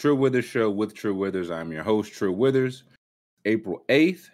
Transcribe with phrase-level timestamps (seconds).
[0.00, 1.50] True Withers Show with True Withers.
[1.50, 2.84] I'm your host, True Withers.
[3.44, 4.30] April 8th.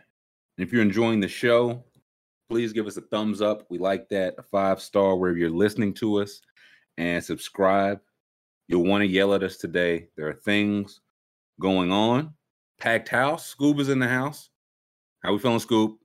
[0.57, 1.83] And if you're enjoying the show,
[2.49, 3.67] please give us a thumbs up.
[3.69, 4.37] We like that.
[4.39, 6.41] A five star wherever you're listening to us
[6.99, 7.99] and subscribe.
[8.69, 10.07] You'll want to yell at us today.
[10.17, 11.01] There are things
[11.59, 12.35] going on.
[12.79, 13.53] Packed house.
[13.53, 14.51] Scoob is in the house.
[15.25, 15.99] How we feeling, Scoop?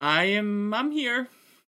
[0.00, 0.72] I am.
[0.72, 1.26] I'm here.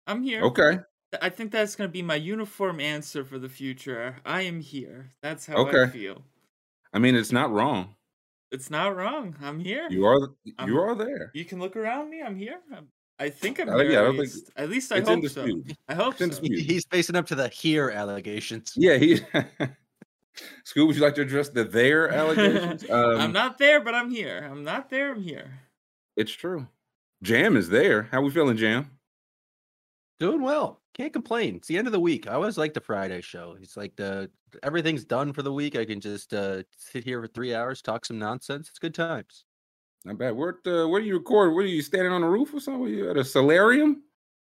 [0.08, 0.42] I'm here.
[0.42, 0.80] Okay.
[1.22, 4.18] I think that's going to be my uniform answer for the future.
[4.26, 5.12] I am here.
[5.22, 5.84] That's how Okay.
[5.84, 6.26] I feel.
[6.94, 7.96] I mean, it's not wrong.
[8.52, 9.36] It's not wrong.
[9.42, 9.88] I'm here.
[9.90, 11.32] You are you I'm- are there.
[11.34, 12.22] You can look around me.
[12.22, 12.60] I'm here.
[12.76, 12.88] I'm,
[13.20, 14.52] I think I'm Uh, yeah, I at don't think- least.
[14.56, 15.48] At least I hope so.
[15.88, 16.44] I hope It's so.
[16.44, 18.74] He's facing up to the here allegations.
[18.76, 19.20] Yeah, he
[20.66, 22.84] Scoob, would you like to address the there allegations?
[22.90, 24.48] Um, I'm not there, but I'm here.
[24.50, 25.12] I'm not there.
[25.12, 25.60] I'm here.
[26.16, 26.68] It's true.
[27.22, 28.04] Jam is there.
[28.12, 28.90] How we feeling, Jam?
[30.24, 30.80] Doing well.
[30.94, 31.58] Can't complain.
[31.58, 32.30] It's the end of the week.
[32.30, 33.58] I always like the Friday show.
[33.62, 34.32] It's like the
[34.64, 35.76] everything's done for the week.
[35.76, 38.70] I can just uh, sit here for three hours, talk some nonsense.
[38.70, 39.44] It's good times.
[40.06, 40.34] Not bad.
[40.34, 41.54] Where uh, where do you record?
[41.54, 42.88] Where are you standing on the roof or something?
[42.88, 44.04] You at a solarium?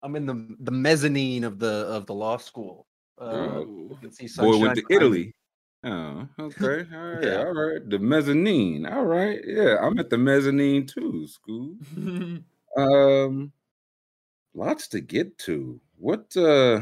[0.04, 2.86] I'm in the the mezzanine of the of the law school.
[3.18, 3.88] Uh, Ooh.
[3.90, 4.84] you can see Boy went to.
[4.90, 5.34] Italy.
[5.86, 6.86] Oh, okay.
[6.94, 7.24] All right.
[7.24, 7.38] Yeah.
[7.38, 7.90] All right.
[7.90, 8.86] The mezzanine.
[8.86, 9.40] All right.
[9.48, 11.78] Yeah, I'm at the mezzanine too, School.
[12.76, 13.52] Um,
[14.54, 15.80] lots to get to.
[15.98, 16.82] What uh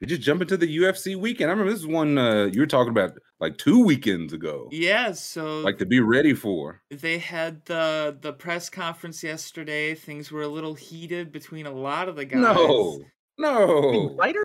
[0.00, 1.50] did you jump into the UFC weekend?
[1.50, 4.68] I remember this is one uh you were talking about like two weekends ago.
[4.72, 5.12] yeah.
[5.12, 6.82] So Like to be ready for.
[6.90, 9.94] they had the the press conference yesterday.
[9.94, 12.40] Things were a little heated between a lot of the guys.
[12.40, 12.98] No,
[13.38, 14.16] Between no.
[14.16, 14.44] fighters?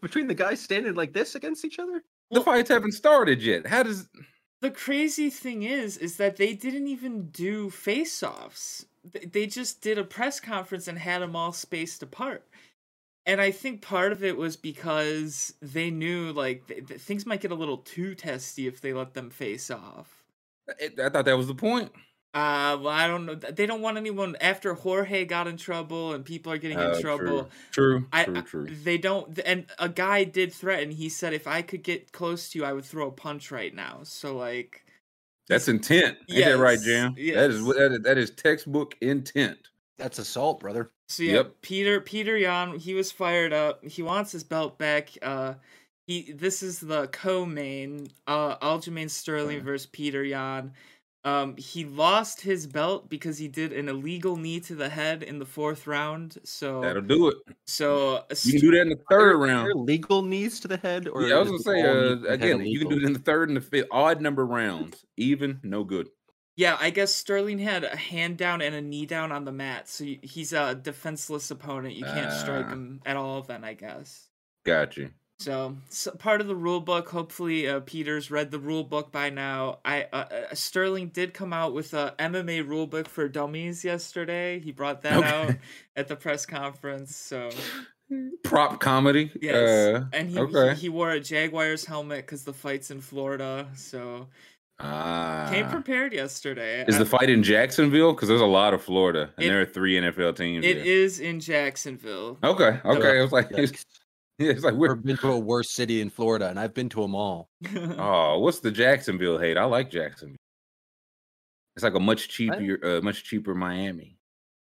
[0.00, 2.02] Between the guys standing like this against each other?
[2.30, 3.66] The fights haven't started yet.
[3.66, 4.08] How does
[4.60, 8.88] the crazy thing is is that they didn't even do face-offs Th-
[9.32, 12.44] they just did a press conference and had them all spaced apart
[13.26, 17.40] and i think part of it was because they knew like th- th- things might
[17.40, 20.22] get a little too testy if they let them face off
[20.68, 21.90] I I thought that was the point.
[22.34, 26.24] uh well i don't know they don't want anyone after jorge got in trouble and
[26.24, 28.66] people are getting Uh, in trouble True, true, I, true, I- true.
[28.84, 32.58] they don't and a guy did threaten he said if i could get close to
[32.58, 34.84] you i would throw a punch right now so like
[35.48, 36.18] That's intent.
[36.28, 37.14] Ain't that right, Yes, Jam?
[37.14, 37.66] That is yes.
[37.66, 39.58] what that is, that is textbook intent.
[39.96, 40.90] That's assault, brother.
[41.08, 41.54] So yeah, Yep.
[41.62, 43.82] Peter Peter Yan, he was fired up.
[43.84, 45.10] He wants his belt back.
[45.22, 45.54] Uh
[46.06, 49.64] he this is the co-main uh Aljamain Sterling Okay.
[49.64, 50.72] versus Peter Yan.
[51.24, 55.38] Um he lost his belt because he did an illegal knee to the head in
[55.38, 56.38] the fourth round.
[56.44, 57.36] So That'll do it.
[57.66, 59.84] so You can do that in the third Are there- are round.
[59.86, 61.08] legal knees to the head?
[61.08, 62.66] Or Yeah, I was gonna say uh, to the head again.
[62.66, 65.04] You can do it in the third and the fifth, odd number rounds.
[65.16, 66.08] Even, no good.
[66.56, 69.88] yeah, I guess Sterling had a hand down and a knee down on the mat.
[69.88, 71.94] So he's a defenseless opponent.
[71.94, 72.70] You can't strike Ah.
[72.70, 74.28] him at all then, I guess.
[74.64, 75.10] Got you.
[75.40, 77.08] So, so part of the rule book.
[77.10, 79.78] Hopefully, uh, Peter's read the rule book by now.
[79.84, 80.16] I uh,
[80.50, 84.58] uh, Sterling did come out with a MMA rule book for dummies yesterday.
[84.58, 85.28] He brought that Okay.
[85.28, 85.54] out
[85.94, 87.14] at the press conference.
[87.14, 87.50] So
[88.42, 89.30] Prop comedy.
[89.40, 89.54] yes,
[89.96, 90.74] Uh, and he, okay.
[90.74, 93.68] he he wore a Jaguars helmet because the fight's in Florida.
[93.76, 94.26] So
[94.80, 95.46] ah.
[95.52, 96.84] came prepared yesterday.
[96.88, 98.12] Is I- the fight in Jacksonville?
[98.12, 100.66] Because there's a lot of Florida, and It- there are three NFL teams.
[100.66, 100.84] It there.
[100.84, 102.38] is in Jacksonville.
[102.42, 103.18] Okay, okay.
[103.20, 103.50] It was like,
[104.40, 104.54] it's, Yikes.
[104.54, 107.14] it's like, we've been to a worse city in Florida, and I've been to them
[107.14, 107.50] all.
[107.76, 109.56] oh, what's the Jacksonville hate?
[109.56, 110.36] I like Jacksonville.
[111.76, 114.18] It's like a much cheaper, uh, much cheaper Miami.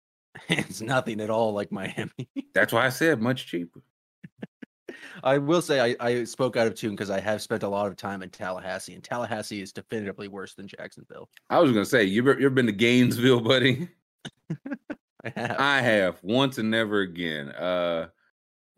[0.49, 2.29] it's nothing at all like Miami.
[2.55, 3.81] That's why I said much cheaper.
[5.23, 7.87] I will say I, I spoke out of tune because I have spent a lot
[7.87, 11.29] of time in Tallahassee, and Tallahassee is definitively worse than Jacksonville.
[11.51, 13.89] I was gonna say, you ever, you ever been to Gainesville, buddy?
[15.25, 15.57] I have.
[15.59, 17.49] I have once and never again.
[17.51, 18.09] Uh,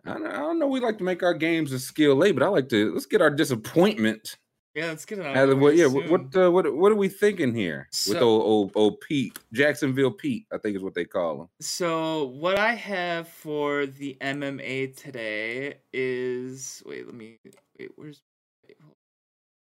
[0.05, 0.69] I don't, I don't know.
[0.69, 3.21] We like to make our games a skill late, but I like to let's get
[3.21, 4.37] our disappointment
[4.75, 5.73] yeah, let's get it out out of of the the way.
[5.73, 6.33] way Yeah, what soon.
[6.33, 10.47] what, uh, what what are we thinking here with old, old old Pete Jacksonville Pete?
[10.53, 11.49] I think is what they call him.
[11.61, 17.39] So what I have for the MMA today is wait, let me
[17.79, 17.91] wait.
[17.97, 18.23] Where's
[18.67, 18.77] wait,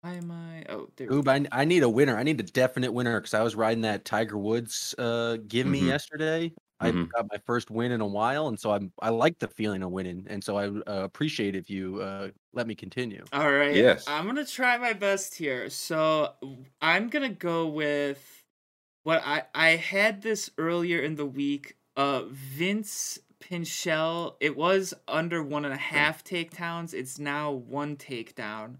[0.01, 0.65] why am I?
[0.69, 1.09] Oh, there.
[1.09, 2.17] Oob, I, I need a winner.
[2.17, 5.81] I need a definite winner because I was riding that Tiger Woods uh give me
[5.81, 5.87] Mhm.
[5.87, 6.53] yesterday.
[6.79, 7.15] I Mhm.
[7.15, 9.91] got my first win in a while, and so I'm I like the feeling of
[9.91, 13.29] winning, and so I uh, appreciate if you uh let me continue.
[13.33, 13.87] All right.
[13.87, 14.07] Yes.
[14.07, 15.69] I'm gonna try my best here.
[15.69, 16.35] So
[16.81, 18.45] I'm gonna go with
[19.03, 21.77] what I I had this earlier in the week.
[21.97, 24.37] Uh, Vince Pichel.
[24.41, 26.93] It was under one and a half takedowns.
[26.93, 28.77] It's now one takedown.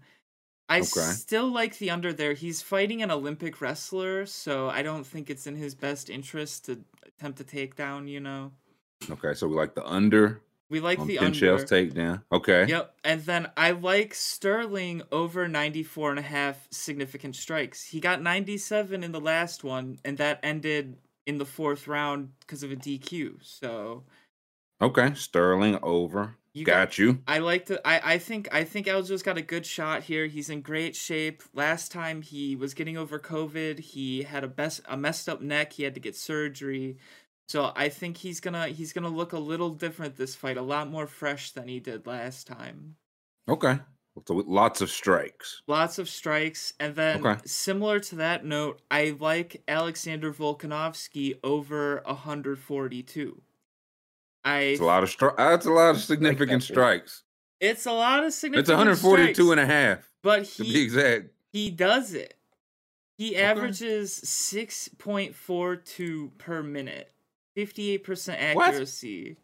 [0.68, 0.86] I Okay.
[0.86, 2.32] still like the under there.
[2.32, 6.84] He's fighting an Olympic wrestler, so I don't think it's in his best interest to
[7.06, 8.08] attempt a takedown.
[8.08, 8.52] You know.
[9.10, 11.64] Okay, so we like the under We like the Pichel's under.
[11.64, 12.22] takedown.
[12.32, 12.66] Okay.
[12.66, 12.94] Yep.
[13.04, 17.84] And then I like Sterling over 94 and a half significant strikes.
[17.84, 20.96] He got 97 in the last one, and that ended
[21.26, 23.36] in the fourth round because of a DQ.
[23.42, 24.02] So
[24.82, 25.14] Okay.
[25.14, 26.36] Sterling over.
[26.56, 27.22] You Got you.
[27.26, 27.86] I like to.
[27.86, 30.26] I I think I think Aljo's got a good shot here.
[30.26, 31.42] He's in great shape.
[31.52, 35.74] Last time he was getting over COVID, he had a best a messed up neck.
[35.74, 36.96] He had to get surgery.
[37.48, 40.90] So I think he's gonna he's gonna look a little different this fight, a lot
[40.90, 42.96] more fresh than he did last time.
[43.48, 43.78] Okay.
[44.26, 45.60] So lots of strikes.
[45.66, 47.38] Lots of strikes, and then Okay.
[47.44, 53.42] similar to that note, I like Alexander Volkanovski over 142.
[54.46, 57.24] I It's a lot of stri- That's a lot of significant strikes.
[57.60, 58.68] it's a lot of significant.
[58.68, 61.26] It's 142 strikes, and a half but to be exact.
[61.52, 62.34] he does it.
[63.18, 63.42] He Okay.
[63.42, 67.12] averages 6.42 per minute,
[67.56, 68.68] 58% What?
[68.68, 69.36] accuracy.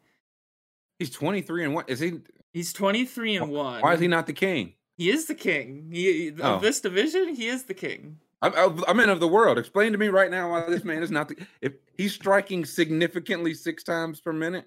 [0.99, 1.85] He's 23 and one.
[1.89, 2.21] Is he?
[2.53, 3.81] He's 23 and 1.
[3.81, 4.75] Why is he not the king?
[4.99, 5.89] He is the king.
[5.91, 6.57] He, Oh.
[6.57, 8.19] Of this division, he is the king.
[8.43, 9.59] I, I, I mean, of the world.
[9.59, 11.37] Explain to me right now why this man is not the.
[11.61, 14.67] If he's striking significantly six times per minute,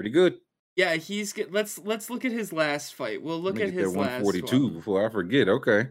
[0.00, 0.38] pretty good.
[0.76, 1.52] Yeah, he's get.
[1.52, 3.22] Let's let's look at his last fight.
[3.22, 4.72] We'll look Let me at get his that last 142 one.
[4.72, 5.46] before I forget.
[5.46, 5.88] Okay.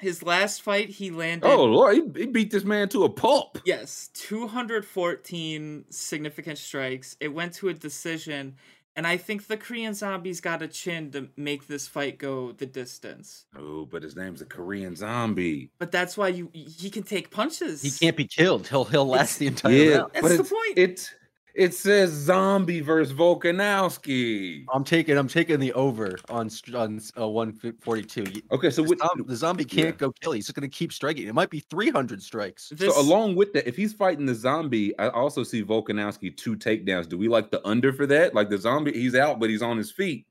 [0.00, 1.46] His last fight, he landed.
[1.46, 3.58] Oh Lord, he, he beat this man to a pulp.
[3.66, 7.16] Yes, 214 significant strikes.
[7.20, 8.56] It went to a decision,
[8.96, 12.66] and I think the Korean Zombies got a chin to make this fight go the
[12.66, 13.44] distance.
[13.58, 15.70] Oh, but his name's a Korean zombie.
[15.78, 17.82] But that's why you he can take punches.
[17.82, 18.66] He can't be killed.
[18.68, 20.10] He'll he'll last the entire Yeah, round.
[20.14, 20.78] That's but the it's, point.
[20.78, 21.10] It
[21.54, 24.64] it says zombie versus Volkanovski.
[24.72, 28.42] I'm taking I'm taking the over on on uh, 142.
[28.52, 29.90] Okay, so The, with, zom- the zombie can't yeah.
[29.92, 30.32] go kill.
[30.32, 31.26] He's just gonna keep striking.
[31.28, 32.70] It might be 300 strikes.
[32.70, 36.56] This, so along with that, if he's fighting the zombie, I also see Volkanovski two
[36.56, 37.08] takedowns.
[37.08, 38.34] Do we like the under for that?
[38.34, 40.26] Like the zombie, he's out, but he's on his feet.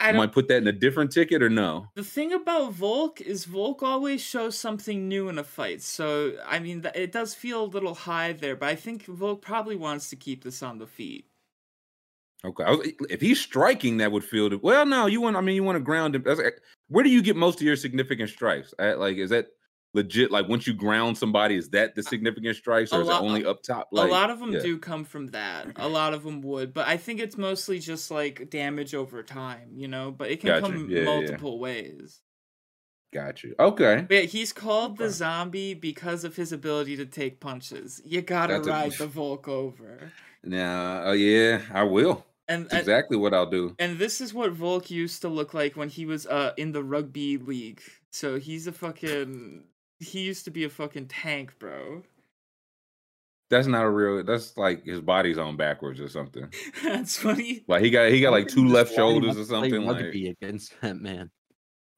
[0.00, 1.88] I, I might put that in a different ticket or no?
[1.94, 5.82] the thing about Volk is Volk always shows something new in a fight.
[5.82, 9.76] So I mean, it does feel a little high there, but I think Volk probably
[9.76, 11.26] wants to keep this on the feet.
[12.44, 14.50] Okay, was, if he's striking, that would feel.
[14.62, 15.36] Well, no, you want.
[15.36, 16.24] I mean, you want to ground him.
[16.24, 16.50] Like- eh,
[16.88, 18.74] where do you get most of your significant strikes?
[18.78, 19.48] At, like, is that
[19.94, 20.30] legit?
[20.30, 23.26] Like, once you ground somebody, is that the significant strikes, a or is lot- it
[23.26, 23.88] only up top?
[23.92, 24.60] Like, a lot of them yeah.
[24.60, 25.68] do come from that.
[25.76, 29.70] A lot of them would, but I think it's mostly just like damage over time,
[29.74, 30.10] you know.
[30.10, 30.62] But it can Gotcha.
[30.72, 31.04] come Yeah, yeah.
[31.04, 32.20] multiple ways.
[33.12, 33.54] Got you.
[33.60, 34.04] Okay.
[34.08, 38.02] But yeah, he's called the zombie because of his ability to take punches.
[38.04, 40.10] You gotta That's a- ride the Volk over,
[40.42, 42.26] Now, uh, yeah, I will.
[42.48, 43.76] and That's and, exactly what I'll do.
[43.78, 46.82] and this is what Volk used to look like when he was uh in the
[46.82, 47.80] rugby league.
[48.10, 49.64] So he's a fucking.
[50.00, 52.02] He used to be a fucking tank, bro.
[53.50, 54.24] That's not a real.
[54.24, 56.52] That's like his body's on backwards or something.
[56.82, 57.64] That's funny.
[57.68, 59.86] Like he got he got like two left shoulders or wants to play something.
[59.86, 61.30] Like rugby against that man.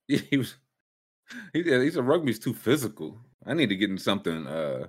[0.08, 0.54] Yeah, he was.
[1.52, 3.18] He, yeah, he said rugby's too physical.
[3.44, 4.86] I need to get in something uh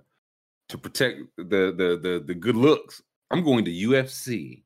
[0.70, 3.02] to protect the the the the good looks.
[3.32, 4.64] I'm going to UFC.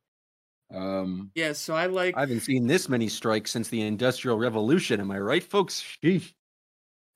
[0.74, 2.16] Um, Yeah, so I like.
[2.18, 5.00] I haven't seen this many strikes since the Industrial Revolution.
[5.00, 5.82] Am I right, folks?
[5.82, 6.34] Sheesh.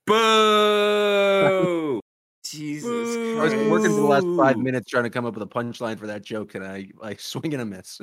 [0.05, 1.99] Boo!
[2.43, 3.39] Jesus Boo.
[3.39, 5.97] I was working for the last five minutes trying to come up with a punchline
[5.97, 7.99] for that joke, and I I swing and a miss.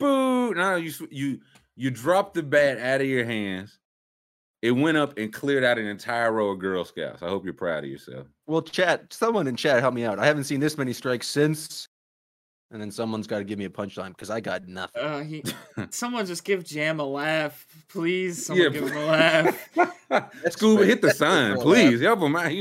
[0.00, 0.54] Boo!
[0.54, 1.40] No, you you
[1.76, 3.78] you dropped the bat out of your hands.
[4.62, 7.22] It went up and cleared out an entire row of Girl Scouts.
[7.22, 8.26] I hope you're proud of yourself.
[8.46, 10.18] Well, chat, someone in chat help me out.
[10.18, 11.88] I haven't seen this many strikes since.
[12.72, 15.00] And then someone's got to give me a punchline because I got nothing.
[15.00, 15.44] Uh, he,
[15.90, 18.46] someone just give Jam a laugh, please.
[18.46, 19.68] Someone Yeah, give him a laugh.
[20.50, 22.00] Scuba, hit the sign, please.
[22.00, 22.52] Help him out.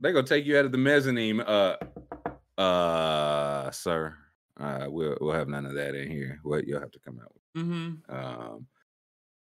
[0.00, 1.40] They're gonna take you out of the mezzanine.
[1.40, 1.76] Uh,
[2.58, 4.16] uh, sir.
[4.58, 6.40] Uh, we'll we'll have none of that in here.
[6.42, 7.64] What you'll have to come out with.
[7.64, 8.14] Mm-hmm.
[8.14, 8.66] Um,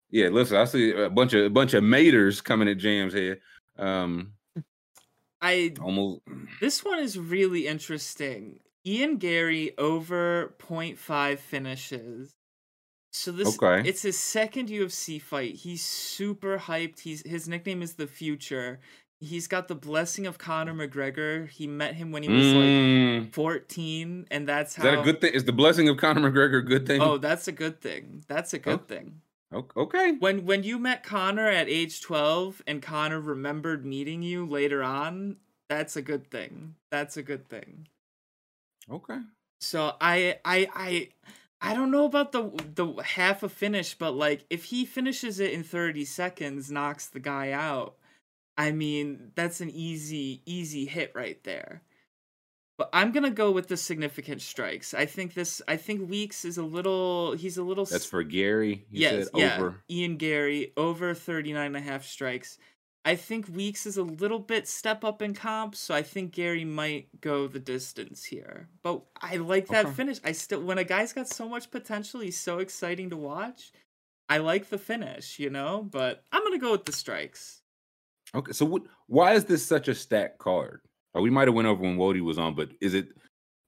[0.10, 0.30] yeah.
[0.30, 3.40] Listen, I see a bunch of a bunch of maters coming at Jam's here.
[3.78, 4.34] Um,
[5.42, 6.22] I almost.
[6.62, 8.60] this one is really interesting.
[8.86, 12.37] Ian Garry over 0.5 finishes.
[13.18, 13.88] So this Okay.
[13.88, 15.56] it's his second UFC fight.
[15.56, 17.00] He's super hyped.
[17.00, 18.80] He's his nickname is the Future.
[19.20, 21.50] He's got the blessing of Conor McGregor.
[21.50, 23.34] He met him when he was like Mm.
[23.34, 24.84] 14, and that's Is how.
[24.84, 25.34] that a good thing?
[25.34, 27.02] Is the blessing of Conor McGregor a good thing?
[27.02, 28.24] Oh, that's a good thing.
[28.28, 29.22] That's a good thing.
[29.52, 30.12] Okay.
[30.20, 35.38] When when you met Connor at age 12 and Connor remembered meeting you later on,
[35.70, 36.76] that's a good thing.
[36.92, 37.88] That's a good thing.
[38.92, 39.20] Okay.
[39.60, 41.10] So I I I
[41.60, 45.52] I don't know about the the half a finish, but like if he finishes it
[45.52, 47.96] in 30 seconds, knocks the guy out,
[48.58, 51.82] I mean, that's an easy easy hit right there.
[52.78, 54.94] But I'm gonna go with the significant strikes.
[54.94, 55.64] I think this.
[55.68, 57.32] I think Weeks is a little.
[57.34, 57.86] He's a little.
[57.86, 58.86] That's for Garry.
[58.92, 59.56] You yes, yeah.
[59.58, 59.82] over.
[59.90, 62.60] Ian Garry over 39 and a half strikes.
[63.08, 66.66] I think Weeks is a little bit step up in comp, so I think Garry
[66.66, 68.68] might go the distance here.
[68.84, 69.96] But I like that Okay.
[69.96, 70.20] finish.
[70.26, 73.72] I still when a guy's got so much potential, he's so exciting to watch.
[74.28, 77.62] I like the finish, you know, but I'm gonna go with the strikes.
[78.36, 80.82] Okay, so what, why is this such a stacked card?
[81.16, 83.08] We might have went over when Wody was on, but is it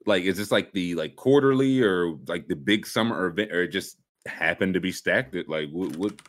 [0.05, 3.69] like is this like the like quarterly or like the big summer event, or it
[3.69, 3.96] just
[4.27, 5.34] happened to be stacked?
[5.34, 6.22] It like what, what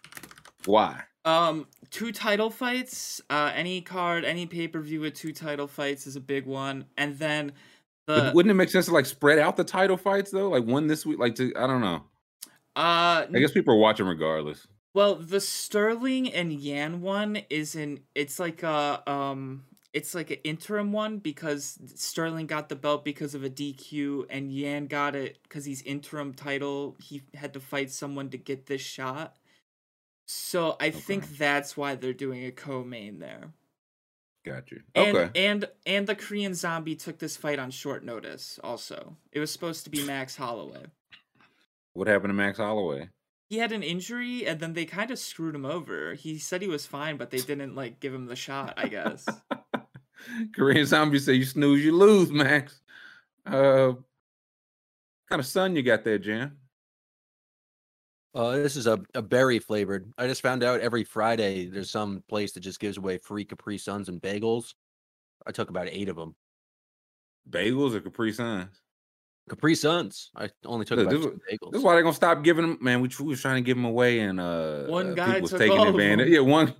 [0.65, 1.03] why?
[1.25, 3.21] Um, two title fights.
[3.31, 6.85] Uh, any card, any pay per view with two title fights is a big one,
[6.97, 7.53] and then
[8.07, 10.49] But wouldn't it make sense to like spread out the title fights though?
[10.49, 12.05] Like one this week, like to I don't know.
[12.77, 14.67] uh I guess people are watching regardless.
[14.93, 18.01] Well, the Sterling and Yan one is in.
[18.15, 19.65] It's like a um.
[19.93, 24.53] It's like an interim one because Sterling got the belt because of a DQ, and
[24.53, 26.97] Yan got it because he's interim title.
[27.03, 29.35] He had to fight someone to get this shot.
[30.33, 33.53] So I think that's why they're doing a co-main there.
[34.45, 34.83] Got you.
[34.95, 35.49] And, okay.
[35.49, 38.59] and and the Korean Zombie took this fight on short notice.
[38.65, 40.87] Also, it was supposed to be Max Holloway.
[41.93, 43.09] What happened to Max Holloway?
[43.51, 46.15] he had an injury and then they kind of screwed him over.
[46.15, 49.27] He said he was fine, but they didn't like give him the shot, I guess.
[50.55, 52.81] Korean zombie say you snooze, you lose, Max.
[53.45, 53.95] Uh
[55.29, 56.60] kind of son you got there, Jam?
[58.35, 60.13] Uh, this is a, a berry flavored.
[60.17, 63.77] I just found out every Friday there's some place that just gives away free Capri
[63.77, 64.75] Suns and bagels.
[65.47, 66.37] I took about eight of them.
[67.49, 68.81] Bagels or Capri Suns?
[69.49, 70.31] Capri Suns.
[70.37, 71.73] I only took Look, about this two bagels.
[71.73, 72.79] This is why they're gonna stop giving them.
[72.81, 75.43] Man, we, we was trying to give them away, and uh, One uh, guy people
[75.43, 76.27] was taking advantage.
[76.27, 76.35] them.
[76.35, 76.75] Yeah, one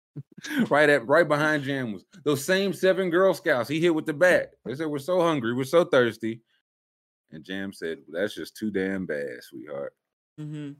[0.68, 3.68] right at right behind Jam was those same seven Girl Scouts.
[3.68, 4.54] He hit with the bat.
[4.64, 6.40] They said we're so hungry, we're so thirsty,
[7.30, 9.92] and Jam said that's just too damn bad, sweetheart.
[10.38, 10.72] Hmm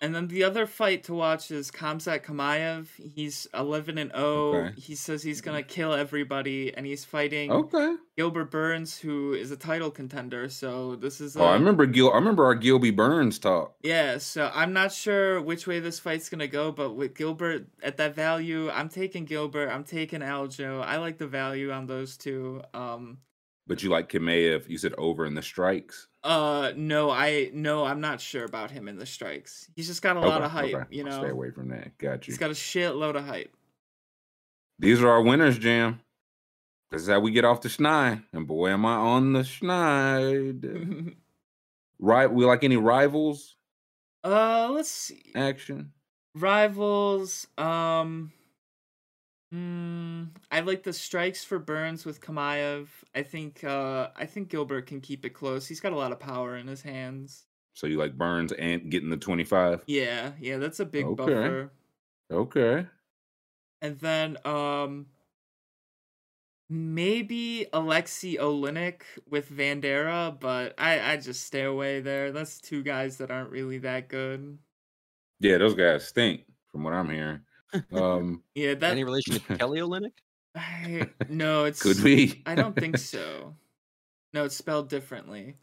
[0.00, 2.86] And then the other fight to watch is Khamzat Chimaev.
[2.96, 4.24] He's 11 and 0.
[4.24, 4.80] Okay.
[4.80, 7.96] He says he's going to kill everybody and he's fighting Okay.
[8.16, 10.48] Gilbert Burns who is a title contender.
[10.48, 12.10] So this is a, Oh, I remember Gil.
[12.12, 13.74] I remember our Gilby Burns talk.
[13.82, 17.96] Yeah, so I'm not sure which way this fight's gonna go, but with Gilbert at
[17.96, 19.68] that value, I'm taking Gilbert.
[19.68, 20.82] I'm taking Aljo.
[20.84, 22.62] I like the value on those two.
[22.74, 23.18] Um,
[23.66, 24.68] But you like Chimaev?
[24.68, 26.08] You said over in the strikes.
[26.28, 29.68] Uh, no, I no, I'm not sure about him in the strikes.
[29.74, 30.84] He's just got a lot of hype, okay.
[30.90, 31.18] you know.
[31.18, 31.96] stay away from that.
[31.98, 32.32] Got you.
[32.32, 33.54] He's got a shitload of hype.
[34.78, 36.00] These are our winners, Jam.
[36.90, 38.22] This is how we get off the schneid.
[38.32, 41.14] And boy, am I on the schneid.
[41.98, 42.32] right?
[42.32, 43.56] We like any rivals
[44.24, 45.32] uh, let's see.
[45.34, 45.92] action?
[46.34, 47.46] Rivals.
[47.56, 48.32] Um.
[49.52, 50.24] Hmm.
[50.50, 52.88] I like the strikes for Burns with Chimaev.
[53.14, 53.64] I think.
[53.64, 54.08] Uh.
[54.14, 55.66] I think Gilbert can keep it close.
[55.66, 57.46] He's got a lot of power in his hands.
[57.74, 59.84] So you like Burns and getting the 25?
[59.86, 60.32] Yeah.
[60.40, 60.58] Yeah.
[60.58, 61.14] That's a big Okay.
[61.14, 61.70] buffer.
[62.30, 62.86] Okay.
[63.80, 64.36] And then.
[64.44, 65.06] Um.
[66.70, 72.30] Maybe Alexei Oleinik with Vanderaa, but I I just stay away there.
[72.30, 74.58] That's two guys that aren't really that good.
[75.40, 77.40] Yeah, those guys stink from what I'm hearing.
[77.92, 78.74] Um, Yeah.
[78.74, 78.92] That.
[78.92, 80.12] Any relation to Kelly Olynyk?
[80.54, 82.42] I, no, it's could be.
[82.46, 83.54] I don't think so.
[84.34, 85.56] No, it's spelled differently.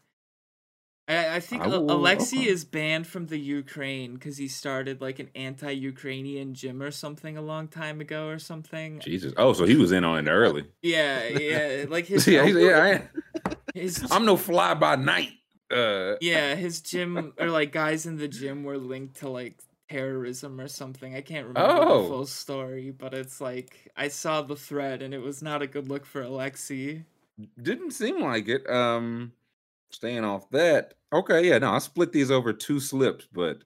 [1.08, 2.48] I, I think I will- Alexei okay.
[2.48, 7.42] is banned from the Ukraine because he started like an anti-Ukrainian gym or something a
[7.42, 8.98] long time ago or something.
[9.00, 9.32] Jesus.
[9.36, 10.64] Oh, so he was in on it early.
[10.82, 15.30] Yeah, yeah, like his yeah, he's- yeah, I ain't- his I'm no fly by night.
[15.68, 19.56] Uh, yeah his gym or like guys in the gym were linked to like
[19.88, 21.14] terrorism or something.
[21.14, 22.02] I can't remember Oh.
[22.02, 25.66] the full story, but it's like I saw the thread and it was not a
[25.66, 27.04] good look for Alexei.
[27.62, 28.68] didn't seem like it.
[28.68, 29.32] Um,
[29.90, 30.94] staying off that.
[31.12, 33.58] Okay, yeah, no, I split these over two slips, but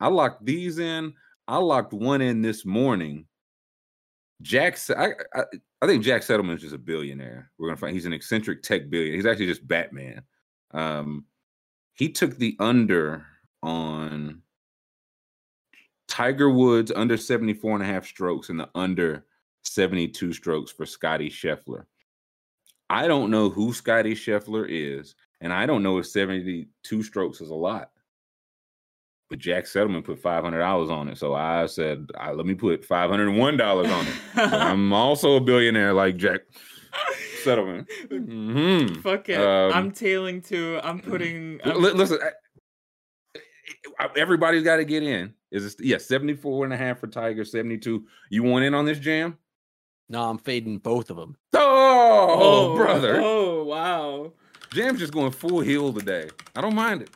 [0.00, 1.12] I locked these in.
[1.48, 3.26] I locked one in this morning.
[4.40, 5.42] Jack, I, I,
[5.82, 7.50] I think Jack Settleman's just a billionaire.
[7.58, 9.16] We're gonna find he's an eccentric tech billionaire.
[9.16, 10.22] He's actually just Batman.
[10.70, 11.24] Um,
[11.94, 13.26] he took the under
[13.64, 14.42] on
[16.08, 19.24] Tiger Woods under 74 and a half strokes and the under
[19.64, 21.84] 72 strokes for Scotty Scheffler.
[22.90, 27.50] I don't know who Scotty Scheffler is, and I don't know if 72 strokes is
[27.50, 27.90] a lot.
[29.28, 31.18] But Jack Settleman put $500 on it.
[31.18, 33.60] So I said, "I- let me put $501
[33.90, 34.14] on it.
[34.54, 36.40] I'm also a billionaire like Jack
[37.44, 37.86] Settleman.
[38.10, 39.02] Mhm.
[39.02, 39.38] Fuck it.
[39.38, 40.80] Um, I'm tailing too.
[40.82, 41.60] I'm putting.
[41.60, 42.18] I'm- li- listen,
[43.98, 45.34] I- everybody's got to get in.
[45.50, 48.04] Is this, yeah, 74 and a half for Tiger, 72.
[48.30, 49.38] You want in on this jam?
[50.08, 51.36] No, I'm fading both of them.
[51.54, 53.20] Oh, oh brother.
[53.22, 54.32] Oh, wow.
[54.72, 56.28] Jam's just going full heel today.
[56.54, 57.10] I don't mind it.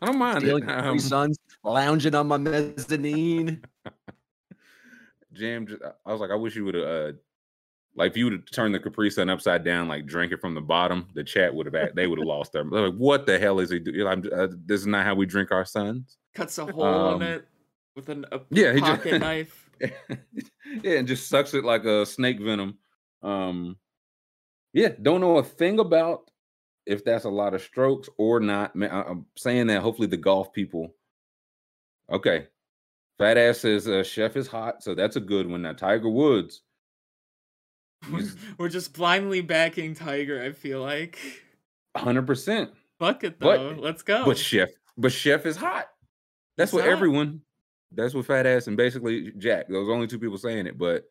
[0.00, 0.70] I don't mind Stealing it.
[0.70, 3.62] Um, Suns, lounging on my mezzanine.
[5.32, 7.12] Jam, just, I was like, I wish you would have, uh,
[7.96, 10.54] like, if you would have turned the Capri Sun upside down, like drank it from
[10.54, 12.64] the bottom, the chat would have, they would have lost their.
[12.64, 14.06] Like, what the hell is he doing?
[14.06, 16.18] I'm, uh, this is not how we drink our suns.
[16.34, 17.48] Cuts a hole Um, in it
[17.94, 19.62] with an, a yeah, he just- pocket knife.
[20.82, 22.78] yeah, and just sucks it like a snake venom.
[23.22, 23.76] Um,
[24.72, 26.30] yeah, don't know a thing about
[26.86, 28.72] if that's a lot of strokes or not.
[28.74, 30.94] I'm saying that hopefully the golf people.
[32.10, 32.46] Okay,
[33.18, 35.62] fat ass says uh, chef is hot, so that's a good one.
[35.62, 36.62] Now Tiger Woods,
[38.58, 41.18] We're just blindly backing Tiger, I feel like.
[41.92, 43.80] 100, percent Fuck it, But- though.
[43.80, 44.24] Let's go.
[44.24, 45.86] but chef, but chef is hot.
[46.56, 46.92] That's He's what hot.
[46.92, 47.42] everyone.
[47.92, 49.68] That's what fat ass and basically Jack.
[49.68, 51.04] Those only two people saying it, but.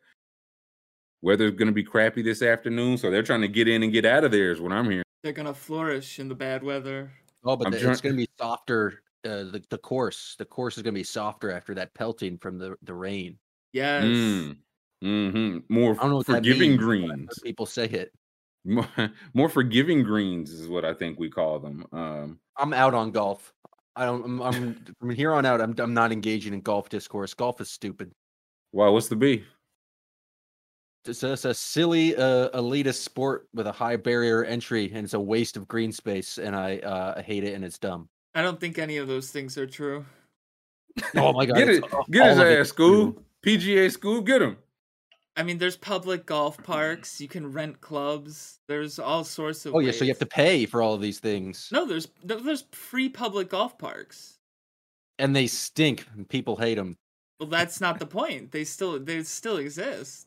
[1.22, 4.22] Weather's gonna be crappy this afternoon, so they're trying to get in and get out
[4.22, 4.52] of there.
[4.52, 5.02] Is what I'm hearing.
[5.22, 7.10] They're going to flourish in the bad weather.
[7.42, 9.02] Oh, but the- trying- it's going to be softer.
[9.24, 12.58] Uh, the the course, the course is going to be softer after that pelting from
[12.58, 13.38] the the rain.
[13.72, 14.04] Yes.
[14.04, 14.58] Mm,
[15.06, 17.38] hmm More I don't know what that forgiving means, greens.
[17.42, 18.12] People say it.
[18.64, 18.88] More,
[19.34, 21.86] more forgiving greens is what I think we call them.
[21.92, 23.52] Um, I'm out on golf.
[23.94, 24.24] I don't.
[24.24, 25.60] I'm, I'm from here on out.
[25.60, 27.34] I'm I'm not engaging in golf discourse.
[27.34, 28.10] Golf is stupid.
[28.72, 29.44] wow, what's the beef?
[31.04, 35.14] It's a, it's a silly uh, elitist sport with a high barrier entry, and it's
[35.14, 36.38] a waste of green space.
[36.38, 38.08] And I uh, hate it, and it's dumb.
[38.34, 40.04] I don't think any of those things are true.
[41.16, 41.58] Oh my god!
[41.58, 44.56] Get it, all- get his all of ass, school PGA school, get him.
[45.36, 46.72] I mean, there's public golf mm-hmm.
[46.72, 47.20] parks.
[47.20, 48.58] You can rent clubs.
[48.68, 49.74] There's all sorts of.
[49.74, 52.64] Oh yeah, so you have to pay for all of these things, No, there's there's
[52.72, 54.38] free public golf parks.
[55.18, 56.06] and they stink.
[56.14, 56.96] And people hate them.
[57.38, 58.52] Well, that's not the point.
[58.52, 60.26] They still they still exist.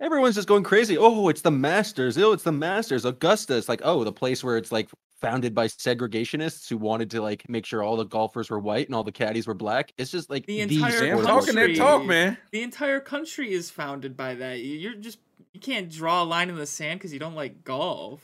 [0.00, 0.96] Everyone's just going crazy.
[0.96, 2.16] Oh, it's the Masters.
[2.16, 3.04] Oh, it's the Masters.
[3.04, 3.56] Augusta.
[3.56, 4.88] It's like, oh, the place where it's like
[5.20, 8.94] founded by segregationists who wanted to like make sure all the golfers were white and
[8.94, 9.92] all the caddies were black.
[9.98, 12.38] It's just like The the entire sport Damn, talking that country- talk, man.
[12.52, 14.60] The entire country is founded by that.
[14.60, 15.18] You- You're just
[15.52, 18.20] you can't draw a line in the sand because you don't like golf.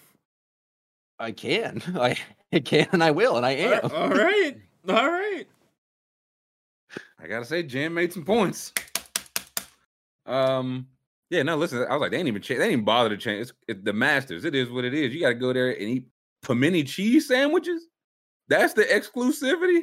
[1.18, 1.82] I can.
[1.96, 2.16] I,
[2.52, 3.80] I can and I will and I am.
[3.84, 4.56] All- all right,
[4.88, 5.44] all right.
[7.20, 8.72] I gotta say, Jam made some points.
[10.26, 10.86] Um,
[11.30, 13.16] yeah, no, listen, I was like, they ain't even change, they ain't even bother to
[13.16, 13.42] change.
[13.42, 15.12] It's, it, the Masters, it is what it is.
[15.14, 16.04] You gotta go there and eat
[16.44, 17.88] pimenti cheese sandwiches.
[18.48, 19.82] That's the exclusivity.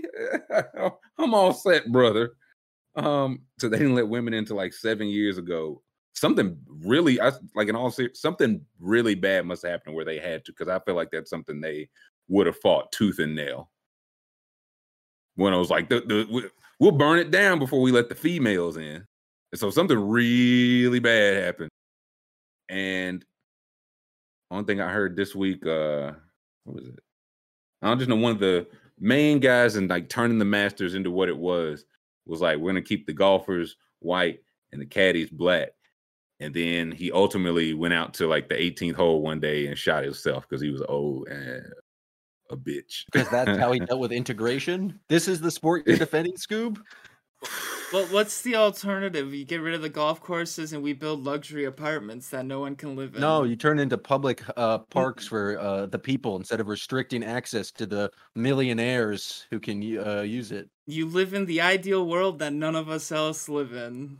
[1.17, 2.31] I'm all set, brother.
[2.95, 5.81] Um, so they didn't let women into like seven years ago.
[6.13, 10.45] Something really, I like in all something really bad must have happened where they had
[10.45, 11.89] to, because I feel like that's something they
[12.27, 13.71] would have fought tooth and nail.
[15.35, 18.15] When I was like, the, the, we- we'll burn it down before we let the
[18.15, 19.05] females in.
[19.51, 21.69] And so something really bad happened.
[22.69, 23.25] And
[24.49, 26.11] one thing I heard this week, uh,
[26.63, 26.99] what was it?
[27.81, 28.67] I don't just know one of the
[28.99, 31.85] main guys and like turning the masters into what it was
[32.25, 34.39] was like, we're gonna keep the golfers white
[34.71, 35.69] and the caddies black.
[36.39, 40.03] And then he ultimately went out to like the 18th hole one day and shot
[40.03, 41.71] himself because he was old and
[42.49, 43.05] a bitch.
[43.11, 44.99] Because that's how he dealt with integration.
[45.07, 46.79] This is the sport you're defending, Scoob.
[47.91, 49.33] Well, what's the alternative?
[49.33, 52.75] You get rid of the golf courses and we build luxury apartments that no one
[52.77, 53.21] can live in.
[53.21, 57.69] No, you turn into public uh, parks for uh, the people instead of restricting access
[57.71, 60.69] to the millionaires who can uh, use it.
[60.87, 64.19] you live in the ideal world that none of us else live in.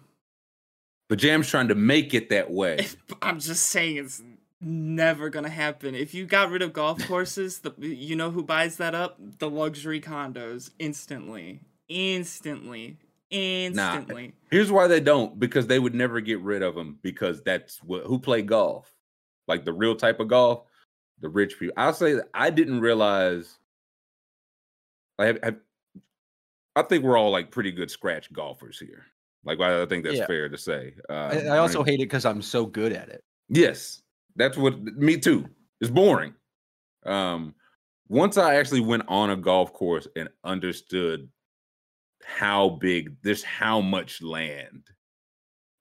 [1.08, 2.88] But Jam's trying to make it that way.
[3.22, 4.22] I'm just saying it's
[4.60, 5.96] never gonna happen.
[5.96, 9.18] If you got rid of golf courses, the you know who buys that up?
[9.40, 12.98] The luxury condos instantly, instantly,
[13.32, 14.34] instantly.
[14.50, 18.04] Here's why they don't because they would never get rid of them because that's what
[18.06, 18.94] who play golf,
[19.48, 20.64] like the real type of golf,
[21.22, 21.74] the rich people.
[21.78, 23.58] I'll say that I didn't realize.
[25.20, 25.60] I have, have-
[26.76, 29.06] I think we're all like pretty good scratch golfers here.
[29.44, 30.28] Like I I think that's Yeah.
[30.28, 30.94] fair to say.
[31.10, 33.24] Uh, I, I also hate it because I'm so good at it.
[33.50, 34.02] Yes,
[34.36, 35.48] that's what me too.
[35.82, 36.34] It's boring.
[37.06, 37.56] Um,
[38.08, 41.28] once I actually went on a golf course and understood
[42.26, 44.84] how big this, how much land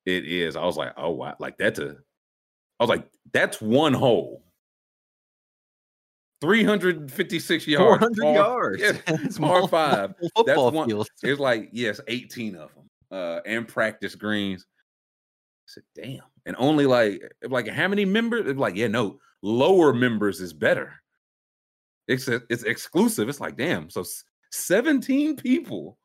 [0.06, 1.96] it is, I was like, oh wow, like that's a.
[2.78, 4.42] I was like, that's one hole.
[6.40, 7.98] 356 yards.
[8.00, 8.80] 400 par- yards.
[8.82, 10.14] Yeah, It's par five.
[10.36, 11.10] Football one- fields.
[11.22, 12.84] It's like, yes, 18 of them.
[13.10, 14.64] Uh, and practice greens.
[14.64, 16.22] I said, damn.
[16.46, 18.46] And only like like how many members?
[18.46, 20.94] It's like, yeah, no, lower members is better.
[22.08, 23.28] It's it's exclusive.
[23.28, 23.90] It's like, damn.
[23.90, 24.04] So
[24.52, 25.98] 17 people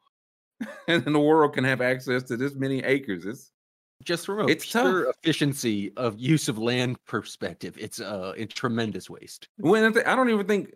[0.87, 3.25] in the world can have access to this many acres.
[3.25, 3.51] It's
[4.03, 5.15] Just from a It's pure tough.
[5.23, 9.47] efficiency of use of land perspective, it's uh, a tremendous waste.
[9.57, 10.73] When I, thi- I don't even think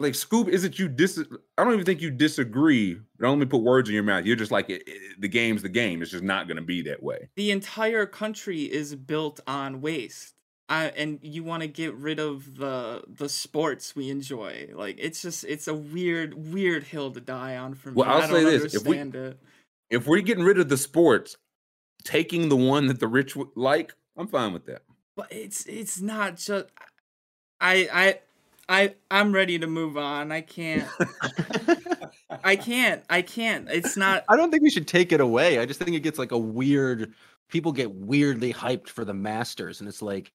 [0.00, 1.18] like Scoop is it you dis
[1.56, 2.94] I don't even think you disagree.
[3.20, 4.24] Don't let me put words in your mouth.
[4.26, 6.02] You're just like it, it- the game's the game.
[6.02, 7.28] It's just not going to be that way.
[7.36, 10.34] the entire country is built on waste.
[10.68, 14.70] I, and you want to get rid of the the sports we enjoy.
[14.74, 17.94] Like it's just it's a weird weird hill to die on for me.
[17.96, 19.38] Well, I'll I say don't this, if we it.
[19.88, 21.36] if we're getting rid of the sports,
[22.04, 24.82] taking the one that the rich would like, I'm fine with that.
[25.16, 26.66] But it's it's not just
[27.60, 28.18] I I
[28.68, 30.30] I I'm ready to move on.
[30.32, 30.86] I can't
[32.44, 33.70] I can't I can't.
[33.70, 35.58] It's not I don't think we should take it away.
[35.58, 37.14] I just think it gets like a weird.
[37.48, 40.30] People get weirdly hyped for the Masters, and it's like,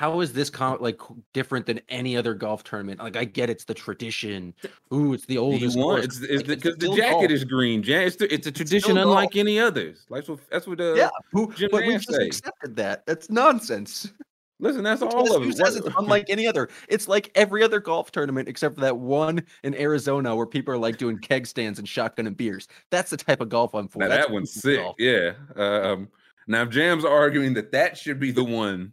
[0.00, 0.98] how is this com- like
[1.34, 3.00] different than any other golf tournament?
[3.00, 4.54] Like, I get it's the tradition.
[4.94, 5.76] Ooh, it's the oldest.
[5.76, 6.04] you want course.
[6.06, 7.30] it's, it's Like, because the still jacket golf.
[7.30, 7.82] is green.
[7.82, 9.40] Ja- It's, the, it's a tradition still unlike golf.
[9.40, 10.06] any others.
[10.08, 12.24] Like so, that's what uh, Yeah, who, Jim but we Nantz just say.
[12.28, 13.04] accepted that.
[13.04, 14.10] That's nonsense.
[14.58, 15.56] Listen, that's It's all of who it.
[15.58, 16.70] says it's unlike any other.
[16.88, 20.78] It's like every other golf tournament except for that one in Arizona where people are
[20.78, 22.68] like doing keg stands and shotgun and beers.
[22.88, 23.98] That's the type of golf I'm for.
[23.98, 24.78] Now that one's sick.
[24.78, 24.96] golf.
[24.98, 25.32] Yeah.
[25.56, 26.08] Um,
[26.46, 28.92] now if Jam's arguing that that should be the one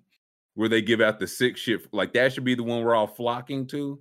[0.58, 3.06] where they give out the sick shit, like that should be the one we're all
[3.06, 4.00] flocking to.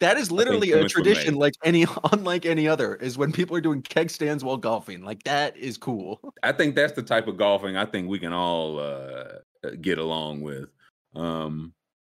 [0.00, 3.82] That is literally a tradition like any unlike any other is when people are doing
[3.82, 5.04] keg stands while golfing.
[5.04, 6.18] Like that is cool.
[6.42, 10.40] I think that's the type of golfing I think we can all uh, get along
[10.40, 10.70] with.
[11.14, 11.74] Um,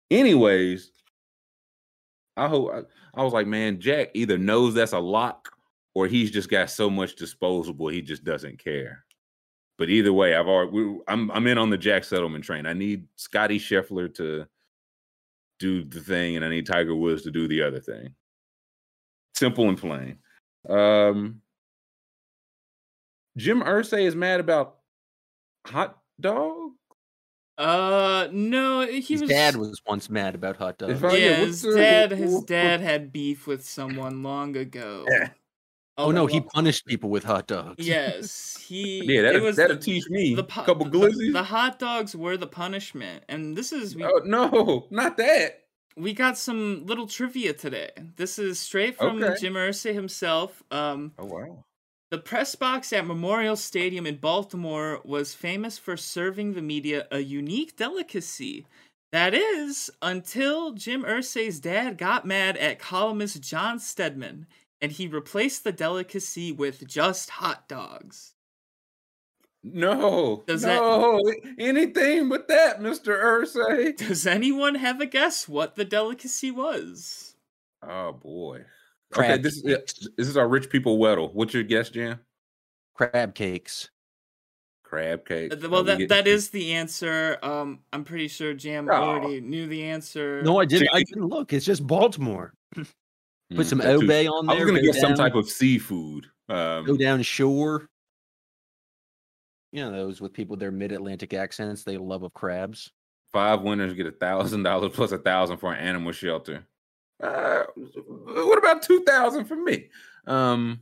[0.10, 0.92] anyways,
[2.36, 5.52] I hope I, I was like, man, Jack either knows that's a lock
[5.94, 9.06] or he's just got so much disposable he just doesn't care.
[9.78, 12.66] But either way, I've already we, I'm I'm in on the Jack Settleman train.
[12.66, 14.46] I need Scotty Scheffler to
[15.60, 18.14] do the thing, and I need Tiger Woods to do the other thing.
[19.36, 20.18] Simple and plain.
[20.70, 21.42] Um,
[23.38, 24.78] Jim Irsay is mad about
[25.66, 26.72] hot dog.
[27.58, 31.02] uh no, he His was dad was once mad about hot dogs.
[31.02, 35.06] Yeah, yeah, his dad his dad had beef with someone long ago.
[35.98, 36.06] Yeah.
[36.06, 37.76] Oh no, he punished people with hot dogs.
[37.86, 40.98] Yes, he Yeah, it that'll, was that'll the- teach me the a po- couple the-
[40.98, 41.34] glizzies.
[41.34, 45.60] The hot dogs were the punishment, and this is we oh no, not that.
[45.96, 47.92] we got some little trivia today.
[48.16, 49.36] This is straight from Okay.
[49.40, 50.64] Jim Irsay himself.
[50.72, 51.64] Um, Oh wow.
[52.10, 57.20] the press box at Memorial Stadium in Baltimore was famous for serving the media a
[57.20, 58.66] unique delicacy.
[59.12, 64.48] That is, until Jim Irsay's dad got mad at columnist John Steadman,
[64.84, 68.34] and he replaced the delicacy with just hot dogs.
[69.64, 71.22] No, Does that- no,
[71.58, 73.96] anything but that, Mister Irsay.
[73.96, 77.36] Does anyone have a guess what the delicacy was?
[77.82, 78.58] Oh boy.
[78.58, 78.66] okay,
[79.28, 81.34] Crab this is this is our rich people weddle.
[81.34, 82.20] What's your guess, Jam?
[82.94, 83.90] Crab cakes.
[84.84, 85.52] Crab cake.
[85.52, 87.40] Th- Are Well, that getting- that is the answer.
[87.42, 88.94] Um, I'm pretty sure Jam Oh.
[88.94, 90.42] already knew the answer.
[90.44, 90.90] No, I didn't.
[90.94, 91.54] I didn't look.
[91.54, 92.54] It's just Baltimore.
[93.50, 94.56] Put Mm, some too- Old Bay on there.
[94.56, 96.28] I was gonna go get some type of seafood.
[96.50, 97.90] Um, go down shore.
[99.72, 101.84] You know those with people with their mid-Atlantic accents.
[101.84, 102.92] They love of crabs.
[103.32, 106.66] five winners get a thousand dollars plus a thousand for an animal shelter.
[107.22, 109.90] Uh, what about two thousand for me?
[110.28, 110.82] Um,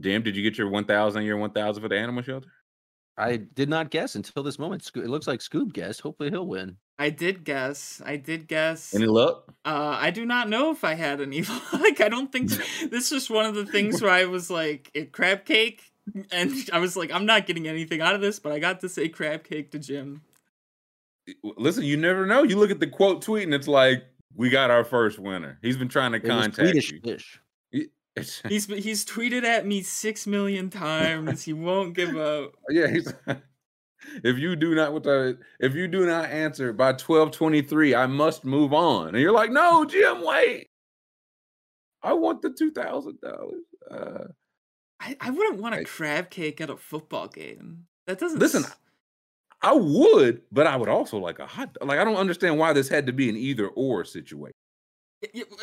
[0.00, 1.24] Jam, did you get your one thousand?
[1.24, 2.50] Your one thousand for the animal shelter?
[3.16, 4.90] I did not guess until this moment.
[4.94, 6.00] It looks like Scoob guessed.
[6.00, 6.76] Hopefully he'll win.
[7.00, 8.02] I did guess.
[8.04, 8.94] I did guess.
[8.94, 9.44] Any luck?
[9.64, 12.00] Uh, I do not know if I had any like.
[12.02, 12.50] I don't think
[12.90, 15.82] this is one of the things where I was like, "Eh, crab cake,
[16.30, 18.88] and I was like, I'm not getting anything out of this, but I got to
[18.88, 20.20] say crab cake to Jim.
[21.42, 22.42] Listen, you never know.
[22.42, 25.78] You look at the quote tweet and it's like, "We got our first winner." He's
[25.78, 27.00] been trying to It contact Swedish you.
[27.00, 27.40] fish.
[28.48, 31.44] He's he's tweeted at me six million times.
[31.44, 32.52] He won't give up.
[32.68, 33.10] yeah, he's.
[34.24, 35.06] If you do not what
[35.60, 39.08] if you do not answer by twelve twenty three, I must move on.
[39.08, 40.68] And you're like, no, Jim, wait.
[42.02, 43.64] I want the two thousand dollars.
[43.90, 44.24] Uh,
[45.00, 47.86] I, I wouldn't want a I- crab cake at a football game.
[48.06, 48.76] That doesn't Listen, s-
[49.62, 51.76] I would, but I would also like a hot.
[51.82, 54.54] Like I don't understand why this had to be an either or situation.
[55.34, 55.42] Y-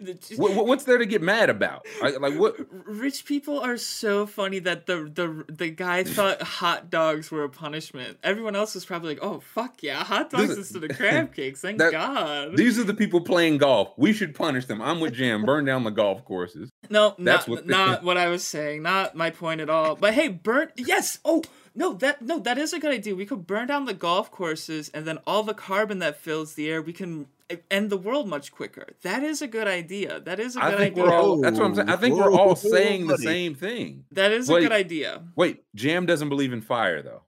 [0.00, 1.86] the- just- What, what- what's there to get mad about?
[2.02, 2.56] Like what?
[2.86, 7.48] Rich people are so funny that the the the guy thought hot dogs were a
[7.48, 8.18] punishment.
[8.22, 11.60] Everyone else was probably like, "Oh fuck yeah, hot dogs Listen, instead of crab cakes."
[11.60, 12.56] Thank that- God.
[12.56, 13.92] These are the people playing golf.
[13.96, 14.80] We should punish them.
[14.82, 15.44] I'm with Jam.
[15.44, 16.70] Burn down the golf courses.
[16.90, 18.82] no, that's not what- not what I was saying.
[18.82, 19.96] Not my point at all.
[19.96, 20.70] But hey, burn.
[20.76, 21.18] Yes.
[21.24, 21.42] Oh
[21.74, 23.14] no, that no, that is a good idea.
[23.14, 26.68] We could burn down the golf courses, and then all the carbon that fills the
[26.70, 27.26] air, we can
[27.70, 28.86] end the world much quicker.
[29.02, 30.20] That is a good idea.
[30.20, 31.04] That is a good think idea.
[31.04, 31.40] we're all.
[31.40, 31.88] That's what I'm saying.
[31.88, 34.04] I think we're all saying the same thing.
[34.12, 35.22] that is a good idea.
[35.36, 37.22] Wait, Jam doesn't believe in fire though.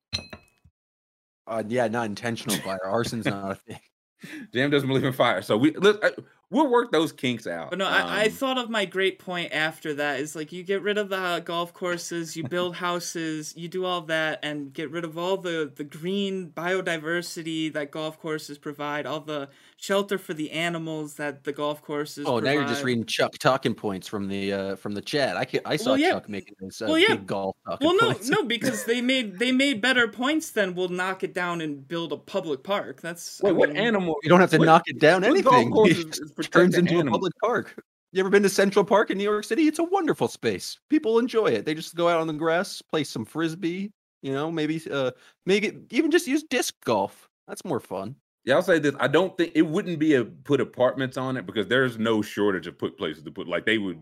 [1.46, 2.85] Uh, yeah, not intentional fire.
[2.85, 3.81] Arson's not a thing.
[4.52, 6.11] Jam doesn't believe in fire, so we let, I,
[6.50, 7.70] we'll work those kinks out.
[7.70, 10.62] But no, I, I Um, thought of my great point after that is like you
[10.62, 14.72] get rid of the uh, golf courses, you build houses, you do all that, and
[14.72, 20.18] get rid of all the the green biodiversity that golf courses provide, all the shelter
[20.18, 22.26] for the animals that the golf courses.
[22.26, 25.37] Oh, now you're just reading Chuck talking points from the uh from the chat.
[25.37, 26.11] I can, I saw Well, yeah.
[26.12, 27.14] Chuck making those uh, Well, yeah.
[27.14, 28.02] big golf talking points.
[28.02, 28.28] Well, no, points.
[28.30, 32.12] no, because they made they made better points than we'll knock it down and build
[32.12, 33.00] a public park.
[33.00, 34.16] That's Wait, I what animal?
[34.22, 36.12] You don't have to What- knock it down what golf anything.
[36.38, 37.09] course It is- just is protect turns into animals?
[37.09, 37.85] a public park.
[38.12, 39.68] You ever been to Central Park in New York City?
[39.68, 40.79] It's a wonderful space.
[40.88, 41.66] People enjoy it.
[41.66, 43.92] They just go out on the grass, play some frisbee.
[44.22, 45.11] You know, maybe uh,
[45.46, 47.29] make it even just use disc golf.
[47.46, 48.16] That's more fun.
[48.44, 48.94] Yeah, I'll say this.
[48.98, 52.66] I don't think it wouldn't be a put apartments on it because there's no shortage
[52.66, 53.46] of put places to put.
[53.46, 54.01] Like they would,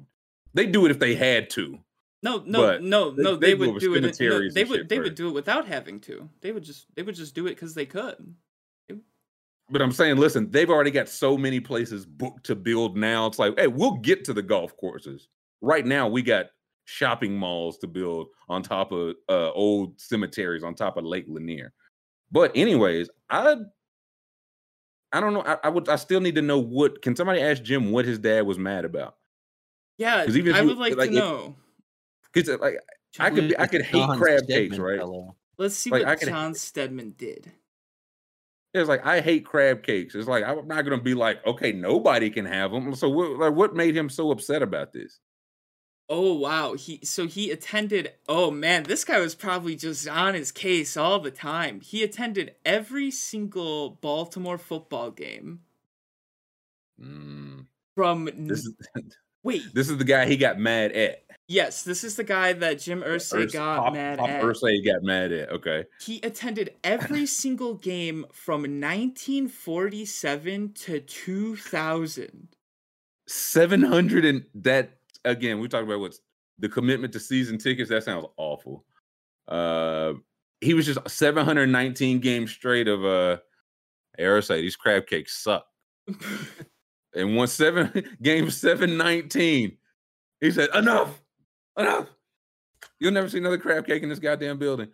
[0.55, 1.79] they do it if they had to.
[2.23, 3.37] No, no, But no, they- no.
[3.37, 4.01] they They, do would do it.
[4.03, 4.79] No, they would.
[4.81, 6.29] shit They would do it without having to.
[6.41, 6.87] They would just.
[6.95, 8.35] They would just do it because they could.
[9.69, 13.27] But I'm saying, listen, they've already got so many places booked to build now.
[13.27, 15.29] It's like, hey, we'll get to the golf courses.
[15.61, 16.47] Right now, we got
[16.85, 21.73] shopping malls to build on top of uh, old cemeteries on top of Lake Lanier.
[22.31, 23.57] But anyways, I
[25.13, 25.43] I don't know.
[25.43, 28.19] I, I would I still need to know what can somebody ask Jim what his
[28.19, 29.17] dad was mad about?
[29.99, 31.57] Yeah, 'Cause even if I you- would like, like, to if- know.
[32.33, 32.77] Because like
[33.19, 34.99] I could be, I could hate John crab Steadman cakes, right?
[34.99, 35.37] fellow.
[35.59, 37.51] Let's see like, what could- John Steadman did.
[38.75, 40.15] It's like I hate crab cakes.
[40.15, 42.95] It's like I'm not gonna be like, okay, nobody can have them.
[42.95, 45.21] So what, like, what made him so upset about this?
[46.09, 48.15] Oh wow, he so he attended.
[48.29, 51.81] Oh man, this guy was probably just on his case all the time.
[51.81, 55.63] He attended every single Baltimore football game
[57.01, 58.29] Mm, from.
[58.49, 58.75] this is
[59.43, 61.26] wait, this is the guy he got mad at.
[61.49, 64.43] Yes, this is the guy that Jim Irsay Urs- got Pop, mad Pop at.
[64.43, 65.51] Irsay got mad at.
[65.51, 72.49] Okay, He attended every single game from 1947 to 2000.
[73.29, 75.59] seven hundred and that again.
[75.61, 76.21] We talked about what's
[76.59, 77.91] the commitment to season tickets.
[77.91, 78.85] That sounds awful.
[79.49, 80.15] Uh,
[80.61, 83.39] he was just seven hundred nineteen games straight of uh.
[84.19, 85.67] Irsay, these crab cakes suck.
[87.15, 89.77] and won seven game seven nineteen.
[90.41, 91.23] He said, Enough,
[91.79, 92.09] enough.
[93.01, 94.89] You'll never see another crab cake in this goddamn building.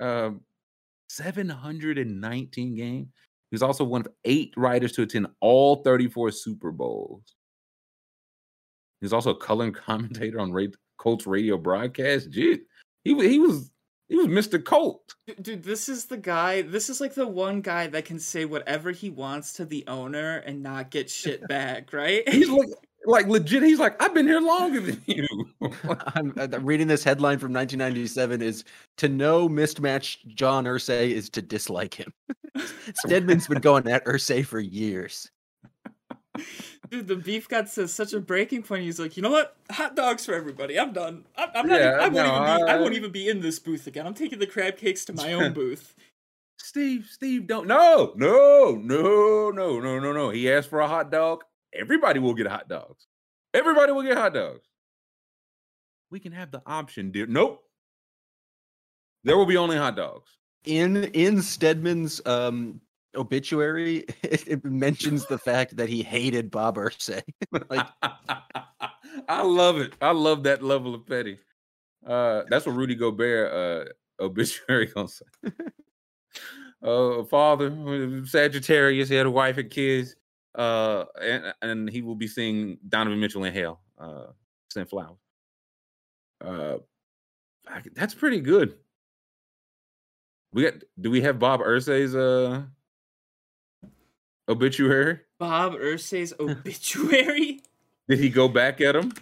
[0.00, 0.40] Um,
[1.08, 3.12] 719 game.
[3.50, 7.22] He was also one of eight writers to attend all 34 Super Bowls.
[9.00, 10.66] He's also a color commentator on Ra-
[10.98, 12.30] Colts radio broadcast.
[12.30, 12.60] Gee,
[13.04, 13.70] he, he was
[14.08, 14.62] he was Mr.
[14.62, 15.14] Colt.
[15.26, 16.62] Dude, dude, this is the guy.
[16.62, 20.38] This is like the one guy that can say whatever he wants to the owner
[20.38, 22.28] and not get shit back, right?
[22.28, 22.68] He's like
[23.06, 23.62] like legit.
[23.62, 25.26] He's like, I've been here longer than you.
[26.14, 28.64] I'm uh, reading this headline from 1997 is
[28.98, 32.12] to know mismatched John Irsay is to dislike him.
[33.04, 35.30] Steadman's been going at Irsay for years.
[36.90, 38.82] Dude, the beef got to such a breaking point.
[38.82, 39.56] He's like, you know what?
[39.70, 40.78] Hot dogs for everybody.
[40.78, 41.24] I'm done.
[41.36, 41.80] I'm, I'm not.
[41.80, 42.70] Yeah, even, I won't no, even be.
[42.70, 44.06] I I- won't even be in this booth again.
[44.06, 45.94] I'm taking the crab cakes to my own booth.
[46.58, 50.30] Steve, Steve, don't no, no, no, no, no, no, no.
[50.30, 51.44] He asked for a hot dog.
[51.78, 53.06] Everybody will get hot dogs.
[53.54, 54.66] Everybody will get hot dogs.
[56.10, 57.26] We can have the option, dear.
[57.26, 57.62] Nope.
[59.24, 60.30] There will be only hot dogs.
[60.64, 62.80] In in Steadman's um
[63.16, 67.22] obituary, it, it mentions the fact that he hated Bob Irsay.
[67.70, 67.86] like
[69.28, 69.94] I love it.
[70.00, 71.38] I love that level of petty.
[72.06, 75.24] Uh, that's what Rudy Gobert uh, obituary gonna say.
[76.82, 80.14] uh, father, uh, Sagittarius, he had a wife and kids.
[80.56, 83.80] Uh, and and he will be seeing Donovan Mitchell in hell.
[83.98, 84.28] Uh,
[84.70, 85.18] send flowers.
[86.42, 86.78] Uh,
[87.94, 88.74] that's pretty good.
[90.52, 90.74] We got.
[90.98, 92.62] Do we have Bob Irsay's uh
[94.48, 95.20] obituary?
[95.38, 97.60] Bob Irsay's obituary.
[98.08, 99.12] Did he go back at him?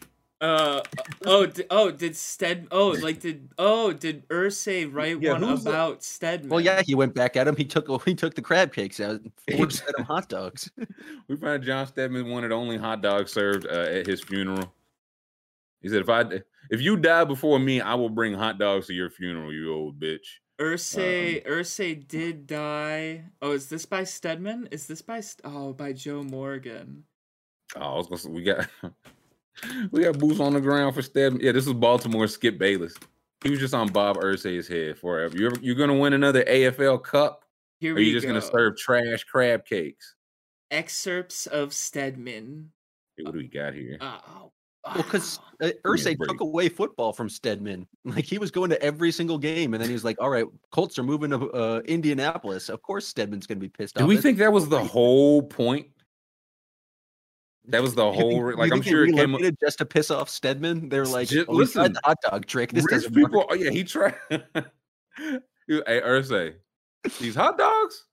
[0.44, 0.82] Uh
[1.24, 5.64] oh di- oh did Sted oh like did oh did Irsay write Yeah, one who's
[5.64, 6.50] the- about Steadman?
[6.50, 7.56] well, yeah, he went back at him.
[7.56, 10.70] He took he took the crab cakes out, and forced fed him hot dogs.
[11.28, 14.70] We found John Steadman wanted only hot dogs served uh, at his funeral.
[15.80, 16.24] He said, "If I
[16.70, 19.98] if you die before me, I will bring hot dogs to your funeral, you old
[19.98, 20.26] bitch."
[20.60, 23.24] Irsay Irsay did die.
[23.40, 24.68] Oh, is this by Steadman?
[24.70, 27.04] Is this by St- oh by Joe Morgan?
[27.76, 28.68] Oh, I was gonna say we got
[29.90, 31.40] we got boots on the ground for Steadman.
[31.42, 32.94] Yeah, this is Baltimore Skip Bayless.
[33.42, 35.36] He was just on Bob Irsay's head forever.
[35.36, 37.44] You're you're gonna win another AFL Cup,
[37.78, 38.30] Here or are you just go.
[38.32, 40.14] gonna serve trash crab cakes?
[40.70, 42.70] excerpts of Steadman.
[43.16, 43.96] Hey, what do we got here?
[44.00, 44.50] Oh,
[44.84, 45.68] Well, because wow.
[45.68, 47.86] uh, Ursay took away football from Steadman.
[48.06, 50.46] Like he was going to every single game, and then he was like, "All right,
[50.72, 52.68] Colts are moving to uh, Indianapolis.
[52.68, 54.82] Of course, Steadman's going to be pissed Do off." Do we think that was the
[54.82, 55.86] whole point?
[57.66, 60.28] That was the you think- whole like I'm sure it came just to piss off
[60.28, 60.88] Steadman?
[60.90, 62.72] They're like, Ju- "Oh, listen, the hot dog trick.
[62.72, 63.38] This doesn't people.
[63.40, 64.14] work." Oh yeah, he tried.
[65.66, 66.54] Hey Irsay,
[67.20, 68.04] these hot dogs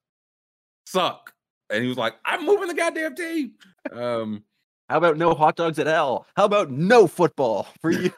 [0.85, 1.33] suck,
[1.69, 3.53] and he was like, "I'm moving the goddamn team."
[3.91, 4.43] Um,
[4.89, 6.27] How about no hot dogs at all?
[6.37, 8.13] How about no football for you?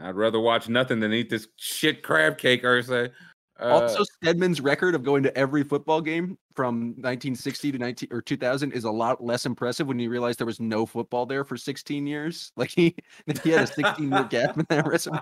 [0.00, 3.12] I'd rather watch nothing than eat this shit crab cake, Irsay.
[3.60, 8.20] Uh, also, Steadman's record of going to every football game from 1960 to 19 or
[8.20, 11.56] 2000 is a lot less impressive when you realize there was no football there for
[11.56, 12.52] 16 years.
[12.56, 12.94] Like he
[13.42, 15.20] he had a 16 year gap in that resume.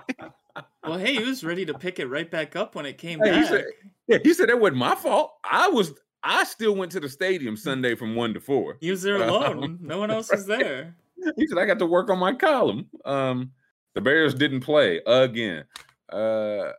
[0.84, 3.34] well, hey, he was ready to pick it right back up when it came Hey,
[3.34, 3.48] he back.
[3.48, 3.64] said-
[4.08, 5.34] yeah, he said that wasn't my fault.
[5.44, 5.92] I was.
[6.22, 8.78] I still went to the stadium Sunday from one to four.
[8.80, 9.78] He was there Um, alone.
[9.82, 10.96] no one else was there.
[11.36, 12.86] He said I got to work on my column.
[13.04, 13.52] Um,
[13.94, 15.64] the Bears didn't play again.
[16.12, 16.72] Uh,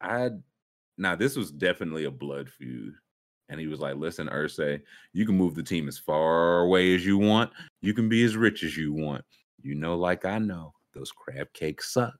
[0.00, 0.30] I
[0.98, 2.94] now this was definitely a blood feud,
[3.48, 4.80] and he was like, "Listen, Irsay,
[5.12, 7.50] you can move the team as far away as you want.
[7.82, 9.24] You can be as rich as you want.
[9.62, 12.16] You know, like I know, those crab cakes suck."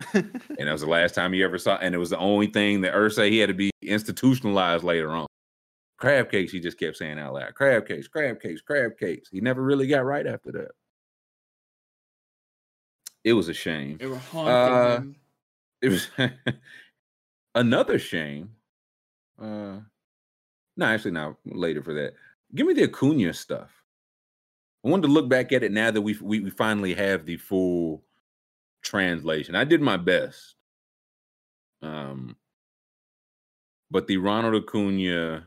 [0.12, 1.76] and that was the last time he ever saw.
[1.76, 5.26] And it was the only thing that Irsay he had to be institutionalized later on.
[5.98, 7.54] Crab cakes, he just kept saying out loud.
[7.54, 9.30] Crab cakes, crab cakes, crab cakes.
[9.30, 10.70] He never really got right after that.
[13.24, 13.98] It was a shame.
[14.30, 15.02] Haunting Uh.
[15.82, 16.08] It was
[17.56, 18.50] another shame.
[19.40, 19.80] Uh
[20.76, 22.14] no, actually, not later for that.
[22.54, 23.70] Give me the Acuna stuff.
[24.84, 27.36] I wanted to look back at it now that we we, we finally have the
[27.38, 28.04] full
[28.82, 29.54] translation.
[29.54, 30.54] I did my best.
[31.82, 32.36] Um,
[33.90, 35.46] but the Ronald Acuna,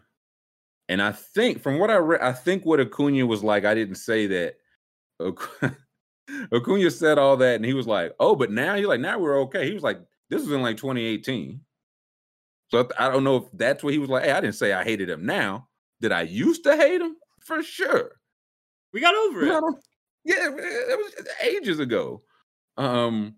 [0.87, 3.65] and I think from what I read, I think what Acuna was like.
[3.65, 4.55] I didn't say that.
[6.53, 9.41] Acuna said all that, and he was like, "Oh, but now he's like, now we're
[9.41, 11.61] okay." He was like, "This was in like 2018."
[12.69, 14.23] So I don't know if that's what he was like.
[14.23, 15.25] Hey, I didn't say I hated him.
[15.25, 15.67] Now,
[16.01, 17.15] did I used to hate him?
[17.41, 18.11] For sure.
[18.93, 19.63] We got over it.
[20.23, 22.21] yeah, it was ages ago.
[22.77, 23.35] Um.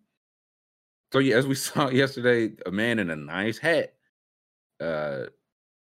[1.14, 3.94] So yeah, as we saw yesterday, a man in a nice hat,
[4.82, 5.26] uh,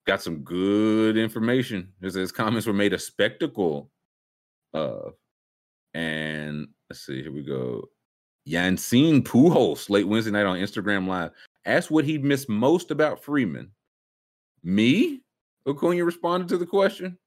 [0.06, 1.92] got some good information.
[2.02, 3.90] His, his comments were made a spectacle
[4.74, 5.14] of,
[5.94, 7.86] and let's see, here we go.
[8.46, 11.32] Yancine Pujols late Wednesday night on Instagram Live
[11.66, 13.72] asked what he'd missed most about Freeman.
[14.64, 15.22] Me?
[15.68, 17.18] Acuna responded to the question.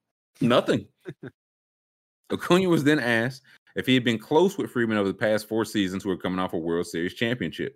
[0.41, 0.87] Nothing.
[2.31, 3.43] Acuna was then asked
[3.75, 6.39] if he had been close with Freeman over the past four seasons who were coming
[6.39, 7.75] off a World Series championship.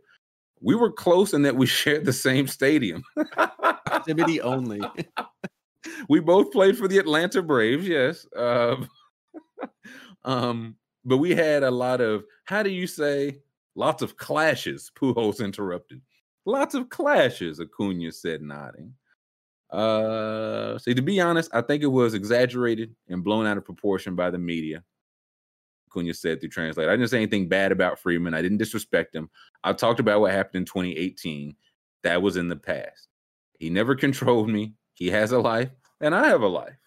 [0.60, 3.04] We were close in that we shared the same stadium.
[3.86, 4.82] Proximity only.
[6.10, 8.26] we both played for the Atlanta Braves, yes.
[8.36, 8.88] Um,
[10.24, 13.40] um, but we had a lot of, how do you say,
[13.76, 16.02] lots of clashes, Pujols interrupted.
[16.46, 18.94] Lots of clashes, Acuna said, nodding.
[19.70, 24.16] Uh, see, to be honest, I think it was exaggerated and blown out of proportion
[24.16, 24.84] by the media.
[25.92, 26.88] Cunha said through translate.
[26.88, 28.34] I didn't say anything bad about Freeman.
[28.34, 29.30] I didn't disrespect him.
[29.64, 31.56] I talked about what happened in 2018.
[32.04, 33.10] That was in the past.
[33.60, 34.74] He never controlled me.
[34.94, 36.78] He has a life, and I have a life.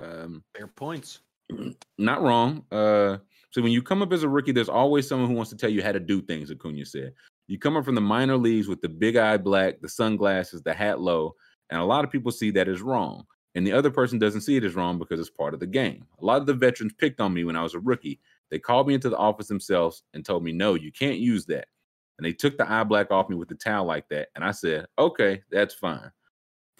[0.00, 1.20] Um, Fair points.
[1.98, 2.64] not wrong.
[2.70, 3.18] Uh,
[3.50, 5.70] so when you come up as a rookie, there's always someone who wants to tell
[5.70, 6.50] you how to do things.
[6.50, 7.14] Acuna said.
[7.48, 10.74] You come up from the minor leagues with the big eye black, the sunglasses, the
[10.74, 11.34] hat low,
[11.70, 13.24] and a lot of people see that as wrong.
[13.54, 16.04] And the other person doesn't see it as wrong because it's part of the game.
[16.20, 18.20] A lot of the veterans picked on me when I was a rookie.
[18.50, 21.66] They called me into the office themselves and told me, no, you can't use that.
[22.18, 24.28] And they took the eye black off me with the towel like that.
[24.34, 26.10] And I said, okay, that's fine.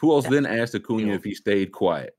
[0.00, 2.16] Pujols then asked Acuna if he stayed quiet.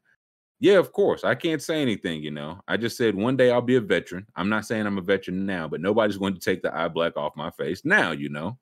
[0.62, 1.24] Yeah, of course.
[1.24, 2.60] I can't say anything, you know.
[2.68, 4.26] I just said one day I'll be a veteran.
[4.36, 7.16] I'm not saying I'm a veteran now, but nobody's going to take the eye black
[7.16, 8.58] off my face now, you know.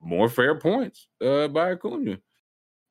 [0.00, 2.18] More fair points uh, by Acuna.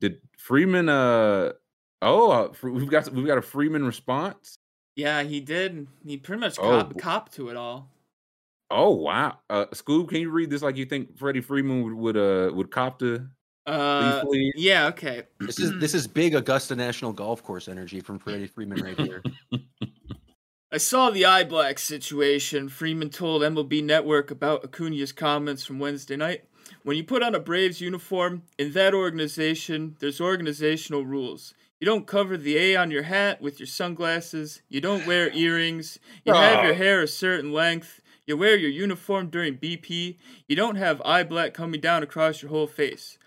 [0.01, 0.89] Did Freeman?
[0.89, 1.53] Uh,
[2.01, 4.59] oh, uh, we've got we've got a Freeman response.
[4.95, 5.87] Yeah, he did.
[6.05, 6.99] He pretty much Oh, cop, boy.
[6.99, 7.89] cop to it all.
[8.69, 12.17] Oh wow, uh, Scoob, can you read this like you think Freddie Freeman would would
[12.17, 13.27] uh would cop to
[13.67, 15.23] Uh, these yeah, okay.
[15.39, 19.21] This is this is big Augusta National Golf Course energy from Freddie Freeman right here.
[20.71, 22.69] I saw the eye black situation.
[22.69, 26.43] Freeman told MLB Network about Acuna's comments from Wednesday night.
[26.83, 31.53] When you put on a Braves uniform, in that organization, there's organizational rules.
[31.79, 34.61] You don't cover the A on your hat with your sunglasses.
[34.67, 35.99] You don't wear earrings.
[36.25, 36.77] You have your Oh.
[36.77, 38.01] hair a certain length.
[38.25, 40.17] You wear your uniform during BP.
[40.47, 43.17] You don't have eye black coming down across your whole face.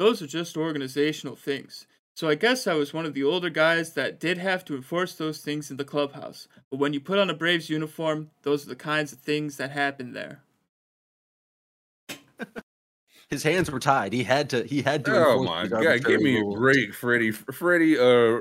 [0.00, 1.86] Those are just organizational things.
[2.14, 5.14] So I guess I was one of the older guys that did have to enforce
[5.14, 6.48] those things in the clubhouse.
[6.70, 9.72] But when you put on a Braves uniform, those are the kinds of things that
[9.72, 10.40] happen there.
[13.28, 14.14] His hands were tied.
[14.14, 14.64] He had to.
[14.64, 15.14] He had to.
[15.14, 16.56] Oh my god, give me rules.
[16.56, 17.32] a break, Freddie.
[17.32, 18.40] Freddie, uh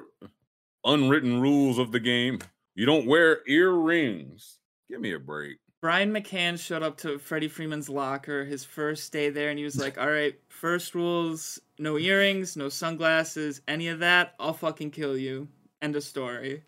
[0.86, 2.39] unwritten rules of the game.
[2.74, 4.60] You don't wear earrings.
[4.89, 5.57] Give me a break.
[5.82, 9.78] Brian McCann showed up to Freddie Freeman's locker his first day there, and he was
[9.78, 14.36] like, "All right, first rules: no earrings, no sunglasses, any of that.
[14.40, 15.48] I'll fucking kill you."
[15.82, 16.64] End of story.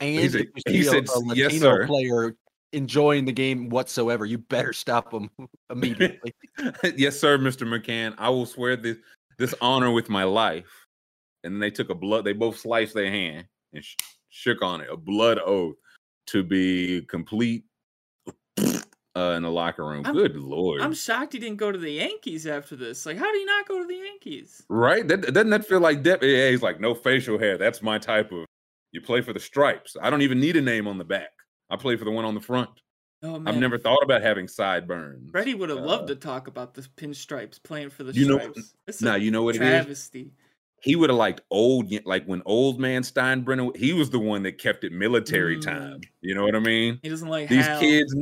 [0.00, 2.36] And He said- he see a- said, a "Yes, Latino sir." player
[2.72, 5.30] enjoying the game whatsoever, you better stop him
[5.70, 6.34] immediately.
[6.96, 7.66] yes, sir, Mr.
[7.66, 8.14] McCann.
[8.18, 8.98] I will swear this
[9.38, 10.86] this honor with my life.
[11.44, 12.24] And then they took a blood.
[12.24, 13.94] They both sliced their hand and sh-
[14.30, 14.88] shook on it.
[14.90, 15.76] A blood oath
[16.26, 17.64] to be complete
[19.18, 20.04] uh, in the locker room.
[20.06, 20.80] I'm- Good lord!
[20.80, 23.04] I'm shocked he didn't go to the Yankees after this.
[23.06, 24.62] Like, how do you not go to the Yankees?
[24.68, 25.06] right?
[25.08, 26.22] That, doesn't that feel like Dep?
[26.22, 27.58] Yeah, he's like no facial hair.
[27.58, 28.44] That's my type of.
[28.92, 29.96] You play for the stripes.
[30.00, 31.30] I don't even need a name on the back.
[31.70, 32.70] I play for the one on the front.
[33.22, 35.30] Oh man, I've never thought about having sideburns.
[35.32, 38.38] Freddie would have loved Uh, to talk about the pinstripes playing for the You know-
[38.38, 38.74] stripes.
[38.86, 39.68] It's Now a you know what it is.
[39.68, 40.30] travesty.
[40.80, 44.58] he would have liked old like when old man Steinbrenner he was the one that
[44.58, 45.62] kept it military Mm.
[45.62, 46.00] time.
[46.20, 47.00] You know what I mean?
[47.02, 47.80] He doesn't like These Hal.
[47.80, 48.14] kids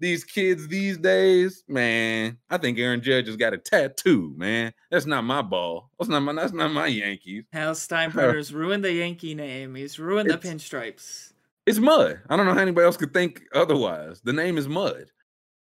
[0.00, 4.72] these kids these days, man, I think Aaron Judge has got a tattoo, man.
[4.90, 5.90] That's not my ball.
[5.98, 7.44] That's not my that's not my Yankees.
[7.52, 9.74] Hal Steinbrenner's ruined the Yankee name.
[9.74, 11.32] He's ruined the pinstripes.
[11.66, 12.20] It's mud.
[12.28, 14.20] I don't know how anybody else could think otherwise.
[14.22, 15.06] The name is mud.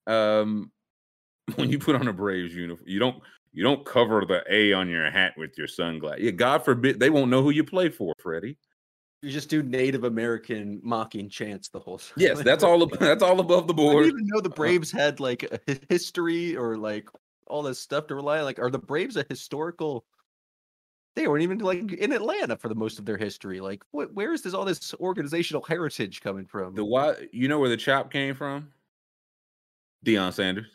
[0.07, 0.71] Um
[1.55, 3.21] when you put on a Braves uniform, you don't
[3.51, 6.23] you don't cover the A on your hat with your sunglasses.
[6.23, 8.57] Yeah, God forbid they won't know who you play for, Freddie.
[9.23, 12.13] You just do Native American mocking chants the whole time.
[12.17, 12.83] Yes, that's all.
[12.83, 13.91] ab- That's all above the board.
[13.91, 14.05] I board.
[14.05, 14.55] didn't even know the uh-huh.
[14.55, 17.07] Braves had like a history or like
[17.47, 18.43] all this stuff to rely on.
[18.43, 20.03] Like, are the Braves a historical?
[21.15, 23.61] They weren't even like in Atlanta for the most of their history.
[23.61, 24.13] Like, what?
[24.13, 26.75] Where is this all this organizational heritage coming from?
[26.75, 27.15] The why?
[27.31, 28.73] You know where the chop came from?
[30.05, 30.67] Deion Sanders.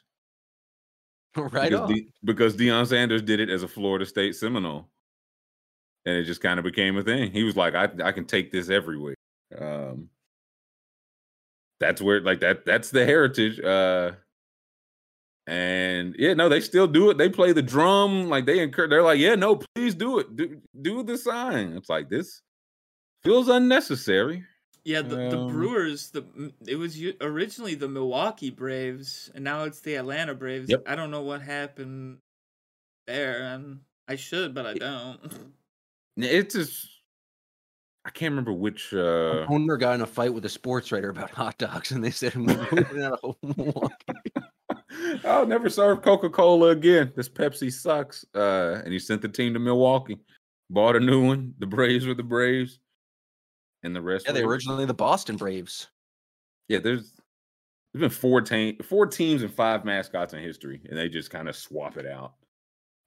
[1.37, 1.93] right because, on.
[1.93, 4.89] De- because Deion Sanders did it as a Florida State Seminole,
[6.07, 7.31] and it just kind of became a thing.
[7.33, 9.15] He was like, "I I can take this everywhere."
[9.57, 10.11] Um,
[11.81, 12.65] that's where like that.
[12.65, 13.61] That's the heritage.
[13.61, 14.13] Uh,
[15.47, 17.17] and yeah, no, they still do it.
[17.19, 18.91] They play the drum, like they encourage.
[18.91, 20.37] They're like, "Yeah, no, please do it.
[20.37, 22.43] Do do the sign." It's like this
[23.23, 24.45] feels unnecessary.
[24.85, 26.11] Yeah, the, the Um, Brewers.
[26.11, 30.71] The it was originally the Milwaukee Braves, and now it's the Atlanta Braves.
[30.71, 30.85] Yep.
[30.87, 32.19] I don't know what happened
[33.07, 35.55] there, and I should, but I don't.
[36.19, 36.89] It's just
[38.05, 38.93] I can't remember which.
[38.93, 42.11] Uh owner got in a fight with a sports writer about hot dogs, and they
[42.11, 43.93] said, moving out of Milwaukee."
[45.25, 47.12] I'll never serve Coca Cola again.
[47.14, 48.25] This Pepsi sucks.
[48.35, 50.19] Uh, and he sent the team to Milwaukee,
[50.71, 51.55] bought a new one.
[51.59, 52.81] The Braves were the Braves,
[53.83, 54.27] and the rest.
[54.27, 55.89] Yeah, they were were originally the Boston Braves.
[56.69, 57.12] Yeah, there's
[57.93, 61.49] there's been four team, four teams and five mascots in history, and they just kind
[61.49, 62.35] of swap it out.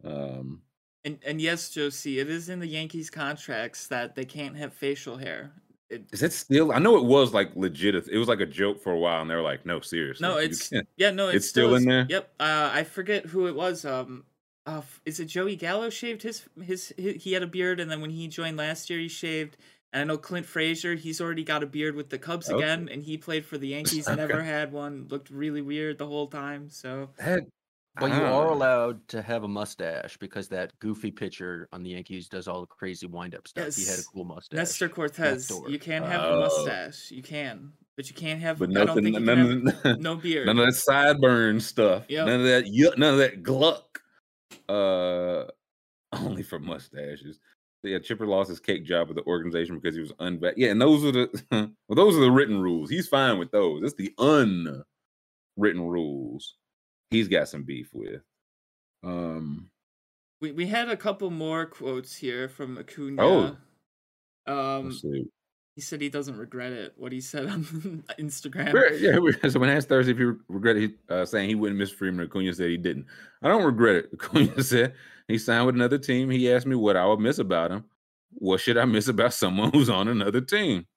[0.03, 0.61] Um,
[1.03, 5.17] And and yes, Josie, it is in the Yankees contracts that they can't have facial
[5.17, 5.51] hair.
[5.89, 6.71] It, is it still?
[6.71, 7.95] I know it was like legit.
[7.95, 10.37] It was like a joke for a while, and they were like, "No, seriously, no,
[10.37, 12.05] it's yeah, no, it's, it's still in there?
[12.09, 12.33] Yep.
[12.39, 13.83] Uh, I forget who it was.
[13.83, 14.23] Um,
[14.65, 17.99] uh, is it Joey Gallo shaved his, his his he had a beard, and then
[17.99, 19.57] when he joined last year, he shaved.
[19.93, 22.63] And I know Clint Frazier, he's already got a beard with the Cubs Okay.
[22.63, 24.07] again, and he played for the Yankees.
[24.15, 25.07] Never had one.
[25.09, 26.69] Looked really weird the whole time.
[26.69, 27.45] So That-
[27.99, 28.53] But you are Ah.
[28.53, 32.67] allowed to have a mustache because that goofy pitcher on the Yankees does all the
[32.67, 33.75] crazy wind up stuff.
[33.75, 34.55] He had a cool mustache.
[34.57, 36.37] Nestor Cortes, you can have Oh.
[36.37, 37.11] a mustache.
[37.11, 38.59] You can, but you can't have.
[38.59, 40.45] but I don't nothing, think you can none, have no beard.
[40.47, 42.05] None of that sideburn stuff.
[42.07, 42.27] Yep.
[42.27, 42.93] None of that.
[42.97, 44.01] None of that gluck.
[44.69, 45.45] Uh,
[46.13, 47.39] only for mustaches.
[47.83, 50.53] Yeah, Chipper lost his cake job with the organization because he was unvet.
[50.55, 51.43] Yeah, and those are the
[51.89, 52.89] well, those are the written rules.
[52.89, 53.83] He's fine with those.
[53.83, 56.55] It's the unwritten rules.
[57.11, 58.21] He's got some beef with.
[59.03, 59.69] Um.
[60.39, 63.21] We we had a couple more quotes here from Acuna.
[63.21, 63.57] Oh.
[64.47, 64.91] Um,
[65.75, 66.93] he said he doesn't regret it.
[66.97, 67.63] What he said on
[68.19, 68.73] Instagram.
[68.73, 71.91] Where- yeah, we- so when asked Thursday if he regretted uh, saying he wouldn't miss
[71.91, 73.05] Freeman, Acuna said he didn't.
[73.43, 74.09] I don't regret it.
[74.13, 74.93] Acuna said
[75.27, 76.29] he signed with another team.
[76.29, 77.83] He asked me what I would miss about him.
[78.33, 80.87] What should I miss about someone who's on another team?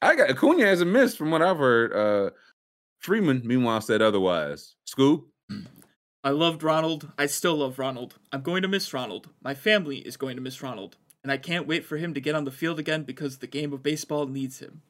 [0.00, 1.92] I got Acuna hasn't missed from what I've heard.
[1.92, 2.30] Uh,
[3.00, 4.74] Freeman, meanwhile, said otherwise.
[4.86, 5.28] Scoop,
[6.24, 7.10] I loved Ronald.
[7.18, 8.14] I still love Ronald.
[8.32, 9.28] I'm going to miss Ronald.
[9.42, 10.96] My family is going to miss Ronald.
[11.24, 13.72] And I can't wait for him to get on the field again because the game
[13.72, 14.82] of baseball needs him.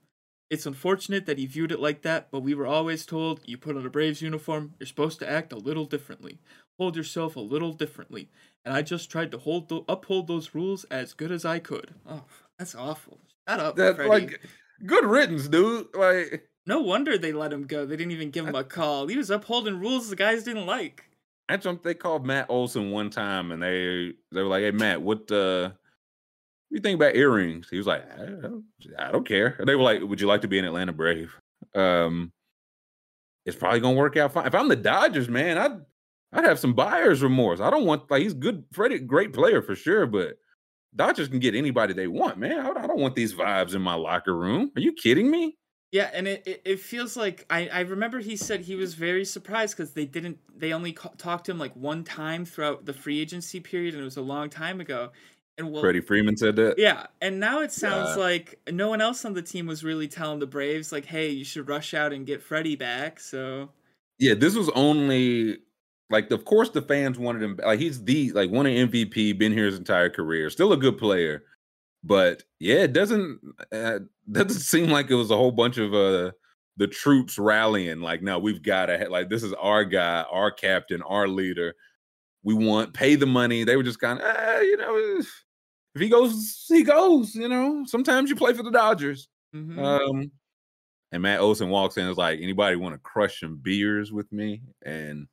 [0.51, 3.77] It's unfortunate that he viewed it like that, but we were always told you put
[3.77, 6.39] on a Braves uniform, you're supposed to act a little differently,
[6.79, 8.31] hold yourself a little differently,
[8.65, 11.95] and I just tried to hold th- uphold those rules as good as I could.
[12.09, 12.25] Oh,
[12.59, 13.19] that's awful.
[13.47, 14.09] Shut up, That Freddie.
[14.11, 14.41] like
[14.87, 15.89] good riddance, dude.
[15.95, 17.87] Like No wonder they let him go.
[17.87, 19.07] They didn't even give him a call.
[19.07, 21.03] He was upholding rules the guys didn't like.
[21.49, 21.83] I jumped.
[21.83, 25.71] they called Matt Olson one time, and they they were like, "Hey Matt, what uh,
[26.69, 28.65] you think about earrings?" He was like, "I don't,
[28.99, 31.35] I don't care." And they were like, "Would you like to be an Atlanta Brave?"
[31.75, 32.33] Um,
[33.47, 34.47] it's probably gonna work out fine.
[34.47, 35.81] If I'm the Dodgers, man, I'd
[36.35, 37.61] I'd have some buyer's remorse.
[37.61, 40.37] I don't want like he's good, Freddie, great player for sure, but
[40.95, 42.61] Dodgers can get anybody they want, man.
[42.61, 44.71] I, I don't want these vibes in my locker room.
[44.77, 45.58] Are you kidding me?
[45.91, 49.25] Yeah, and it, it, it feels like I, I remember he said he was very
[49.25, 52.93] surprised because they didn't they only ca- talked to him like one time throughout the
[52.93, 55.13] free agency period and it was a long time ago.
[55.57, 56.79] And well, Freddie Freeman said that.
[56.79, 58.23] yeah, and now it sounds Yeah.
[58.23, 61.45] like no one else on the team was really telling the Braves like, hey, you
[61.45, 63.19] should rush out and get Freddie back.
[63.19, 63.71] So
[64.19, 65.59] Yeah, this was only
[66.11, 67.59] like, of course, the fans wanted him.
[67.65, 70.99] Like, he's the like won an MVP, been here his entire career, still a good
[70.99, 71.45] player.
[72.05, 73.41] But yeah, it doesn't
[73.73, 74.01] uh,
[74.33, 76.33] doesn't seem like it was a whole bunch of uh
[76.79, 78.01] the troops rallying.
[78.01, 81.75] Like, no, we've got to like this is our guy, our captain, our leader.
[82.45, 83.65] We want pay the money.
[83.65, 85.45] They were just kind of, eh, you know, if
[85.95, 87.35] if he goes, he goes.
[87.35, 89.29] You know, sometimes you play for the Dodgers.
[89.55, 89.79] mhm.
[89.79, 90.31] Um,
[91.11, 94.31] and Matt Olson walks in and is like, anybody want to crush some beers with
[94.31, 94.63] me?
[94.85, 95.27] And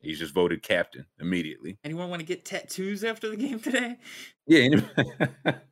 [0.00, 1.78] he's just voted captain immediately.
[1.84, 3.96] anyone want to get tattoos after the game today?
[4.46, 4.60] Yeah.
[4.60, 4.88] Anybody...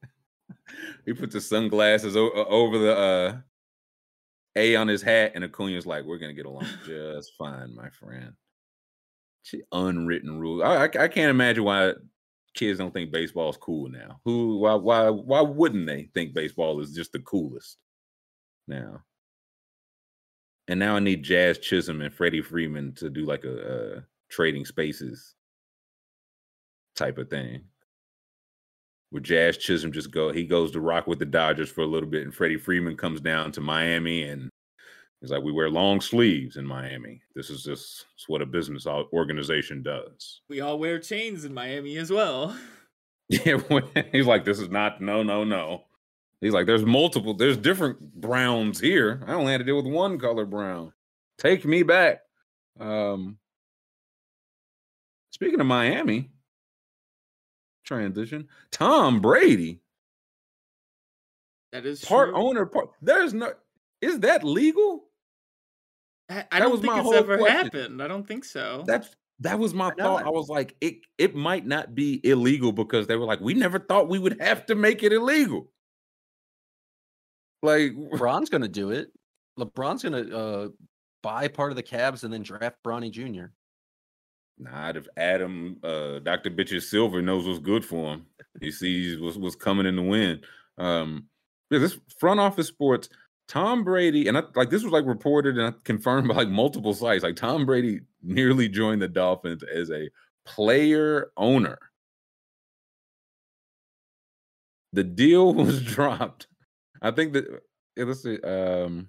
[1.05, 3.37] he puts the sunglasses o- over the uh,
[4.57, 8.33] A on his hat, and Acuna's like, we're to get along just fine, my friend.
[9.43, 10.63] She unwritten rule.
[10.63, 11.93] I, I, I can't imagine why
[12.55, 14.21] kids don't think baseball is cool now.
[14.25, 14.59] Who?
[14.59, 14.75] Why?
[14.75, 15.09] Why?
[15.09, 17.77] Why wouldn't they think baseball is just the coolest
[18.67, 19.03] now?
[20.67, 24.65] And now I need Jazz Chisholm and Freddie Freeman to do like a, a trading
[24.65, 25.37] spaces
[26.97, 27.63] type of thing.
[29.17, 32.07] Where Jazz Chisholm just go, he goes to rock with the Dodgers for a little
[32.07, 34.51] bit, and Freddie Freeman comes down to Miami and
[35.23, 37.23] He's like, we wear long sleeves in Miami.
[37.35, 40.43] This is just it's what a business organization does.
[40.51, 42.55] We all wear chains in Miami as well.
[43.29, 43.59] Yeah,
[44.13, 45.87] he's like, this is not no, no, no.
[46.41, 49.25] He's like, there's multiple, there's different browns here.
[49.27, 50.93] I only had to deal with one color brown.
[51.39, 52.21] Take me back.
[52.79, 53.39] Um,
[55.31, 56.31] speaking of Miami,
[57.87, 58.49] transition.
[58.71, 59.81] Tom Brady,
[61.73, 62.39] That is part true.
[62.39, 62.91] owner, part.
[63.01, 63.53] There's no.
[64.03, 65.05] Is that legal?
[66.29, 67.57] I, I that don't was think my it's ever question.
[67.57, 68.03] happened.
[68.03, 68.83] I don't think so.
[68.87, 70.21] That's that was my Why thought.
[70.25, 70.27] not?
[70.27, 73.79] I was like, it it might not be illegal because they were like, we never
[73.79, 75.71] thought we would have to make it illegal.
[77.63, 79.13] Like, LeBron's gonna do it.
[79.59, 80.69] LeBron's gonna uh,
[81.23, 83.47] buy part of the Cavs and then draft Bronny Jr.
[84.59, 86.51] not if Adam, uh, Dr.
[86.51, 88.27] Bitches Silver knows what's good for him.
[88.61, 90.45] He sees what's, what's coming in the wind.
[90.79, 91.27] Um,
[91.71, 93.09] yeah, this front office sports,
[93.49, 97.23] Tom Brady, and I, like this was like reported and confirmed by like multiple sites.
[97.23, 100.09] Like Tom Brady nearly joined the Dolphins as a
[100.45, 101.79] player owner.
[104.93, 106.47] The deal was dropped.
[107.03, 107.45] I think that
[107.97, 108.41] yeah, let's see.
[108.41, 109.09] Um,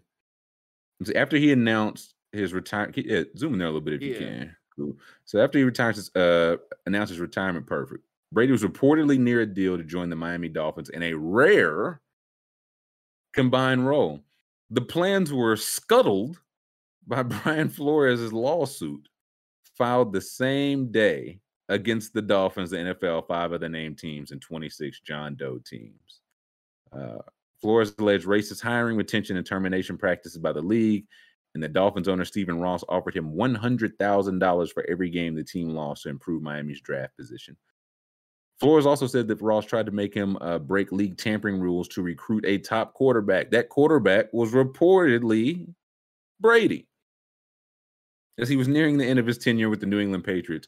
[1.16, 4.56] after he announced his retirement, yeah, zoom in there a little bit if you can.
[4.78, 4.96] Cool.
[5.26, 8.04] So after he retires, uh, announced his retirement, perfect.
[8.32, 12.02] Brady was reportedly near a deal to join the Miami Dolphins in a rare
[13.34, 14.22] combined role.
[14.70, 16.40] The plans were scuttled
[17.08, 19.08] by Brian Flores' lawsuit
[19.78, 25.02] filed the same day against the Dolphins, the NFL, five other named teams, and 26
[25.02, 26.22] John Doe teams.
[26.92, 27.20] Uh,
[27.62, 31.06] Flores alleged racist hiring, retention, and termination practices by the league,
[31.54, 36.04] and the Dolphins owner Stephen Ross offered him $100,000 for every game the team lost
[36.04, 37.58] to improve Miami's draft position.
[38.60, 42.02] Flores also said that Ross tried to make him uh, break league tampering rules to
[42.02, 43.52] recruit a top quarterback.
[43.52, 45.68] That quarterback was reportedly
[46.40, 46.88] Brady.
[48.40, 50.68] As he was nearing the end of his tenure with the New England Patriots,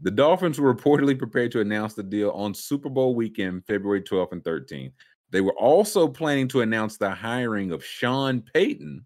[0.00, 4.32] the Dolphins were reportedly prepared to announce the deal on Super Bowl weekend, February 12th
[4.32, 4.92] and 13th.
[5.30, 9.04] They were also planning to announce the hiring of Sean Payton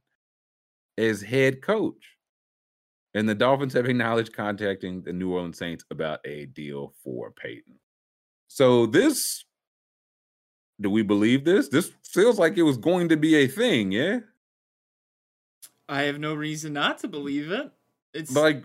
[0.99, 2.17] as head coach.
[3.15, 7.75] And the Dolphins have acknowledged contacting the New Orleans Saints about a deal for Payton.
[8.49, 9.45] So this
[10.81, 11.69] do we believe this?
[11.69, 14.21] This feels like it was going to be a thing, yeah?
[15.89, 17.71] I have no reason not to believe it.
[18.15, 18.65] It's But like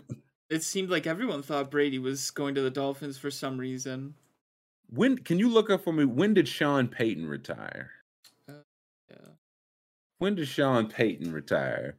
[0.49, 4.13] it seemed like everyone thought Brady was going to the Dolphins for some reason.
[4.89, 7.91] when can you look up for me when did Sean Payton retire?
[8.49, 8.53] Uh,
[9.11, 9.27] yeah.
[10.19, 11.97] when did Sean Payton retire?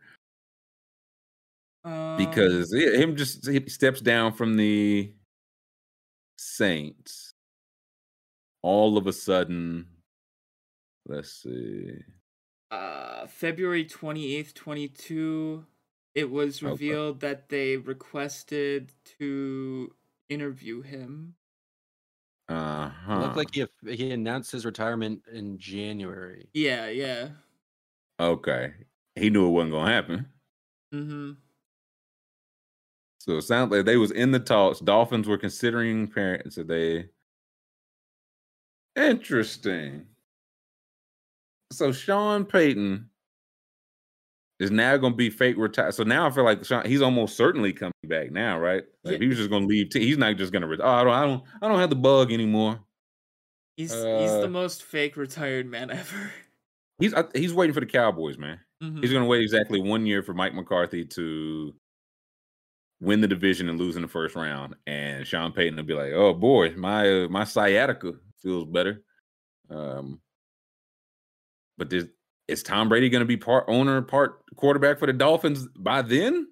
[1.89, 5.14] Um, Because yeah, him just he steps down from the
[6.39, 7.34] Saints.
[8.62, 10.05] All of a sudden,
[11.07, 12.05] let's see.
[12.70, 15.66] uh, February 28th, 22,
[16.14, 16.72] it was Okay.
[16.72, 19.95] revealed that they requested to
[20.28, 21.36] interview him.
[22.49, 23.18] Uh It huh.
[23.18, 26.51] looked like he he announced his retirement in January.
[26.53, 27.36] Yeah, yeah.
[28.20, 28.74] okay.
[29.16, 30.32] He knew it wasn't gonna happen.
[30.93, 31.41] Mm-hmm.
[33.29, 34.81] So it sounds like they was in the talks.
[34.81, 36.57] Dolphins were considering parents.
[36.57, 37.11] They
[38.97, 40.07] interesting.
[41.70, 43.11] So Sean Payton
[44.61, 45.93] is now going to be fake retired.
[45.93, 48.85] So now I feel like Sean, he's almost certainly coming back now, right?
[49.05, 49.18] Like Yeah.
[49.18, 49.91] he was just going to leave.
[49.91, 50.68] T- he's not just going to.
[50.68, 51.12] Re- oh, I don't.
[51.12, 51.43] I don't.
[51.61, 52.81] I don't have the bug anymore.
[53.76, 56.33] He's he's Uh, the most fake retired man ever.
[56.99, 58.59] He's he's waiting for the Cowboys, man.
[58.83, 59.03] Mhm.
[59.03, 61.74] He's going to wait exactly one year for Mike McCarthy to
[63.01, 66.12] win the division and lose in the first round, and Sean Payton will be like,
[66.12, 69.03] "Oh boy, my uh, my sciatica feels better."
[69.70, 70.20] Um,
[71.76, 72.07] but this,
[72.49, 76.49] is Tom Brady going to be part owner, part quarterback for the Dolphins by then?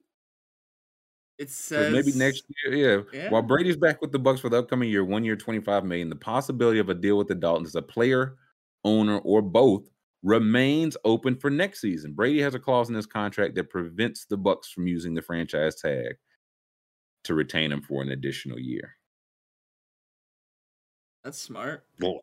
[1.38, 3.20] It says maybe next year, yeah.
[3.20, 3.30] Yeah.
[3.30, 6.09] While Brady's back with the Bucs for the upcoming year, one year, twenty-five million.
[6.09, 8.36] The possibility of a deal with the Daltons, as a player,
[8.84, 9.90] owner, or both,
[10.22, 12.12] remains open for next season.
[12.12, 15.74] Brady has a clause in his contract that prevents the Bucs from using the franchise
[15.74, 16.16] tag
[17.27, 18.97] to retain him for an additional year.
[21.24, 21.85] That's smart.
[22.01, 22.20] Well,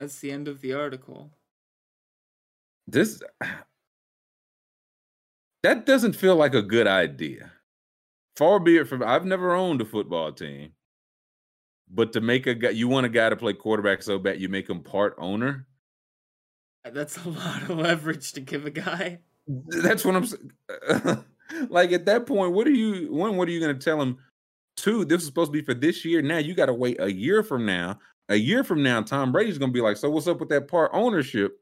[0.00, 1.30] That's the end of the article.
[2.86, 3.22] this
[5.62, 7.52] that doesn't feel like a good idea.
[8.36, 10.72] Far be it from I've never owned a football team,
[11.88, 14.48] but to make a guy you want a guy to play quarterback so bad you
[14.48, 15.66] make him part owner.
[16.84, 19.20] That's a lot of leverage to give a guy.
[19.46, 21.24] That's what I'm saying.
[21.68, 23.36] like at that point, what are you one?
[23.36, 24.18] What are you going to tell him?
[24.76, 26.22] Two, this is supposed to be for this year.
[26.22, 27.98] Now you got to wait a year from now.
[28.28, 30.68] A year from now, Tom Brady's going to be like, "So what's up with that
[30.68, 31.58] part ownership?"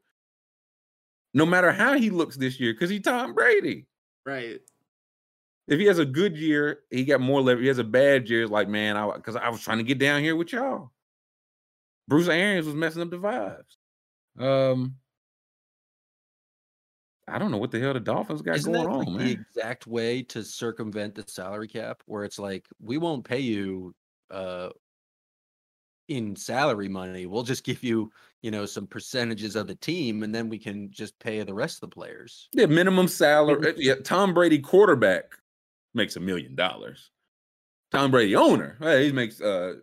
[1.33, 3.87] No matter how he looks this year, because he's Tom Brady.
[4.25, 4.59] Right.
[5.67, 7.63] If he has a good year, he got more leverage.
[7.63, 9.99] He has a bad year, it's like man, I because I was trying to get
[9.99, 10.91] down here with y'all.
[12.07, 13.77] Bruce Arians was messing up the vibes.
[14.37, 14.95] Um,
[17.27, 19.31] I don't know what the hell the Dolphins got Isn't going that like on, the
[19.31, 22.01] exact way to circumvent the salary cap?
[22.05, 23.93] Where it's like we won't pay you
[24.29, 24.69] uh
[26.07, 27.25] in salary money.
[27.25, 28.11] We'll just give you,
[28.41, 31.81] you know, some percentages of the team, and then we can just pay the rest
[31.81, 32.49] of the players.
[32.51, 33.69] Yeah, minimum salary.
[33.69, 35.35] uh, Yeah, Tom Brady quarterback
[35.93, 37.11] makes a million dollars.
[37.91, 39.75] Tom Brady owner, hey, he makes uh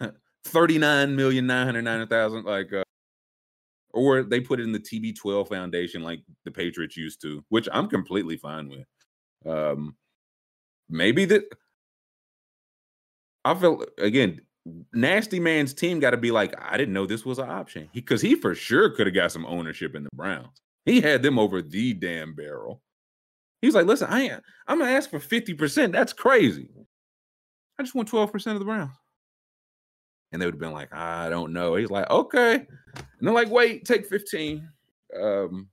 [0.44, 2.44] thirty nine million nine hundred ninety thousand.
[2.44, 2.82] Like, uh,
[3.96, 7.88] or they put it in the TB12 Foundation, like the Patriots used to, which I'm
[7.88, 8.86] completely fine with.
[9.52, 9.96] Um,
[10.88, 11.44] maybe that.
[13.44, 14.40] I felt again,
[14.92, 18.20] nasty man's team got to be like, I didn't know this was an option because
[18.20, 20.60] he, for sure could have got some ownership in the Browns.
[20.84, 22.82] He had them over the damn barrel.
[23.60, 25.92] He was like, listen, I ain't, I'm gonna ask for 50%.
[25.92, 26.68] That's crazy.
[27.78, 28.96] I just want 12% of the Browns.
[30.36, 31.76] And they would have been like, I don't know.
[31.76, 32.56] He's like, okay.
[32.56, 32.66] And
[33.22, 34.68] they're like, wait, take 15.
[35.18, 35.68] Um,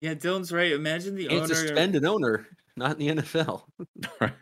[0.00, 0.72] Yeah, Dylan's right.
[0.72, 1.54] Imagine the Can't owner.
[1.54, 3.62] suspend an owner, not in the NFL.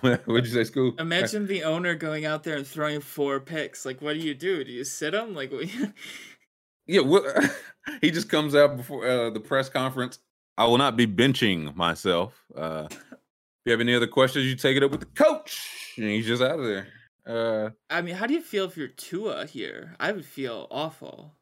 [0.00, 0.94] What'd you say, school?
[1.00, 3.84] Imagine the owner going out there and throwing four picks.
[3.84, 4.62] Like, what do you do?
[4.62, 5.34] Do you sit him?
[5.34, 5.66] Like, what-
[6.86, 7.24] Yeah, well,
[8.00, 10.20] he just comes out before uh, the press conference.
[10.56, 12.40] I will not be benching myself.
[12.56, 12.98] Uh, if
[13.64, 15.92] you have any other questions, you take it up with the coach.
[15.96, 16.86] And he's just out of there.
[17.26, 19.96] Uh, I mean, how do you feel if you're Tua here?
[19.98, 21.34] I would feel awful.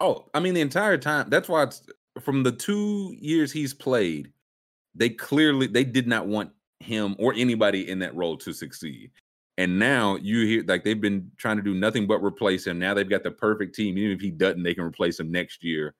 [0.00, 1.30] oh, I mean, the entire time.
[1.30, 1.86] That's why it's
[2.20, 4.32] from the two years he's played,
[4.94, 6.50] they clearly they did not want
[6.80, 9.10] him or anybody in that role to succeed.
[9.58, 12.78] And now you hear like they've been trying to do nothing but replace him.
[12.78, 13.96] Now they've got the perfect team.
[13.96, 15.94] Even if he doesn't, they can replace him next year.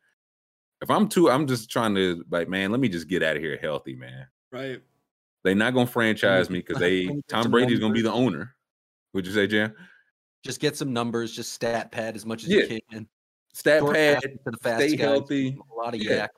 [0.82, 3.42] If I'm Tua, I'm just trying to like, man, let me just get out of
[3.42, 4.26] here healthy, man.
[4.52, 4.82] Right.
[5.42, 8.02] They're not gonna franchise me because they Let me get Tom some Brady's gonna be
[8.02, 8.55] the owner.
[9.16, 9.72] Would you say, Jam?
[10.44, 12.64] Just get some numbers, just stat pad as much as Yeah.
[12.64, 13.08] you can.
[13.54, 15.58] Stat Short pad, to the fast stay guys, healthy.
[15.72, 16.16] A lot of Yeah.
[16.16, 16.30] yak.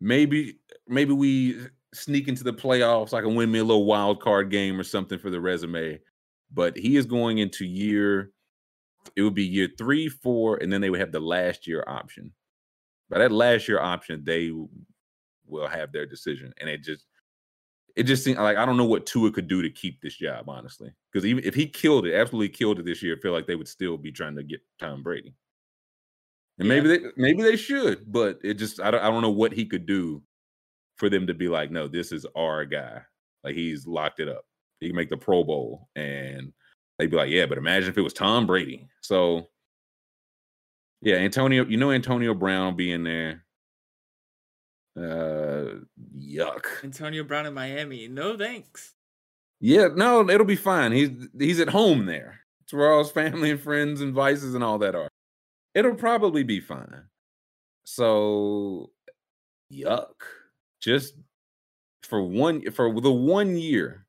[0.00, 3.12] Maybe, maybe we sneak into the playoffs.
[3.12, 6.00] I can win me a little wild card game or something for the resume.
[6.52, 8.30] But he is going into year.
[9.16, 12.32] It would be year three, four, and then they would have the last year option.
[13.10, 14.52] By that last year option, they
[15.46, 17.06] will have their decision, and it just,
[17.96, 20.48] it just seems like I don't know what Tua could do to keep this job,
[20.48, 20.92] honestly.
[21.12, 23.56] Because even if he killed it, absolutely killed it this year, I feel like they
[23.56, 25.34] would still be trying to get Tom Brady.
[26.58, 29.52] And maybe they maybe they should, but it just I don't I don't know what
[29.52, 30.22] he could do
[30.96, 33.02] for them to be like, no, this is our guy.
[33.42, 34.44] Like he's locked it up.
[34.80, 36.52] He can make the Pro Bowl, and
[36.98, 38.88] they'd be like, yeah, but imagine if it was Tom Brady.
[39.00, 39.48] So
[41.00, 43.41] yeah, Antonio, you know Antonio Brown being there.
[44.96, 45.80] Uh
[46.18, 46.64] yuck.
[46.84, 48.08] Antonio Brown in Miami.
[48.08, 48.94] No thanks.
[49.60, 50.92] Yeah, no, it'll be fine.
[50.92, 52.40] He's he's at home there.
[52.64, 55.08] It's where all his family and friends and vices and all that are.
[55.74, 57.04] It'll probably be fine.
[57.84, 58.90] So
[59.72, 60.14] yuck.
[60.80, 61.14] Just
[62.02, 64.06] for one for the one year.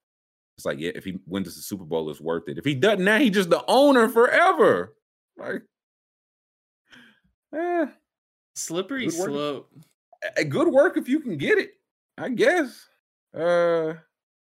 [0.58, 2.58] It's like, yeah, if he wins the Super Bowl, it's worth it.
[2.60, 4.94] If he doesn't, now he's just the owner forever.
[5.36, 5.64] Like,
[7.56, 7.88] eh,
[8.56, 9.70] Slippery slope.
[9.74, 9.84] work.
[10.38, 11.74] Eh, good work if you can get it,
[12.18, 12.88] I guess.
[13.36, 13.94] Uh,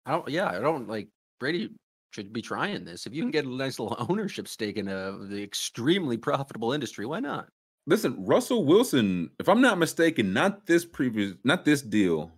[0.06, 0.28] I don't.
[0.28, 1.08] Yeah, I don't like
[1.40, 1.70] Brady
[2.12, 3.06] should be trying this.
[3.06, 7.06] If you can get a nice little ownership stake in a the extremely profitable industry,
[7.06, 7.48] why not?
[7.86, 12.30] listen, Russell Wilson, if I'm not mistaken, not this previous, not this deal,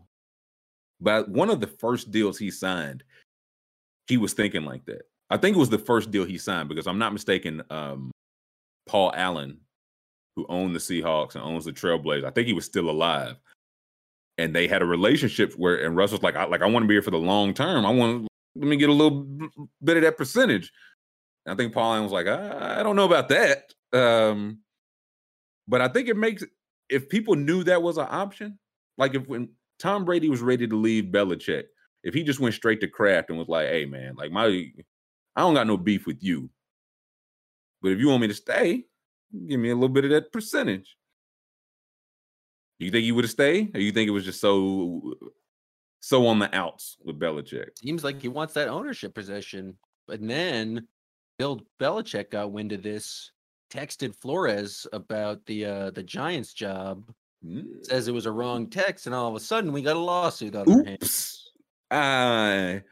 [1.01, 3.05] but one of the first deals he signed,
[4.09, 5.03] he was thinking like that.
[5.31, 7.63] I think it was the first deal he signed because I'm not mistaken.
[7.71, 8.11] Um,
[8.89, 9.59] Paul Allen,
[10.37, 13.37] who owned the Seahawks and owns the Trailblazers, I think he was still alive,
[14.39, 16.95] and they had a relationship where, and Russell's like, I like, I want to be
[16.95, 17.85] here for the long term.
[17.85, 19.27] I want let me get a little
[19.83, 20.73] bit of that percentage.
[21.45, 23.73] And I think Paul Allen was like, I, I don't know about that.
[23.93, 24.61] Um,
[25.69, 26.45] but I think it makes
[26.89, 28.59] if people knew that was an option,
[28.99, 31.65] like if when Tom Brady was ready to leave Belichick,
[32.03, 35.41] if he just went straight to Kraft and was like, "Hey man, like my, I
[35.41, 36.49] don't got no beef with you,
[37.83, 38.85] but if you want me to stay,
[39.47, 40.97] give me a little bit of that percentage."
[42.79, 45.15] You think he would have stayed, or you think it was just so,
[46.01, 47.71] so on the outs with Belichick?
[47.79, 49.79] Seems like he wants that ownership position.
[50.09, 50.87] And then
[51.39, 53.33] Bill Belichick got wind of this,
[53.73, 57.11] texted Flores about the uh the Giants job,
[57.45, 59.99] Mm, says it was a wrong text, and all of a sudden we got a
[59.99, 61.51] lawsuit on our hands.
[61.91, 62.83] I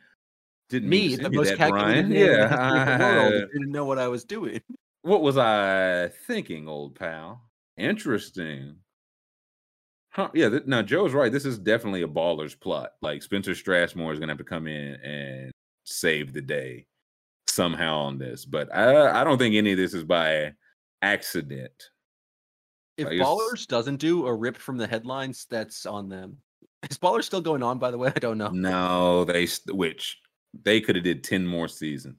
[0.68, 2.12] didn't mean Me, the most that, calculated Brian.
[2.12, 4.61] in Yeah, history of the world, I- didn't know what I was doing.
[5.05, 7.42] What was I thinking, old pal?
[7.76, 8.76] Interesting.
[10.09, 11.30] Huh, yeah, th- now Joe's right.
[11.30, 12.92] This is definitely a baller's plot.
[13.02, 15.50] Like Spencer Strasmore is gonna have to come in and
[15.84, 16.86] save the day
[17.46, 18.46] somehow on this.
[18.46, 20.55] But I, I don't think any of this is by
[21.02, 21.90] accident.
[22.96, 26.38] If Ballers doesn't do a rip from the headlines, that's on them.
[26.90, 27.78] Is Ballers still going on?
[27.78, 28.48] By the way, I don't know.
[28.48, 30.18] No, they which
[30.62, 32.16] they could have did 10 more seasons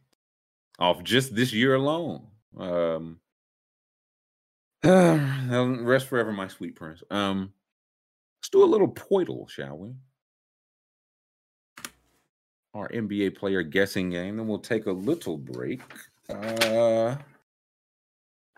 [0.77, 2.27] off just this year alone.
[2.57, 3.19] Um
[4.81, 7.03] they'll rest forever, my sweet prince.
[7.09, 7.53] Um
[8.39, 9.93] let's do a little Poeltl, shall we?
[12.73, 15.81] Our NBA player guessing game, then we'll take a little break.
[16.29, 17.15] Uh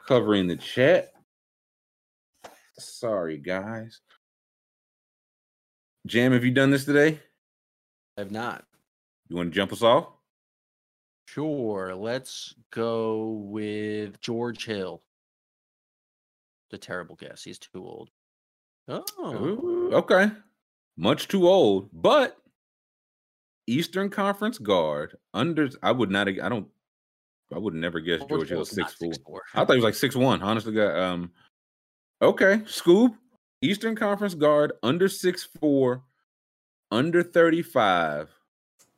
[0.08, 1.12] covering the chat.
[2.80, 4.02] Sorry, guys.
[6.06, 7.20] Jam, have you done this today?
[8.18, 8.66] I have not.
[9.28, 10.08] You want to jump us off?
[11.28, 11.94] Sure.
[11.94, 15.04] Let's go with George Hill.
[16.72, 17.44] The terrible guess.
[17.44, 18.10] He's too old.
[18.88, 20.32] Oh, Ooh, okay.
[20.96, 22.38] Much too old, but
[23.68, 26.68] Eastern Conference guard under I would not I don't
[27.54, 29.44] I would never guess George Hill Hill's not six four.
[29.54, 30.42] I thought he was like six one.
[30.42, 30.98] Honestly, God.
[30.98, 31.32] Um
[32.22, 33.16] okay, Scoop.
[33.62, 36.04] Eastern Conference guard under six four,
[36.92, 38.30] under 35,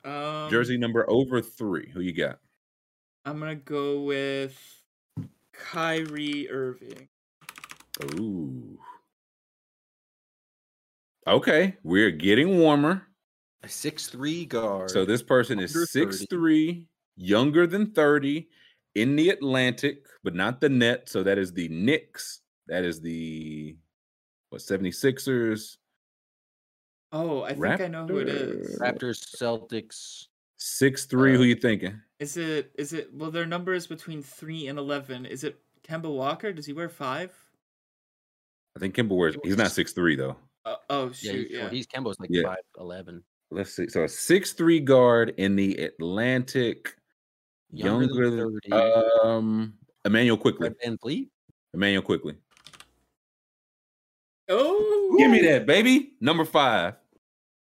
[0.03, 1.89] Um, jersey number over three.
[1.93, 2.39] Who you got?
[3.25, 4.57] I'm gonna go with
[5.53, 7.07] Kyrie Irving.
[8.15, 8.79] Ooh.
[11.27, 13.03] Okay, we're getting warmer.
[13.61, 14.89] A six three guard.
[14.89, 16.11] So this person is under 30.
[16.11, 16.87] six three,
[17.17, 18.47] younger than 30,
[18.95, 21.09] in the Atlantic, but not the net.
[21.09, 22.41] So that is the Knicks.
[22.67, 23.75] That is the
[24.49, 25.77] what 76ers.
[27.11, 28.79] Oh, I think I know who it is.
[28.79, 30.27] Raptors, Celtics.
[30.57, 31.33] Six three.
[31.35, 31.99] who Uh, you thinking?
[32.19, 32.71] Is it?
[32.77, 33.13] Is it?
[33.13, 35.25] Well, their number is between three and eleven.
[35.25, 35.57] Is it
[35.87, 36.51] Kemba Walker?
[36.51, 37.33] Does he wear five?
[38.75, 40.35] I think Kemba wears he's not six three though.
[40.65, 41.47] Uh, oh Yeah, shoot!
[41.47, 41.69] he's, Yeah.
[41.69, 42.43] he's Kemba's like Yeah.
[42.43, 43.23] five eleven.
[43.51, 43.87] Let's see.
[43.87, 46.95] So a six three guard in the Atlantic,
[47.71, 49.23] Younger younger, than than 30.
[49.23, 49.73] um
[50.05, 50.67] Immanuel Quickley.
[50.69, 51.29] Fred Van Fleet.
[51.73, 52.35] Immanuel Quickley.
[54.49, 56.13] Oh, Give me that, baby.
[56.19, 56.95] Number five.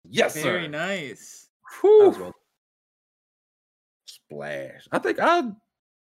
[0.09, 0.69] Yes, Very sir.
[0.69, 1.49] nice.
[1.81, 2.13] Whew.
[2.13, 2.35] That well-
[4.07, 4.87] Splash.
[4.93, 5.43] I think I.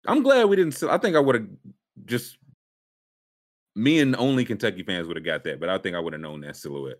[0.06, 0.82] I'm glad we didn't.
[0.84, 1.46] I think I would have
[2.04, 2.38] just.
[3.74, 6.20] Me and only Kentucky fans would have got that, but I think I would have
[6.20, 6.98] known that silhouette.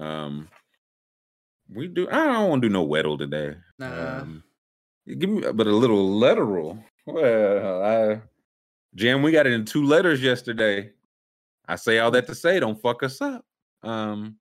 [0.00, 0.48] Um,
[1.72, 2.08] we do.
[2.10, 3.56] I don't want to do no Weddle today.
[3.78, 4.20] Nah.
[4.20, 4.42] Um,
[5.06, 6.82] give me, but a little letteral.
[7.06, 8.22] Well, I,
[8.94, 10.90] Jam, we got it in two letters yesterday.
[11.66, 13.44] I say all that to say, don't fuck us up.
[13.82, 14.36] Um,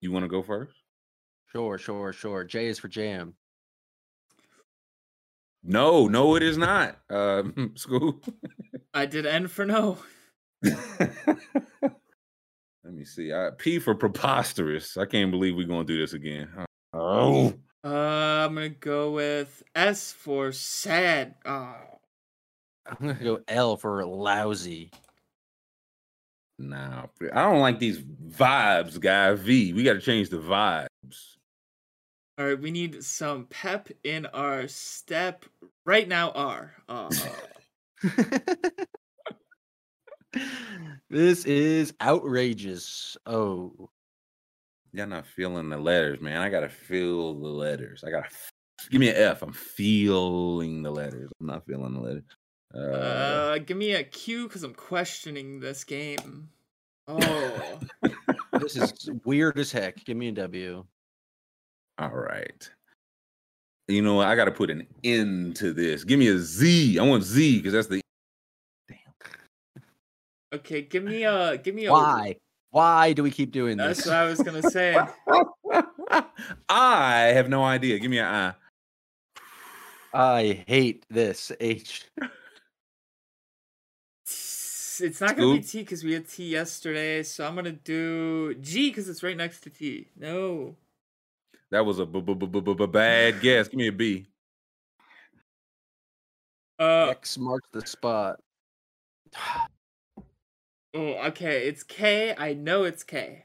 [0.00, 0.74] you want to go first?
[1.50, 2.44] Sure, sure, sure.
[2.44, 3.34] J is for jam.
[5.62, 6.98] No, no, it is not.
[7.08, 8.20] Um, school.
[8.92, 9.96] I did N for no.
[10.62, 11.94] Let
[12.92, 13.32] me see.
[13.32, 14.98] I, P for preposterous.
[14.98, 16.50] I can't believe we're gonna do this again.
[16.92, 17.88] Oh, Uh,
[18.46, 21.36] I'm gonna go with S for sad.
[21.46, 21.76] Oh.
[22.86, 24.90] I'm gonna go L for lousy.
[26.58, 27.06] Nah.
[27.32, 29.34] I don't like these vibes, guy.
[29.34, 29.72] V.
[29.72, 30.88] We got to change the vibes.
[32.36, 35.44] All right, we need some pep in our step
[35.84, 36.32] right now.
[36.32, 36.74] R.
[36.88, 37.08] Uh,
[41.08, 43.16] this is outrageous.
[43.24, 43.88] Oh,
[44.94, 46.40] Y'all not feeling the letters, man.
[46.40, 48.04] I gotta feel the letters.
[48.06, 48.28] I gotta
[48.90, 49.42] give me an F.
[49.42, 51.32] I'm feeling the letters.
[51.40, 52.22] I'm not feeling the letters.
[52.74, 56.48] Uh, uh, give me a Q because I'm questioning this game.
[57.06, 57.80] Oh,
[58.52, 60.02] this is weird as heck.
[60.06, 60.82] Give me a W.
[61.98, 62.70] all right.
[63.88, 64.26] You know what?
[64.28, 66.02] I gotta put an end to this.
[66.02, 66.98] Give me a Z.
[66.98, 68.00] I want Z because that's the
[68.88, 69.82] Damn.
[70.54, 70.80] okay.
[70.80, 71.58] Give me a.
[71.58, 71.92] Give me a.
[71.92, 72.36] Why?
[72.70, 74.06] Why do we keep doing That's this?
[74.06, 74.96] That's what I was gonna say.
[76.70, 77.98] I have no idea.
[77.98, 78.54] Give me an
[80.14, 80.38] I.
[80.38, 82.06] I hate this H.
[85.00, 88.90] It's not gonna be T because we had T yesterday, so I'm gonna do G
[88.90, 90.08] because it's right next to T.
[90.16, 90.76] No.
[91.70, 93.68] That was a b- b- b- b- b- bad guess.
[93.68, 94.26] Give me a B.
[96.78, 98.40] Uh X marks the spot.
[100.94, 101.66] oh, okay.
[101.66, 102.34] It's K.
[102.36, 103.42] I know it's K.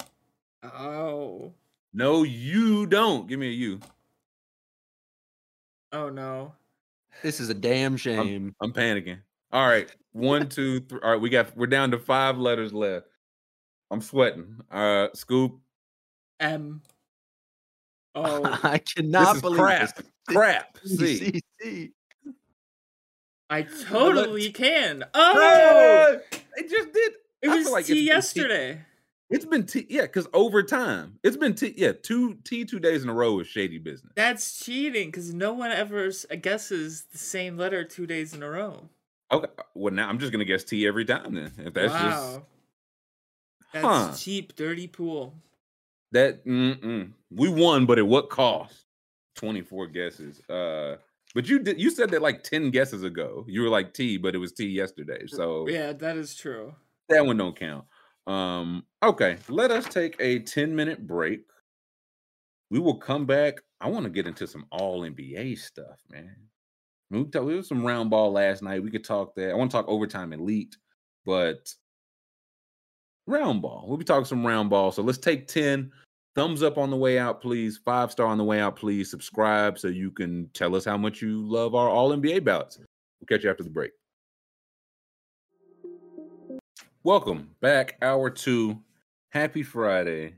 [0.63, 1.53] Oh.
[1.93, 3.27] No, you don't.
[3.27, 3.79] Give me a U.
[5.91, 6.53] Oh no.
[7.23, 8.55] This is a damn shame.
[8.61, 9.19] I'm panicking.
[9.51, 9.89] All right,
[10.19, 10.99] one, two, three.
[11.03, 11.55] All right, we got.
[11.57, 13.07] We're down to five letters left.
[13.91, 14.57] I'm sweating.
[14.71, 15.59] Uh, Scoop.
[16.39, 16.81] M.
[18.15, 18.41] Oh.
[18.63, 19.95] I This cannot is believe crap.
[19.95, 20.05] this.
[20.35, 20.77] Crap.
[20.83, 21.91] C, C, C.
[23.51, 25.03] I totally can.
[25.13, 26.17] Oh.
[26.57, 27.13] It just did.
[27.43, 28.81] It was like T it's T- yesterday.
[29.29, 29.85] It's been T.
[29.89, 31.73] Yeah, because over time, it's been T.
[31.77, 34.11] Yeah, two T two days in a row is shady business.
[34.15, 36.09] That's cheating because no one ever
[36.41, 38.89] guesses the same letter two days in a row.
[39.31, 39.47] Okay.
[39.75, 41.51] Well, now I'm just gonna guess T every time then.
[41.59, 42.09] If that's wow.
[42.09, 42.39] just
[43.73, 44.13] That's Huh.
[44.17, 45.35] cheap, dirty pool.
[46.11, 46.45] that.
[46.45, 47.13] Mm-mm.
[47.29, 48.85] We won, but at what cost?
[49.35, 50.41] Twenty four guesses.
[50.49, 50.97] Uh,
[51.35, 51.79] but you did.
[51.79, 53.45] You said that like ten guesses ago.
[53.47, 55.27] You were like T, but it was T yesterday.
[55.27, 56.73] So Yeah, that is true.
[57.09, 57.85] that one don't count.
[58.27, 61.41] Um, okay, let us take a 10 minute break.
[62.69, 63.55] We will come back.
[63.81, 66.35] I want to get into some all NBA stuff, man.
[67.11, 68.83] We talked we was some round ball last night.
[68.83, 69.51] We could talk that.
[69.51, 70.77] I want to talk overtime elite,
[71.25, 71.73] but
[73.25, 73.85] round ball.
[73.87, 74.91] We'll be talking some round ball.
[74.91, 75.91] So let's take 10.
[76.35, 77.77] Thumbs up on the way out, please.
[77.77, 79.09] Five star on the way out, please.
[79.09, 82.77] Subscribe so you can tell us how much you love our all NBA bouts.
[82.77, 83.91] We'll catch you after the break.
[87.03, 88.79] Welcome back, hour two.
[89.29, 90.35] Happy Friday.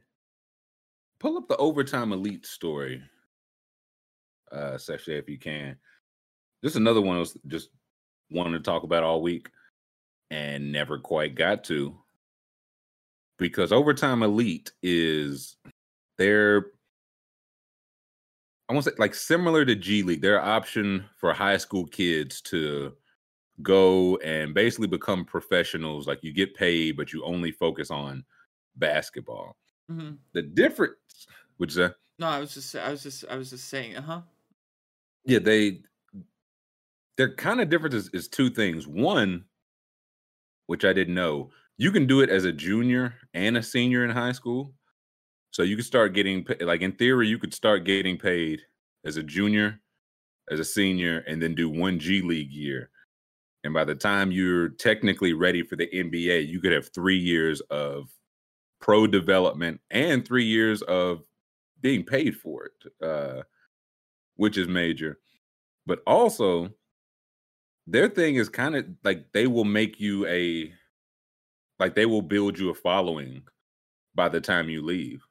[1.20, 3.04] Pull up the overtime elite story
[4.52, 5.78] uh section if you can.
[6.62, 7.70] This is another one I was just
[8.30, 9.50] wanted to talk about all week
[10.30, 11.98] and never quite got to.
[13.38, 15.58] Because overtime elite is
[16.18, 16.68] their
[18.70, 22.40] I want to say like similar to G League, their option for high school kids
[22.44, 22.94] to
[23.62, 26.08] go and basically become professionals.
[26.08, 28.24] Like you get paid, but you only focus on
[28.78, 29.58] basketball.
[29.90, 30.96] hmm The difference,
[31.58, 33.98] which is that, No, I was just, I was just, I was just saying.
[33.98, 34.22] Uh huh.
[35.26, 35.82] yeah, they
[37.22, 38.88] they're kind of different is, is two things.
[38.88, 39.46] One,
[40.66, 44.10] which I didn't know, you can do it as a junior and a senior in
[44.10, 44.74] high school.
[45.52, 48.64] So you could start getting like in theory, you could start getting paid
[49.06, 49.80] as a junior,
[50.50, 52.90] as a senior, and then do one G League year.
[53.64, 57.62] And by the time you're technically ready for the NBA, you could have three years
[57.70, 58.10] of
[58.80, 61.22] pro development and three years of
[61.82, 63.44] being paid for it, uh,
[64.38, 65.20] which is major.
[65.86, 66.72] But also,
[67.92, 70.72] their thing is kind of like they will make you a,
[71.80, 73.44] like they will build you a following
[74.16, 75.24] by the time you leave.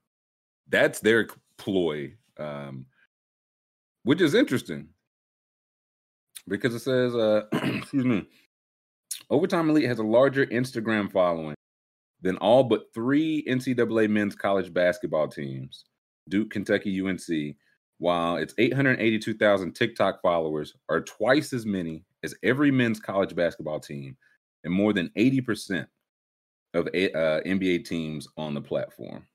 [0.68, 2.86] That's their ploy, um,
[4.02, 4.88] which is interesting
[6.48, 8.26] because it says, uh, excuse me,
[9.30, 11.54] Overtime Elite has a larger Instagram following
[12.22, 15.84] than all but three NCAA men's college basketball teams
[16.28, 17.56] Duke, Kentucky, UNC,
[17.98, 24.16] while its 882,000 TikTok followers are twice as many as every men's college basketball team
[24.64, 25.87] and more than 80%
[26.75, 26.91] of uh,
[27.47, 29.27] NBA teams on the platform.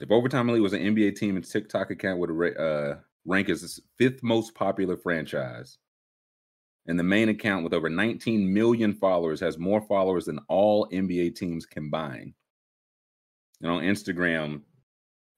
[0.00, 2.96] If Overtime Elite was an NBA team, its TikTok account would uh,
[3.26, 5.78] rank as its fifth most popular franchise.
[6.86, 11.36] And the main account with over 19 million followers has more followers than all NBA
[11.36, 12.32] teams combined.
[13.60, 14.62] And on Instagram,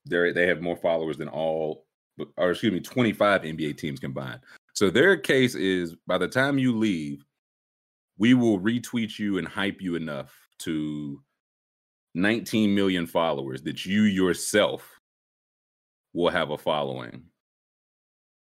[0.08, 1.86] they they have more followers than all,
[2.36, 4.40] or excuse me, 25 NBA teams combined.
[4.74, 7.24] So their case is by the time you leave,
[8.18, 11.20] we will retweet you and hype you enough to
[12.14, 14.88] 19 million followers that you yourself
[16.12, 17.24] will have a following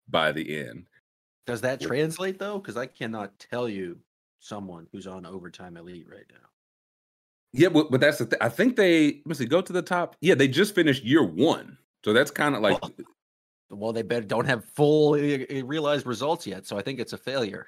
[0.08, 0.86] by the end.
[1.46, 2.58] Does that translate though?
[2.58, 3.98] Because I cannot tell you
[4.40, 6.48] someone who's on overtime elite right now.
[7.52, 8.38] Yeah, but, but that's the thing.
[8.40, 10.16] I think they let me see, go to the top.
[10.20, 11.78] Yeah, they just finished year one.
[12.04, 12.92] So that's kind of like well,
[13.70, 16.66] well, they better don't have full eh, eh, eh, realized results yet.
[16.66, 17.66] So I think it's a failure.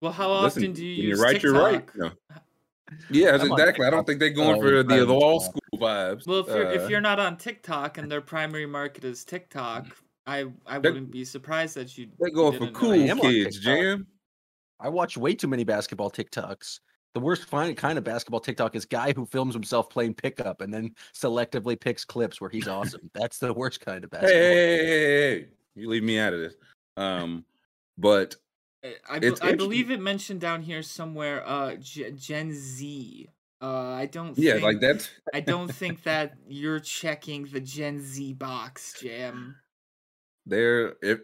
[0.00, 1.42] Well, how often Listen, do you use you're right, TikTok?
[1.42, 1.88] you're right.
[1.96, 2.10] No.
[3.10, 3.86] Yeah, exactly.
[3.86, 6.26] I don't think they're going for the, the law school vibes.
[6.26, 9.86] Well, if you're uh, if you're not on TikTok and their primary market is TikTok,
[10.26, 12.08] I I wouldn't be surprised that you.
[12.18, 14.06] They're going for cool kids, Jam.
[14.80, 16.80] I watch way too many basketball TikToks.
[17.14, 20.94] The worst kind of basketball TikTok is guy who films himself playing pickup and then
[21.12, 23.10] selectively picks clips where he's awesome.
[23.14, 24.38] That's the worst kind of basketball.
[24.38, 26.54] Hey, hey, hey, hey, you leave me out of this.
[26.96, 27.44] Um,
[27.98, 28.36] but
[28.84, 33.28] eh, I, be- I believe it mentioned down here somewhere uh G- Gen Z.
[33.62, 34.38] Uh, I don't.
[34.38, 35.10] Yeah, think, like that's.
[35.34, 39.56] I don't think that you're checking the Gen Z box, Jam
[40.46, 41.20] there if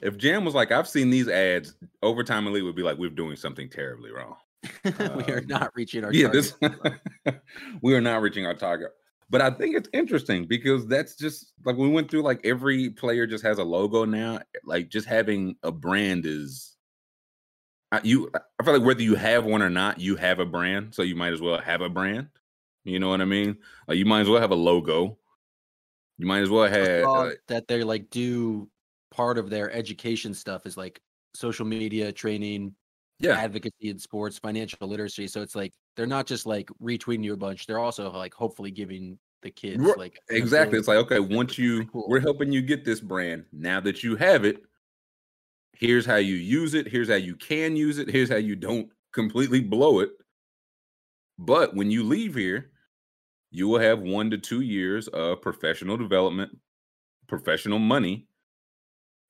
[0.00, 3.34] if Jam was like, I've seen these ads, Overtime Elite would be like, we're doing
[3.34, 4.36] something terribly wrong.
[4.84, 4.92] we
[5.32, 6.54] are um, not reaching our yeah, target.
[6.60, 7.34] This,
[7.82, 8.90] we are not reaching our target.
[9.30, 13.26] But I think it's interesting because that's just like we went through like every player
[13.26, 14.40] just has a logo now.
[14.64, 16.76] Like just having a brand is
[18.02, 20.94] you I feel like whether you have one or not, you have a brand.
[20.94, 22.28] So you might as well have a brand.
[22.84, 23.58] You know what I mean?
[23.86, 25.18] Like you might as well have a logo.
[26.16, 28.68] You might as well have uh, that they like do
[29.10, 31.00] part of their education stuff is like
[31.34, 32.74] social media training,
[33.20, 35.26] yeah, advocacy in sports, financial literacy.
[35.26, 38.70] So it's like they're not just like retweeting you a bunch; they're also like hopefully
[38.70, 40.78] giving the kids like exactly.
[40.78, 42.06] It's like okay, once you cool.
[42.08, 43.44] we're helping you get this brand.
[43.52, 44.62] Now that you have it,
[45.72, 46.88] here's how you use it.
[46.88, 48.08] Here's how you can use it.
[48.08, 50.10] Here's how you don't completely blow it.
[51.38, 52.72] But when you leave here,
[53.50, 56.56] you will have one to two years of professional development,
[57.28, 58.26] professional money,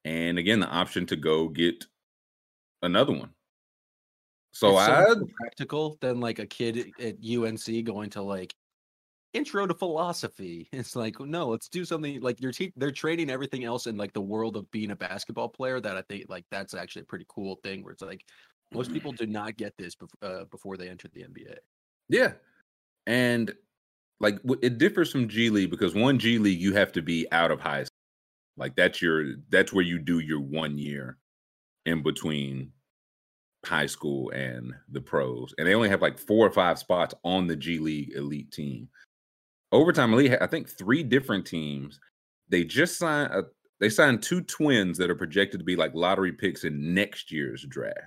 [0.05, 1.85] and again, the option to go get
[2.83, 3.31] another one.
[4.53, 8.55] So I practical than like a kid at UNC going to like
[9.35, 10.69] intro to philosophy.
[10.73, 14.13] It's like no, let's do something like you're te- they're training everything else in like
[14.13, 15.81] the world of being a basketball player.
[15.81, 17.83] That I think like that's actually a pretty cool thing.
[17.85, 18.25] Where it's like
[18.73, 21.57] most people do not get this uh, before they enter the NBA.
[22.09, 22.33] Yeah,
[23.07, 23.53] and
[24.21, 27.51] like it differs from G League because one G League you have to be out
[27.51, 27.95] of high school.
[28.57, 31.19] Like that's your that's where you do your one year
[31.87, 32.73] in between
[33.69, 35.55] high school and the pros.
[35.59, 38.89] And they only have like four or five spots on the G League elite team.
[39.71, 42.01] Overtime elite, I think three different teams.
[42.49, 43.45] They just signed a,
[43.81, 47.65] they signed two twins that are projected to be like lottery picks in next year's
[47.69, 47.99] draft.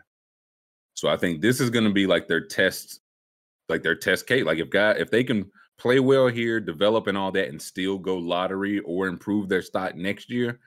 [0.95, 2.99] So I think this is going to be like their test,
[3.70, 4.43] like their test case.
[4.43, 7.97] Like if guy if they can play well here, develop and all that, and still
[7.97, 10.59] go lottery or improve their stock next year,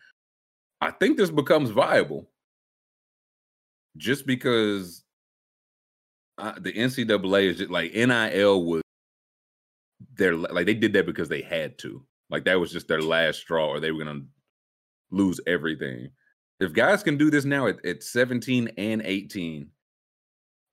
[0.80, 2.30] I think this becomes viable.
[3.96, 5.04] Just because
[6.36, 8.82] the NCAA is just like NIL was
[10.16, 12.04] their like they did that because they had to.
[12.30, 14.22] Like that was just their last straw, or they were gonna
[15.10, 16.10] lose everything.
[16.60, 19.68] If guys can do this now at, at 17 and 18,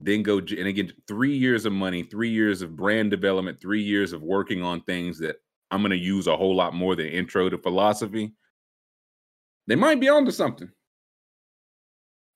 [0.01, 4.13] then go and again three years of money three years of brand development three years
[4.13, 5.37] of working on things that
[5.69, 8.33] i'm to use a whole lot more than intro to philosophy
[9.67, 10.69] they might be onto something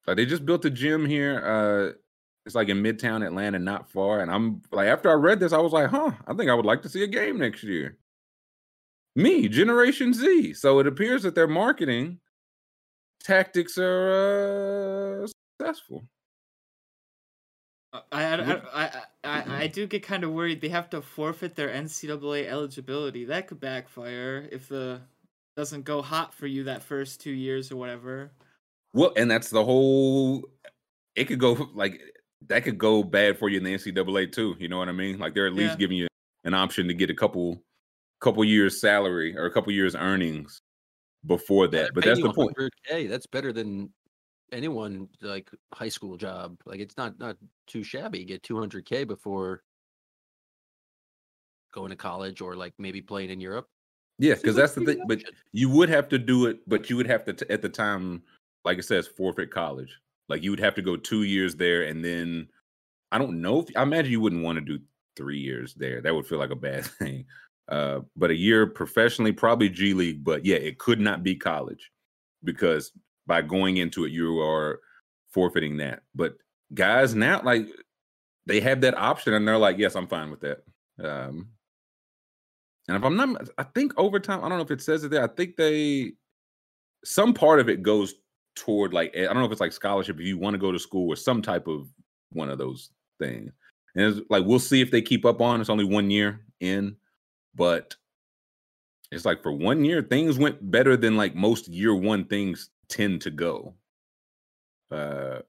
[0.08, 1.92] like they just built a gym here uh
[2.46, 5.58] it's like in midtown atlanta not far and i'm like after i read this i
[5.58, 7.98] was like huh i think i would like to see a game next year
[9.16, 12.20] me generation z so it appears that their marketing
[13.24, 15.28] tactics are uh
[15.60, 16.04] successful
[18.12, 21.70] I, I, I, I, I do get kind of worried they have to forfeit their
[21.70, 23.26] NCAA eligibility.
[23.26, 25.02] That could backfire if the
[25.56, 28.32] doesn't go hot for you that first two years or whatever.
[28.96, 30.50] Well, and that's the whole.
[31.16, 32.02] It could go like
[32.48, 34.56] that could go bad for you in the NCAA too.
[34.58, 35.20] You know what I mean?
[35.20, 35.78] Like they're at least yeah.
[35.78, 36.08] giving you
[36.46, 37.62] an option to get a couple,
[38.22, 40.62] couple years salary or a couple years earnings
[41.26, 41.92] before that.
[41.94, 42.56] But that's the point.
[42.86, 43.90] Hey, that's better than
[44.52, 46.58] anyone like high school job.
[46.66, 47.36] Like it's not not
[47.68, 48.20] too shabby.
[48.20, 49.62] You get 200k before
[51.74, 53.68] going to college or like maybe playing in Europe.
[54.18, 55.04] Yeah, because that's the thing.
[55.08, 57.68] But you would have to do it, but you would have to t- at the
[57.68, 58.24] time,
[58.66, 59.98] like it says, forfeit college.
[60.28, 62.48] Like you would have to go two years there, and then
[63.12, 63.62] I don't know.
[63.62, 64.84] If, I imagine you wouldn't want to do
[65.16, 66.02] three years there.
[66.02, 67.26] That would feel like a bad thing.
[67.70, 70.24] Uh, but a year professionally, probably G League.
[70.24, 71.92] But yeah, it could not be college
[72.44, 72.92] because
[73.28, 74.82] by going into it, you are
[75.30, 76.02] forfeiting that.
[76.16, 76.38] But
[76.74, 77.68] guys now, like
[78.48, 80.64] they have that option, and they're like, "Yes, I'm fine with that."
[81.00, 81.50] Um,
[82.88, 84.44] and if I'm not, I think overtime.
[84.44, 85.24] I don't know if it says it there.
[85.24, 86.14] I think they
[87.04, 88.16] some part of it goes
[88.56, 90.80] toward like I don't know if it's like scholarship if you want to go to
[90.80, 91.88] school or some type of
[92.32, 92.90] one of those
[93.20, 93.52] things.
[93.96, 95.62] And it's like we'll see if they keep up on.
[95.62, 96.98] It's only one year in,
[97.54, 97.96] but
[99.12, 103.22] it's like for one year things went better than like most year one things tend
[103.22, 103.76] to go.
[104.92, 105.40] Uh,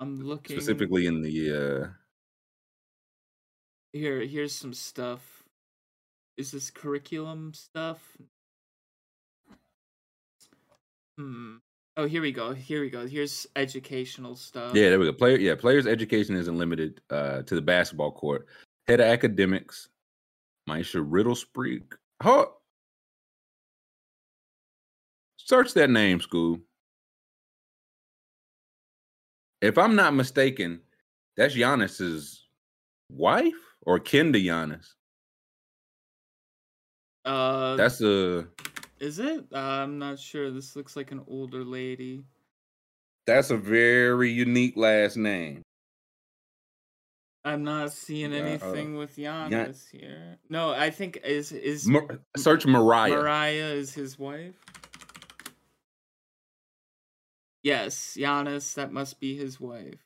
[0.00, 1.88] I'm looking specifically in the uh
[3.92, 4.20] here.
[4.20, 5.44] Here's some stuff.
[6.36, 8.18] Is this curriculum stuff?
[11.16, 11.56] Hmm.
[11.98, 12.52] Oh, here we go.
[12.52, 13.06] Here we go.
[13.06, 14.74] Here's educational stuff.
[14.74, 15.14] Yeah, there we go.
[15.14, 18.46] Player, yeah, players' education isn't limited uh, to the basketball court.
[18.86, 19.88] Head of academics,
[20.68, 21.94] Maisha Riddlesprigger.
[22.22, 22.46] Huh.
[25.38, 26.58] Search that name, school.
[29.62, 30.80] If I'm not mistaken,
[31.36, 32.46] that's Giannis's
[33.10, 34.86] wife or kin to Giannis.
[37.24, 38.46] Uh, That's a
[39.00, 39.46] is it?
[39.52, 40.50] Uh, I'm not sure.
[40.50, 42.24] This looks like an older lady.
[43.26, 45.62] that's a very unique last name.
[47.44, 50.38] I'm not seeing uh, anything with Giannis here.
[50.48, 53.10] No, I think is is Mar- search Mariah.
[53.10, 54.56] Mariah is his wife.
[57.62, 58.74] Yes, Giannis.
[58.74, 60.05] That must be his wife.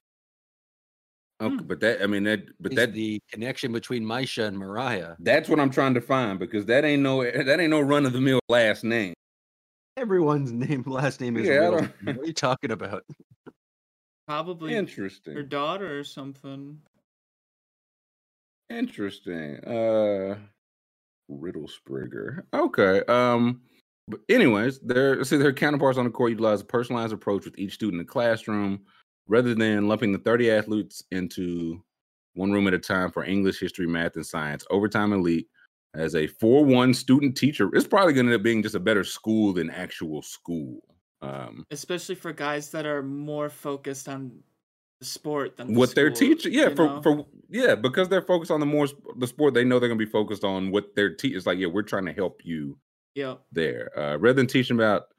[1.41, 1.66] Okay, Hmm.
[1.66, 5.14] but that I mean that but Is that the connection between Maisha and Mariah.
[5.20, 8.12] That's what I'm trying to find because that ain't no that ain't no run of
[8.12, 9.14] the mill last name.
[9.97, 11.93] Everyone's name, last name is Yeah, I Riddleman.
[12.05, 13.05] don't- What are you talking about?
[14.28, 15.34] Probably interesting.
[15.34, 16.78] her daughter or something.
[18.68, 19.57] Interesting.
[19.64, 20.38] Uh
[21.30, 22.43] Riddlespringer.
[22.55, 23.03] Okay.
[23.09, 23.62] Um
[24.09, 27.74] but anyways, their see their counterparts on the court utilize a personalized approach with each
[27.74, 28.80] student in the classroom
[29.31, 31.83] rather than lumping the 30 athletes into
[32.35, 34.64] one room at a time for English, history, math, and science.
[34.70, 35.47] Overtime Elite
[35.95, 39.53] as a 4-1 student teacher, it's probably gonna end up being just a better school
[39.53, 40.81] than actual school.
[41.22, 44.43] Um Especially for guys that are more focused on
[45.01, 46.53] the sport than the what they're teaching.
[46.53, 47.03] Yeah, for know?
[47.03, 48.87] for yeah, because they're focused on the more
[49.18, 51.37] the sport, they know they're gonna be focused on what they're teaching.
[51.37, 52.78] It's like, yeah, we're trying to help you
[53.16, 53.43] Yep.
[53.53, 53.91] there.
[53.99, 55.10] Uh, rather than teaching about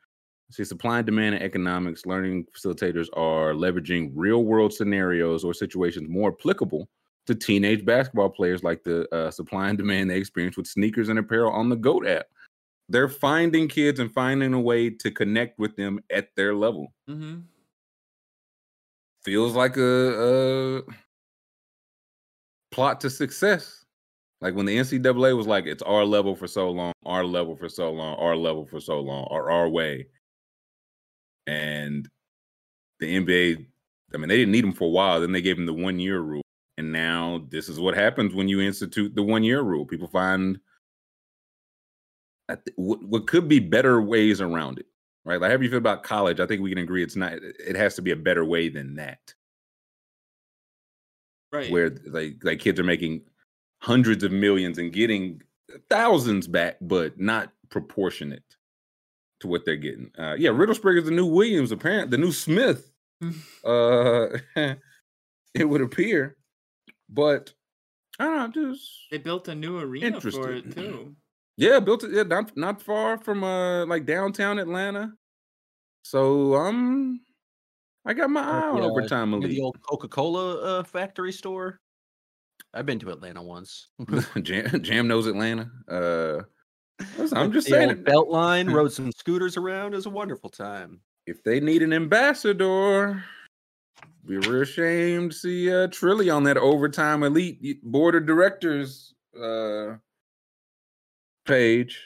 [0.52, 6.10] see supply and demand and economics, learning facilitators are leveraging real world scenarios or situations
[6.10, 6.88] more applicable
[7.28, 11.20] to teenage basketball players, like the uh, supply and demand they experience with sneakers and
[11.20, 12.26] apparel on the Goat app.
[12.89, 17.39] They're finding kids and finding a way to connect with them at their level Mm-hmm.
[19.24, 20.82] feels like a, a
[22.72, 23.86] plot to success.
[24.41, 27.70] Like when the NCAA was like, it's our level for so long, our level for
[27.70, 30.08] so long, our level for so long, or our way.
[31.48, 32.08] And
[33.00, 33.66] the NBA,
[34.14, 35.20] I mean, they didn't need them for a while.
[35.20, 36.42] Then they gave them the one year rule.
[36.78, 39.86] And now this is what happens when you institute the one year rule.
[39.86, 40.60] People find
[42.76, 44.86] what, what could be better ways around it,
[45.26, 45.39] right?
[45.39, 47.96] Like, however you feel about college, I think we can agree it's not, it has
[47.96, 49.34] to be a better way than that
[51.52, 51.70] Right.
[51.70, 53.24] where like like kids are making
[53.80, 55.42] hundreds of millions and getting
[55.89, 58.56] thousands back, but not proportionate
[59.42, 60.12] to what they're getting.
[60.18, 62.92] Uh, yeah, Riddlespringer is the new Williams, apparently the new Smith.
[63.65, 64.28] uh,
[65.53, 66.38] it would appear,
[67.10, 67.53] but
[68.20, 71.15] I don't know, just they built a new arena for it too.
[71.57, 75.14] yeah, built it yeah, not not far from uh like downtown Atlanta.
[76.03, 77.22] So um,
[78.06, 79.52] I got my eye on Yeah, overtime elite.
[79.52, 81.80] the old Coca-Cola uh, factory store.
[82.74, 83.90] I've been to Atlanta once.
[84.41, 85.70] Jam, Jam knows Atlanta.
[85.88, 86.45] Uh, listen,
[87.34, 89.94] I'm just the saying, old it- belt line, rode some scooters around.
[89.94, 91.02] It was a wonderful time.
[91.28, 93.23] if they need an ambassador,
[94.26, 99.95] be real ashamed to see uh, Trilly on that overtime elite board of directors uh,
[101.45, 101.99] page.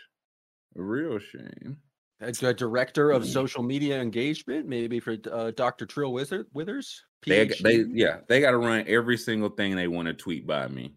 [0.77, 1.77] A real shame.
[2.21, 5.85] As a director of social media engagement, maybe for uh, Dr.
[5.85, 7.03] Trill Wither- Withers.
[7.25, 10.67] They, they, yeah, they got to run every single thing they want to tweet by
[10.67, 10.93] me.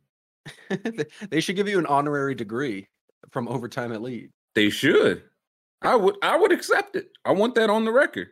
[1.30, 2.86] they should give you an honorary degree
[3.32, 4.30] from Overtime Elite.
[4.54, 5.22] They should.
[5.82, 6.16] I would.
[6.22, 7.10] I would accept it.
[7.24, 8.28] I want that on the record.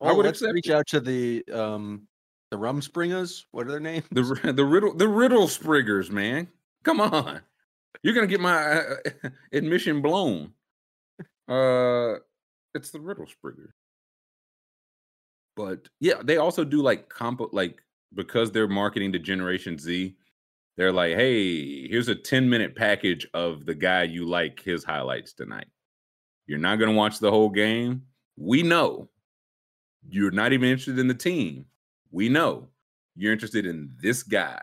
[0.00, 0.74] I would let's accept reach it.
[0.74, 2.06] out to the um
[2.50, 3.44] the Rumspringers.
[3.50, 4.04] What are their names?
[4.12, 6.48] The the riddle the riddle spriggers, man.
[6.84, 7.40] Come on.
[8.02, 8.94] You're gonna get my uh,
[9.52, 10.52] admission blown.
[11.48, 12.16] Uh,
[12.74, 13.74] it's the Riddle Springer.
[15.56, 17.82] But yeah, they also do like comp like
[18.14, 20.16] because they're marketing to Generation Z.
[20.78, 25.32] They're like, hey, here's a 10 minute package of the guy you like his highlights
[25.32, 25.66] tonight.
[26.46, 28.02] You're not gonna watch the whole game.
[28.36, 29.08] We know
[30.08, 31.66] you're not even interested in the team.
[32.12, 32.68] We know
[33.16, 34.62] you're interested in this guy.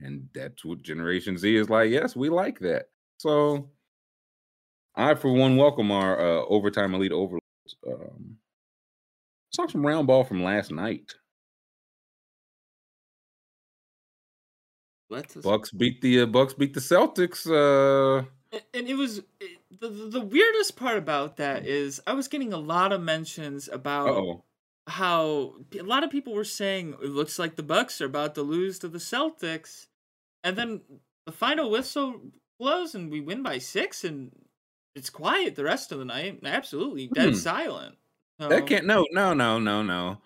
[0.00, 1.90] And that's what Generation Z is like.
[1.90, 2.86] Yes, we like that.
[3.18, 3.68] So
[4.96, 7.42] I, for one, welcome our uh, overtime elite overlords.
[7.86, 8.38] Um,
[9.50, 11.12] saw some round ball from last night.
[15.12, 17.46] Let's Bucks beat the uh, Bucks beat the Celtics.
[17.46, 22.12] Uh, And- and it was it- the the the weirdest part about that is I
[22.14, 24.44] was getting a lot of mentions about oh,
[24.86, 28.42] how a lot of people were saying it looks like the Bucks are about to
[28.42, 29.86] lose to the Celtics,
[30.44, 30.80] and then
[31.26, 32.20] the final whistle
[32.58, 34.30] blows and we win by six, and
[34.94, 36.40] it's quiet the rest of the night.
[36.44, 37.34] Absolutely dead Hmm.
[37.36, 37.96] silent.
[38.40, 38.86] So, that can't.
[38.86, 40.18] No, no, no, no, no.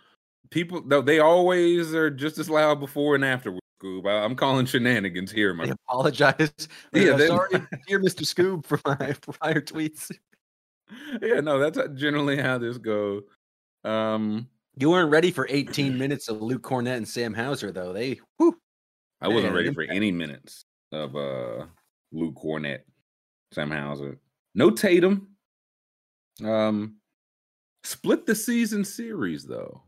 [0.50, 3.60] People, though, they always are just as loud before and afterwards.
[3.82, 6.50] Scoob, I, I'm calling shenanigans here, my I apologize.
[6.92, 7.50] Yeah, they- sorry,
[7.86, 8.22] dear Mr.
[8.22, 10.10] Scoob, for my prior tweets.
[11.22, 13.22] yeah, no, that's generally how this goes.
[13.84, 17.92] Um, You weren't ready for 18 minutes of Luke Kornet and Sam Hauser, though.
[17.92, 18.56] They, whew,
[19.20, 21.66] I wasn't ready for any minutes of uh
[22.12, 22.80] Luke Kornet,
[23.52, 24.18] Sam Hauser.
[24.54, 25.28] No Tatum.
[26.44, 26.96] Um
[27.82, 29.82] split the season series though.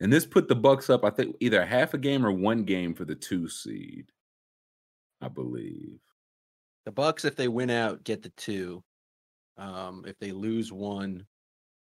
[0.00, 2.94] And this put the Bucks up, I think, either half a game or one game
[2.94, 4.06] for the two seed.
[5.20, 6.00] I believe.
[6.86, 8.82] the Bucks, if they win out, get the two.
[9.58, 11.26] Um, if they lose one,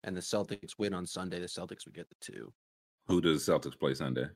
[0.04, 2.52] and the Celtics win on Sunday, the Celtics would get the two.
[3.08, 4.26] Who does the Celtics play Sunday?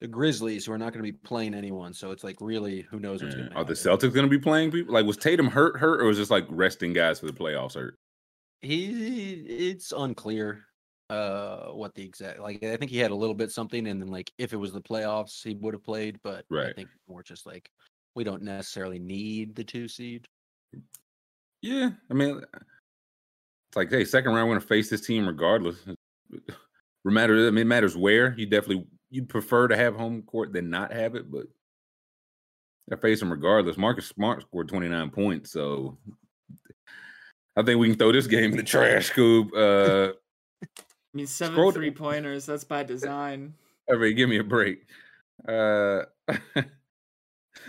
[0.00, 3.00] The Grizzlies, who are not going to be playing anyone, so it's like really, who
[3.00, 4.92] knows what's going to Are the Celtics gonna be playing people?
[4.92, 7.96] Like was Tatum hurt hurt or was just like resting guys for the playoffs hurt?
[8.60, 9.32] He,
[9.70, 10.66] it's unclear
[11.10, 14.08] uh what the exact like i think he had a little bit something and then
[14.08, 16.74] like if it was the playoffs he would have played but i Right.
[16.74, 17.70] think more just like
[18.16, 20.26] we don't necessarily need the two seed
[21.62, 25.78] Yeah, I mean, it's like, hey, second round, we're gonna face this team regardless.
[27.04, 28.34] No matter, I mean, it matters where.
[28.36, 31.46] You definitely you'd prefer to have home court than not have it, but
[32.90, 33.76] I face them regardless.
[33.76, 35.98] Marcus Smart scored twenty nine points, so
[37.56, 39.50] I think we can throw this game in the trash, Scoob.
[39.54, 40.14] Uh,
[41.16, 42.44] I mean, seven Scroll- three pointers.
[42.44, 43.54] That's by design.
[43.88, 44.84] everybody, give me a break.
[45.48, 46.02] Uh,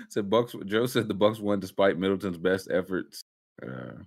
[0.10, 0.54] said Bucks.
[0.66, 3.22] Joe said the Bucks won despite Middleton's best efforts.
[3.64, 4.04] Uh,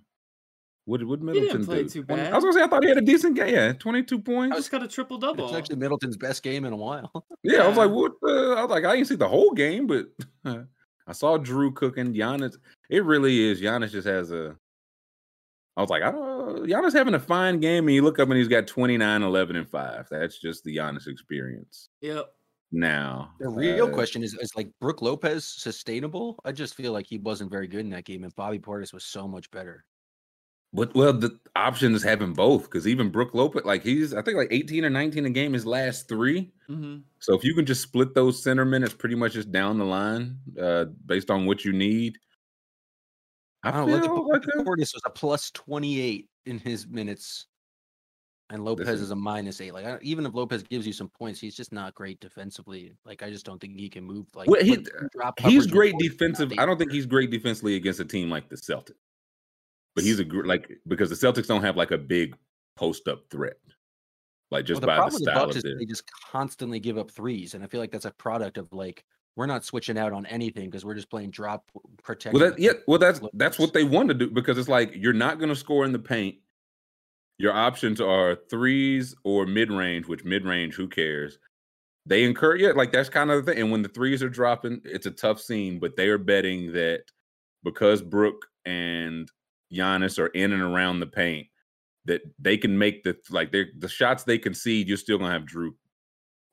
[0.85, 1.89] what what didn't Middleton play do?
[1.89, 3.51] too 20 I was gonna say I thought he had a decent game.
[3.51, 4.53] Yeah, twenty two points.
[4.53, 5.45] I just got a triple double.
[5.47, 7.11] it's actually middleton's best game in a while
[7.43, 8.11] Yeah, I was like, what?
[8.21, 8.55] The?
[8.59, 10.05] I was like, I didn't see the whole game, but
[10.45, 12.13] I saw Jrue cooking.
[12.13, 12.57] Giannis,
[12.91, 13.59] it really is.
[13.59, 14.55] Giannis just has a.
[15.77, 16.30] I was like, I don't.
[16.59, 19.69] Giannis having a fine game, and you look up and he's got 29, 11, and
[19.69, 20.07] five.
[20.09, 21.89] That's just the Giannis experience.
[22.01, 22.33] Yep.
[22.73, 27.05] Now, the real uh, question is is like brooke lopez sustainable i just feel like
[27.05, 29.83] he wasn't very good in that game and bobby portis was so much better
[30.73, 34.37] But well, the option is having both because even Brooke Lopez, like he's, I think
[34.37, 36.53] like 18 or 19 a game his last three.
[36.67, 39.83] hmm So if you can just split those center minutes pretty much just down the
[39.85, 42.17] line, uh, based on what you need.
[43.63, 43.95] I, I don't know.
[43.97, 47.45] Look feel at like Portis was a plus 28 in his minutes,
[48.49, 49.03] and Lopez Listen.
[49.03, 49.73] is a minus eight.
[49.73, 52.93] Like I, even if Lopez gives you some points, he's just not great defensively.
[53.05, 54.25] Like I just don't think he can move.
[54.35, 54.85] Like Well, he-
[55.15, 56.51] drop he's great defensive.
[56.57, 58.93] I don't think he's great defensively against a team like the Celtics.
[59.95, 62.35] But he's a gr- like because the Celtics don't have like a big
[62.77, 63.57] post up threat,
[64.49, 65.77] like Well, just the by the problem with the style Bucks of is their.
[65.77, 69.03] they just constantly give up threes, and I feel like that's a product of like
[69.35, 71.69] we're not switching out on anything because we're just playing drop
[72.03, 72.39] protection.
[72.39, 75.13] Well, that, yeah, well, that's that's what they want to do because it's like you're
[75.13, 76.35] not going to score in the paint.
[77.37, 81.39] Your options are threes or mid range, which mid range, who cares?
[82.05, 83.61] They incur, yeah, like that's kind of the thing.
[83.61, 87.03] And when the threes are dropping, it's a tough scene, but they are betting that
[87.63, 89.29] because Brooke and
[89.73, 91.47] Giannis are in and around the paint,
[92.05, 95.71] that they can make the like the shots they concede, you're still gonna have Jrue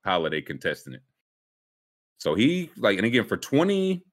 [0.04, 1.02] Holiday contesting it.
[2.18, 4.04] So he like, and again for 20,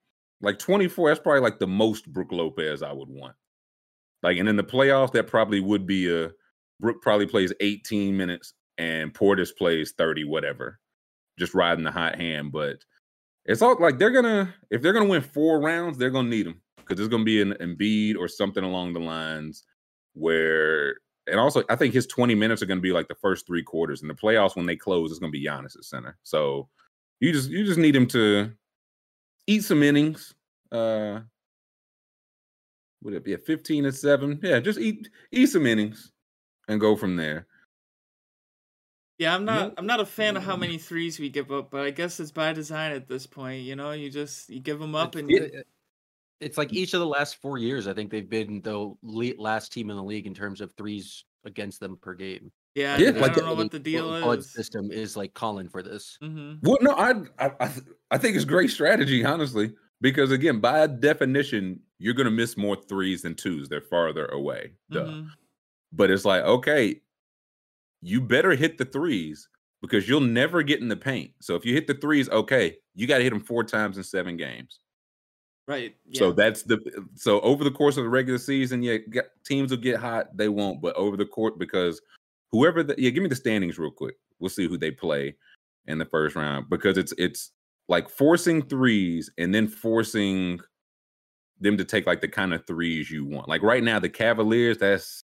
[0.42, 3.36] like 24, that's probably like the most Brooke Lopez I would want.
[4.24, 6.32] Like, and in the playoffs, that probably would be a
[6.80, 10.80] Brooke probably plays 18 minutes and Portis plays 30, whatever,
[11.40, 12.52] just riding the hot hand.
[12.52, 12.78] But
[13.46, 16.62] it's all like they're gonna if they're gonna win four rounds, they're gonna need him
[16.78, 19.64] because there's gonna be an Embiid or something along the lines
[20.14, 20.98] where.
[21.28, 24.04] And also, I think his 20 minutes are to be like the first three quarters.
[24.04, 26.20] In the playoffs, when they close, it's to be Giannis at center.
[26.22, 26.70] So
[27.20, 28.52] you just you just need him to
[29.48, 30.34] eat some innings,
[30.72, 31.22] uh,
[33.02, 34.40] would it be a 15 and 7?
[34.44, 36.12] Yeah, just eat eat some innings
[36.68, 37.48] and go from there.
[39.18, 39.70] Yeah, I'm not.
[39.70, 39.74] No.
[39.78, 42.32] I'm not a fan of how many threes we give up, but I guess it's
[42.34, 43.64] by design at this point.
[43.64, 45.68] You know, you just you give them up, and It- you, it-
[46.42, 49.90] it's like each of the last four years, I think they've been the last team
[49.90, 52.52] in the league in terms of threes against them per game.
[52.76, 54.52] Yeah, Yeah, I like don't the- know what the deal Blood is.
[54.52, 56.18] system is like calling for this.
[56.22, 57.72] hmm Well, no, I I
[58.12, 63.22] I, think it's great strategy, honestly, because again, by definition, you're gonna miss more threes
[63.22, 63.70] than twos.
[63.70, 64.74] They're farther away.
[64.92, 65.06] Duh.
[65.06, 65.28] hmm
[65.94, 67.02] But it's like, okay,
[68.02, 69.48] you better hit the threes
[69.82, 71.32] because you'll never get in the paint.
[71.42, 74.04] So if you hit the threes, okay, you got to hit them four times in
[74.04, 74.80] seven games.
[75.68, 75.96] Right.
[76.08, 76.20] Yeah.
[76.20, 76.80] So that's the
[77.16, 80.36] so over the course of the regular season, yeah, get, teams will get hot.
[80.36, 82.02] They won't, but over the court because
[82.56, 84.16] whoever the yeah, give me the standings real quick.
[84.40, 85.36] We'll see who they play
[85.88, 87.52] in the first round because it's it's
[87.88, 90.60] like forcing threes and then forcing
[91.60, 93.50] them to take like the kind of threes you want.
[93.50, 95.24] Like right now, the Cavaliers, that's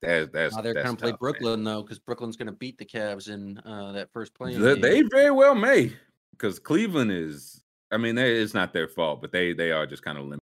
[0.00, 1.32] that's that's Now they're that's to play tough, man.
[1.32, 4.56] Brooklyn though, because Brooklyn's going to beat the Cavs in uh, that first play.
[4.56, 5.92] They, they very well may
[6.32, 7.62] because Cleveland is.
[7.92, 10.40] I mean, they, it's not their fault, but they they are just kind of limit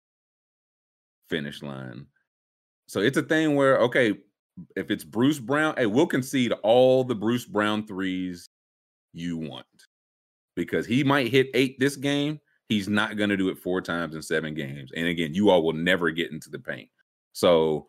[1.30, 2.06] finish line.
[2.86, 4.18] So it's a thing where okay,
[4.76, 8.48] if it's Bruce Brown, hey, we'll concede all the Bruce Brown threes
[9.12, 9.66] you want
[10.56, 12.40] because he might hit eight this game.
[12.68, 14.90] He's not going to do it four times in seven games.
[14.94, 16.88] And again, you all will never get into the paint.
[17.32, 17.88] So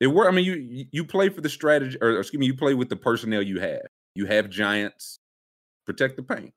[0.00, 0.28] it work.
[0.28, 2.96] I mean, you you- play for the strategy, or excuse me, you play with the
[2.96, 3.86] personnel you have.
[4.14, 5.18] You have giants.
[5.86, 6.52] Protect the paint.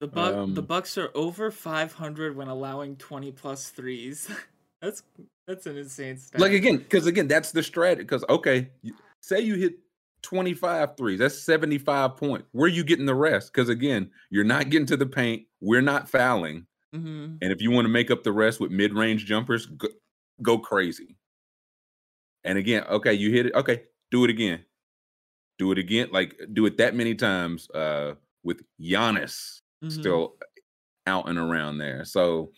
[0.00, 4.28] the buck the um, Bucks are over 500 when allowing 20 plus threes.
[4.82, 5.02] that's
[5.46, 6.40] that's an insane stat.
[6.40, 8.02] Like again, because again, that's the strategy.
[8.02, 9.74] Because okay, you- say you hit
[10.22, 12.46] 25 threes, that's 75 points.
[12.52, 13.52] Where are you getting the rest?
[13.52, 15.46] Because again, you're not getting to the paint.
[15.60, 16.66] We're not fouling.
[16.92, 19.88] hmm And if you want to make up the rest with mid-range jumpers, go,
[20.42, 21.16] go crazy.
[22.44, 23.54] And again, okay, you hit it.
[23.54, 24.64] Okay, do it again.
[25.58, 26.08] Do it again.
[26.12, 28.14] Like do it that many times uh
[28.44, 29.92] with Giannis Mhm.
[29.92, 30.36] still
[31.06, 32.04] out and around there.
[32.04, 32.52] So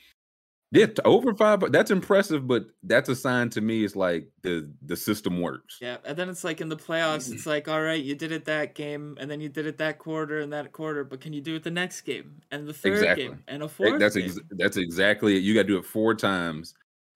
[0.70, 4.70] yeah, t- over five, that's impressive, but that's a sign to me it's like the
[4.82, 5.78] the system works.
[5.80, 8.44] Yeah, and then it's like in the playoffs, it's like, all right, you did it
[8.46, 11.40] that game, and then you did it that quarter and that quarter, but can you
[11.40, 13.24] do it the next game and the third Exactly.
[13.28, 14.24] game and a Eh, fourth That's game?
[14.26, 15.42] ex- that's exactly it.
[15.42, 16.74] You got to do it four times.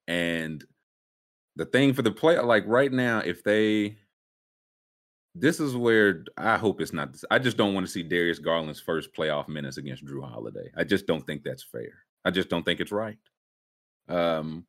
[0.09, 0.65] And
[1.57, 3.99] the thing for the play, like right now, if they,
[5.35, 7.13] this is where I hope it's not.
[7.13, 10.71] This, I just don't want to see Darius Garland's first playoff minutes against Jrue Holiday.
[10.77, 12.05] I just don't think that's fair.
[12.25, 13.17] I just don't think it's right.
[14.09, 14.67] Um,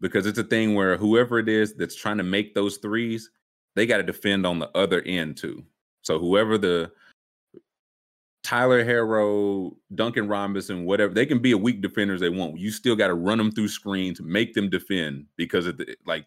[0.00, 3.30] because it's a thing where whoever it is that's trying to make those threes,
[3.74, 5.64] they got to defend on the other end too.
[6.02, 6.92] So whoever the
[8.42, 12.58] Tyler Herro, Duncan Robinson, whatever, they can be a weak defenders they want.
[12.58, 16.26] You still got to run them through screens, make them defend because the, like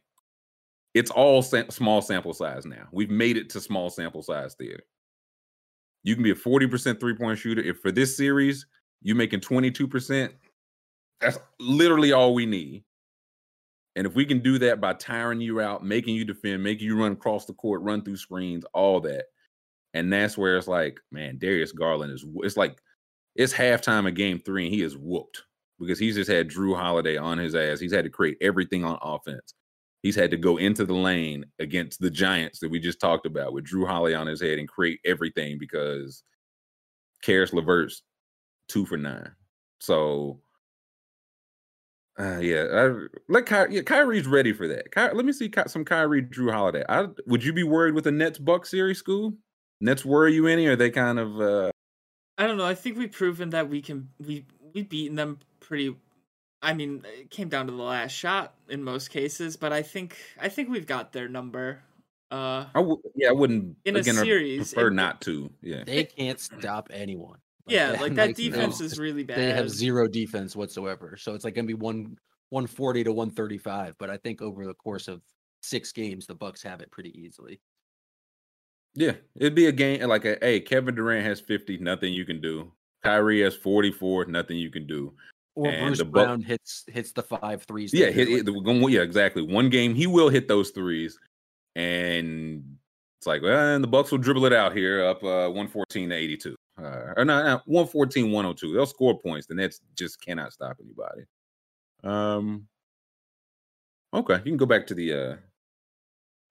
[0.95, 2.88] it's all small sample size now.
[2.91, 4.84] We've made it to small sample size theater.
[6.04, 7.62] You can be a 40% three point shooter.
[7.62, 8.66] If for this series
[9.04, 10.32] you're making 22%,
[11.22, 12.84] that's literally all we need.
[13.95, 16.99] And if we can do that by tiring you out, making you defend, making you
[16.99, 19.26] run across the court, run through screens, all that,
[19.95, 22.77] and that's where it's like, man, Darius Garland is it's like
[23.35, 25.41] it's halftime of Game Three, and he is whooped
[25.80, 27.80] because he's just had Jrue Holiday on his ass.
[27.80, 29.56] He's had to create everything on offense.
[30.03, 33.53] He's had to go into the lane against the Giants that we just talked about
[33.53, 36.22] with Jrue Holiday on his head and create everything because
[37.23, 38.03] Caris LeVert's
[38.68, 39.31] two for nine.
[39.80, 40.39] So.
[42.19, 44.91] Uh, yeah, I, let Ky- yeah, Kyrie's ready for that.
[44.91, 46.84] Ky- let me see Ky- some Kyrie Jrue Holiday.
[46.89, 49.34] I, would you be worried with the Nets Buck series, school?
[49.81, 50.65] Nets worry you any?
[50.65, 51.72] Or are they kind of uh
[52.39, 52.65] I don't know.
[52.65, 55.95] I think we've proven that we can we we beaten them pretty.
[56.64, 60.18] I mean, it came down to the last shot in most cases, but I think
[60.41, 61.81] I think we've got their number.
[62.31, 65.52] Uh, I w- yeah, I wouldn't In a again, I series, prefer it- not to.
[65.61, 65.84] Yeah.
[65.85, 67.38] They can't stop anyone.
[67.68, 68.85] Yeah, like that like, defense no.
[68.85, 69.38] is really bad.
[69.38, 71.18] They have zero defense whatsoever.
[71.18, 72.18] So it's like gonna be one
[72.49, 73.95] 140 to 135.
[73.98, 75.22] But I think over the course of
[75.61, 77.60] six games, the Bucks have it pretty easily.
[78.95, 79.14] Yeah.
[79.35, 82.72] It'd be a game like a hey, Kevin Durant has 50, nothing you can do.
[83.03, 85.14] Kyrie has 44, nothing you can do.
[85.56, 87.94] Or And Bruce the Buck- Brown hits hits the five threes.
[87.94, 89.41] Yeah, that hit, are, hit the, yeah, exactly.
[89.41, 91.18] One game he will hit those threes,
[91.76, 92.77] and
[93.19, 96.15] it's like, well, and the Bucks will dribble it out here up uh, 114 to
[96.15, 96.56] 82.
[96.80, 98.74] Uh, or not, not 114, 102.
[98.74, 99.48] They'll score points.
[99.48, 101.24] The Nets just cannot stop anybody.
[102.04, 102.68] Um,
[104.14, 105.36] okay, you can go back to the uh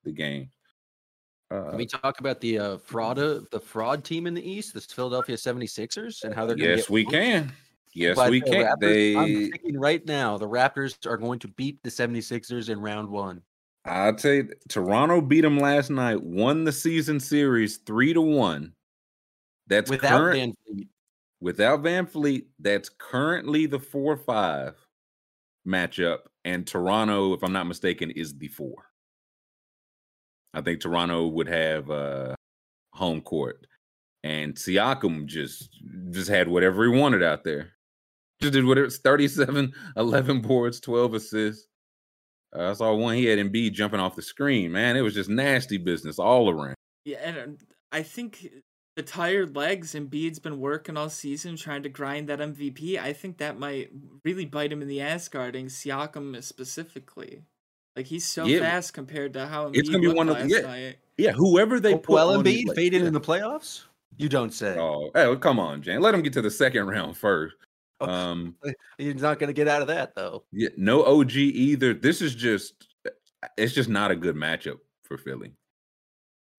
[0.05, 0.51] the game.
[1.51, 4.75] Uh, Can we talk about the uh, fraud uh, the fraud team in the East,
[4.75, 7.11] the Philadelphia 76ers, and how they're gonna yes, get we punked?
[7.11, 7.53] can.
[7.95, 8.65] Yes, But we the can.
[8.65, 12.81] Raptors- They, I'm thinking right now, the Raptors are going to beat the 76ers in
[12.81, 13.41] round one.
[13.87, 18.75] I'll tell you, Toronto beat them last night, won the season series three to one.
[19.67, 20.89] That's Without current Van Fleet.
[21.41, 22.45] without VanVleet.
[22.59, 24.75] That's currently the four five
[25.67, 28.87] matchup, and Toronto, if I'm not mistaken, is the four.
[30.55, 32.35] I think Toronto would have uh,
[32.93, 33.67] home court,
[34.25, 35.69] and Siakam just
[36.11, 37.73] just had whatever he wanted out there.
[38.41, 38.87] Just did whatever.
[38.87, 41.69] it's 37, 11 boards, 12 assists.
[42.55, 44.73] Uh, I saw one he had Embiid jumping off the screen.
[44.73, 46.75] Man, it was just nasty business all around.
[47.05, 47.57] Yeah, and um,
[47.93, 48.47] I think
[48.97, 52.99] the tired legs Embiid's been working all season trying to grind that MVP.
[52.99, 53.91] I think that might
[54.25, 57.43] really bite him in the ass guarding Siakam specifically.
[57.95, 58.61] Like he's so Yeah.
[58.61, 60.61] fast compared to how Embiid It's gonna be one of- last yeah.
[60.61, 60.97] night.
[61.19, 63.09] Yeah, whoever they put well, on the- Embiid like, faded yeah.
[63.09, 63.85] in the playoffs?
[64.19, 64.79] You don't say.
[64.79, 66.01] Oh, hey, well, come on, Jan.
[66.01, 67.55] Let him get to the second round first.
[68.01, 68.09] Oh.
[68.09, 68.57] Um,
[68.99, 70.45] He's not going to get out of that, though.
[70.53, 71.93] yeah, no OG either.
[71.95, 72.89] This is just,
[73.59, 75.53] it's just not a good matchup for Philly.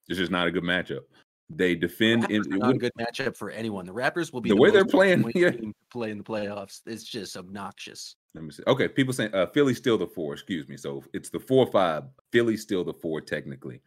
[0.08, 1.02] It's just not a good matchup.
[1.50, 3.86] They defend in not a good matchup for anyone.
[3.86, 5.52] The Raptors will be The way they're playing, yeah.
[5.52, 6.82] team to play in the playoffs.
[6.86, 8.16] It's just obnoxious.
[8.36, 8.64] Let me see.
[8.68, 10.34] Okay, people saying uh, Philly's still the four.
[10.34, 10.76] Excuse me.
[10.76, 12.04] So it's the four five.
[12.34, 13.82] Philly's still the four technically,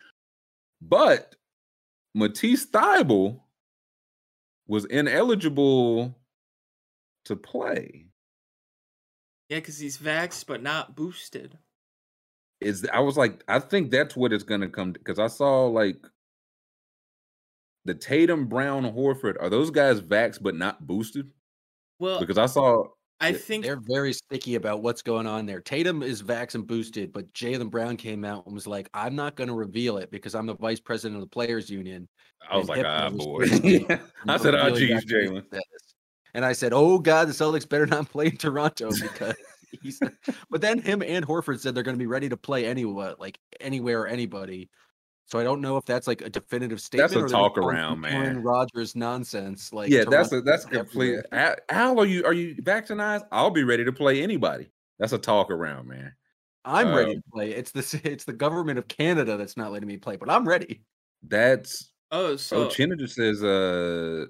[0.81, 1.37] but
[2.15, 3.41] Matisse Thybulle
[4.67, 6.17] was ineligible
[7.27, 8.07] to play.
[9.51, 11.59] Yeah, because he's vaxxed but not boosted.
[12.61, 15.99] Is I was like, I think that's what it's gonna come because I saw like
[17.85, 19.37] the Tatum, Brown, Horford.
[19.41, 21.31] Are those guys vaxxed but not boosted?
[21.99, 22.85] Well, Because I saw
[23.23, 25.61] I think They're very sticky about what's going on there.
[25.61, 29.37] Tatum is vax and boosted, but Jaylen Brown came out and was like, I'm not
[29.37, 32.09] going to reveal it because I'm the vice president of the Players Union.
[32.51, 34.01] I was like, HIPAA ah, boy.
[34.33, 35.45] I said, oh, revealing geez, Jaylen.
[36.33, 39.37] And I said, oh, God, the Celtics better not play in Toronto because
[39.83, 40.01] he's.
[40.49, 43.39] but then him and Horford said they're going to be ready to play anywhere, like
[43.61, 44.71] anywhere or anybody.
[45.31, 47.13] So I don't know if that's like a definitive statement.
[47.13, 48.43] That's a or talk around, man.
[48.43, 49.73] Rogers nonsense.
[49.73, 51.21] Like yeah, that's a that's complete.
[51.33, 51.57] everywhere.
[51.71, 53.29] Al, Al, are you are you vaccinated?
[53.31, 54.71] I'll be ready to play anybody.
[54.99, 56.13] That's a talk around, man.
[56.65, 57.51] I'm ready Um, to play.
[57.53, 60.83] It's the it's the government of Canada that's not letting me play, but I'm ready.
[61.23, 62.69] That's oh so.
[62.69, 64.27] so Chinna just says, uh,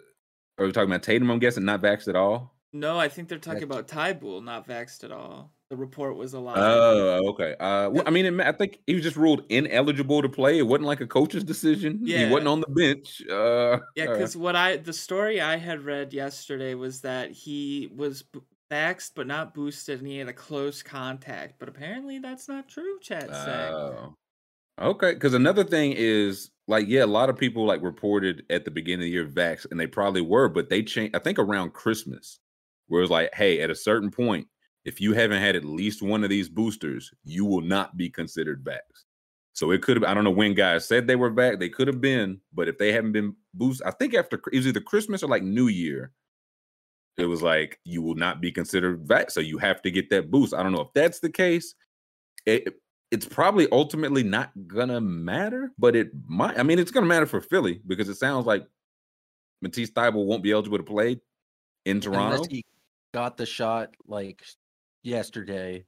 [0.58, 1.30] are we talking about Tatum?
[1.30, 2.54] I'm guessing not vaxxed at all.
[2.74, 5.50] no, I think they're talking That's- about Thybulle not vaxxed at all.
[5.70, 6.54] The report was a lie.
[6.56, 7.54] Oh, okay.
[7.60, 10.58] Uh, well, I mean, it, I think he was just ruled ineligible to play.
[10.58, 12.00] It wasn't like a coach's decision.
[12.02, 12.26] Yeah.
[12.26, 13.22] he wasn't on the bench.
[13.30, 17.88] Uh, Yeah, uh, because what I the story I had read yesterday was that he
[17.94, 18.24] was
[18.68, 21.60] vaxxed but not boosted, and he had a close contact.
[21.60, 22.98] But apparently, that's not true.
[23.00, 23.72] Chat said.
[23.72, 24.16] Oh.
[24.80, 28.72] Okay, because another thing is like, yeah, a lot of people like reported at the
[28.72, 31.14] beginning of the year vax, and they probably were, but they changed.
[31.14, 32.40] I think around Christmas,
[32.88, 34.48] where it was like, hey, at a certain point,
[34.84, 38.64] if you haven't had at least one of these boosters, you will not be considered
[38.64, 38.80] vax.
[39.52, 40.04] So it could have.
[40.04, 41.58] I don't know when guys said they were back.
[41.58, 44.66] They could have been, but if they haven't been boosted, I think after it was
[44.66, 46.12] either Christmas or like New Year.
[47.18, 49.30] It was like you will not be considered back.
[49.30, 50.54] so you have to get that boost.
[50.54, 51.74] I don't know if that's the case.
[52.46, 52.80] It,
[53.10, 56.58] it's probably ultimately not gonna matter, but it might.
[56.58, 58.66] I mean, it's gonna matter for Philly because it sounds like
[59.60, 61.20] Matisse Thybulle won't be eligible to play
[61.84, 62.42] in Toronto.
[63.12, 64.42] Got the shot like
[65.02, 65.84] yesterday,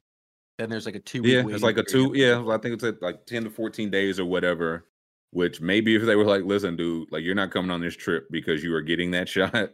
[0.59, 1.23] then there's like a two.
[1.25, 2.13] Yeah, it's like a two.
[2.15, 4.87] Yeah, I think it's like ten to fourteen days or whatever.
[5.31, 8.29] Which maybe if they were like, "Listen, dude, like you're not coming on this trip
[8.31, 9.71] because you are getting that shot,"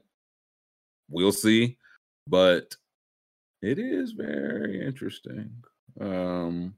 [1.10, 1.76] we'll see.
[2.26, 2.76] But
[3.62, 5.50] it is very interesting.
[6.00, 6.74] Um,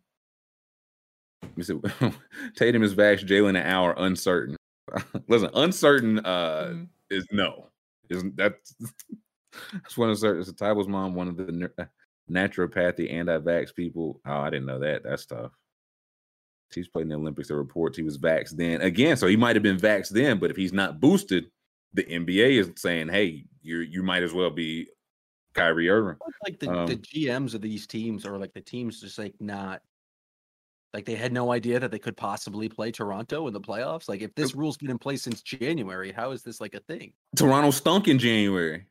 [1.43, 1.79] let me see.
[2.57, 3.23] Tatum is vax.
[3.27, 4.57] Jaylen an hour uncertain.
[5.29, 6.89] Listen, uncertain uh Mhm.
[7.11, 7.67] is no.
[8.09, 8.55] Isn't that?
[9.73, 10.39] That's one of the.
[10.39, 11.89] It's a Thybulle's mom, one of the neur-
[12.31, 14.21] naturopathy anti-vax people.
[14.27, 15.03] Oh, I didn't know that.
[15.03, 15.53] That's tough.
[16.73, 17.49] He's played in the Olympics.
[17.49, 19.17] The reports he was vaxxed then again.
[19.17, 21.51] So he might have been vaxxed then, but if he's not boosted,
[21.95, 24.89] the NBA is saying, "Hey, you you might as well be
[25.53, 29.19] Kyrie Irving." like the, the um, GMs of these teams or like the teams just
[29.19, 29.83] like not
[30.93, 34.09] like they had no idea that they could possibly play Toronto in the playoffs.
[34.09, 37.13] Like if this rule's been in place since January, how is this like a thing?
[37.37, 38.87] Toronto stunk in January.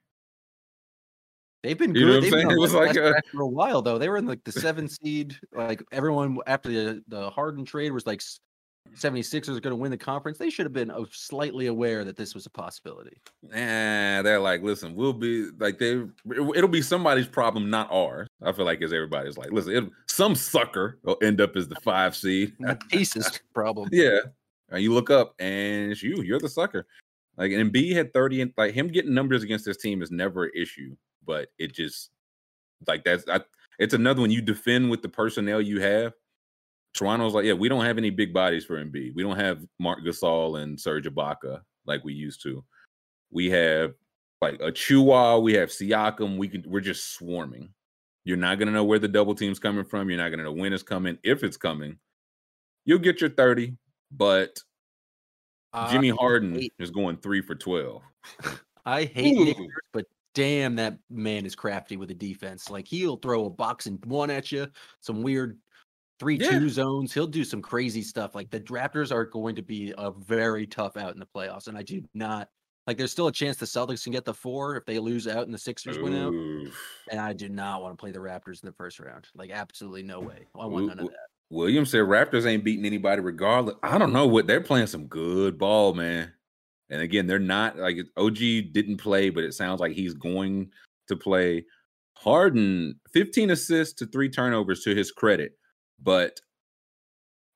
[1.64, 2.24] They've been You know good.
[2.24, 2.52] They've been?
[2.52, 3.98] It was like a- for a while though.
[3.98, 5.36] They were in like the seven seed.
[5.54, 8.22] Like everyone after the the Harden trade was like
[8.96, 10.38] 76ers are going to win the conference.
[10.38, 13.22] They should have been uh, slightly aware that this was a possibility.
[13.44, 16.04] Nah, they're like, listen, we'll be like they.
[16.56, 18.28] It'll be somebody's problem, not ours.
[18.42, 22.16] I feel like as everybody's like, listen, some sucker will end up as the five
[22.16, 22.54] seed.
[22.90, 23.90] Pieces problem.
[23.94, 24.20] yeah,
[24.70, 26.22] and you look up and it's you.
[26.24, 26.88] You're the sucker.
[27.38, 30.52] Like Embiid had thirty, and like him getting numbers against this team is never an
[30.56, 30.96] issue.
[31.30, 32.10] But it just
[32.88, 33.42] like that's I,
[33.78, 36.14] it's another one you defend with the personnel you have.
[36.96, 39.14] Toronto's like, yeah, we don't have any big bodies for Embiid.
[39.14, 42.64] We don't have Marc Gasol and Serge Ibaka like we used to.
[43.30, 43.94] We have
[44.42, 46.40] like Achiuwa, we have Siakam.
[46.40, 47.70] We can we're just swarming.
[48.24, 50.10] You're not gonna know where the double team's coming from.
[50.10, 52.00] You're not gonna know when it's coming, if it's coming.
[52.86, 53.78] You'll get your 30,
[54.12, 54.58] but
[55.92, 58.02] Jimmy Harden hate- is going three for 12.
[58.86, 59.58] I hate Nick
[59.94, 62.70] but damn, that man is crafty with the defense.
[62.70, 64.68] Like he'll throw a box and one at you,
[65.02, 65.60] some weird
[66.20, 66.60] three Yeah.
[66.60, 67.14] two zones.
[67.14, 68.36] He'll do some crazy stuff.
[68.36, 71.78] Like the Raptors are going to be a very tough out in the playoffs, and
[71.78, 72.50] I do not
[72.88, 72.98] like.
[72.98, 75.54] There's still a chance the Celtics can get the four if they lose out and
[75.54, 76.34] the Sixers win out,
[77.12, 79.28] and I do not want to play the Raptors in the first round.
[79.36, 80.48] Like absolutely no way.
[80.60, 81.28] I want Ooh, none of that.
[81.50, 83.76] Williams said Raptors ain't beating anybody regardless.
[83.82, 86.32] I don't know what they're playing some good ball, man.
[86.90, 88.38] And again, they're not like OG
[88.72, 90.72] didn't play, but it sounds like he's going
[91.08, 91.66] to play.
[92.18, 95.54] Harden, 15 assists to three turnovers to his credit.
[96.02, 96.40] But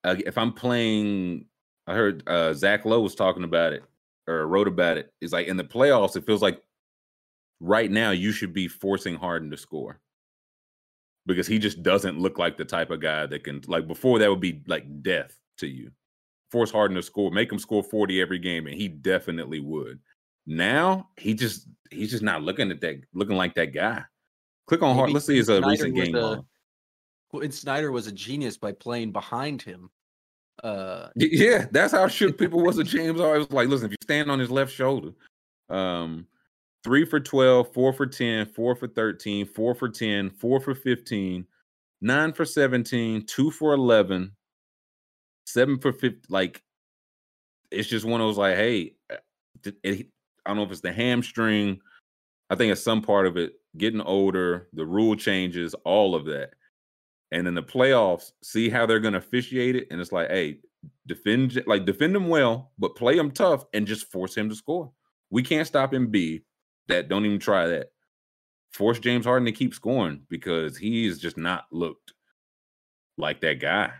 [0.03, 1.45] uh, if I'm playing,
[1.87, 3.83] I heard uh, Zach Lowe was talking about it
[4.27, 5.11] or wrote about it.
[5.21, 6.61] It's like in the playoffs, it feels like
[7.59, 9.99] right now you should be forcing Harden to score
[11.25, 14.29] because he just doesn't look like the type of guy that can like before that
[14.29, 15.91] would be like death to you.
[16.53, 19.99] Force Harden to score, make him score 40 every game, and he definitely would.
[20.45, 24.03] Now he just he's just not looking at that looking like that guy.
[24.67, 25.15] Click on Harden.
[25.15, 26.45] Let's see his recent game a- log.
[27.31, 29.89] Quin Snyder was a genius by playing behind him.
[30.63, 32.77] Uh, Yeah, that's how shook people was.
[32.77, 35.09] A James always like, listen, if you stand on his left shoulder,
[35.69, 36.27] um,
[36.83, 41.47] three for 12, four for 10, four for 13, four for 10, four for 15,
[42.01, 44.31] nine for 17, two for 11,
[45.45, 46.21] seven for 50.
[46.29, 46.61] Like,
[47.71, 49.17] it's just one of those, like, hey, uh,
[49.63, 50.07] th- it-
[50.45, 51.79] I don't know if it's the hamstring.
[52.49, 56.53] I think it's some part of it, getting older, the rule changes, all of that.
[57.31, 59.87] And in the playoffs, see how they're going to officiate it.
[59.89, 60.59] And it's like, hey,
[61.07, 64.91] defend like defend him well, but play him tough and just force him to score.
[65.29, 66.11] We can't stop him.
[66.11, 66.43] B
[66.89, 67.91] that don't even try that.
[68.73, 72.13] Force James Harden to keep scoring because he's just not looked
[73.17, 73.93] like that guy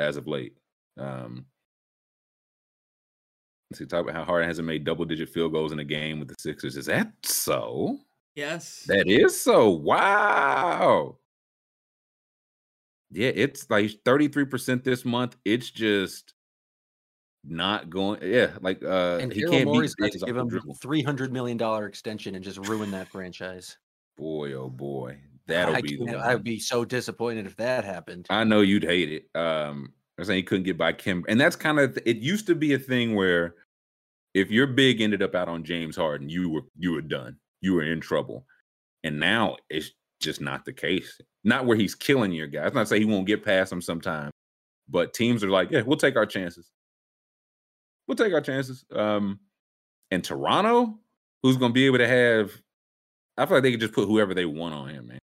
[0.00, 0.56] as of late.
[0.98, 1.46] Um,
[3.70, 6.18] let's see, talk about how Harden hasn't made double digit field goals in a game
[6.18, 6.76] with the Sixers.
[6.76, 7.98] Is that so?
[8.34, 8.84] Yes.
[8.86, 9.70] That is so.
[9.70, 11.18] Wow.
[13.12, 15.36] Yeah, it's like 33% this month.
[15.44, 16.32] It's just
[17.44, 18.20] not going.
[18.22, 20.74] Yeah, like uh and he Daryl can't Morey's beat got to give him dribble.
[20.74, 23.78] three hundred million dollar extension and just ruin that franchise.
[24.16, 25.18] Boy, oh boy.
[25.50, 26.00] That'll I be.
[26.08, 28.26] I'd be so disappointed if that happened.
[28.30, 29.38] I know you'd hate it.
[29.38, 32.18] Um, I was saying he couldn't get by Kim, and that's kind of it.
[32.18, 33.54] Used to be a thing where
[34.34, 37.36] if your big ended up out on James Harden, you were you were done.
[37.60, 38.46] You were in trouble,
[39.04, 39.90] and now it's
[40.20, 41.20] just not the case.
[41.44, 42.74] Not where he's killing your guys.
[42.74, 44.30] Not to say he won't get past them sometime,
[44.88, 46.70] but teams are like, yeah, we'll take our chances.
[48.06, 48.84] We'll take our chances.
[48.94, 49.40] Um,
[50.10, 50.98] and Toronto,
[51.42, 52.50] who's going to be able to have?
[53.38, 55.18] I feel like they could just put whoever they want on him, man.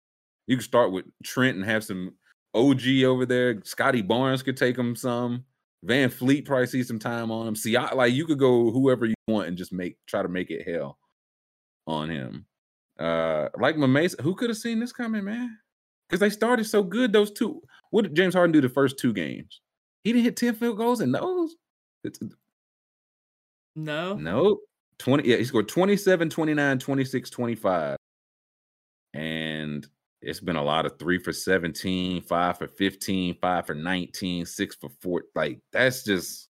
[0.46, 2.14] You can start with Trent and have some
[2.54, 3.60] OG over there.
[3.64, 5.44] Scottie Barnes could take him some.
[5.84, 7.54] VanVleet probably see some time on him.
[7.54, 10.50] See, I, like you could go whoever you want and just make try to make
[10.50, 10.98] it hell
[11.86, 12.46] on him.
[12.98, 15.58] Uh, like Mamesa, who could have seen this coming, man?
[16.08, 17.12] Because they started so good.
[17.12, 17.60] Those two.
[17.90, 19.60] What did James Harden do the first two games?
[20.02, 21.56] He didn't hit ten field goals in those.
[22.04, 22.18] It's,
[23.74, 24.14] No.
[24.14, 24.60] Nope.
[24.98, 27.96] 20 yeah, he scored 27, 29, 26, 25.
[30.26, 34.74] It's been a lot of 3 for 17, 5 for 15, 5 for 19, 6
[34.74, 35.22] for 4.
[35.36, 36.48] Like that's just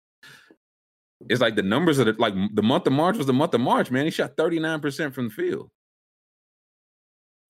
[1.28, 3.60] it's like the numbers of the like the month of March was the month of
[3.60, 4.06] March, man.
[4.06, 5.70] He shot 39% from the field.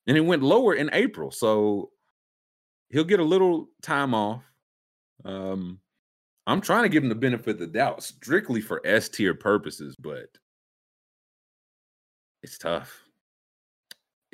[0.08, 1.30] And it went lower in April.
[1.30, 1.90] So
[2.90, 4.42] he'll get a little time off.
[5.24, 5.78] Um
[6.48, 9.94] I'm trying to give him the benefit of the doubt strictly for S tier purposes,
[9.96, 10.26] but
[12.42, 13.05] it's tough.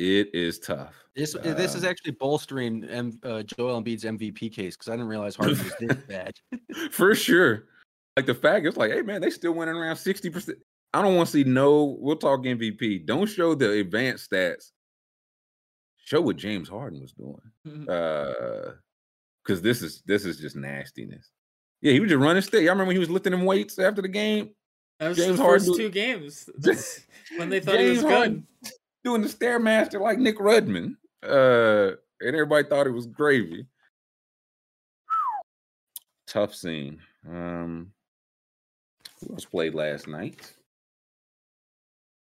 [0.03, 0.95] It is tough.
[1.15, 5.07] This this is Um, actually bolstering M, uh, Joel Embiid's MVP case because I didn't
[5.07, 6.35] realize Harden was this bad.
[6.91, 7.66] for sure.
[8.16, 10.55] Like the fact it's like, hey man, they still winning around 60%.
[10.93, 13.07] I don't want to see no, we'll talk MVP.
[13.07, 14.73] Don't show the advanced stats.
[16.05, 17.41] Show what James Harden was doing.
[17.66, 17.89] Mhm.
[17.89, 18.73] Uh
[19.45, 21.31] because this is this is just nastiness.
[21.81, 22.62] Yeah, he was just running stick.
[22.62, 24.51] Y'all remember when he was lifting them weights after the game?
[24.99, 26.49] That was James the Harden first do- two games.
[27.37, 28.73] When they thought he was Harden good.
[29.05, 30.97] Doing the stairmaster like Nick Rudman.
[31.23, 33.66] Uh, and everybody thought it was gravy.
[36.27, 37.01] Tough scene.
[37.29, 37.93] Um,
[39.20, 40.53] who else played last night?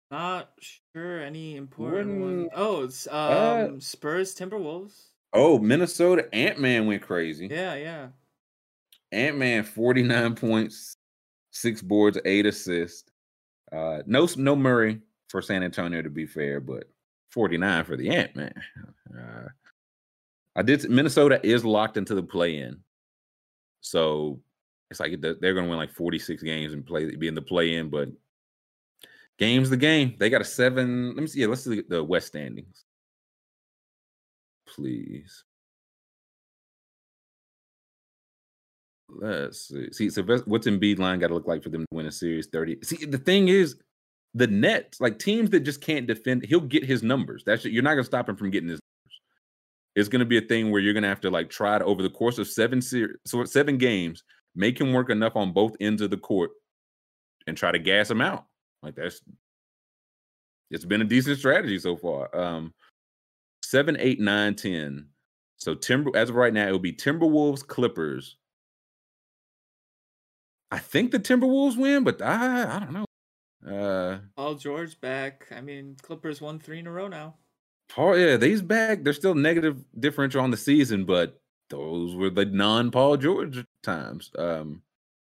[0.10, 0.50] Not
[0.94, 2.50] sure any important one.
[2.54, 5.08] Oh, it's Uh, um Spurs Timberwolves.
[5.34, 7.48] Oh, Minnesota Ant Man went crazy.
[7.48, 8.08] Yeah, yeah.
[9.14, 10.98] Ant Man, 49 points,
[11.52, 13.10] six boards, eight assists.
[13.72, 15.00] Uh, no, no Murray
[15.32, 16.84] for San Antonio, to be fair, but
[17.32, 18.54] 49 for the Ant Man.
[19.18, 19.48] Uh,
[20.56, 20.90] I did.
[20.90, 22.82] Minnesota is locked into the play in,
[23.80, 24.42] so
[24.90, 27.76] it's like they're going to win like 46 games and play be in the play
[27.76, 28.10] in, but
[29.40, 30.16] game's the game.
[30.20, 31.16] They got a seven.
[31.16, 31.40] Let me see.
[31.42, 32.84] Yeah, let's see the West standings,
[34.68, 35.46] please.
[39.08, 39.92] Let's see.
[39.94, 42.48] See, so what's Embiid line got to look like for them to win a series?
[42.48, 42.78] Thirty.
[42.84, 43.78] See, the thing is,
[44.34, 47.44] the Nets, like teams that just can't defend, he'll get his numbers.
[47.46, 49.22] That's you're not gonna stop him from getting his numbers.
[49.96, 52.10] It's gonna be a thing where you're gonna have to like try to over the
[52.10, 54.24] course of seven series, so seven games,
[54.56, 56.52] make him work enough on both ends of the court,
[57.48, 58.46] and try to gas him out.
[58.84, 59.22] Like that's,
[60.70, 62.34] it's been a decent strategy so far.
[62.36, 62.74] Um,
[63.64, 65.08] seven, eight, nine, ten.
[65.58, 68.38] So Timber as of right now, it will be Timberwolves, Clippers.
[70.72, 73.06] I think the Timberwolves win, but I I don't know.
[73.68, 75.48] Uh Paul George back.
[75.56, 77.36] I mean, Clippers won three in a row now.
[77.90, 79.04] Paul, yeah, these back.
[79.04, 81.40] They're still negative differential on the season, but
[81.70, 84.32] those were the non-Paul George times.
[84.38, 84.82] Um,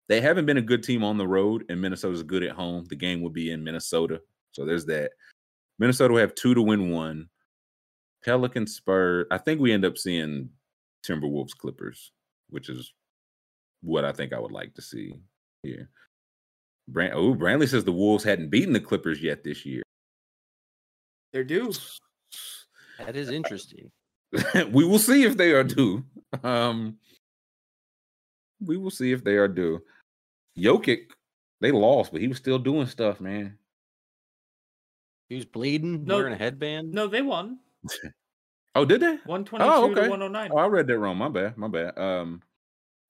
[0.07, 2.85] they haven't been a good team on the road, and Minnesota's good at home.
[2.89, 4.21] The game will be in Minnesota,
[4.51, 5.11] so there's that.
[5.79, 7.29] Minnesota will have two to win one.
[8.23, 9.25] Pelican Spurs.
[9.31, 10.49] I think we end up seeing
[11.05, 12.11] Timberwolves Clippers,
[12.49, 12.93] which is
[13.81, 15.15] what I think I would like to see
[15.63, 15.89] here.
[16.87, 19.83] Brand, oh, Brandley says the Wolves hadn't beaten the Clippers yet this year.
[21.31, 21.73] They're due.
[22.99, 23.91] That is interesting.
[24.71, 26.03] we will see if they are due.
[26.43, 26.97] Um,
[28.59, 29.81] we will see if they are due.
[30.57, 31.11] Jokic,
[31.61, 33.57] they lost, but he was still doing stuff, man.
[35.29, 36.17] He was bleeding, No.
[36.17, 36.91] wearing a headband.
[36.91, 37.59] No, they won.
[38.75, 39.17] Oh, did they?
[39.25, 39.93] 122 okay.
[39.93, 40.49] to 109.
[40.51, 41.15] Oh, I read that wrong.
[41.15, 41.55] My bad.
[41.57, 41.95] My bad.
[41.95, 42.41] Um,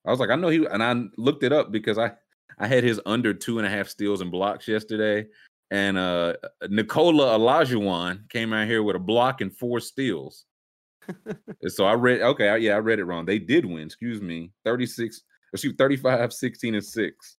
[0.05, 2.11] I was like, I know he, and I looked it up because I,
[2.59, 5.27] I had his under two and a half steals and blocks yesterday,
[5.71, 6.33] and uh,
[6.69, 10.45] Nikola Olajuwon came out here with a block and four steals.
[11.67, 13.25] So I read, okay, I, yeah, I read it wrong.
[13.25, 13.87] They did win.
[13.87, 17.37] Excuse me, thirty six, excuse 35, 16, and six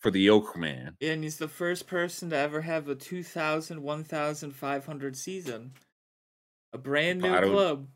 [0.00, 0.96] for the Yoke man.
[1.00, 5.72] And he's the first person to ever have a 2,000, 1,500 season.
[6.72, 7.88] A brand new club.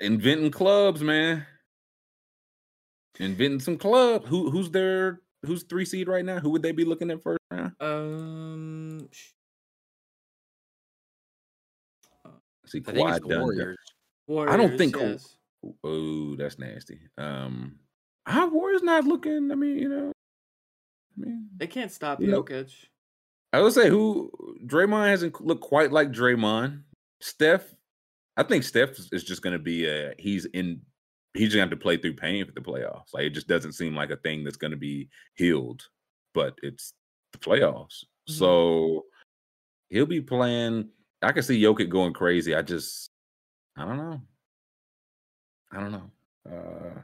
[0.00, 1.46] Inventing clubs, man.
[3.18, 4.26] Inventing some club.
[4.26, 6.38] Who who's their who's three seed right now?
[6.40, 7.72] Who would they be looking at first round?
[7.80, 9.30] Um, sh-
[12.66, 13.78] See, I think Kawhi it's the done- Warriors.
[14.26, 15.36] Warriors, think- yes.
[15.82, 16.98] Oh, that's nasty.
[17.18, 17.78] Um,
[18.26, 19.50] our Warriors not looking.
[19.50, 20.12] I mean, you know,
[21.16, 22.72] I mean, They can't stop Jokic.
[23.52, 24.30] I would say who
[24.66, 26.82] Draymond hasn't looked quite like Draymond.
[27.20, 27.74] Steph,
[28.36, 30.82] I think Steph is just going to be a he's in.
[31.34, 33.12] He's going to have to play through pain for the playoffs.
[33.12, 35.82] Like it just doesn't seem like a thing that's going to be healed,
[36.32, 36.92] but it's
[37.32, 38.34] the playoffs, Mhm.
[38.34, 39.04] so
[39.90, 40.90] he'll be playing.
[41.22, 42.54] I can see Jokic going crazy.
[42.54, 43.10] I just,
[43.76, 44.20] I don't know.
[45.72, 46.10] I don't know.
[46.48, 47.00] Uh,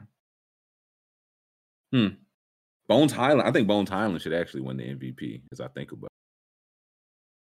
[1.91, 2.07] hmm.
[2.87, 3.47] Bones Hyland.
[3.47, 5.41] I think Bones Hyland should actually win the MVP.
[5.51, 6.09] As I think about.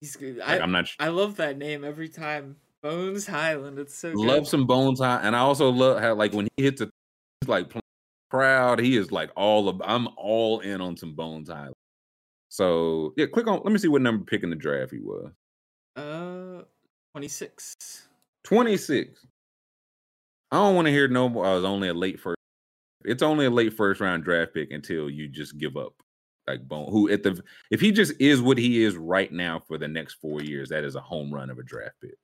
[0.00, 0.38] He's good.
[0.38, 0.88] Like, I, I'm not.
[0.98, 2.56] I love that name every time.
[2.82, 3.78] Bones Hyland.
[3.78, 4.46] It's so love good.
[4.48, 6.90] some Bones High, and I also love how like when he hits a
[7.40, 7.72] he's like
[8.30, 9.80] crowd, he is like all of.
[9.84, 11.74] I'm all in on some Bones Hyland.
[12.48, 13.60] So yeah, click on.
[13.62, 15.30] Let me see what number pick in the draft he was.
[15.96, 16.64] Uh,
[17.14, 17.74] 26.
[18.44, 19.24] Twenty six.
[20.50, 21.46] I don't want to hear no more.
[21.46, 22.36] I was only a late first.
[23.04, 25.94] It's only a late first round draft pick until you just give up.
[26.48, 27.40] Like Bone, who at the
[27.70, 30.82] if he just is what he is right now for the next four years, that
[30.82, 32.16] is a home run of a draft pick.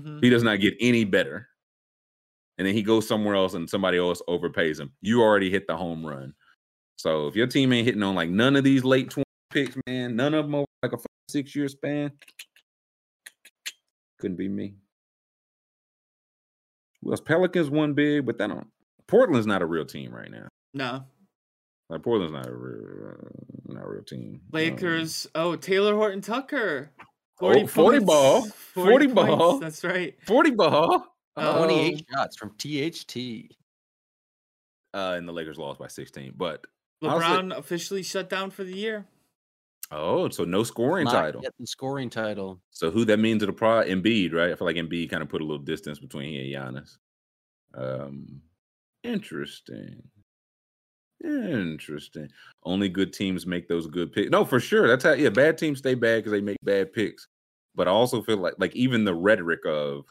[0.00, 1.48] Hmm He does not get any better.
[2.58, 4.92] And then he goes somewhere else and somebody else overpays him.
[5.00, 6.34] You already hit the home run.
[6.96, 10.16] So if your team ain't hitting on like none of these late 20 picks, man,
[10.16, 12.12] none of them over like a five, six year span,
[14.18, 14.74] couldn't be me.
[17.02, 18.64] Well, Pelicans won big, but then
[19.08, 20.46] Portland's not a real team right now.
[20.72, 21.04] No.
[21.90, 23.16] Like Portland's not a real,
[23.66, 24.40] not a real team.
[24.44, 25.26] Um, Lakers.
[25.34, 26.92] oh, Talen Horton Tucker.
[27.42, 28.42] Oh, 40 ball.
[28.74, 29.58] 40 points, ball.
[29.58, 30.14] That's right.
[30.26, 31.06] 40 ball.
[31.36, 31.64] Oh.
[31.66, 33.54] 28 shots from THT.
[34.94, 36.34] Uh, and the Lakers lost by 16.
[36.36, 36.66] But
[37.02, 39.06] LeBron Honestly- officially shut down for the year.
[39.90, 41.40] oh, so no scoring Not title.
[41.42, 42.60] yet the scoring title.
[42.70, 44.50] So who that means to the pro Embiid, right?
[44.52, 46.98] I feel like Embiid kind of put a little distance between he and Giannis.
[47.74, 48.42] Um,
[49.02, 50.02] interesting,
[51.24, 52.28] Interesting.
[52.64, 54.30] Only good teams make those good picks.
[54.30, 54.88] No, for sure.
[54.88, 55.12] That's how.
[55.12, 57.28] Yeah, bad teams stay bad because they make bad picks.
[57.74, 60.04] But I also feel like, like even the rhetoric of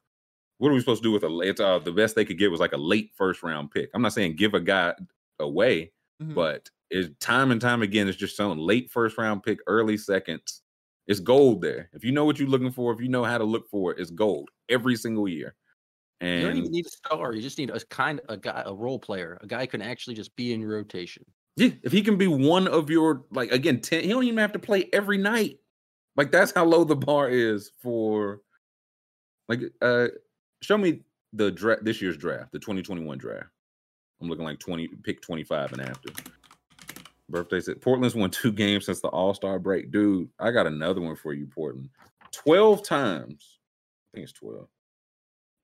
[0.57, 1.39] what are we supposed to do with a?
[1.41, 3.89] It's uh, the best they could get was like a late first round pick.
[3.93, 4.93] I'm not saying give a guy
[5.39, 6.33] away, Mhm.
[6.35, 8.07] but it's time and time again.
[8.07, 10.61] It's just some late first round pick, early seconds.
[11.07, 11.89] It's gold there.
[11.93, 13.99] If you know what you're looking for, if you know how to look for it,
[13.99, 15.55] it's gold every single year.
[16.21, 17.33] You don't even need a star.
[17.33, 20.15] You just need a kind of a guy, a role player, a guy can actually
[20.15, 21.25] just be in rotation.
[21.57, 24.53] Yeah, if he can be one of your like again, 10, he don't even have
[24.53, 25.59] to play every night.
[26.15, 28.41] Like that's how low the bar is for
[29.49, 30.07] like uh
[30.61, 31.01] show me
[31.33, 33.47] the draft this year's draft, the 2021 draft.
[34.21, 36.09] I'm looking like 20 pick 25 and after.
[37.29, 39.89] Birthday said Portland's won two games since the All-Star break.
[39.91, 41.89] Dude, I got another one for you, Portland.
[42.31, 43.57] 12 times.
[44.13, 44.67] I think it's 12.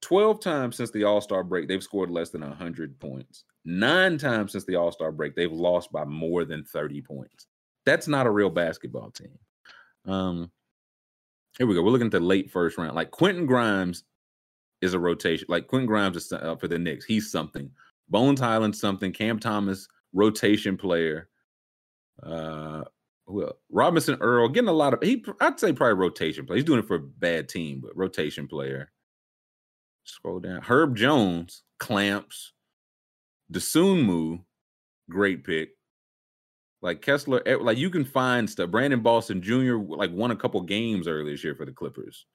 [0.02, 3.44] 12 times since the All-Star break, they've scored less than 100 points.
[3.66, 7.48] Nine times since the All-Star break, they've lost by more than 30 points.
[7.86, 9.38] That's not a real basketball team.
[10.06, 10.52] Um,
[11.58, 11.82] here we go.
[11.82, 12.96] We're looking at the late first round.
[12.96, 14.04] Like Quentin Grimes
[14.82, 15.48] is a rotation.
[15.50, 17.06] Like Quentin Grimes is uh, for the Knicks.
[17.06, 17.70] He's something.
[18.10, 19.12] Bones Hyland something.
[19.12, 21.30] Cam Thomas rotation player.
[22.22, 22.84] Uh,
[23.26, 25.24] well, Robinson Earl getting a lot of he.
[25.42, 26.58] I'd say probably rotation player.
[26.58, 28.92] He's doing it for a bad team, but rotation player.
[30.08, 30.62] Scroll down.
[30.62, 32.54] Herb Jones clamps.
[33.52, 34.42] Dosunmu,
[35.10, 35.70] great pick.
[36.82, 38.70] Like Kessler, eh, like you can find stuff.
[38.70, 39.78] Brandon Boston Jr.
[39.78, 42.26] like won a couple games earlier this year for the Clippers.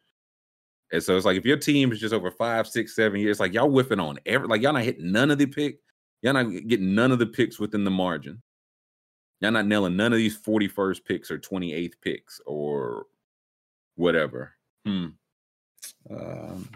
[0.92, 3.54] And so it's like if your team is just over five, six, seven years, like
[3.54, 5.78] y'all whiffing on every like y'all not hitting none of the pick.
[6.20, 8.42] Y'all not getting none of the picks within the margin.
[9.40, 13.06] Y'all not nailing none of these 41st picks or 28th picks or
[13.96, 14.52] whatever.
[14.86, 15.06] Hmm.
[16.10, 16.68] Um,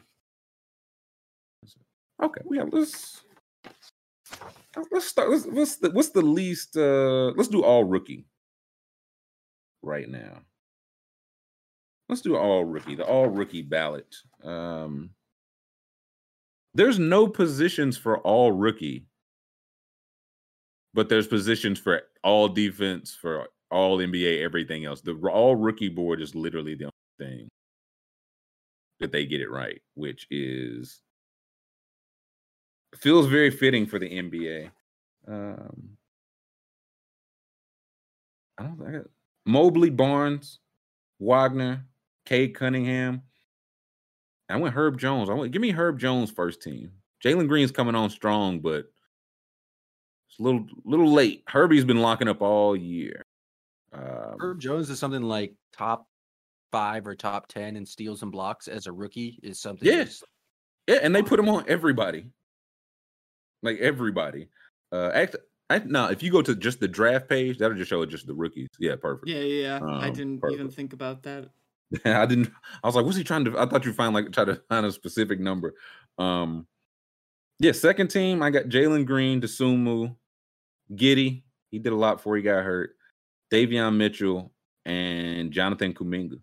[2.22, 3.22] okay, we have let's
[4.90, 5.30] let's start.
[5.30, 6.76] Let's, what's the what's the least?
[6.76, 8.26] uh Let's do all rookie
[9.82, 10.42] right now.
[12.08, 12.94] Let's do all rookie.
[12.94, 14.14] The all rookie ballot.
[14.44, 15.10] Um,
[16.74, 19.06] there's no positions for all rookie,
[20.94, 25.00] but there's positions for all defense, for all NBA, everything else.
[25.00, 27.48] The all rookie board is literally the only thing
[29.00, 31.02] that they get it right, which is
[32.98, 34.70] feels very fitting for the NBA.
[35.28, 35.96] Um,
[38.58, 39.06] I don't think
[39.44, 40.60] Mobley, Barnes,
[41.18, 41.84] Wagner,
[42.24, 43.22] Cade Cunningham.
[44.48, 45.28] I went Herb Jones.
[45.28, 46.92] I went give me Herb Jones first team.
[47.24, 48.86] Jalen Green's coming on strong, but
[50.28, 51.42] it's a little little late.
[51.48, 53.22] Herbie's been locking up all year.
[53.92, 56.06] Um, Herb Jones is something like top
[56.70, 59.88] five or top ten in steals and blocks as a rookie is something.
[59.88, 60.04] Yeah.
[60.86, 62.26] Yeah, and they put him on everybody.
[63.66, 64.48] Like everybody.
[64.92, 65.36] Uh act
[65.68, 68.28] I, no, if you go to just the draft page, that'll just show it just
[68.28, 68.68] the rookies.
[68.78, 69.28] Yeah, perfect.
[69.28, 69.80] Yeah, yeah.
[69.80, 69.96] yeah.
[69.98, 71.50] I Um, didn't even think about that.
[72.04, 72.50] I didn't
[72.82, 74.86] I was like, what's he trying to I thought you find like try to find
[74.86, 75.74] a specific number.
[76.18, 76.66] Um
[77.58, 80.14] yeah, second team, I got Jalen Green, Dosunmu,
[80.94, 81.42] Giddey.
[81.70, 82.90] He did a lot before he got hurt.
[83.52, 84.52] Davion Mitchell
[84.84, 86.38] and Jonathan Kuminga.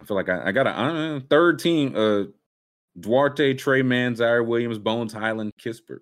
[0.00, 1.94] I feel like I, I got a know, third team.
[1.96, 2.24] Uh,
[2.98, 6.00] Duarte, Tre Mann, Ziaire Williams, Bones Hyland, Kispert.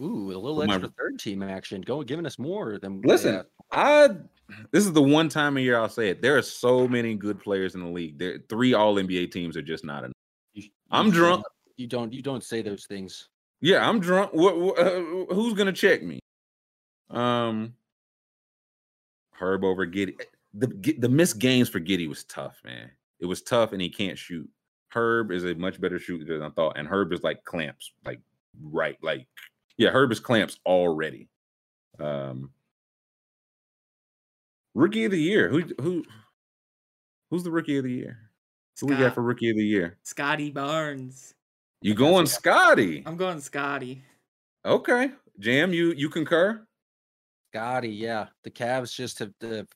[0.00, 1.80] Ooh, a little extra third team action.
[1.80, 3.42] Go giving us more than Listen, yeah.
[3.72, 4.08] I
[4.70, 6.22] this is the one time of year I'll say it.
[6.22, 8.18] There are so many good players in the league.
[8.18, 10.12] There three all NBA teams are just not enough.
[10.54, 11.44] You you I'm drunk.
[11.76, 12.12] You don't.
[12.12, 13.28] You don't say those things.
[13.60, 14.32] Yeah, I'm drunk.
[14.32, 15.00] What, what uh,
[15.34, 16.20] who's gonna check me?
[17.10, 17.74] Um
[19.32, 20.16] Herb over Giddey.
[20.54, 22.90] The the missed games for Giddey was tough, man.
[23.20, 24.48] It was tough and he can't shoot.
[24.90, 26.78] Herb is a much better shooter than I thought.
[26.78, 28.20] And Herb is like clamps, like
[28.62, 29.26] right, like
[29.76, 31.28] yeah, Herb is clamps already.
[32.00, 32.50] Um
[34.74, 35.48] Rookie of the year.
[35.48, 36.04] Who who
[37.30, 38.30] who's the rookie of the year?
[38.80, 39.98] Who we got for rookie of the year?
[40.04, 41.34] Scottie Barnes.
[41.80, 43.02] You going Scottie?
[43.06, 44.02] I'm going Scottie.
[44.64, 45.10] Okay.
[45.40, 46.64] Jam, you you concur?
[47.52, 48.26] Scottie, yeah.
[48.44, 49.66] The Cavs just have the.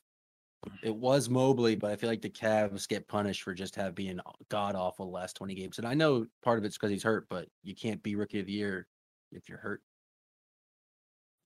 [0.82, 4.20] It was Mobley, but I feel like the Cavs get punished for just have being
[4.48, 5.78] god awful the last twenty games.
[5.78, 8.46] And I know part of it's because he's hurt, but you can't be rookie of
[8.46, 8.86] the year
[9.32, 9.82] if you're hurt.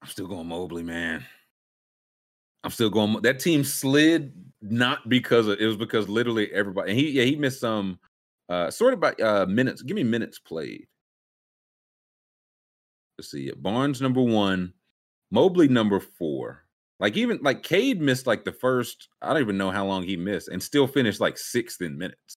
[0.01, 1.25] I'm still going Mobley, man.
[2.63, 3.21] I'm still going.
[3.21, 6.91] That team slid not because of it was because literally everybody.
[6.91, 7.99] And he yeah he missed some
[8.49, 9.81] uh sort of about uh minutes.
[9.81, 10.87] Give me minutes played.
[13.17, 13.51] Let's see.
[13.51, 14.73] Barnes number one,
[15.31, 16.66] Mobley number four.
[16.99, 19.09] Like even like Cade missed like the first.
[19.21, 22.37] I don't even know how long he missed, and still finished like sixth in minutes.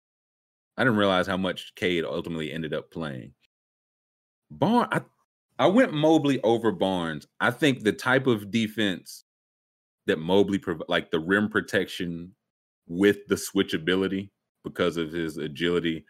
[0.76, 3.32] I didn't realize how much Cade ultimately ended up playing.
[4.50, 5.00] Barnes, I,
[5.58, 7.26] I went Mobley over Barnes.
[7.40, 9.24] I think the type of defense
[10.06, 12.34] that Mobley like the rim protection
[12.86, 14.30] with the switchability
[14.64, 16.04] because of his agility,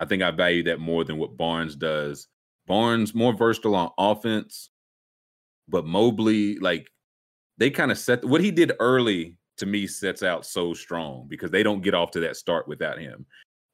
[0.00, 2.28] I think I value that more than what Barnes does.
[2.66, 4.70] Barnes more versatile on offense,
[5.68, 6.90] but Mobley, like
[7.58, 11.50] they kind of set what he did early to me sets out so strong because
[11.50, 13.24] they don't get off to that start without him.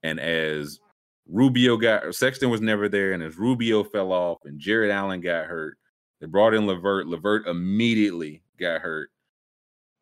[0.02, 0.81] And as
[1.28, 5.47] Rubio got Sexton was never there, and as Rubio fell off and Jarrett Allen got
[5.47, 5.78] hurt,
[6.20, 7.07] they brought in LeVert.
[7.07, 9.11] LeVert immediately got hurt.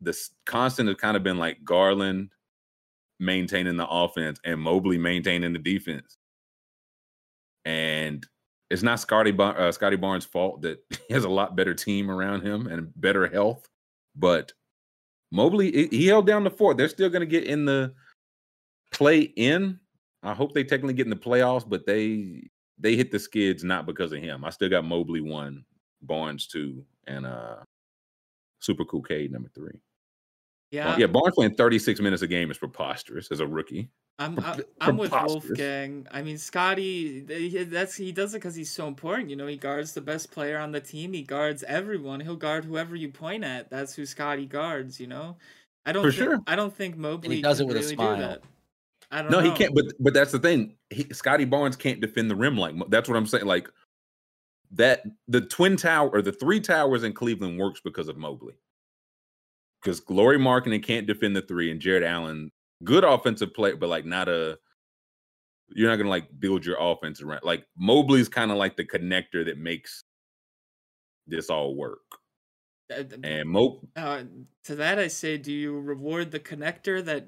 [0.01, 2.29] The constant has kind of been like Garland
[3.19, 6.17] maintaining the offense and Mobley maintaining the defense.
[7.65, 8.25] And
[8.69, 12.41] it's not Scottie uh, Scottie Barnes' fault that he has a lot better team around
[12.41, 13.67] him and better health,
[14.15, 14.53] but
[15.31, 16.77] Mobley he held down the fort.
[16.77, 17.93] They're still going to get in the
[18.91, 19.79] play in.
[20.23, 23.85] I hope they technically get in the playoffs, but they they hit the skids not
[23.85, 24.43] because of him.
[24.43, 25.65] I still got Mobley one,
[26.01, 27.57] Barnes two, and uh
[28.59, 29.79] Super Cool Cade number three.
[30.71, 31.07] Yeah, uh, yeah.
[31.07, 33.89] Barnes playing 36 minutes a game is preposterous as a rookie.
[34.19, 36.05] I'm I, uh, I'm with Wolfgang.
[36.11, 37.21] I mean, Scottie.
[37.21, 39.29] That's he does it because he's so important.
[39.29, 41.13] You know, he guards the best player on the team.
[41.13, 42.19] He guards everyone.
[42.19, 43.69] He'll guard whoever you point at.
[43.69, 44.99] That's who Scottie guards.
[44.99, 45.37] You know,
[45.85, 46.03] I don't.
[46.03, 46.39] For think, sure.
[46.47, 48.37] I don't think Mobley and he does it with really a smile.
[49.11, 49.49] I don't no, know.
[49.49, 49.73] he can't.
[49.73, 50.75] But but that's the thing.
[50.89, 53.45] He, Scottie Barnes can't defend the rim like that's what I'm saying.
[53.45, 53.69] Like
[54.71, 58.55] that, the twin tower or the three towers in Cleveland works because of Mobley.
[59.81, 62.51] Because Lauri Markkanen can't defend the three, and Jarrett Allen,
[62.83, 64.57] good offensive play, but like not a.
[65.69, 67.41] You're not gonna like build your offense around.
[67.43, 70.03] Like Mobley's kind of like the connector that makes
[71.27, 71.99] this all work.
[72.91, 74.23] Uh, And Mo, uh,
[74.63, 77.27] to that I say, do you reward the connector that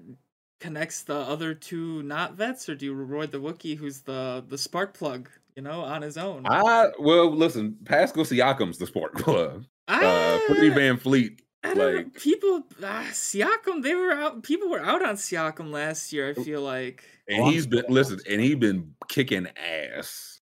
[0.60, 4.58] connects the other two not vets, or do you reward the Wookiee who's the the
[4.58, 5.30] spark plug?
[5.56, 6.46] You know, on his own.
[6.48, 7.78] I well listen.
[7.86, 9.66] Pascal Siakam's the sport club.
[9.88, 11.92] Uh, Freddie Ah, VanVleet I don't know.
[11.98, 13.84] like people uh, Siakam.
[13.84, 14.44] They were out.
[14.44, 16.30] People were out on Siakam last year.
[16.30, 20.42] I feel like And Oh, he's been listen, and he's been kicking ass,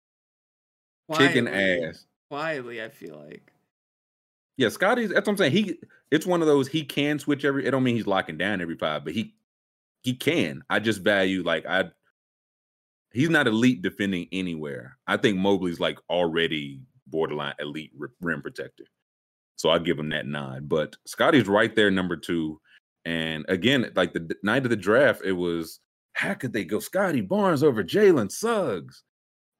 [1.14, 2.06] kicking ass.
[2.30, 3.52] Quietly, I feel like.
[4.58, 5.10] Yeah, Scottie's.
[5.10, 5.52] That's what I'm saying.
[5.54, 5.80] He,
[6.12, 6.68] it's one of those.
[6.68, 7.66] He can switch every.
[7.66, 9.36] It don't mean he's locking down every five, but he,
[10.04, 10.64] he can.
[10.70, 11.86] I just value like I.
[13.12, 14.98] He's not elite defending anywhere.
[15.08, 17.92] I think Mobley's like already borderline elite
[18.22, 18.84] rim protector,
[19.60, 20.70] so I give him that nod.
[20.70, 22.62] But Scottie's right there, number two.
[23.04, 25.82] And again, like the night of the draft, it was
[26.14, 29.04] how could they go Scottie Barnes over Jalen Suggs?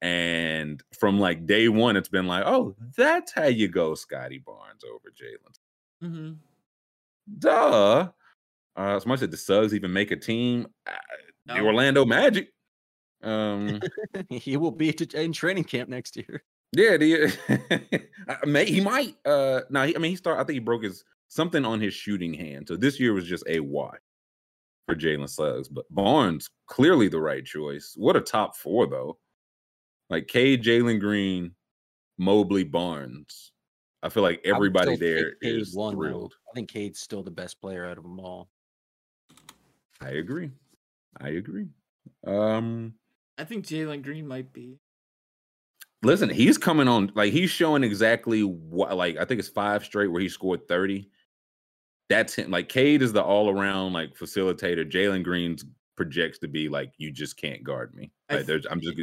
[0.00, 4.84] And from like day one, it's been like, oh, that's how you go Scottie Barnes
[4.90, 6.08] over Jalen.
[6.10, 6.32] Mm-hmm.
[7.38, 8.08] Duh.
[8.74, 10.66] Uh, much as the Suggs even make a team.
[10.86, 10.92] Uh,
[11.44, 12.54] The Orlando Magic.
[13.22, 13.82] Um,
[14.30, 16.42] he will be in training camp next year.
[16.72, 19.16] Yeah, the, I may, he might.
[19.24, 20.40] Uh, no, he, I mean, he started.
[20.40, 22.68] I think he broke his something on his shooting hand.
[22.68, 23.96] So this year was just a a Y
[24.86, 25.68] for Jalen Suggs.
[25.68, 27.94] But Barnes clearly the right choice.
[27.96, 29.18] What a top four though.
[30.10, 31.54] Like Cade, Jalen Green,
[32.18, 33.52] Mobley, Barnes.
[34.02, 36.00] I feel like everybody there is there take Cade is one, though.
[36.00, 36.34] thrilled.
[36.50, 38.48] I think Cade's still the best player out of them all.
[40.00, 40.50] I agree.
[41.20, 41.68] I agree.
[42.26, 42.94] Um,
[43.36, 44.78] I think Jalen Green might be.
[46.02, 50.08] Listen, he's coming on like he's showing exactly what like I think it's five straight
[50.08, 51.08] where he scored 30.
[52.08, 52.50] That's him.
[52.50, 54.90] Like Cade is the all-around like facilitator.
[54.90, 55.64] Jalen Green's
[55.96, 58.10] projects to be like you just can't guard me.
[58.30, 58.98] Like, there's, I'm just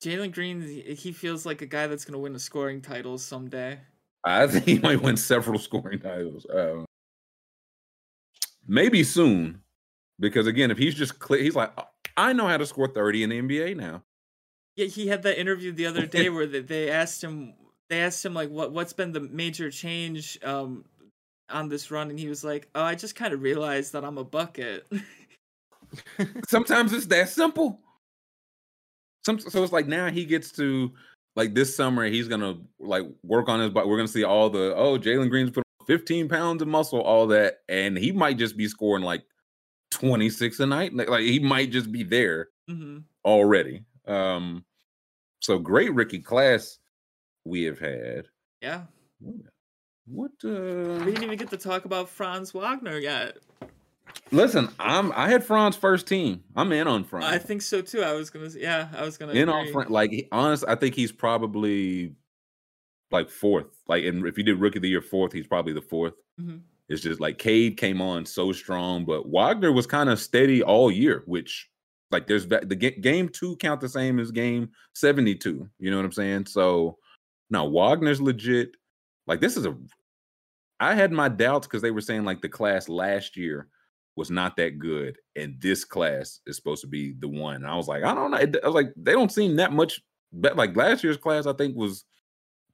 [0.00, 3.78] Jalen Green, he feels like a guy that's gonna win a scoring title someday.
[4.24, 6.46] I think he might win several scoring titles.
[6.52, 6.84] Um,
[8.66, 9.60] maybe soon,
[10.20, 11.84] because again, if he's just clear, he's like, "Oh,
[12.16, 14.02] I know how to score 30 in the NBA now.
[14.76, 17.54] Yeah, he had that interview the other day where they, they asked him,
[17.88, 20.84] they asked him like, what what's been the major change um
[21.50, 24.18] on this run, and he was like, oh, I just kind of realized that I'm
[24.18, 24.86] a bucket.
[26.48, 27.80] Sometimes it's that simple.
[29.24, 30.92] Some so it's like now he gets to
[31.36, 33.88] like this summer he's gonna like work on his body.
[33.88, 37.60] We're gonna see all the oh Jalen Green's put 15 pounds of muscle, all that,
[37.68, 39.24] and he might just be scoring like
[39.90, 40.94] 26 a night.
[40.94, 43.82] Like, like he might just be there hmm already.
[44.06, 44.64] Um,
[45.40, 46.78] so great rookie class
[47.44, 48.26] we have had.
[48.60, 48.82] Yeah,
[50.06, 50.48] What Uh...
[51.04, 53.36] we didn't even get to talk about Franz Wagner yet.
[54.30, 56.42] listen, I'm I had Franz first team.
[56.56, 57.26] I'm in on Franz.
[57.26, 58.02] I think so too.
[58.02, 59.32] I was gonna, yeah, I was gonna.
[59.32, 59.72] in on agree.
[59.72, 59.90] Franz.
[59.90, 62.14] Like he- honest, I think he's probably
[63.10, 63.66] like fourth.
[63.86, 66.60] Like and if you did rookie of the year fourth, he's probably the 4th Mhm.
[66.88, 70.90] It's just like Cade came on so strong, but Wagner was kind of steady all
[70.90, 71.70] year, which
[72.14, 75.68] like there's the game two count the same as game 72.
[75.80, 76.46] You know what I'm saying?
[76.46, 76.96] So
[77.50, 78.76] now Wagner's legit.
[79.26, 79.76] Like this is a
[80.78, 83.66] I had my doubts because they were saying like the class last year
[84.14, 87.56] was not that good, and this class is supposed to be the one.
[87.56, 88.36] And I was like, I don't know.
[88.36, 90.00] I was like, they don't seem that much.
[90.32, 92.04] But like last year's class, I think was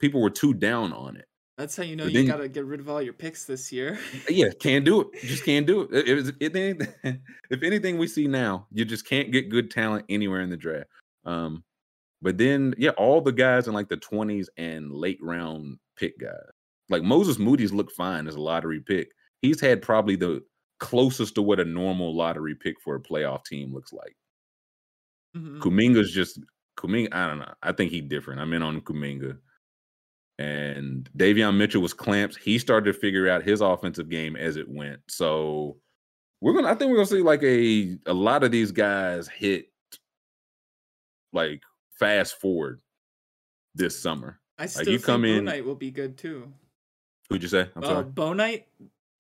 [0.01, 1.25] people were too down on it.
[1.61, 3.99] That's how you know you got to get rid of all your picks this year.
[4.31, 5.09] yeah, can't do it.
[5.21, 6.09] Just can't do it.
[6.09, 7.21] It, it, it.
[7.51, 10.89] If anything we see now, you just can't get good talent anywhere in the draft.
[11.27, 11.63] Um,
[12.23, 16.33] but then yeah, all the guys in like the twenties and late round pick guys,
[16.89, 19.11] like Moses Moody's look fine as a lottery pick.
[19.43, 20.43] He's had probably the
[20.79, 24.17] closest to what a normal lottery pick for a playoff team looks like.
[25.37, 25.61] Mm-hmm.
[25.61, 26.41] Kuminga's just
[26.79, 27.13] Kuminga.
[27.13, 27.53] I don't know.
[27.63, 28.41] I think he's different.
[28.41, 29.37] I'm in on Kuminga.
[30.41, 32.35] And Davion Mitchell was clamps.
[32.35, 35.01] He started to figure out his offensive game as it went.
[35.07, 35.77] So
[36.41, 36.69] we're gonna.
[36.69, 39.67] I think we're gonna see like a a lot of these guys hit
[41.35, 41.63] like
[41.99, 42.81] fast forward
[43.75, 44.41] this summer.
[44.59, 45.45] I still like you think come in.
[45.45, 46.51] Night will be good too.
[47.29, 47.69] Who'd you say?
[47.77, 48.05] I'm uh, sorry.
[48.05, 48.65] Bouknight,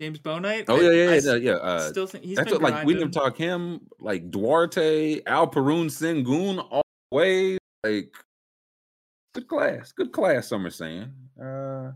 [0.00, 0.64] James Bouknight.
[0.68, 1.52] Oh yeah, yeah, yeah, yeah.
[1.52, 6.66] Uh, still think he's that's what, like we didn't talk him like Duarte, Alperen Sengun
[6.70, 7.58] all the way.
[7.84, 8.14] Like
[9.34, 10.48] good class, good class.
[10.48, 11.12] Some are saying.
[11.40, 11.92] Uh,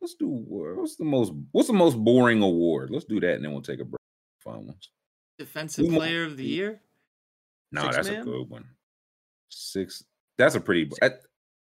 [0.00, 2.90] let's do what's the most what's the most boring award?
[2.90, 3.98] Let's do that, and then we'll take a break.
[4.40, 4.90] Fun ones.
[5.38, 6.80] Defensive Player of the Year.
[7.72, 8.20] No, that's man?
[8.20, 8.66] a good one.
[9.48, 10.04] Six.
[10.38, 10.90] That's a pretty.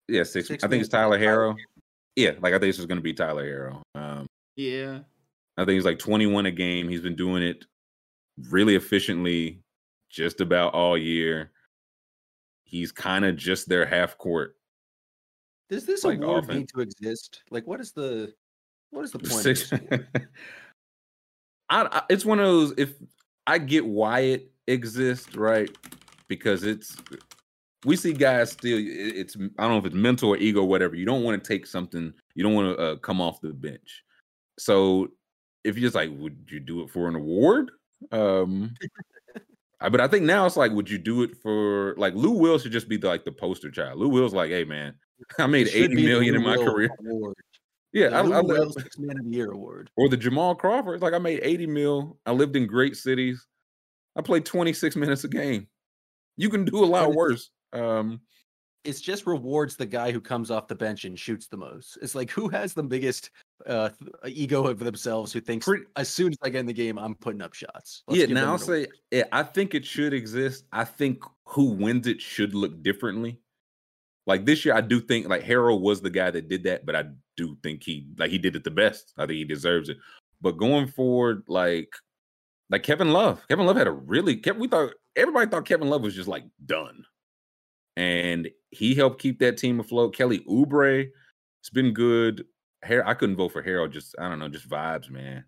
[0.08, 0.48] yeah, six.
[0.48, 1.56] six I think it's Tyler Herro.
[2.16, 3.82] Yeah, like I think this is going to be Tyler Herro.
[3.96, 5.00] Um, yeah.
[5.58, 6.90] I think he's like 21 a game.
[6.90, 7.66] He's been doing it
[8.50, 9.62] really efficiently
[10.10, 11.52] just about all year.
[12.64, 14.55] He's kind of just their half court.
[15.70, 16.58] Does this like, award offense.
[16.58, 17.42] need to exist?
[17.50, 18.34] Like, what is the
[18.92, 19.32] what is the point?
[19.32, 19.72] Six,
[21.70, 22.74] I, I, it's one of those.
[22.78, 22.94] If
[23.48, 25.70] I get why it exists, right?
[26.28, 26.96] Because it's
[27.84, 28.78] we see guys still.
[28.80, 30.96] It's I don't know if it's mental or ego, or whatever.
[30.96, 32.14] You don't want to take something.
[32.36, 34.04] You don't want to uh, come off the bench.
[34.60, 35.10] So
[35.64, 37.72] if you're just like, would you do it for an award?
[38.12, 38.74] Um,
[39.80, 42.72] but I think now it's like, would you do it for like Lou Will should
[42.72, 44.00] just be the, like the poster child.
[44.00, 44.94] Lou Will's like, hey man,
[45.40, 46.90] I made eighty million in my career.
[47.00, 47.36] Award.
[47.94, 50.96] Yeah, the I, I Six Man of the Year award, or the Jamal Crawford.
[50.96, 52.18] It's like I made eighty mil.
[52.26, 53.48] I lived in great cities.
[54.18, 55.68] I played twenty six minutes a game.
[56.36, 57.52] You can do a lot worse.
[57.72, 58.20] Um,
[58.86, 61.98] it's just rewards the guy who comes off the bench and shoots the most.
[62.02, 63.32] It's like who has the biggest
[63.66, 63.90] uh,
[64.26, 67.16] ego of themselves who thinks Pretty, as soon as I get in the game, I'm
[67.16, 68.04] putting up shots.
[68.08, 70.66] Let's yeah, now I'll say yeah, I think it should exist.
[70.72, 73.40] I think who wins it should look differently.
[74.28, 76.96] Like this year, I do think like Herro was the guy that did that, but
[76.96, 77.06] I
[77.38, 79.14] do think he like he did it the best.
[79.18, 79.98] I think he deserves it.
[80.42, 81.94] But going forward, like
[82.70, 86.16] like Kevin Love, Kevin Love had a really we thought everybody thought Kevin Love was
[86.16, 87.06] just like done
[87.98, 90.16] and he helped keep that team afloat.
[90.16, 91.08] Kelly Oubre,
[91.62, 92.46] it's been good.
[92.84, 93.90] Hair, I couldn't vote for Herro.
[93.92, 95.46] Just I don't know, just vibes, man.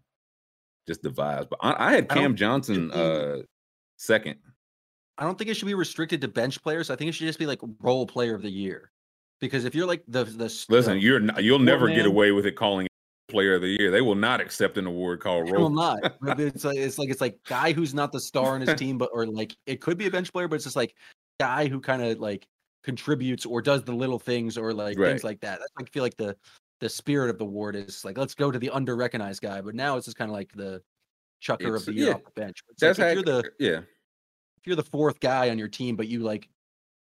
[0.88, 1.48] Just the vibes.
[1.50, 3.40] But I, I had Cam I Johnson uh
[3.98, 4.38] second.
[5.18, 6.90] I don't think it should be restricted to bench players.
[6.90, 8.92] I think it should just be like role player of the year.
[9.40, 12.32] Because if you're like the the listen, the, you're not, you'll never man, get away
[12.32, 12.88] with it calling
[13.28, 13.92] player of the year.
[13.92, 15.64] They will not accept an award called role.
[15.64, 16.00] Will not.
[16.40, 19.10] it's like it's like it's like guy who's not the star on his team, but
[19.14, 20.96] or like it could be a bench player, but it's just like
[21.40, 22.48] guy who kind of like
[22.84, 25.10] contributes or does the little things or like right.
[25.10, 25.60] things like that.
[25.60, 26.36] That's I feel like the
[26.80, 29.76] the spirit of the ward is like let's go to the under recognized guy, but
[29.76, 30.82] now it's just kind of like the
[31.40, 32.14] chucker it's, of the year yeah.
[32.14, 32.64] off the bench.
[32.70, 33.80] It's That's like if you're the yeah
[34.68, 36.50] you're the fourth guy on your team, but you like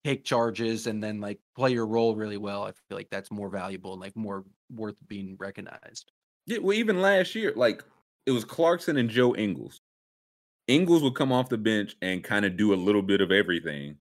[0.05, 3.51] take charges and then like play your role really well, I feel like that's more
[3.51, 6.12] valuable and like more worth being recognized.
[6.47, 7.85] Yeah, well, even last year, like
[8.27, 9.81] it was Clarkson and Joe Ingles.
[10.69, 13.97] Ingles would come off the bench and kind of do a little bit of everything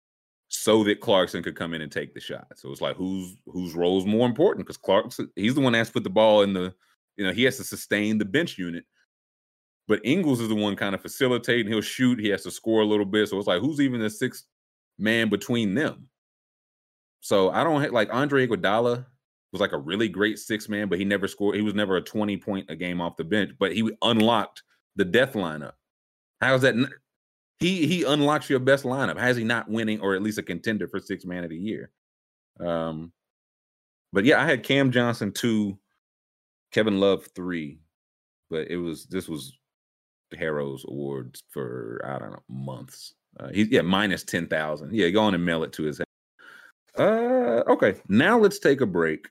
[0.50, 2.48] so that Clarkson could come in and take the shot.
[2.56, 4.66] So it's like whose whose role is more important?
[4.66, 6.74] Because Clarkson, he's the one that has to put the ball in the,
[7.18, 8.86] you know, he has to sustain the bench unit.
[9.90, 11.70] But Ingles is the one kind of facilitating.
[11.70, 12.20] He'll shoot.
[12.20, 13.28] He has to score a little bit.
[13.28, 14.46] So it's like who's even the sixth
[15.00, 16.08] man between them?
[17.22, 19.06] So I don't like Andre Iguodala
[19.52, 21.56] was like a really great six man, but he never scored.
[21.56, 23.52] He was never a twenty point a game off the bench.
[23.60, 24.62] But he unlocked
[24.96, 25.74] the death lineup.
[26.40, 26.76] How's that?
[27.60, 29.18] he he unlocks your best lineup.
[29.18, 31.92] Has he not winning or at least a contender for six man of the year?
[32.60, 33.12] Um,
[34.14, 35.78] but yeah, I had Cam Johnson two,
[36.72, 37.80] Kevin Love three,
[38.50, 39.58] but it was this was
[40.38, 43.14] Herro's awards for I don't know months.
[43.40, 44.94] Uh, he's yeah minus ten thousand.
[44.94, 46.08] Yeah, go on and mail it to his head.
[46.98, 47.96] Uh, okay.
[48.08, 49.30] Now let's take a break,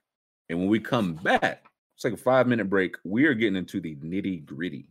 [0.48, 2.96] and when we come back, let's take a five minute break.
[3.04, 4.86] We are getting into the nitty gritty,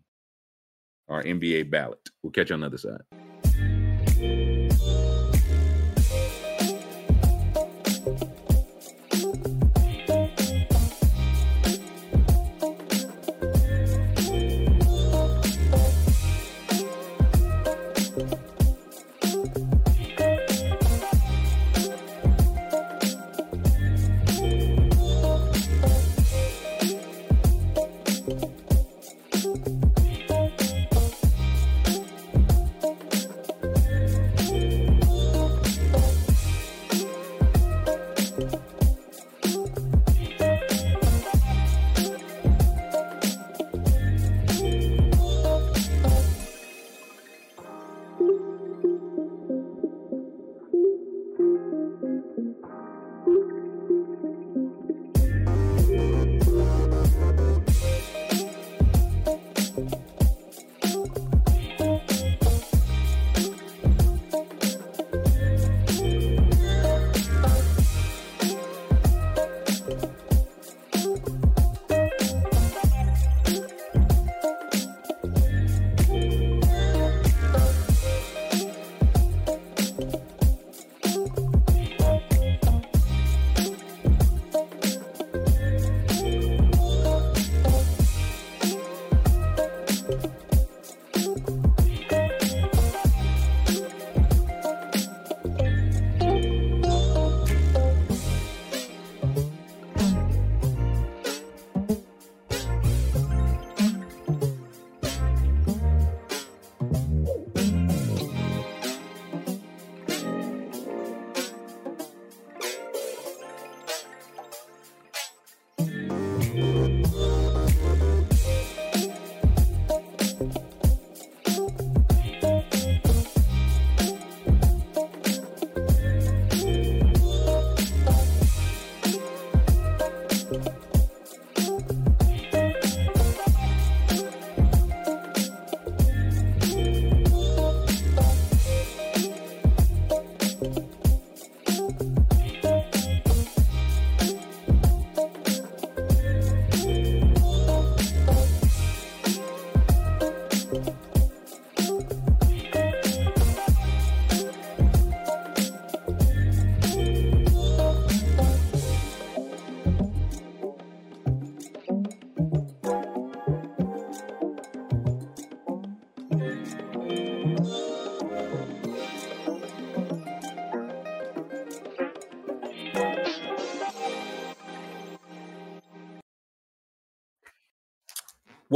[1.08, 2.10] our NBA ballot.
[2.22, 3.02] We'll catch you on the other side.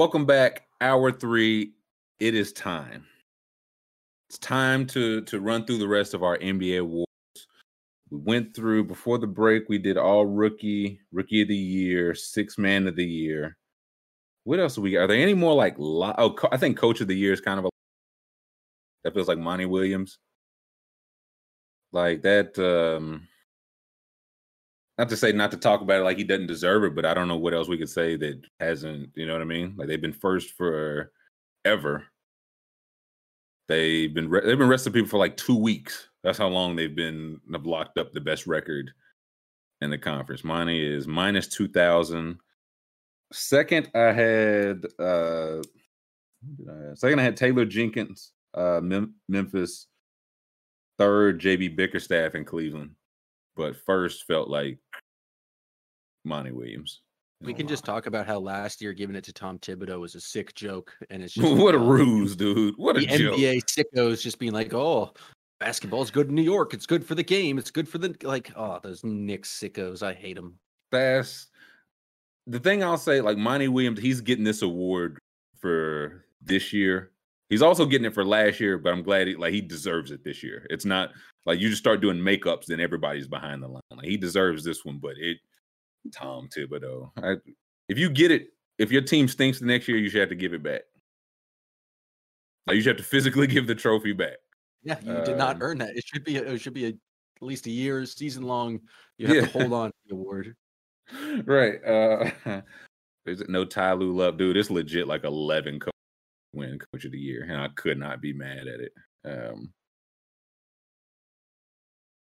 [0.02, 1.74] Welcome back, hour three.
[2.20, 3.06] It is time.
[4.28, 7.06] It's time to to run through the rest of our NBA awards.
[8.10, 9.70] We went through before the break.
[9.70, 13.58] We did all rookie, rookie of the year, six man of the year.
[14.44, 14.96] What else do we?
[14.96, 15.76] Are there any more like?
[15.78, 17.70] Li- oh, I think coach of the year is kind of a.
[19.04, 20.18] That feels like Monty Williams.
[21.92, 22.58] Like that.
[22.58, 23.28] um
[25.02, 27.16] Not to say not to talk about it like he doesn't deserve it, but I
[27.16, 29.10] don't know what else we could say that hasn't.
[29.16, 29.74] You know what I mean?
[29.76, 31.12] Like they've been first for
[31.66, 32.04] ever.
[33.68, 36.08] They've been re- they've been resting people for like two weeks.
[36.24, 38.92] That's how long they've been have locked up the best record
[39.82, 40.44] in the conference.
[40.44, 42.38] Monty is minus two thousand.
[43.34, 45.64] Second, I had uh
[46.94, 49.88] second I had Taylor Jenkins, uh Mem- Memphis.
[51.00, 52.92] Third, JB Bickerstaff in Cleveland.
[53.56, 54.80] But first felt like
[56.24, 57.02] Monty Williams.
[57.44, 60.22] We can just talk about how last year giving it to Tom Thibodeau was a
[60.22, 62.76] sick joke, and it's just what a uh, ruse, dude.
[62.78, 63.40] What a The joke.
[63.40, 65.12] NBA sickos just being like, "Oh,
[65.60, 66.76] basketball's good in New York.
[66.76, 67.58] It's good for the game.
[67.58, 70.04] It's good for the like." Oh, those Knicks sickos.
[70.04, 70.60] I hate them.
[70.92, 71.48] That's
[72.46, 75.18] The thing I'll say, like Monty Williams, he's getting this award
[75.60, 77.12] for this year.
[77.52, 80.24] He's also getting it for last year, but I'm glad he like he deserves it
[80.24, 80.66] this year.
[80.70, 81.12] It's not
[81.46, 83.82] like you just start doing makeups, then everybody's behind the line.
[83.92, 85.38] Like he deserves this one, but it
[86.14, 87.12] Tom Thibodeau.
[87.22, 87.36] I,
[87.90, 88.48] if you get it,
[88.80, 90.82] if your team stinks the next year, you should have to give it back.
[92.68, 94.38] Like you should have to physically give the trophy back.
[94.84, 95.96] Yeah, you did not Um, earn that.
[95.96, 96.38] It should be.
[96.38, 96.96] A, it should be a, at
[97.42, 98.80] least a year, season long.
[99.18, 99.46] You have Yeah.
[99.46, 100.56] to hold on to the award.
[101.46, 101.84] right.
[101.86, 102.32] Uh
[103.26, 104.56] there's no Ty Lue Love, dude.
[104.58, 105.92] It's legit like 11 co-
[106.54, 108.94] win coach of the year, and I could not be mad at it.
[109.26, 109.74] Um,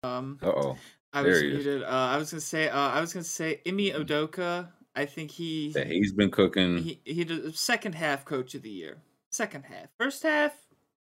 [0.03, 0.77] Um, oh.
[1.13, 1.83] I was muted.
[1.83, 2.69] Uh, I was gonna say.
[2.69, 4.67] Uh, I was gonna say Ime Udoka.
[4.95, 6.77] I think he Yeah, he's been cooking.
[6.79, 8.97] he he did second half coach of the year.
[9.31, 9.87] Second half.
[9.99, 10.53] First half,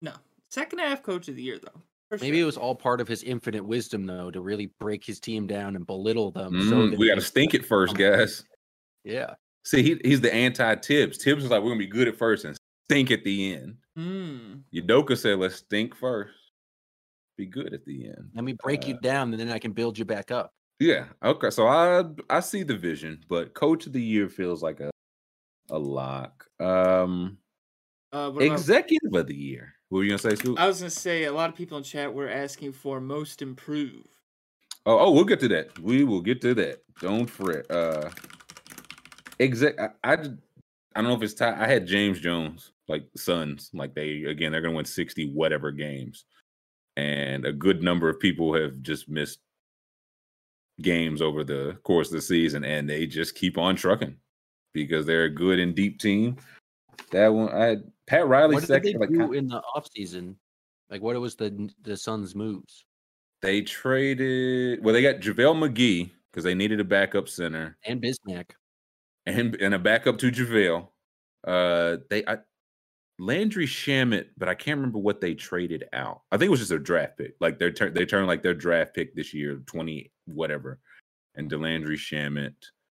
[0.02, 0.14] no.
[0.50, 1.82] Second half coach of the year though.
[2.10, 5.20] For Maybe it was all part of his infinite wisdom, though, to really break his
[5.20, 6.54] team down and belittle them.
[6.70, 8.46] so Mm, that we got to stink it first, guys.
[9.04, 9.36] Yeah,
[9.66, 11.22] See, he, he's the anti Thibs.
[11.22, 12.56] Thibs is like, we're going to be good at first and
[12.90, 13.76] stink at the end.
[13.96, 14.54] Hmm.
[14.74, 16.34] Udoka said, let's stink first,
[17.38, 18.30] be good at the end.
[18.34, 20.54] let me break you Uh, down, and then I can build you back up.
[20.80, 21.06] Yeah.
[21.24, 21.50] Okay.
[21.50, 24.92] So I I see the vision, but coach of the year feels like a
[25.72, 26.46] a lock.
[26.60, 27.38] Um
[28.14, 29.74] Uh, what about- executive of the year.
[29.90, 30.60] What were you gonna say, Scoop?
[30.60, 34.08] I was gonna say a lot of people in chat were asking for most improved.
[34.86, 35.78] Oh, oh, we'll get to that.
[35.80, 36.84] We will get to that.
[37.02, 37.70] Don't fret.
[37.72, 38.12] Uh
[39.40, 40.38] exec I, I d-
[40.98, 41.62] I don't know if it's time.
[41.62, 46.26] I had James Jones, like Suns, like they again, they're gonna win 60 whatever games.
[46.96, 49.38] And a good number of people have just missed
[50.82, 54.18] games over the course of the season, and they just keep on trucking
[54.74, 56.38] because they're a good and deep team.
[57.12, 59.00] That one I had Pat Riley What did they second.
[59.00, 60.34] Like, in the offseason?
[60.90, 62.88] Like, what was the the Suns' moves?
[63.42, 67.78] they traded well, they got JaVale McGee because they needed a backup center.
[67.86, 68.52] And Bismack.
[69.28, 70.88] And and a backup to JaVale.
[71.46, 72.38] Uh, they I,
[73.20, 76.22] Landry Shamet, but I can't remember what they traded out.
[76.32, 77.36] I think it was just a draft pick.
[77.40, 80.80] Like their turn, they turned like their draft pick this year, twenty whatever,
[81.36, 82.54] and Delandry Shamet.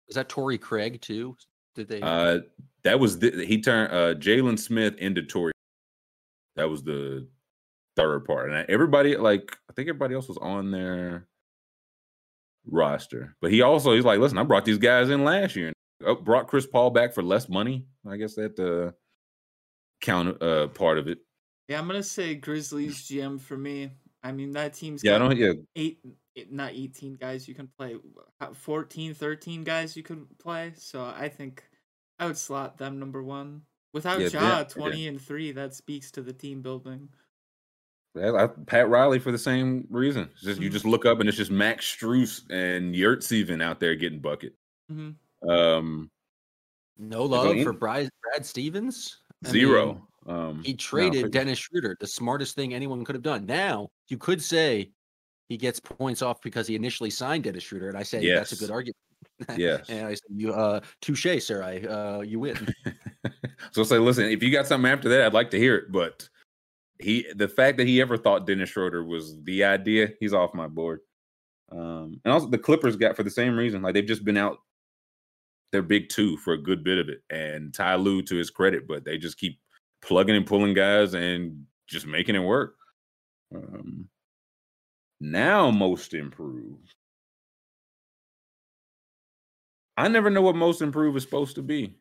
[0.06, 1.36] Was that Torrey Craig too?
[1.74, 2.00] Did they?
[2.00, 2.40] Uh,
[2.84, 5.52] that was the, he turned uh Jalen Smith into Torrey.
[6.56, 7.26] That was the
[7.96, 11.26] third part, and everybody like I think everybody else was on their
[12.66, 15.72] roster, but he also he's like, listen, I brought these guys in last year,
[16.06, 17.86] uh, brought Chris Paul back for less money.
[18.08, 18.92] I guess that uh
[20.00, 21.18] count uh part of it.
[21.68, 23.90] Yeah, I'm gonna say Grizzlies GM for me.
[24.22, 25.36] I mean that team's Yeah, I don't.
[25.36, 26.00] Yeah, eight
[26.50, 27.96] not 18 guys you can play
[28.40, 31.62] uh, 14 13 guys you can play so i think
[32.18, 33.60] i would slot them number one
[33.92, 34.82] without Yeah, ja that- yeah.
[34.82, 37.08] 20 and 3 that speaks to the team building
[38.14, 40.30] Yeah, I, Pat Riley for the same reason.
[40.32, 40.72] It's just you Mhm.
[40.72, 44.54] just look up and it's just Max Strus and Yurtseven out there getting bucket.
[44.88, 45.10] hmm
[45.48, 46.10] Um,
[46.98, 49.18] no love for Brad, Brad Stevens.
[49.44, 50.06] I zero.
[50.26, 53.46] mean, um, he traded but- Dennis Schroeder, the smartest thing anyone could have done.
[53.46, 54.90] Now you could say
[55.48, 58.56] he gets points off because he initially signed Dennis Schroeder, and I say that's a
[58.56, 58.96] good argument.
[59.56, 59.88] Yes.
[59.88, 61.62] and I said, "You, uh, touche, sir.
[61.62, 62.74] I, uh, you win."
[63.72, 65.90] so say, listen, if you got something after that, I'd like to hear it.
[65.90, 66.28] But
[66.98, 70.68] he, the fact that he ever thought Dennis Schroeder was the idea, he's off my
[70.68, 71.00] board.
[71.72, 74.58] Um, and also the Clippers got for the same reason, like they've just been out
[75.72, 77.22] their big two for a good bit of it.
[77.30, 79.58] And Ty Lue, to his credit, but they just keep
[80.02, 82.76] plugging and pulling guys and just making it work.
[83.54, 84.08] Um,
[85.20, 86.94] now most improved.
[89.96, 91.94] I never know what most improved is supposed to be.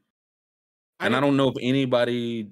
[1.00, 2.50] and I don't know if anybody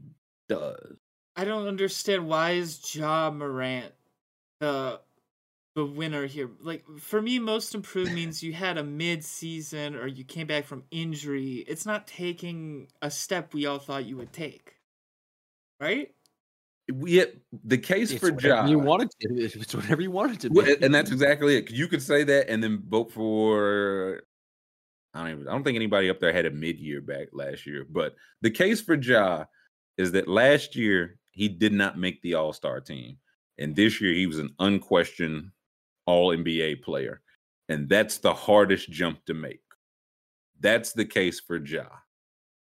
[0.49, 0.97] does.
[1.35, 3.93] I don't understand why is Ja Morant
[4.59, 4.99] the
[5.77, 6.49] the winner here.
[6.59, 10.65] Like for me, most improved means you had a mid season or you came back
[10.65, 11.63] from injury.
[11.67, 14.73] It's not taking a step we all thought you would take.
[15.79, 16.15] Right?
[16.87, 17.25] Yeah,
[17.63, 19.35] the case It's for whatever Ja, you wanted to.
[19.35, 20.77] It's whatever you wanted to be.
[20.81, 21.69] And that's exactly it.
[21.69, 24.23] You could say that and then vote for.
[25.13, 25.47] I don't even.
[25.47, 27.85] I don't think anybody up there had a mid-year back last year.
[27.87, 29.45] But the case for Ja
[29.99, 33.17] is that last year he did not make the All Star team,
[33.59, 35.51] and this year he was an unquestioned
[36.07, 37.21] All NBA player,
[37.69, 39.61] and that's the hardest jump to make.
[40.59, 41.85] That's the case for Ja,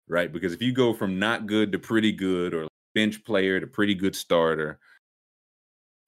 [0.09, 0.33] right?
[0.33, 3.95] Because if you go from not good to pretty good, or bench player to pretty
[3.95, 4.81] good starter,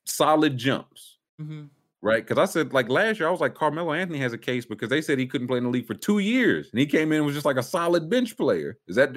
[0.07, 1.65] solid jumps Mm-hmm.
[2.01, 2.27] right?
[2.27, 4.89] Because I said like last year, I was like Carmelo Anthony has a case because
[4.89, 7.19] they said he couldn't play in the league for two years, and he came in
[7.19, 8.79] and was just like a solid bench player.
[8.89, 9.17] Is that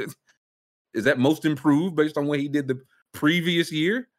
[0.93, 2.81] is that most improved based on what he did the
[3.13, 4.09] previous year?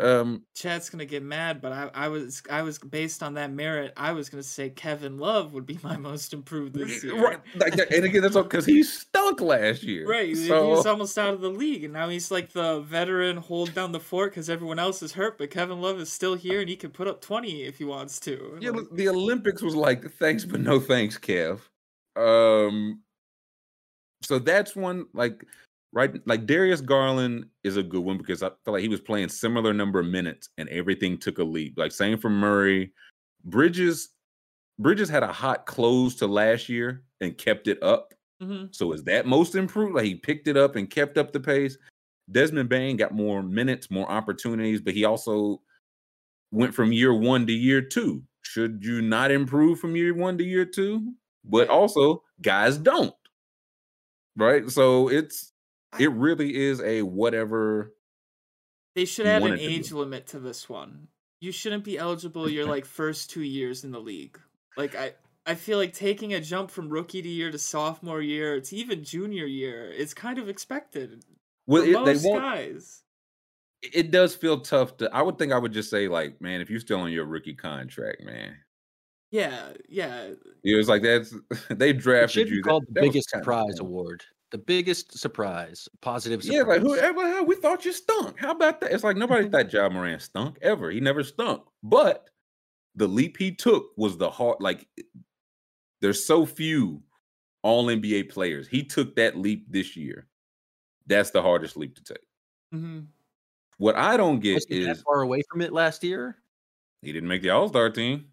[0.00, 3.92] Um, Chad's gonna get mad, but I, I was I was based on that merit.
[3.96, 7.20] I was gonna say Kevin Love would be my most improved this year.
[7.22, 7.40] right?
[7.56, 10.86] Like, that- and again, that's because he stunk last year, Right, he- he So was
[10.86, 14.30] almost out of the league, and now he's like the veteran hold down the fort
[14.32, 17.08] because everyone else is hurt, but Kevin Love is still here, and he can put
[17.08, 18.56] up twenty if he wants to.
[18.60, 21.60] yeah, Like, the Olympics was like thanks but no thanks, Kev.
[22.16, 23.00] Um,
[24.22, 25.44] so that's one like
[25.92, 29.28] right like Darius Garland is a good one because I feel like he was playing
[29.28, 31.74] similar number of minutes and everything took a leap.
[31.76, 32.92] Like same for Murray.
[33.44, 34.10] Bridges
[34.78, 38.14] Bridges had a hot close to last year and kept it up.
[38.42, 38.74] mhm.
[38.74, 39.94] So is that most improved?
[39.94, 41.76] Like he picked it up and kept up the pace.
[42.30, 45.60] Desmond Bane got more minutes, more opportunities, but he also
[46.50, 48.22] went from year one to year two.
[48.42, 51.12] Should you not improve from year one to year two?
[51.44, 53.14] But also, guys don't.
[54.36, 54.70] Right?
[54.70, 55.51] So it's
[55.98, 57.94] it really is a whatever.
[58.94, 61.08] They should You add an it to age limit to this one.
[61.40, 64.38] You shouldn't be eligible your like first two years in the league.
[64.76, 65.14] Like I,
[65.46, 69.04] I feel like taking a jump from rookie to year to sophomore year to even
[69.04, 71.24] junior year, it's kind of expected.
[71.66, 72.42] Well, it, most won't.
[72.42, 73.02] guys.
[73.82, 75.12] It does feel tough to.
[75.12, 77.54] I would think I would just say like, man, if you're still on your rookie
[77.54, 78.56] contract, man,
[79.32, 80.30] Yeah, yeah.
[80.62, 81.34] it was like that's
[81.70, 82.62] they It drafted should be you.
[82.62, 84.22] That- called the that biggest kinda surprise award.
[84.52, 86.56] The biggest surprise, positive Surprise.
[86.58, 86.94] Yeah, like who?
[86.96, 88.38] ever- We thought you stunk.
[88.38, 88.92] How about that?
[88.92, 89.52] It's like nobody Mm-hmm.
[89.52, 90.90] thought Ja Morant stunk ever.
[90.90, 91.62] He never stunk.
[91.82, 92.28] But
[92.94, 94.58] the leap he took was the hard.
[94.60, 94.86] Like
[96.00, 97.02] there's so few
[97.62, 98.68] All NBA players.
[98.68, 100.26] He took that leap this year.
[101.06, 102.26] That's the hardest leap to take.
[102.72, 103.00] hmm
[103.78, 106.36] What I don't get Was he that is far away from it last year?
[107.00, 108.26] he didn't make the All Star team.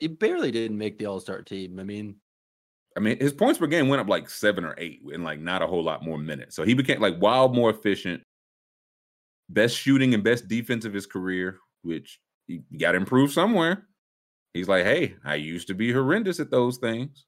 [0.00, 1.78] He barely didn't make the All Star team.
[1.78, 2.16] I mean,
[2.96, 5.62] I mean, his points per game went up like seven or eight in like not
[5.62, 6.56] a whole lot more minutes.
[6.56, 8.22] So he became like wild more efficient,
[9.50, 13.86] best shooting and best defense of his career, which you got to improve somewhere.
[14.54, 17.26] He's like, hey, I used to be horrendous at those things.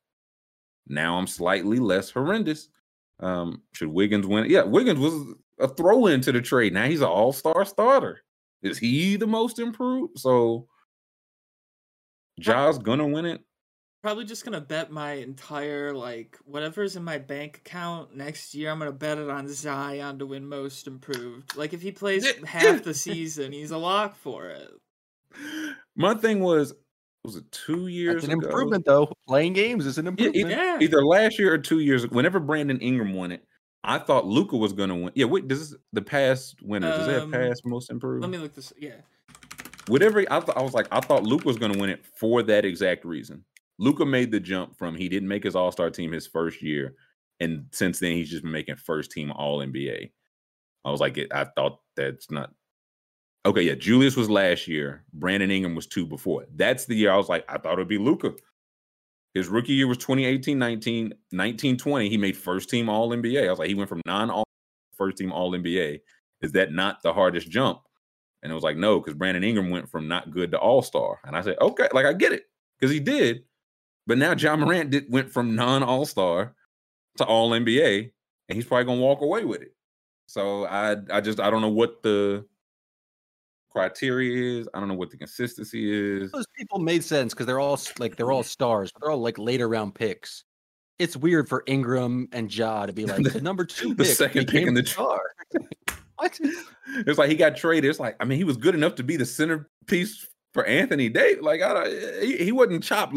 [0.87, 2.69] Now I'm slightly less horrendous.
[3.21, 4.49] Um, should Wiggins win?
[4.49, 6.73] Yeah, Wiggins was a throw in to the trade.
[6.73, 8.23] Now he's an all star starter.
[8.63, 10.19] Is he the most improved?
[10.19, 10.67] So
[12.41, 13.43] Ja's gonna win it.
[14.09, 18.71] Probably just gonna bet my entire like whatever's in my bank account next year.
[18.71, 21.55] I'm gonna bet it on Zion to win Most Improved.
[21.59, 24.71] Like if he plays half the season, he's a lock for it.
[25.95, 26.73] My thing was,
[27.23, 28.47] was it two years that's an ago?
[28.49, 29.13] improvement though.
[29.27, 30.49] Playing games is an Yeah, improvement.
[30.53, 30.79] Yeah.
[30.81, 32.09] Either last year or two years.
[32.09, 33.45] Whenever Brandon Ingram won it,
[33.85, 35.13] I thought Luka was going to win.
[35.17, 38.23] Yeah, wait, does this, the past winner does that Um, past most improved?
[38.23, 38.73] Let me look this.
[38.79, 38.93] Yeah,
[39.87, 40.21] Whatever.
[40.31, 42.65] I, th- I was like, I thought Luka was going to win it for that
[42.65, 43.45] exact reason.
[43.79, 46.95] Luka made the jump from he didn't make his All Star team his first year,
[47.41, 50.11] and since then he's just been making first team All NBA.
[50.85, 52.51] I was like, I thought that's not
[53.47, 53.63] okay.
[53.63, 55.05] Yeah, Julius was last year.
[55.13, 56.47] Brandon Ingram was two before.
[56.55, 58.35] That's the year I was like, I thought it'd be Luka.
[59.35, 62.09] His rookie year was 2018 19, 19 20.
[62.09, 63.47] He made first team All NBA.
[63.47, 64.45] I was like, he went from non All
[64.97, 66.01] first team All NBA.
[66.43, 67.81] Is that not the hardest jump?
[68.43, 71.19] And it was like, no, because Brandon Ingram went from not good to All Star.
[71.25, 72.45] And I said, okay, like I get it
[72.79, 73.43] because he did.
[74.09, 76.55] But now Ja Morant did, went from non All Star
[77.19, 78.11] to All NBA,
[78.49, 79.75] and he's probably gonna walk away with it.
[80.27, 82.47] So I, I just, I don't know what the
[83.71, 84.69] criteria is.
[84.73, 86.33] I don't know what the consistency is.
[86.33, 88.49] Those people made sense because they're all like they're all mm-hmm.
[88.49, 90.43] stars, but they're all like later round picks.
[90.99, 94.49] It's weird for Ingram and Ja to be like the, number two the pick second
[94.49, 95.21] pick in the star.
[96.17, 96.41] what?
[97.07, 97.91] It's like he got traded.
[97.91, 101.45] It's like, I mean, he was good enough to be the centerpiece for Anthony Davis.
[101.45, 103.15] Like, I don't, he, he wasn't chopped.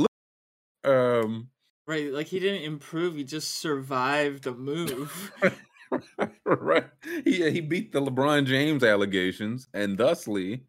[0.84, 1.50] Um,
[1.88, 2.12] right.
[2.12, 3.16] Like he didn't improve.
[3.16, 5.32] He just survived a move.
[6.46, 6.90] right.
[7.26, 10.66] He he beat the LeBron James allegations and thusly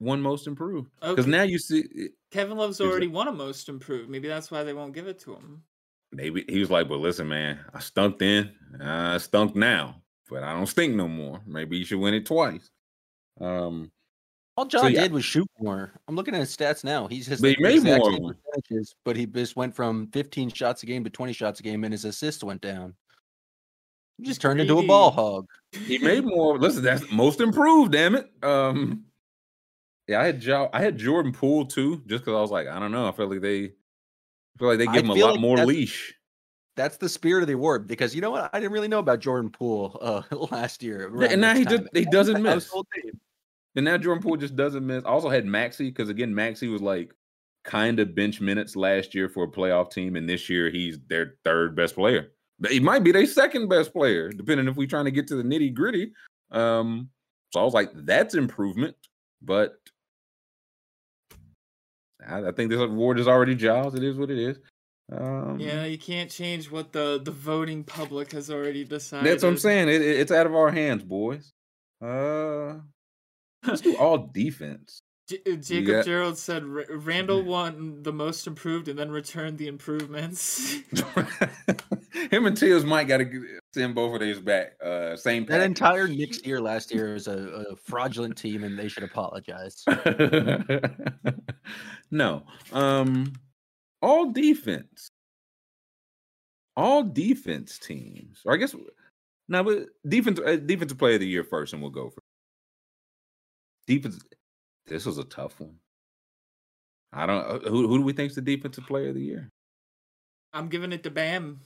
[0.00, 0.90] won most improved.
[1.00, 1.30] Because Okay.
[1.30, 4.10] now you see Kevin Love's already won a most improved.
[4.10, 5.64] Maybe that's why they won't give it to him.
[6.12, 10.52] maybe he was like, "But listen, man, I stunk then, I stunk now, but I
[10.54, 11.42] don't stink no more.
[11.46, 12.70] Maybe you should win it twice."
[13.40, 13.92] Um,
[14.56, 15.02] All John yeah.
[15.02, 15.92] did was shoot more.
[16.08, 17.06] I'm looking at his stats now.
[17.08, 18.34] He's just But he made more
[19.04, 21.92] but he just went from 15 shots a game to 20 shots a game, and
[21.92, 22.94] his assists went down.
[24.16, 25.46] He just turned into a ball hog.
[25.72, 26.58] he made more.
[26.58, 27.92] Listen, that's most improved.
[27.92, 28.30] Damn it.
[28.42, 29.04] Um,
[30.08, 32.78] yeah, I had jo- I had Jordan Poole too, just because I was like, I
[32.78, 33.06] don't know.
[33.08, 35.68] I feel like they I feel like they give him a lot like more that's-
[35.68, 36.14] leash.
[36.76, 38.50] That's the spirit of the award because you know what?
[38.52, 41.10] I didn't really know about Jordan Poole uh, last year.
[41.18, 42.54] Yeah, and now he he doesn't I miss.
[42.54, 43.12] was told that-
[43.76, 45.04] And now Jordan Poole just doesn't miss.
[45.04, 47.12] I also had Maxey because again, Maxey was like
[47.64, 51.34] kind of bench minutes last year for a playoff team, and this year he's their
[51.44, 52.32] third best player.
[52.70, 55.42] He might be their second best player, depending if we're trying to get to the
[55.42, 56.12] nitty gritty.
[56.50, 57.10] Um,
[57.52, 58.96] so I was like, that's improvement,
[59.42, 59.76] but
[62.26, 63.94] I, I think this award is already Giles.
[63.94, 64.58] It is what it is.
[65.12, 69.30] Um, Yeah, you can't change what the the voting public has already decided.
[69.30, 69.88] that's what I'm saying.
[69.88, 71.52] It, it- it's out of our hands, boys.
[72.02, 72.74] Uh,
[73.66, 75.02] let's do all defense.
[75.28, 79.58] J- uh, Jacob got- Gerald said "Ra- Randle won the most improved and then returned
[79.58, 80.72] the improvements.
[82.30, 84.74] Him and Thibs might got to send both of these back.
[84.82, 85.44] Uh, same.
[85.46, 89.84] That entire Knicks year last year was a, a fraudulent team, and they should apologize.
[92.10, 92.44] no.
[92.72, 93.32] Um,
[94.02, 95.08] all defense.
[96.76, 98.40] All defense teams.
[98.44, 98.74] Or I guess
[99.48, 102.22] now, but defense uh, defensive player of the year first, and we'll go for
[103.86, 104.18] defense.
[104.86, 105.76] This was a tough one.
[107.12, 107.44] I don't.
[107.44, 109.50] uh, Who who do we think's the defensive player of the year?
[110.52, 111.60] I'm giving it to Bam.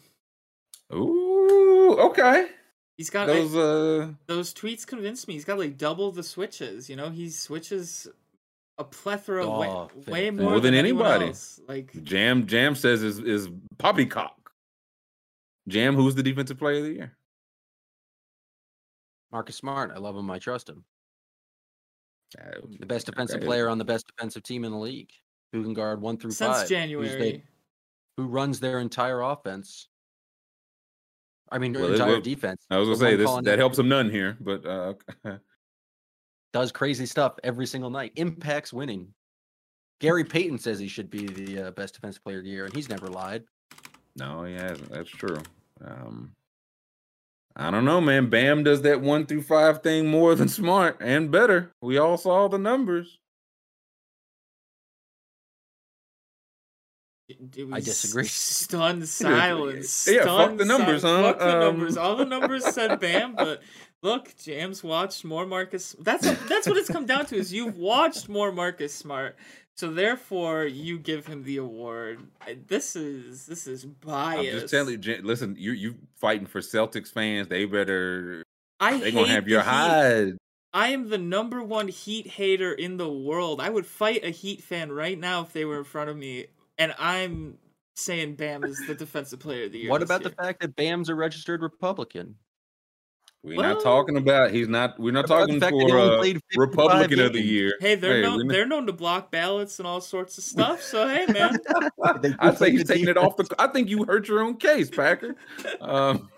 [0.93, 2.49] Ooh, okay.
[2.97, 5.35] He's got Those those uh, those tweets convinced me.
[5.35, 6.91] He's got like double the switches.
[6.91, 8.07] You know, he switches
[8.79, 11.29] a plethora way, Oh, fa- way more, More than anyone anybody.
[11.29, 11.61] else.
[11.69, 13.49] Like Jam Jam says is is
[13.79, 14.53] poppycock.
[15.69, 17.13] Jam, who's the defensive player of the year?
[19.33, 20.31] Marcus Smart, I love him.
[20.31, 20.85] I trust him.
[22.39, 25.11] Uh, The best defensive player on the best defensive team in the league,
[25.53, 27.43] who can guard one through since five, January.
[28.17, 29.89] who runs their entire offense.
[31.51, 32.65] I mean, Well, entire defense.
[32.71, 34.95] I was gonna say this that helps him none here, but uh,
[36.53, 38.13] Does crazy stuff every single night.
[38.17, 39.13] Impacts winning.
[40.01, 42.75] Gary Payton says he should be the uh, best defensive player of the year, and
[42.75, 43.45] he's never lied.
[44.17, 44.91] no, he hasn't.
[44.91, 45.37] That's true.
[45.85, 46.33] Um,
[47.57, 48.31] I don't know, man.
[48.31, 51.73] Bam does that one through five thing more than smart and better.
[51.83, 53.19] We all saw the numbers.
[57.29, 58.25] It- it I disagree.
[58.27, 60.09] Stunned silence.
[60.11, 61.23] Yeah, fuck stunned the numbers, si- huh?
[61.23, 61.97] Fuck the Um, numbers.
[61.97, 63.63] All the numbers said Bam, but
[64.03, 65.95] look, Jams watched more Marcus.
[66.01, 67.37] That's that's what it's come down to.
[67.37, 69.37] Is you've watched more Marcus Smart,
[69.77, 72.21] so therefore you give him the award.
[72.67, 74.55] This is this is biased.
[74.55, 77.49] I'm just telling you, Jan- listen, you you fighting for Celtics fans.
[77.49, 78.43] They better.
[78.79, 80.37] I They gonna hate have your hide.
[80.73, 83.61] I am the number one Heat hater in the world.
[83.61, 86.47] I would fight a Heat fan right now if they were in front of me,
[86.79, 87.59] and I'm
[87.97, 89.91] saying Bam is the defensive player of the year.
[89.91, 90.31] What this about year.
[90.31, 92.37] the fact that Bam's a registered Republican?
[93.43, 94.51] We're Well- not talking about.
[94.51, 94.99] He's not.
[94.99, 97.21] We're not What about the talking fact that he for only uh, played 55 Republican
[97.21, 97.75] of the year.
[97.81, 100.83] Hey, they're Hey, known they're known to block ballots and all sorts of stuff.
[100.83, 101.57] So hey, man,
[102.05, 102.19] I
[102.51, 103.49] do say he's the taking it off the.
[103.59, 105.37] I think you hurt your own case, Packer.
[105.81, 106.29] Um,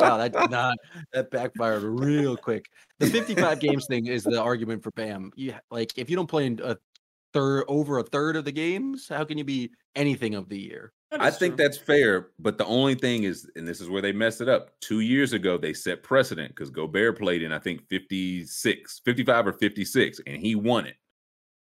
[0.00, 0.78] Wow, that did not
[1.12, 2.64] that backfired real quick.
[3.00, 5.30] The 55 games thing is the argument for Bam.
[5.36, 6.76] You like if you don't play in a
[7.34, 10.92] third over a third of the games, how can you be anything of the year?
[11.12, 11.64] I is think true.
[11.64, 14.70] that's fair, but the only thing is, and this is where they messed it up.
[14.80, 19.52] Two years ago, they set precedent because Gobert played in, I think, 56, 55 or
[19.52, 20.96] 56, and he won it.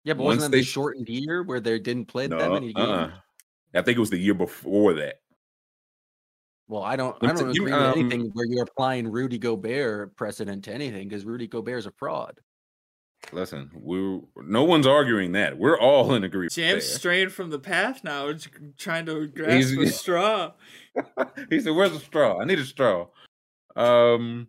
[0.04, 2.74] Yeah, but Once wasn't that they- the shortened year where they didn't play that many
[2.74, 2.88] games?
[2.88, 3.12] uh-uh.
[3.76, 5.16] I think it was the year before that.
[6.68, 10.16] Well, I don't I don't you- agree with um, anything where you're applying Rudy Gobert
[10.16, 12.40] precedent to anything because Rudy Gobert is a fraud.
[13.32, 15.58] Listen, we no one's arguing that.
[15.58, 16.54] We're all in agreement.
[16.54, 16.98] Jam's there.
[16.98, 20.52] straying from the path now, j- trying to grasp He's- a straw.
[21.50, 22.40] he said, "Where's the straw?
[22.40, 23.08] I need a straw."
[23.76, 24.48] Um,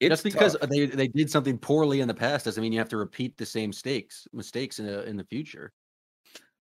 [0.00, 0.70] it's Just because tough.
[0.70, 3.44] they, they did something poorly in the past doesn't mean you have to repeat the
[3.46, 5.72] same mistakes mistakes in the, in the future.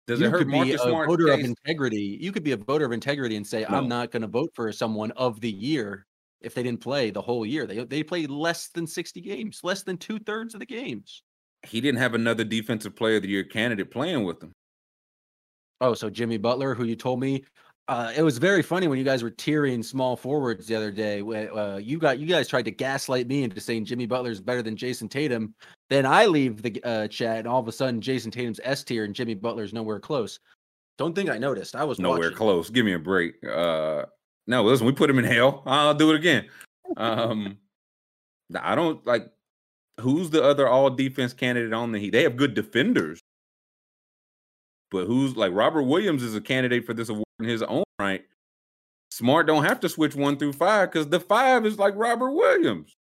[0.08, 1.08] does you it hurt could be Marcus a Smart?
[1.08, 2.18] voter of integrity.
[2.20, 3.76] You could be a voter of integrity and say, No.
[3.78, 6.06] "I'm not going to vote for someone of the year
[6.44, 7.66] if they didn't play the whole year.
[7.66, 11.22] They they played less than 60 games, less than two thirds of the games."
[11.64, 14.52] He didn't have another defensive player of the year candidate playing with him.
[15.80, 17.44] Oh, so Jimmy Butler, who you told me,
[17.88, 21.20] Uh, it was very funny when you guys were tearing small forwards the other day.
[21.20, 24.62] Uh, you got you guys tried to gaslight me into saying Jimmy Butler is better
[24.62, 25.52] than Jayson Tatum.
[25.90, 29.04] Then I leave the uh, chat, and all of a sudden Jayson Tatum's S tier
[29.04, 30.38] and Jimmy Butler's nowhere close.
[30.96, 31.74] Don't think I noticed.
[31.74, 32.36] I was nowhere watching.
[32.36, 32.70] close.
[32.70, 33.34] Give me a break.
[33.44, 34.04] Uh,
[34.46, 35.62] no, listen, we put him in hell.
[35.66, 36.48] I'll do it again.
[36.96, 37.58] Um,
[38.58, 39.30] I don't like.
[40.00, 42.10] Who's the other all defense candidate on the Heat?
[42.10, 43.20] They have good defenders,
[44.90, 48.24] but who's like Robert Williams is a candidate for this award in his own right.
[49.10, 52.96] Smart don't have to switch one through five because the five is like Robert Williams.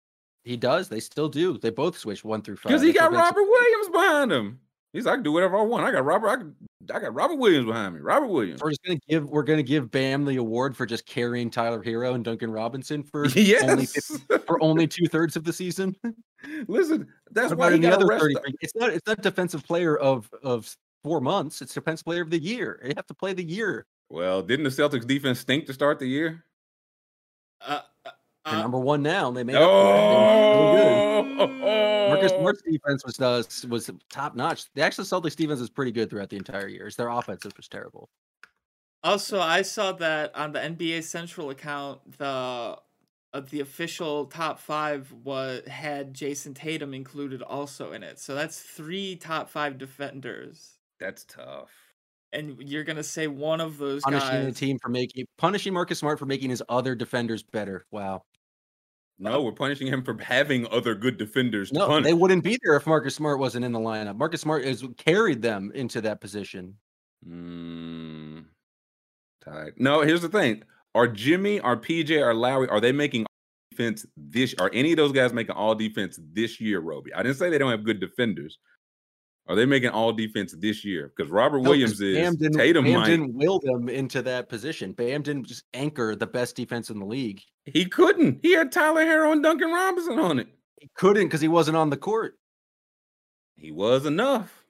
[0.45, 0.89] He does.
[0.89, 1.59] They still do.
[1.59, 2.71] They both switch one through five.
[2.71, 4.59] Because he got Robert Williams behind him.
[4.93, 5.87] He's like, I can do whatever I want.
[5.87, 6.29] I got Robert.
[6.29, 6.57] I, can,
[6.93, 8.01] I got Robert Williams behind me.
[8.01, 8.63] Robert Williams.
[8.63, 9.29] We're just gonna give.
[9.29, 13.27] We're gonna give Bam the award for just carrying Tyler Herro and Duncan Robinson for
[13.29, 13.65] yes.
[13.65, 15.95] only 50, for only two thirds of the season.
[16.69, 18.39] Listen, that's why he the got other arrested.
[18.39, 18.57] 30.
[18.63, 18.91] It's not.
[18.91, 20.75] It's not defensive player of of
[21.05, 21.61] four months.
[21.61, 22.81] It's defensive player of the year.
[22.83, 23.87] You have to play the year.
[24.09, 26.45] Well, didn't the Celtics defense stink to start the year?
[27.61, 27.81] Uh,
[28.49, 29.31] They're uh, number one now.
[29.31, 30.51] They made Oh, up for it.
[30.51, 32.09] They were good.
[32.09, 34.73] Marcus Smart's defense was uh, was top notch.
[34.75, 36.91] The actual Celtics defense was pretty good throughout the entire year.
[36.97, 38.09] Their offensive was terrible.
[39.03, 42.79] Also, I saw that on the NBA Central account, the
[43.33, 48.19] uh, the official top five was had Jayson Tatum included also in it.
[48.19, 51.71] So that's three top five defenders, That's tough.
[52.33, 56.19] and you're gonna say one of those Punishing the team for making punishing Marcus Smart
[56.19, 57.87] for making his other defenders better.
[57.91, 58.25] Wow.
[59.23, 62.07] No, we're punishing him for having other good defenders to No, punish.
[62.07, 64.17] they wouldn't be there if Marcus Smart wasn't in the lineup.
[64.17, 66.75] Marcus Smart has carried them into that position.
[67.29, 68.47] Mm,
[69.45, 69.73] tied.
[69.77, 70.63] No, here's the thing:
[70.95, 73.27] Are Jimmy, are PJ, are Lowry, are they making
[73.71, 74.55] defense this?
[74.59, 77.13] Are any of those guys making all defense this year, Roby?
[77.13, 78.59] I didn't say they don't have good defenders.
[79.47, 81.13] Are they making all defense this year?
[81.17, 82.85] Because Robert No, Williams is Bam didn't, Tatum.
[82.85, 83.07] Bam might.
[83.09, 84.93] didn't will them into that position.
[84.93, 87.43] Bam didn't just anchor the best defense in the league.
[87.65, 88.39] He couldn't.
[88.43, 90.49] He had Tyler Herro and Duncan Robinson on it.
[90.81, 92.39] He couldn't because he wasn't on the court.
[93.57, 94.65] He was enough.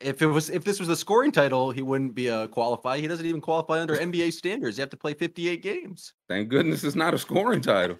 [0.00, 2.98] If it was if this was a scoring title, he wouldn't be uh, a qualify.
[2.98, 4.76] He doesn't even qualify under NBA standards.
[4.76, 6.12] You have to play 58 games.
[6.28, 7.96] Thank goodness it's not a scoring title.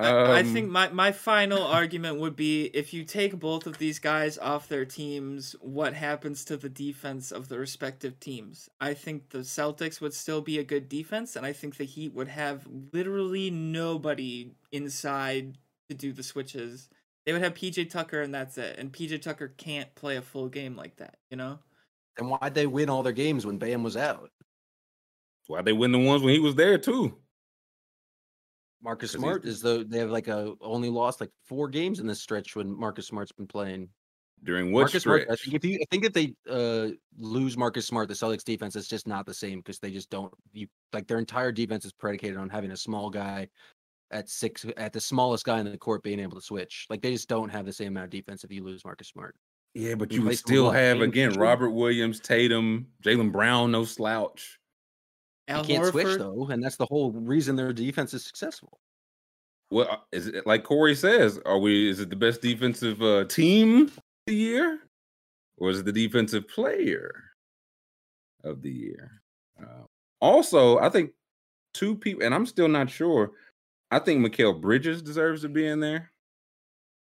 [0.00, 3.78] I, I Um, think my, my final argument would be if you take both of
[3.78, 8.68] these guys off their teams, what happens to the defense of the respective teams?
[8.80, 12.12] I think the Celtics would still be a good defense, and I think the Heat
[12.12, 16.88] would have literally nobody inside to do the switches.
[17.24, 18.78] They would have PJ Tucker, and that's it.
[18.78, 21.60] And PJ Tucker can't play a full game like that, you know?
[22.18, 24.32] And why'd they win all their games when Bam was out?
[25.46, 27.18] Why'd they win the ones when he was there too.
[28.84, 32.20] Marcus Smart is the they have like a only lost like four games in this
[32.20, 33.88] stretch when Marcus Smart's been playing.
[34.44, 35.24] During what Marcus stretch?
[35.24, 38.44] Smart, I think if you I think if they uh lose Marcus Smart, the Celtics
[38.44, 41.86] defense is just not the same because they just don't you like their entire defense
[41.86, 43.48] is predicated on having a small guy
[44.10, 46.86] at six at the smallest guy in the court being able to switch.
[46.90, 49.34] Like they just don't have the same amount of defense if you lose Marcus Smart.
[49.72, 54.58] Yeah, but He you would still have again Robert Williams, Tatum, Jaylen Brown, no slouch.
[55.48, 58.80] You Al can't switch though, and that's the whole reason their defense is successful.
[59.70, 61.38] Well, uh, is it like Corey says?
[61.44, 61.90] Are we?
[61.90, 64.78] Is it the best defensive uh, team of the year,
[65.58, 67.12] or is it the defensive player
[68.42, 69.20] of the year?
[69.60, 69.84] Uh,
[70.20, 71.10] also, I think
[71.74, 73.32] two people, and I'm still not sure.
[73.90, 76.10] I think Mikal Bridges deserves to be in there.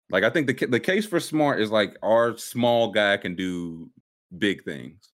[0.09, 3.89] Like, I think the the case for Smart is like our small guy can do
[4.37, 5.11] big things,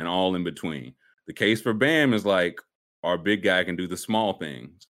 [0.00, 0.94] and all in between.
[1.28, 2.60] The case for Bam is like
[3.04, 4.88] our big guy can do the small things,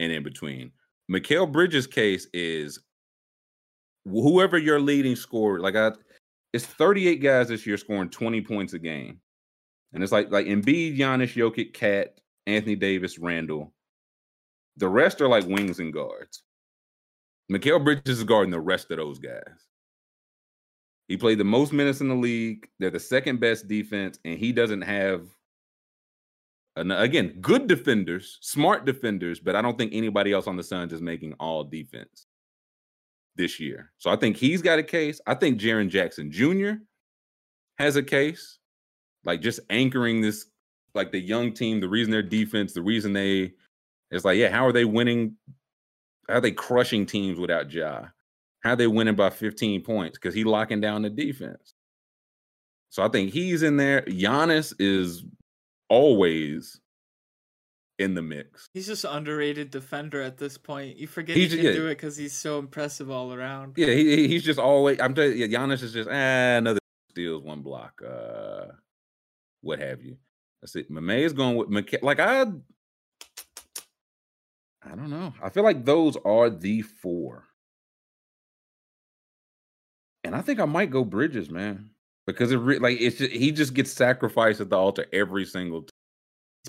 [0.00, 0.70] and in between.
[1.10, 2.78] Mikal Bridges' case is
[4.04, 5.92] whoever your leading scorer, like I,
[6.52, 9.20] it's 38 guys this year scoring 20 points a game.
[9.92, 13.72] And it's like like Embiid, Giannis, Jokic, Cat, Anthony Davis, Randle.
[14.78, 16.44] The rest are like wings and guards.
[17.50, 19.66] Mikal Bridges is guarding the rest of those guys.
[21.12, 22.66] He played the most minutes in the league.
[22.78, 25.26] They're the second best defense, and he doesn't have
[26.74, 31.02] again, good defenders, smart defenders, but I don't think anybody else on the Suns is
[31.02, 32.28] making all defense
[33.36, 33.92] this year.
[33.98, 35.20] So I think he's got a case.
[35.26, 36.80] I think Jaren Jackson Jr.
[37.76, 38.58] has a case,
[39.26, 40.46] like just anchoring this,
[40.94, 43.52] like the young team, the reason their defense, the reason they,
[44.10, 45.36] it's like, yeah, how are they winning?
[46.26, 48.06] How are they crushing teams without Ja?
[48.62, 50.18] How they winning by 15 points?
[50.18, 51.74] Because he locking down the defense.
[52.90, 54.02] So I think he's in there.
[54.02, 55.24] Giannis is
[55.88, 56.80] always
[57.98, 58.68] in the mix.
[58.74, 60.96] He's just underrated defender at this point.
[60.96, 61.72] You forget He's- he can yeah.
[61.72, 63.74] do it because he's so impressive all around.
[63.76, 65.00] Yeah, he, he- he's just always.
[65.00, 66.12] I'm telling you, Giannis is just ah,
[66.58, 66.78] another
[67.10, 68.66] steals, one block, uh,
[69.60, 70.16] what have you.
[70.60, 70.90] That's it.
[70.90, 72.02] Mame is going with McK.
[72.02, 72.42] Like I,
[74.82, 75.32] I don't know.
[75.42, 77.44] I feel like those are the four,
[80.24, 81.90] and I think I might go Bridges, man,
[82.26, 85.82] because it re- like it's just, he just gets sacrificed at the altar every single,
[85.82, 85.90] time,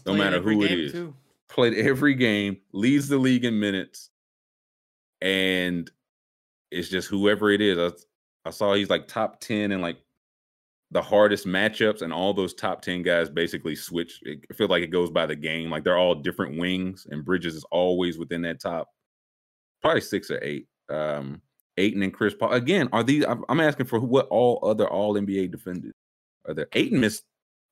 [0.05, 0.91] no matter who it is.
[0.91, 1.13] too.
[1.49, 4.09] Played every game, leads the league in minutes,
[5.21, 5.89] and
[6.71, 7.77] it's just whoever it is.
[7.77, 9.97] I, I saw he's like top ten in like
[10.89, 14.19] the hardest matchups, and all those top ten guys basically switch.
[14.23, 15.69] It I feel like it goes by the game.
[15.69, 18.89] Like they're all different wings, and Bridges is always within that top,
[19.81, 20.67] probably six or eight.
[20.89, 21.39] Um,
[21.77, 22.89] Ayton and Chris Paul again.
[22.91, 23.25] Are these?
[23.27, 25.93] I'm asking for what all other All NBA defenders
[26.47, 26.67] are there?
[26.73, 27.23] Ayton missed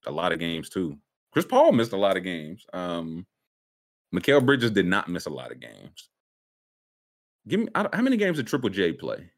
[0.05, 0.97] a lot of games too.
[1.31, 2.65] Chris Paul missed a lot of games.
[2.73, 3.25] Um,
[4.13, 6.09] Mikal Bridges did not miss a lot of games.
[7.47, 9.31] Give me how many games did Triple J play?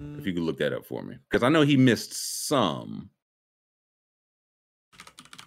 [0.00, 3.10] If you could look that up for me, because I know he missed some,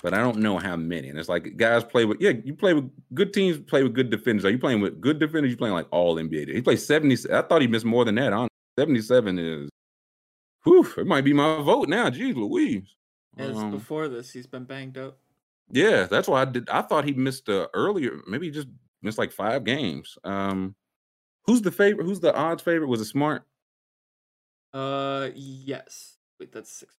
[0.03, 1.09] but I don't know how many.
[1.09, 4.09] And it's like guys play with yeah, you play with good teams, play with good
[4.09, 4.45] defenders.
[4.45, 5.51] Are you playing with good defenders?
[5.51, 6.53] You playing like all NBA?
[6.53, 7.15] He played seventy.
[7.31, 8.33] I thought he missed more than that.
[8.33, 8.47] On
[8.77, 9.69] seventy-seven is,
[10.63, 12.09] whew, it might be my vote now.
[12.09, 12.95] Jeez Louise.
[13.37, 15.17] As Um, before this, he's been banged up.
[15.71, 16.69] yeah, that's why I did.
[16.69, 18.19] I thought he missed uh, earlier.
[18.27, 18.67] Maybe he just
[19.01, 20.17] missed like five games.
[20.25, 20.75] Um,
[21.45, 22.05] who's the favorite?
[22.05, 22.87] Who's the odds favorite?
[22.87, 23.43] Was it Smart?
[24.73, 26.17] Uh, yes.
[26.39, 26.93] Wait, that's six.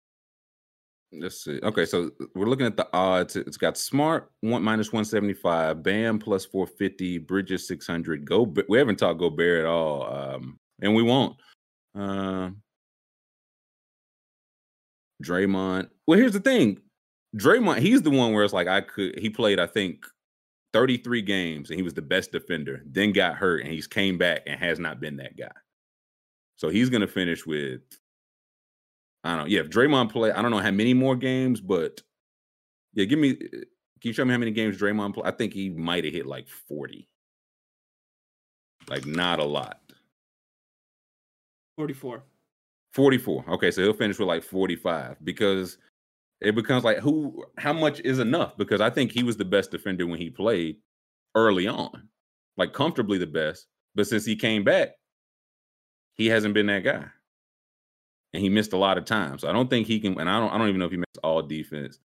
[1.14, 1.60] Let's see.
[1.62, 3.36] Okay, so we're looking at the odds.
[3.36, 8.24] It's got Smart one minus one seventy five, Bam plus four fifty, Bridges six hundred.
[8.24, 8.52] Go.
[8.68, 11.36] We haven't talked Gobert at all, um, and we won't.
[11.94, 12.62] Um,
[15.22, 15.90] Draymond.
[16.06, 16.78] Well, here's the thing.
[17.36, 19.18] Draymond, he's the one where it's like I could.
[19.18, 20.06] He played, I think,
[20.72, 22.82] thirty three games, and he was the best defender.
[22.86, 25.52] Then got hurt, and he's came back and has not been that guy.
[26.56, 27.82] So he's gonna finish with
[29.24, 29.46] I don't know.
[29.46, 32.00] Yeah, if Draymond play, I don't know how many more games, but
[32.94, 33.30] yeah, give me.
[33.32, 33.58] Uh,
[34.00, 35.22] can you show me how many games Draymond play?
[35.24, 37.08] I think he might have hit like forty.
[38.88, 39.78] Like not a lot.
[41.76, 42.24] 44.
[42.92, 43.44] Forty-four.
[43.48, 45.78] Okay, so he'll finish with like forty-five because
[46.40, 47.44] it becomes like who?
[47.56, 48.56] How much is enough?
[48.56, 50.76] Because I think he was the best defender when he played
[51.34, 52.08] early on,
[52.56, 53.66] like comfortably the best.
[53.94, 54.90] But since he came back,
[56.14, 57.06] he hasn't been that guy
[58.34, 59.38] and he missed a lot of time.
[59.38, 60.18] So I don't think he can.
[60.18, 60.50] And I don't.
[60.52, 61.98] I don't even know if he missed all defense.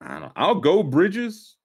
[0.00, 0.20] I don't.
[0.22, 0.32] know.
[0.36, 1.56] I'll go Bridges,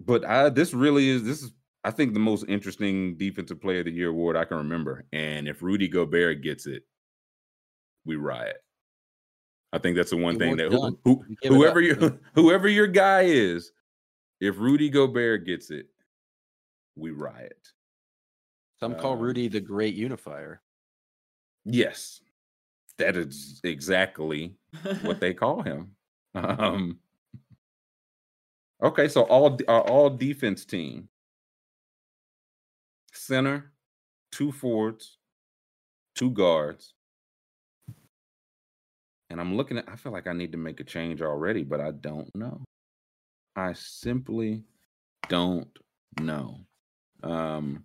[0.00, 1.52] but I this really is this is
[1.84, 5.04] I think the most interesting defensive player of the year award I can remember.
[5.12, 6.82] And if Rudy Gobert gets it,
[8.04, 8.58] we riot.
[9.72, 11.84] I think that's the one thing that who, who, We give it whoever up.
[11.84, 13.70] your whoever your guy is,
[14.40, 15.86] if Rudy Gobert gets it,
[16.96, 17.68] we riot.
[18.80, 20.60] Some call Um, Rudy the great unifier.
[21.64, 22.20] Yes,
[22.98, 24.54] that is exactly
[25.02, 25.92] what they call him.
[26.34, 26.98] Um,
[28.82, 31.08] okay, so all our all defense team,
[33.12, 33.72] center,
[34.30, 35.18] two forwards,
[36.14, 36.94] two guards,
[39.28, 39.88] and I'm looking at.
[39.88, 42.62] I feel like I need to make a change already, but I don't know.
[43.56, 44.64] I simply
[45.28, 45.68] don't
[46.20, 46.60] know.
[47.22, 47.84] Um,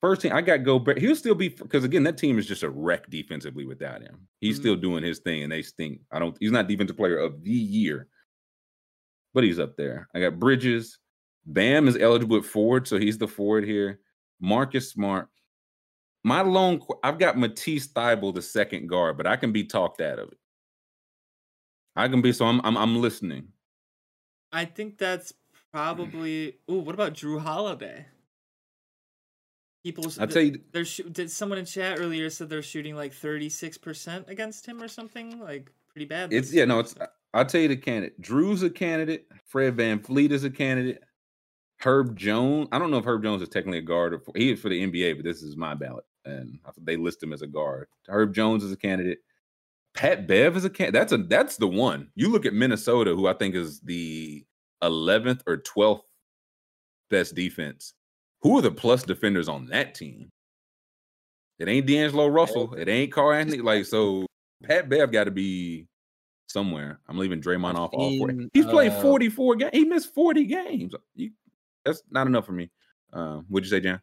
[0.00, 0.98] First team, I got Gobert.
[0.98, 4.26] He'll still be because again, that team is just a wreck defensively without him.
[4.40, 4.60] He's Mhm.
[4.60, 6.00] still doing his thing, and they stink.
[6.10, 6.36] I don't.
[6.40, 8.08] He's not defensive player of the year,
[9.34, 10.08] but he's up there.
[10.14, 10.98] I got Bridges.
[11.46, 14.00] Bam is eligible at forward, so he's the forward here.
[14.40, 15.28] Marcus Smart.
[16.24, 20.18] My lone, I've got Matisse Thybulle, the second guard, but I can be talked out
[20.18, 20.38] of it.
[21.96, 22.46] I can be so.
[22.46, 22.60] I'm.
[22.64, 23.48] I'm, I'm listening.
[24.52, 25.34] I think that's
[25.72, 26.58] probably.
[26.70, 28.06] Ooh, what about Jrue Holiday?
[29.82, 34.28] People, I tell you, they're did someone in chat earlier said they're shooting like 36%
[34.28, 36.94] against him or something like pretty bad It's yeah, no, it's
[37.32, 38.20] I'll tell you the candidate.
[38.20, 39.26] Jrue's a candidate.
[39.46, 41.02] Fred VanVleet is a candidate.
[41.80, 42.68] Herb Jones.
[42.72, 44.68] I don't know if Herb Jones is technically a guard or for, he is for
[44.68, 47.88] the NBA, but this is my ballot, and they list him as a guard.
[48.08, 49.20] Herb Jones is a candidate.
[49.94, 51.00] Pat Bev is a candidate.
[51.00, 52.10] That's a that's the one.
[52.14, 54.44] You look at Minnesota, who I think is the
[54.82, 56.02] 11th or 12th
[57.08, 57.94] best defense.
[58.42, 60.30] Who are the plus defenders on that team?
[61.58, 62.74] It ain't D'Angelo Russell.
[62.74, 63.58] It ain't Karl-Anthony.
[63.58, 64.26] Like so,
[64.64, 65.86] Pat Bev got to be
[66.46, 67.00] somewhere.
[67.06, 68.48] I'm leaving Draymond off all 40.
[68.54, 69.70] He's played uh, 44 games.
[69.74, 70.94] He missed 40 games.
[71.14, 71.30] You,
[71.84, 72.70] that's not enough for me.
[73.12, 74.00] Um, what'd you say, Jan?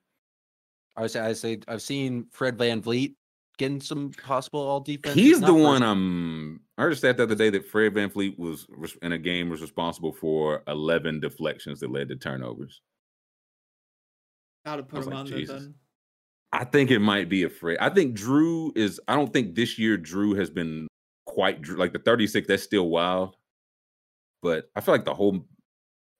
[0.95, 3.15] I would say I say I've seen Fred VanVleet
[3.57, 5.15] getting some possible all defense.
[5.15, 6.61] He's the one I'm.
[6.78, 8.68] I heard a stat the other day that Fred VanVleet was
[9.02, 12.81] in a game was responsible for 11 deflections that led to turnovers.
[14.68, 15.47] Gotta put him like, on Jesus.
[15.47, 15.76] there then.
[16.52, 17.78] I think it might be a Fred.
[17.79, 18.99] I think Jrue is.
[19.07, 20.87] I don't think this year Jrue has been
[21.26, 22.47] quite Jrue- like the 36.
[22.47, 23.36] That's still wild.
[24.41, 25.46] but I feel like the whole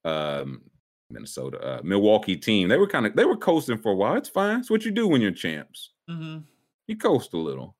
[0.06, 0.62] um,
[1.10, 4.16] Minnesota, uh, Milwaukee team, they were kind of they were coasting for a while.
[4.16, 4.60] It's fine.
[4.60, 5.92] It's what you do when you're champs.
[6.08, 6.38] Mm-hmm.
[6.86, 7.76] You coast a little.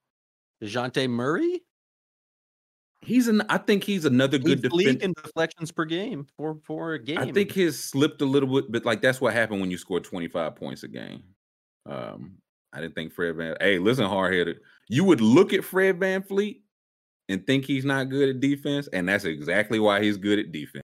[0.63, 1.63] Dejounte Murray?
[3.01, 3.43] He's an.
[3.49, 7.19] I think he's another good the league in deflections per game for for a game.
[7.19, 10.01] I think his slipped a little bit, but like that's what happened when you score
[10.01, 11.23] 25 points a game.
[11.87, 12.39] Um,
[12.73, 13.57] I didn't think Fred Van.
[13.61, 14.59] Hey, listen, hard headed.
[14.89, 16.61] You would look at Fred VanVleet
[17.29, 20.85] and think he's not good at defense, and that's exactly why he's good at defense.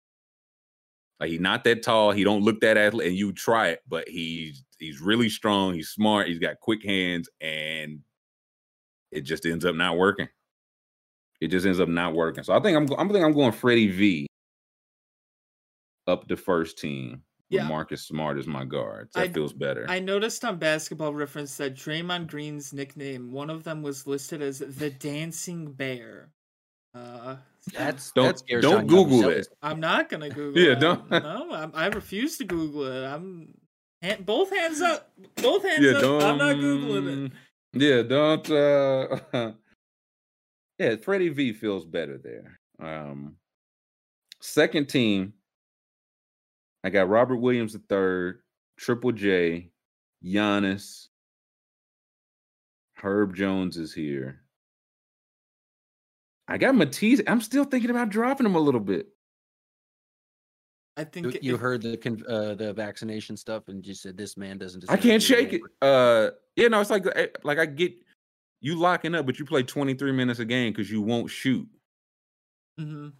[1.19, 4.07] Like he's not that tall, he don't look that athletic, and you try it, but
[4.07, 7.99] he's he's really strong, he's smart, he's got quick hands, and
[9.11, 10.29] it just ends up not working.
[11.41, 12.43] It just ends up not working.
[12.43, 14.27] So I think I'm I'm think I'm going Freddie V
[16.07, 17.21] up the first team.
[17.49, 17.67] with Yeah.
[17.67, 19.13] Marcus Smart as my guards.
[19.13, 19.85] That I- feels better.
[19.87, 24.59] I noticed on Basketball Reference that Draymond Green's nickname, one of them was listed as
[24.59, 26.29] the Dancing Bear.
[26.93, 27.37] Uh,
[27.73, 29.37] that's Don't- that scares don't Google Yabusele.
[29.39, 29.47] it.
[29.61, 30.61] I'm not gonna Google.
[30.61, 30.79] Yeah, it.
[30.79, 33.05] don't- No, I'm, I refuse to Google it.
[33.05, 33.53] I'm
[34.01, 35.09] hand, both hands up.
[35.35, 36.01] Both hands yeah, up.
[36.01, 36.23] don't.
[36.23, 37.31] I'm not googling it.
[37.73, 38.49] Yeah, don't.
[38.49, 39.51] uh
[40.79, 42.59] Yeah, Freddie V feels better there.
[42.79, 43.35] Um
[44.39, 45.33] Second team,
[46.83, 48.41] I got Robert Williams the third,
[48.77, 49.71] Triple J,
[50.23, 51.07] Giannis,
[52.95, 54.41] Herb Jones is here.
[56.47, 57.21] I got Matisse.
[57.27, 59.07] I'm still thinking about dropping him a little bit.
[60.95, 61.93] I think You, you if- heard the
[62.27, 64.85] uh, the vaccination stuff, and you said this man doesn't.
[64.87, 65.61] I can't shake it.
[65.81, 67.93] over." Uh, yeah, no, it's like eh, like I get
[68.61, 71.67] you locking up, but you play 23 minutes a game because you won't shoot.
[72.79, 73.13] Mhm.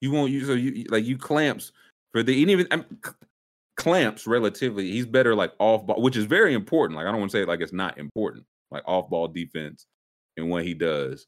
[0.00, 1.72] You won't use so you like you clamps
[2.12, 2.66] for the even
[3.04, 3.10] c-
[3.76, 4.90] clamps relatively.
[4.90, 6.96] He's better like off ball, which is very important.
[6.96, 9.86] Like I don't want to say it like it's not important, like off ball defense
[10.36, 11.26] and what he does.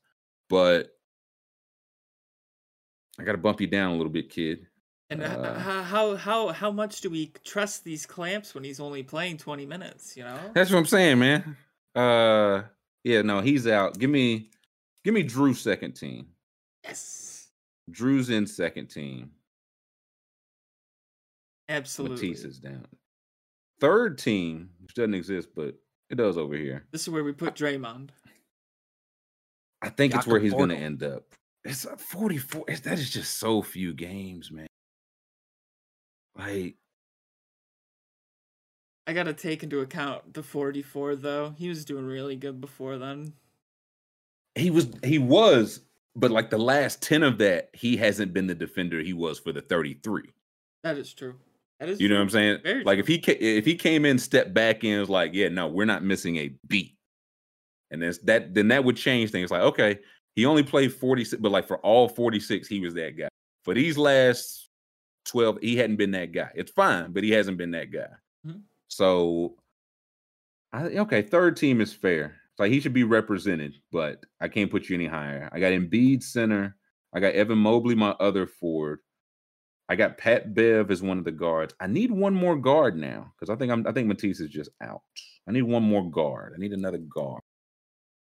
[0.50, 0.90] But
[3.18, 4.66] I got to bump you down a little bit, kid.
[5.10, 9.38] And Uh, how how how much do we trust these clamps when he's only playing
[9.38, 10.16] 20 minutes?
[10.16, 10.50] You know.
[10.54, 11.56] That's what I'm saying, man.
[11.94, 12.64] Uh,
[13.04, 13.98] yeah, no, he's out.
[13.98, 14.50] Give me,
[15.04, 16.28] give me Jrue second team.
[16.84, 17.48] Yes.
[17.90, 19.30] Jrue's in second team.
[21.68, 22.30] Absolutely.
[22.30, 22.86] Matisse is down.
[23.80, 25.74] Third team, which doesn't exist, but
[26.10, 26.86] it does over here.
[26.90, 28.10] This is where we put Draymond.
[29.82, 31.24] I think it's where he's going to end up.
[31.64, 32.64] It's a 44.
[32.68, 34.66] It's, that is just so few games, man.
[36.36, 36.76] Like,
[39.08, 41.54] I gotta take into account the 44 though.
[41.56, 43.32] He was doing really good before then.
[44.54, 45.80] he was, he was,
[46.14, 49.50] but like the last 10 of that, he hasn't been the defender he was for
[49.50, 50.24] the 33.
[50.82, 51.36] That is true.
[51.80, 52.58] That is You know what I'm saying?
[52.62, 55.68] Very like if he if he came in, stepped back in, was like, yeah, no,
[55.68, 56.96] we're not missing a beat,
[57.90, 59.50] and then that then that would change things.
[59.50, 60.00] Like, okay,
[60.34, 63.28] he only played 46, but like for all 46, he was that guy.
[63.64, 64.68] For these last
[65.26, 66.50] 12, he hadn't been that guy.
[66.54, 68.08] It's fine, but he hasn't been that guy.
[68.88, 69.56] So,
[70.72, 72.36] I okay, third team is fair.
[72.50, 75.48] It's like he should be represented, but I can't put you any higher.
[75.52, 76.76] I got Embiid center.
[77.14, 79.00] I got Evan Mobley, my other forward.
[79.88, 81.74] I got Pat Bev as one of the guards.
[81.80, 83.86] I need one more guard now because I think I'm.
[83.86, 85.02] I think Matisse is just out.
[85.48, 86.52] I need one more guard.
[86.54, 87.40] I need another guard.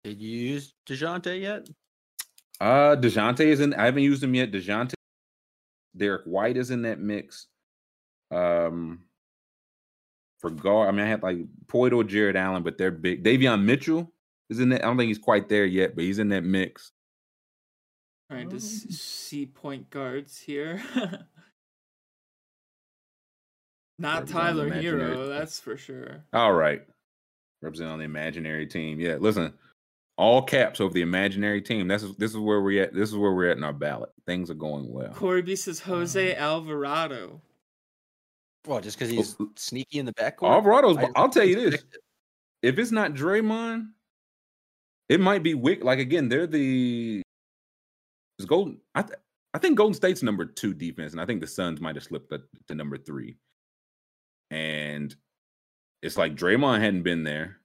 [0.04, 1.68] Did you use Dejounte yet?
[2.60, 3.72] Uh, Dejounte is in.
[3.74, 4.52] I haven't used him yet.
[4.52, 4.92] Dejounte,
[5.96, 7.46] Derrick White is in that mix.
[8.30, 9.05] Um,
[10.40, 13.24] for guard, I mean, I had like Poeltl, Jarrett Allen, but they're big.
[13.24, 14.12] Davion Mitchell
[14.50, 14.82] is in that.
[14.82, 16.92] I don't think he's quite there yet, but he's in that mix.
[18.30, 20.82] Trying to see point guards here.
[23.98, 26.24] Not Represent Tyler Herro, that's for sure.
[26.34, 26.82] All right,
[27.62, 29.00] represent on the imaginary team.
[29.00, 29.54] Yeah, listen,
[30.18, 31.88] all caps over the imaginary team.
[31.88, 32.94] That's this is where we're at.
[32.94, 34.10] This is where we're at in our ballot.
[34.26, 35.12] Things are going well.
[35.14, 37.40] Corey B says Jose Um, Alvarado.
[38.66, 40.50] Well, just because he's sneaky in the backcourt.
[40.50, 40.96] Alvarado's.
[40.98, 41.96] I- I'll tell you this: it.
[42.62, 43.88] if it's not Draymond,
[45.08, 45.84] it might be Wick.
[45.84, 47.22] Like again, they're the
[48.38, 48.78] it's Golden.
[48.94, 49.18] I th-
[49.54, 52.30] I think Golden State's number two defense, and I think the Suns might have slipped
[52.30, 53.36] to, to number three.
[54.50, 55.14] And
[56.02, 57.58] it's like Draymond hadn't been there.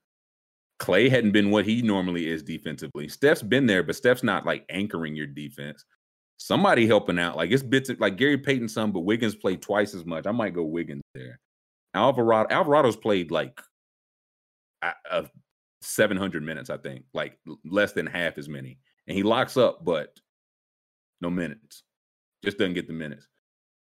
[0.79, 3.07] Clay hadn't been what he normally is defensively.
[3.07, 5.85] Steph's been there, but Steph's not like anchoring your defense.
[6.43, 7.37] Somebody helping out.
[7.37, 10.25] Like it's bits like Gary Payton some, but Wiggins played twice as much.
[10.25, 11.39] I might go Wiggins there.
[11.93, 13.61] Alvarado Alvarado's played like
[14.81, 15.29] a- of
[15.81, 18.79] 700 minutes, I think, like less than half as many.
[19.07, 20.19] And he locks up, but
[21.21, 21.83] no minutes.
[22.43, 23.27] Just doesn't get the minutes.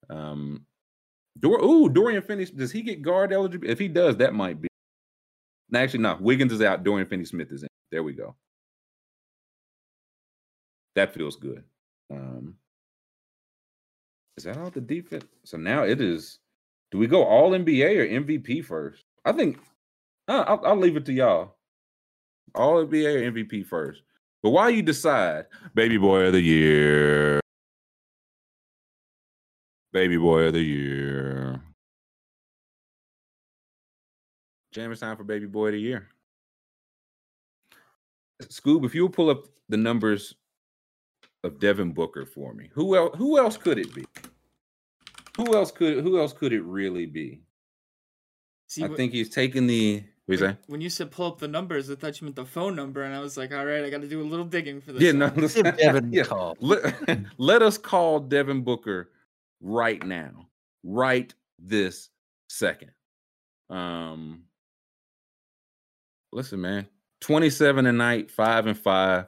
[0.10, 0.66] Um,
[1.38, 2.46] Dor- Ooh, Dorian Finney.
[2.46, 3.70] Does he get guard eligible?
[3.70, 4.68] If he does, that might be.
[5.70, 6.18] No, actually, no.
[6.20, 6.84] Wiggins is out.
[6.84, 7.70] Dorian Finney Smith is in.
[7.92, 8.36] There we go.
[10.96, 11.64] That feels good.
[12.12, 12.56] Um,
[14.38, 15.26] Is that all the defense?
[15.44, 16.40] So now it is.
[16.92, 19.04] Do we go all NBA or MVP first?
[19.26, 19.60] I think
[20.28, 21.56] uh, I'll, I'll leave it to y'all.
[22.56, 24.02] All NBA or MVP first.
[24.44, 27.40] But while you decide, baby boy of the year,
[29.92, 31.62] baby boy of the year,
[34.72, 36.08] Jam, it's time for baby boy of the year.
[38.44, 40.36] Scoob, if you'll pull up the numbers
[41.44, 43.16] of Devin Booker for me, who else?
[43.18, 44.06] Who else could it be?
[45.38, 46.04] Who else could?
[46.04, 47.42] Who else could it really be?
[48.68, 50.04] See, I wh- think he's taking the.
[50.26, 50.60] What you when, say?
[50.68, 53.16] when you said pull up the numbers, I thought you meant the phone number, and
[53.16, 55.02] I was like, all right, I got to do a little digging for this.
[55.02, 55.28] Yeah, no.
[55.28, 55.36] one.
[55.42, 56.24] listen- Give Devin yeah.
[56.24, 56.58] call.
[56.60, 59.10] Let, let us call Devin Booker
[59.62, 60.50] right now,
[60.84, 62.10] right this
[62.50, 62.92] second.
[63.70, 64.44] Um,
[66.34, 66.88] listen, man,
[67.22, 69.28] twenty-seven a night, five and five,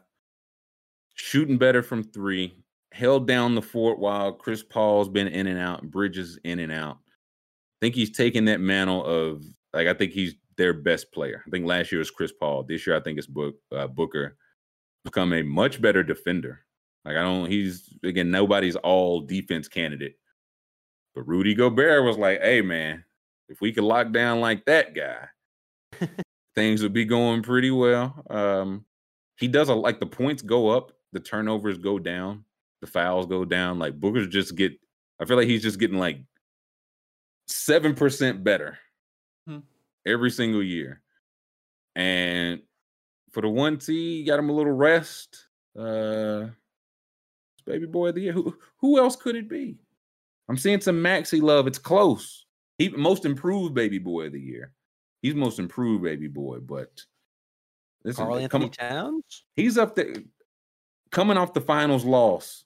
[1.19, 2.56] shooting better from three,
[2.93, 6.98] held down the fort while Chris Paul's been in and out, Bridges in and out.
[6.98, 11.43] I think he's taking that mantle of like I think he's their best player.
[11.45, 12.64] I think last year was Chris Paul.
[12.64, 14.38] This year I think it's Book, uh, Booker.
[15.06, 16.61] Become a much better defender.
[17.06, 17.49] Like I don't.
[17.49, 20.15] He's again nobody's all defense candidate,
[21.15, 23.03] but Rudy Gobert was like, "Hey man,
[23.48, 25.27] if we could lock down like that guy,
[26.56, 28.85] things would be going pretty well." Um,
[29.38, 32.43] he does a like the points go up, the turnovers go down,
[32.81, 33.79] the fouls go down.
[33.79, 34.73] Like Booker's just get.
[35.19, 36.19] I feel like he's just getting like
[37.47, 38.77] seven percent better
[39.47, 39.59] Hmm.
[40.05, 41.01] every single year,
[41.95, 42.61] and
[43.31, 45.45] for the one T, got him a little rest.
[45.77, 46.47] Uh,
[47.65, 48.33] baby boy of the year.
[48.33, 49.77] Who who else could it be?
[50.47, 51.67] I'm seeing some Maxey love.
[51.67, 52.45] It's close.
[52.77, 54.71] He most improved baby boy of the year.
[55.21, 57.01] He's most improved baby boy, but
[58.03, 59.43] this Carl is Anthony come, Towns.
[59.55, 60.13] he's up there
[61.11, 62.63] coming off the finals loss.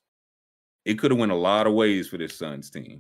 [0.85, 2.99] It could have went a lot of ways for this Suns team.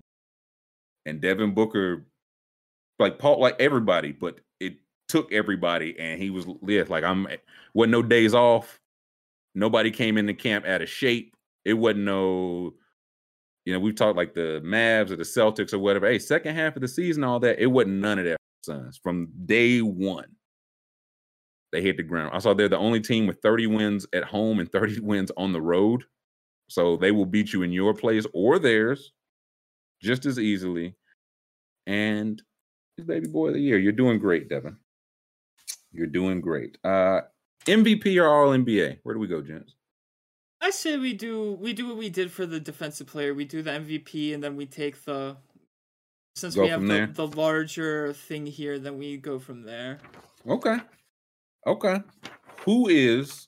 [1.05, 2.05] And Devin Booker,
[2.97, 4.75] like Paul, like everybody, but it
[5.09, 7.27] took everybody, and he was yeah, like I'm
[7.73, 8.79] wasn't no days off.
[9.53, 11.35] Nobody came into camp out of shape.
[11.65, 12.73] It wasn't no,
[13.65, 16.07] you know, we've talked like the Mavs or the Celtics or whatever.
[16.07, 19.27] Hey, second half of the season, all that, it wasn't none of that Suns from
[19.45, 20.35] day one.
[21.73, 22.31] They hit the ground.
[22.33, 25.51] I saw they're the only team with 30 wins at home and 30 wins on
[25.51, 26.03] the road.
[26.69, 29.11] So they will beat you in your place or theirs
[30.01, 30.95] just as easily.
[31.85, 32.41] And
[33.05, 33.77] baby boy of the year.
[33.77, 34.77] You're doing great, Devin.
[35.91, 36.77] You're doing great.
[36.83, 37.21] Uh
[37.65, 38.99] MVP or all NBA?
[39.03, 39.75] Where do we go, gents?
[40.61, 43.33] I say we do we do what we did for the defensive player.
[43.33, 45.35] We do the MVP, and then we take the
[46.35, 49.99] since Go we have the, the larger thing here, then we go from there.
[50.47, 50.77] Okay.
[51.65, 52.01] Okay.
[52.65, 53.47] Who is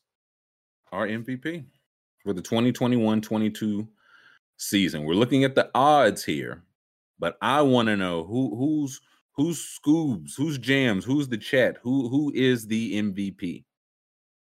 [0.92, 1.66] our MVP
[2.24, 3.88] for the 2021 22
[4.58, 5.03] season?
[5.03, 6.64] We're looking at the odds here,
[7.19, 9.02] but I want to know who who's
[9.34, 13.66] who's Scoobs, who's Jams, who's the chat, who who is the MVP?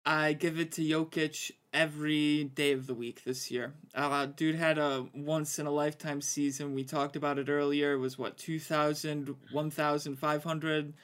[0.04, 3.74] I give it to Jokic every day of the week this year.
[3.94, 6.74] Uh, dude had a once in a lifetime season.
[6.74, 7.94] We talked about it earlier.
[7.94, 10.94] It was what 2,000, 1,500.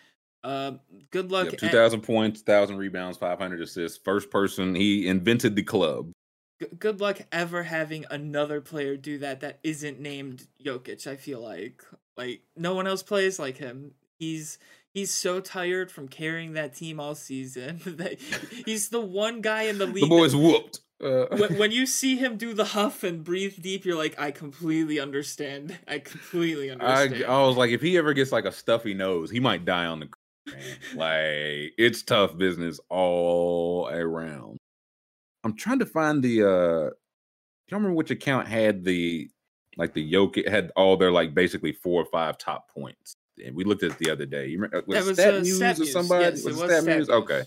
[0.44, 0.72] Uh,
[1.10, 1.44] good luck.
[1.46, 3.98] Yep, and- 2,000 points, 1,000 rebounds, 500 assists.
[4.02, 6.10] First person, he invented the club.
[6.60, 11.06] g- good luck ever having another player do that that isn't named Jokic.
[11.06, 11.82] I feel like
[12.16, 13.92] like no one else plays like him.
[14.18, 14.58] He's
[14.92, 17.80] he's so tired from carrying that team all season.
[17.86, 18.18] that
[18.66, 19.94] he's the one guy in the league.
[19.96, 20.80] The that- boy's whooped.
[21.02, 24.30] Uh, when, when you see him do the huff and breathe deep, you're like, I
[24.30, 25.76] completely understand.
[25.88, 27.24] I completely understand.
[27.24, 29.98] I was like, if he ever gets like a stuffy nose, he might die on
[30.00, 30.08] the.
[30.94, 34.58] Like it's tough business all around.
[35.44, 39.30] I'm trying to find the uh do you remember which account had the
[39.76, 43.16] like the yoke had all their like basically four or five top points.
[43.44, 44.46] And we looked at it the other day.
[44.46, 46.24] You remember was, That was, Stat uh, News Stat or somebody?
[46.24, 47.08] Yes, was, it was Stat Stat News?
[47.08, 47.16] News.
[47.22, 47.42] Okay.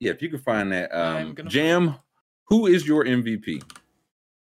[0.00, 0.94] Yeah, if you can find that.
[0.94, 1.94] Um gonna- Jam,
[2.48, 3.62] who is your MVP?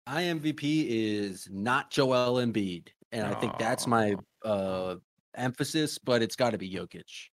[0.06, 4.96] My MVP is not Joel Embiid, and I think that's my uh
[5.34, 5.98] emphasis.
[5.98, 7.29] But it's got to be Jokic.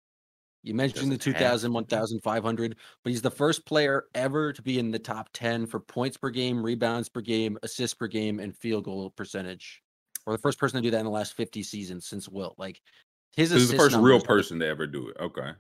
[0.64, 4.62] You mentioned the Does it have 2000, 1500, but he's the first player ever to
[4.62, 8.40] be in the top 10 for points per game, rebounds per game, assists per game,
[8.40, 9.82] and field goal percentage.
[10.26, 12.58] Or the first person to do that in the last 50 seasons since Wilt.
[12.58, 12.82] Like
[13.36, 15.18] his Who's the first real person to ever do it?
[15.20, 15.52] Okay.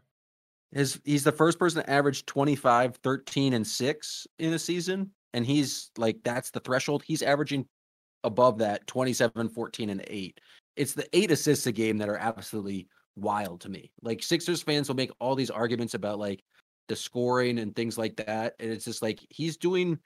[0.72, 5.46] his he's the first person to average 25 13 and 6 in a season and
[5.46, 7.66] he's like that's the threshold he's averaging
[8.24, 10.40] above that 27 14 and 8
[10.78, 14.88] it's the eight assists a game that are absolutely wild to me like sixers fans
[14.88, 16.44] will make all these arguments about like
[16.88, 20.00] the scoring and things like that and it's just like he's doing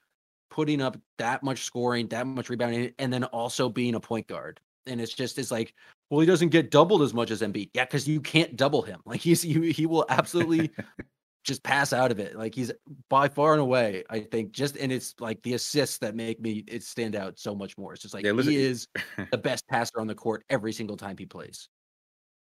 [0.50, 4.60] putting up that much scoring, that much rebounding, and then also being a point guard.
[4.86, 5.74] And it's just it's like,
[6.10, 7.72] well, he doesn't get doubled as much as Embiid.
[7.74, 9.02] Yeah, because you can't double him.
[9.06, 10.72] Like he's he, he will absolutely
[11.44, 12.38] just pass out of it.
[12.38, 12.72] Like he's
[13.10, 16.64] by far and away, I think, just and it's like the assists that make me
[16.68, 17.94] it stand out so much more.
[17.94, 18.88] It's just like yeah, he is
[19.32, 21.68] the best passer on the court every single time he plays.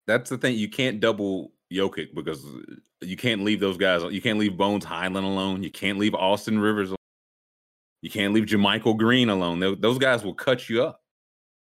[0.08, 0.56] That's the thing.
[0.56, 2.44] You can't double Jokic because
[3.02, 4.02] you can't leave those guys.
[4.10, 5.62] You can't leave Bones Hyland alone.
[5.62, 6.88] You can't leave Austin Rivers.
[6.88, 6.96] Alone.
[8.00, 9.60] You can't leave JaMychal Green alone.
[9.60, 11.02] Those guys will cut you up.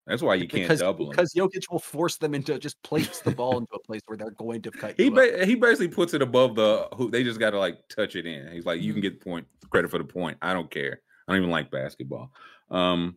[0.07, 1.34] That's why you can't because, double because.
[1.36, 4.62] Jokic will force them into just place the ball into a place where they're going
[4.62, 4.94] to cut.
[4.97, 8.15] he ba- he basically puts it above the who they just got to like touch
[8.15, 8.50] it in.
[8.52, 9.10] He's like, you can mm-hmm.
[9.10, 10.39] get the point credit for the point.
[10.41, 11.00] I don't care.
[11.26, 12.31] I don't even like basketball.
[12.70, 13.17] Um,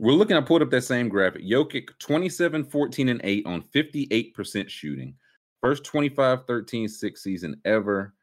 [0.00, 0.36] we're looking.
[0.36, 1.44] I pulled up that same graphic.
[1.44, 5.14] Jokic 27, 14, and 8 on 58% shooting.
[5.60, 8.14] First 25, 13, 6 season ever.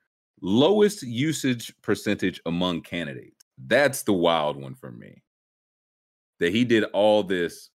[0.42, 3.46] Lowest usage percentage among candidates.
[3.68, 5.22] That's the wild one for me.
[6.40, 7.70] That he did all this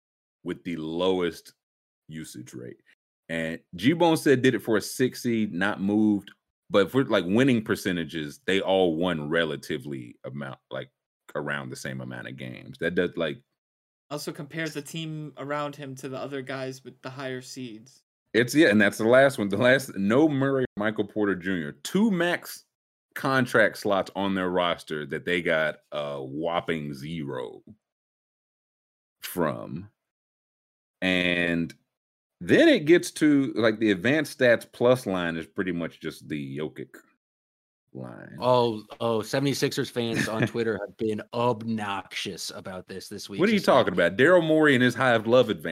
[0.43, 1.53] with the lowest
[2.07, 2.77] usage rate.
[3.30, 6.31] And G Bone said did it for a six seed, not moved.
[6.71, 10.89] But for like winning percentages, they all won relatively amount, like
[11.35, 12.77] around the same amount of games.
[12.80, 13.38] That does like
[14.11, 18.01] also compares the team around him to the other guys with the higher seeds.
[18.33, 19.49] It's yeah, and that's the last one.
[19.49, 21.72] The last no Murray, Michael Porter Jr.
[21.83, 22.65] Two max
[23.15, 27.61] contract slots on their roster that they got a whopping zero
[29.22, 29.90] from.
[31.01, 31.73] And
[32.40, 36.57] then it gets to like the advanced stats plus line is pretty much just the
[36.57, 36.95] Jokic
[37.93, 38.37] line.
[38.39, 43.39] Oh, oh, 76ers fans on Twitter have been obnoxious about this this week.
[43.39, 44.17] What are you talking about?
[44.17, 45.71] Daryl Morey and his hive love advantage.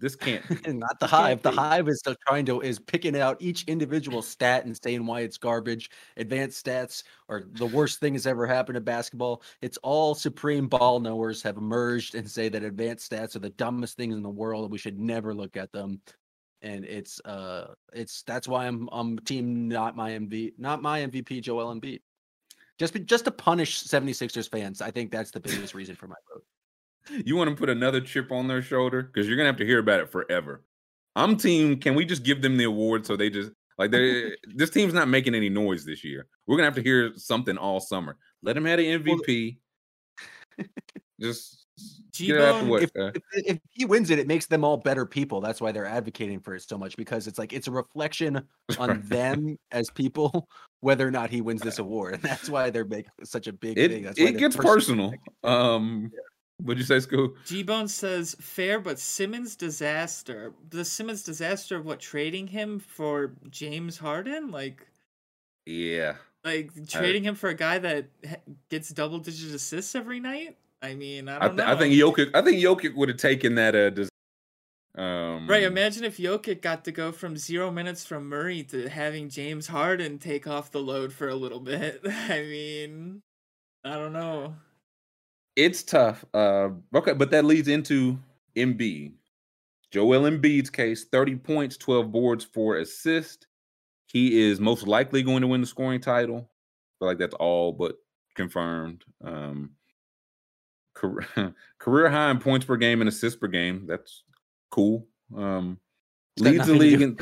[0.00, 0.44] This can't
[0.78, 1.42] not the hive.
[1.42, 5.20] The hive is still trying to is picking out each individual stat and saying why
[5.20, 5.90] it's garbage.
[6.16, 9.42] Advanced stats are the worst thing that's ever happened to basketball.
[9.60, 13.96] It's all supreme ball knowers have emerged and say that advanced stats are the dumbest
[13.96, 16.00] things in the world and we should never look at them.
[16.62, 21.42] And it's uh it's that's why I'm I'm team not my MV not my MVP
[21.42, 22.00] Joel Embiid.
[22.78, 24.80] Just be, just to punish 76ers fans.
[24.80, 27.24] I think that's the biggest reason for my vote.
[27.26, 29.78] You want to put another chip on their shoulder because you're gonna have to hear
[29.78, 30.64] about it forever.
[31.16, 31.78] I'm team.
[31.78, 35.08] Can we just give them the award so they just like they this team's not
[35.08, 36.26] making any noise this year.
[36.46, 38.16] We're gonna have to hear something all summer.
[38.42, 39.58] Let them have an MVP.
[41.20, 41.66] just
[42.26, 42.82] get out the way.
[42.82, 45.40] If, if, if, he wins it, it makes them all better people.
[45.40, 48.42] That's why they're advocating for it so much because it's like it's a reflection
[48.78, 50.48] on them as people
[50.80, 53.78] whether or not he wins this award, and that's why they're making such a big
[53.78, 54.02] it, thing.
[54.04, 55.14] That's it gets personal.
[55.44, 56.20] Um, yeah.
[56.60, 57.34] What'd you say, School?
[57.44, 60.52] G Bone says fair, but Simmons disaster.
[60.70, 64.84] The Simmons disaster of what trading him for James Harden, like,
[65.66, 68.06] yeah, like trading I, him for a guy that
[68.70, 70.56] gets double digit assists every night.
[70.82, 71.66] I mean, I don't I th- know.
[71.66, 72.30] I think Jokic.
[72.34, 73.74] I think Jokic would have taken that.
[73.74, 75.62] Uh, um, right.
[75.62, 80.18] Imagine if Jokic got to go from zero minutes from Murray to having James Harden
[80.18, 82.00] take off the load for a little bit.
[82.06, 83.22] I mean,
[83.84, 84.54] I don't know.
[85.56, 86.24] It's tough.
[86.32, 88.18] Uh, okay, but that leads into
[88.56, 89.14] Embiid.
[89.90, 93.46] Joel Embiid's case: thirty points, twelve boards, four assists.
[94.06, 96.38] He is most likely going to win the scoring title.
[96.38, 97.96] I feel like that's all but
[98.34, 99.04] confirmed.
[99.22, 99.72] Um,
[100.98, 103.86] career, career high in points per game and assists per game.
[103.86, 104.24] That's
[104.70, 105.06] cool.
[105.36, 105.78] Um,
[106.38, 107.16] leads the league in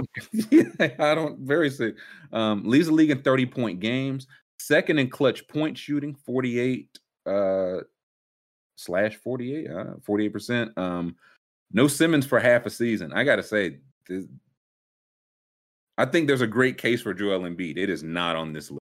[0.98, 1.96] I don't very sick.
[2.32, 4.26] Um, leads the league in 30 point games,
[4.58, 7.78] second in clutch point shooting, 48 uh
[8.76, 10.76] slash 48, uh, 48%.
[10.78, 11.16] Um,
[11.72, 13.12] no Simmons for half a season.
[13.12, 14.26] I got to say, this,
[15.98, 17.78] I think there's a great case for Joel Embiid.
[17.78, 18.80] It is not on this list.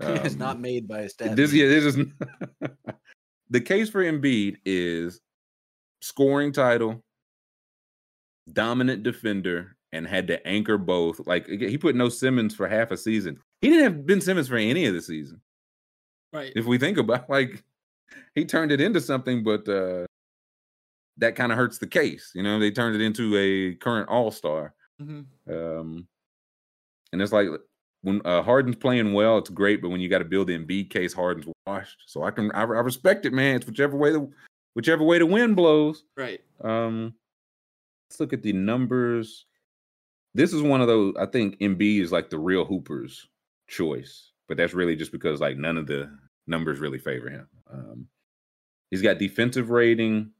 [0.00, 1.34] Um, it's not made by a stat.
[1.34, 2.06] This, yeah, this is
[3.50, 5.20] the case for Embiid is
[6.00, 7.02] scoring title,
[8.52, 11.20] dominant defender, and had to anchor both.
[11.26, 13.38] Like he put no Simmons for half a season.
[13.60, 15.40] He didn't have Ben Simmons for any of the season.
[16.32, 16.52] Right.
[16.54, 17.62] If we think about like
[18.34, 20.06] he turned it into something, but uh,
[21.18, 22.30] that kind of hurts the case.
[22.34, 24.74] You know, they turned it into a current All Star.
[25.00, 25.52] Mm-hmm.
[25.52, 26.06] Um,
[27.12, 27.48] and it's like
[28.02, 30.90] when uh, Harden's playing well, it's great, but when you got to build the Embiid
[30.90, 32.02] case, Harden's washed.
[32.06, 33.56] So I can I, I, respect it, man.
[33.56, 34.30] It's whichever way the
[34.74, 36.04] whichever way the wind blows.
[36.16, 36.40] Right.
[36.62, 37.14] Um,
[38.08, 39.46] let's look at the numbers.
[40.34, 41.14] This is one of those.
[41.18, 43.28] I think Embiid is like the real Hoopers
[43.68, 46.10] choice, but that's really just because like none of the
[46.46, 47.48] numbers really favor him.
[47.70, 48.06] Um,
[48.90, 50.30] he's got defensive rating.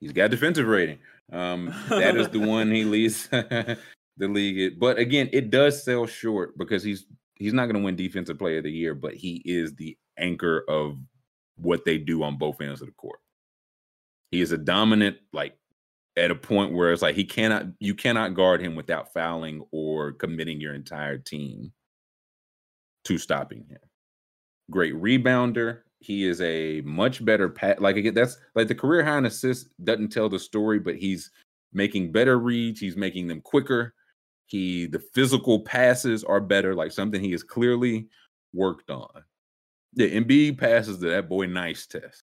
[0.00, 0.98] He's got defensive rating.
[1.30, 3.28] Um, that is the one he leads
[4.16, 4.78] the league.
[4.78, 8.58] But again, it does sell short because he's he's not going to win defensive player
[8.58, 10.96] of the year, but he is the anchor of
[11.56, 13.18] what they do on both ends of the court.
[14.30, 15.56] He is a dominant, like
[16.16, 20.12] at a point where it's like he cannot, you cannot guard him without fouling or
[20.12, 21.72] committing your entire team
[23.04, 23.78] to stopping him.
[24.70, 25.80] Great rebounder.
[26.00, 27.80] He is a much better pat.
[27.80, 31.30] Like again, that's like the career high in assists doesn't tell the story, but he's
[31.72, 32.80] making better reads.
[32.80, 33.94] He's making them quicker.
[34.46, 38.08] He the physical passes are better, like something he has clearly
[38.52, 39.24] worked on.
[39.94, 42.22] The Embiid passes to that boy nice test,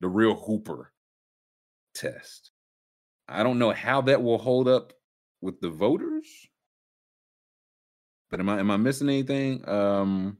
[0.00, 0.92] the real Hooper
[1.94, 2.50] test.
[3.28, 4.92] I don't know how that will hold up
[5.40, 6.26] with the voters,
[8.30, 9.66] but am I am I missing anything?
[9.68, 10.38] Um,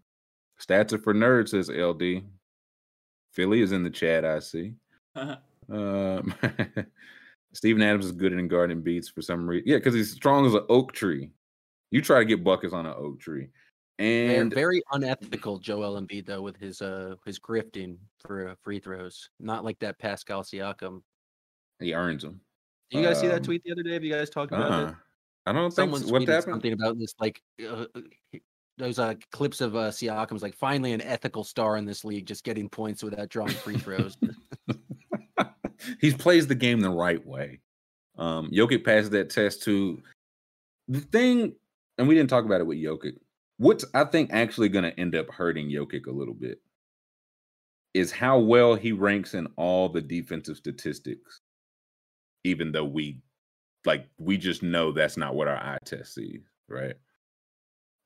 [0.61, 2.25] stats are for nerds, says LD.
[3.33, 4.25] Philly is in the chat.
[4.25, 4.75] I see.
[5.17, 5.39] um,
[7.53, 9.69] Steven Adams is good in guarding beats for some reason.
[9.69, 11.31] Yeah, because he's strong as an oak tree.
[11.91, 13.49] You try to get buckets on an oak tree.
[13.99, 19.29] And very unethical, Joel Embiid though, with his uh his grifting for uh, free throws.
[19.39, 21.03] Not like that Pascal Siakam.
[21.81, 22.41] He earns them.
[22.91, 23.93] Did you guys um, see that um, tweet the other day?
[23.93, 24.87] Have you guys talked about uh-huh.
[24.87, 24.95] it?
[25.47, 26.13] I don't think so.
[26.13, 26.45] what happened.
[26.45, 28.01] Something about this, like uh, uh
[28.79, 32.45] those uh, clips of uh, Siakam's like finally an ethical star in this league, just
[32.45, 34.17] getting points without drawing free throws.
[36.01, 37.61] he plays the game the right way.
[38.19, 40.01] Um, Jokic passes that test to
[40.89, 41.55] the thing,
[41.99, 43.15] and we didn't talk about it with Jokic.
[43.59, 46.61] What's I think actually going to end up hurting Jokic a little bit
[47.95, 51.41] is how well he ranks in all the defensive statistics,
[52.45, 53.21] even though we
[53.85, 56.95] like we just know that's not what our eye test sees, right?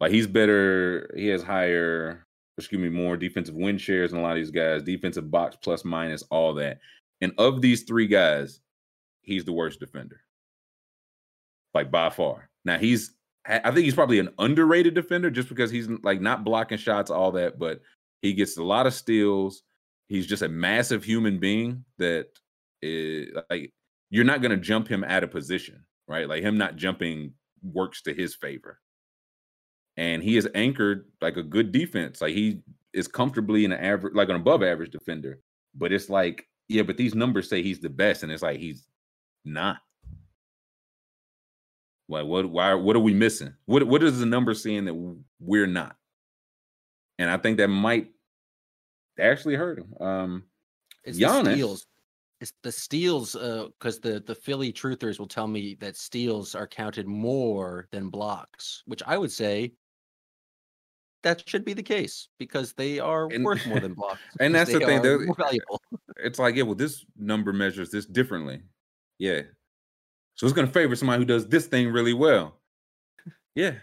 [0.00, 2.26] Like he's better, he has higher,
[2.58, 5.84] excuse me, more defensive win shares than a lot of these guys, defensive box plus
[5.84, 6.78] minus, all that.
[7.24, 8.60] And of these three guys,
[9.22, 10.20] he's the worst defender.
[11.72, 12.50] Like by far.
[12.66, 13.14] Now he's
[13.46, 17.32] I think he's probably an underrated defender just because he's like not blocking shots, all
[17.32, 17.80] that, but
[18.20, 19.62] he gets a lot of steals.
[20.08, 22.26] He's just a massive human being that
[22.82, 23.72] is like
[24.10, 26.28] you're not gonna jump him out of position, right?
[26.28, 28.80] Like him not jumping works to his favor.
[29.96, 32.20] And he is anchored like a good defense.
[32.20, 32.60] Like he
[32.92, 35.40] is comfortably in an average, like an above average defender.
[35.74, 38.86] But it's like yeah, but these numbers say he's the best, and it's like he's
[39.44, 39.78] not.
[42.08, 42.50] Like what?
[42.50, 42.74] Why?
[42.74, 43.54] What are we missing?
[43.66, 43.84] What?
[43.84, 45.96] What is the number saying that we're not?
[47.18, 48.08] And I think that might
[49.18, 49.94] actually hurt him.
[50.00, 50.44] Um,
[51.04, 51.86] it's Giannis, the steals.
[52.40, 56.66] It's the steals, because uh, the the Philly truthers will tell me that steals are
[56.66, 59.72] counted more than blocks, which I would say
[61.24, 64.20] that should be the case because they are and, worth more than blocks.
[64.40, 65.82] And that's the thing; they're more valuable.
[66.22, 68.62] It's like, yeah, well, this number measures this differently.
[69.18, 69.42] Yeah,
[70.34, 72.60] so it's going to favor somebody who does this thing really well.
[73.54, 73.74] Yeah.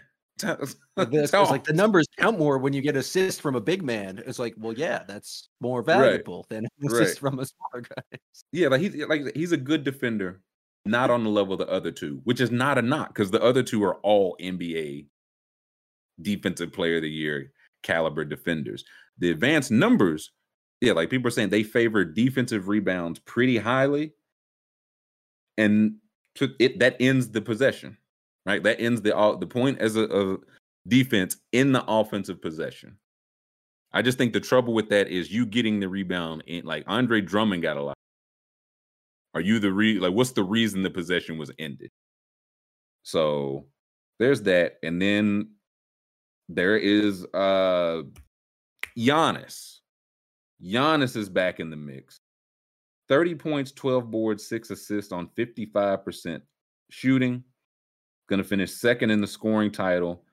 [0.42, 4.22] it's like the numbers count more when you get assists from a big man.
[4.26, 6.56] It's like, well, yeah, that's more valuable right.
[6.56, 7.30] than assists right.
[7.30, 8.18] from a smaller guy.
[8.50, 10.40] Yeah, like he's like he's a good defender,
[10.84, 13.42] not on the level of the other two, which is not a knock because the
[13.42, 15.06] other two are all NBA
[16.20, 18.84] defensive player of the year caliber defenders.
[19.18, 20.30] The advanced numbers,
[20.80, 24.12] yeah, like people are saying they favor defensive rebounds pretty highly.
[25.58, 25.96] And
[26.36, 27.96] to it that ends the possession,
[28.46, 28.62] right?
[28.62, 30.38] That ends the all the point as a, a
[30.88, 32.96] defense in the offensive possession.
[33.92, 37.20] I just think the trouble with that is you getting the rebound in like Andre
[37.20, 37.96] Drummond got a lot.
[39.34, 41.90] Are you the re like what's the reason the possession was ended?
[43.02, 43.66] So
[44.18, 44.78] there's that.
[44.82, 45.50] And then
[46.54, 48.02] there is uh
[48.96, 49.78] Giannis.
[50.62, 52.20] Giannis is back in the mix.
[53.08, 56.40] 30 points, 12 boards, six assists on 55%
[56.90, 57.42] shooting.
[58.28, 60.24] Going to finish second in the scoring title.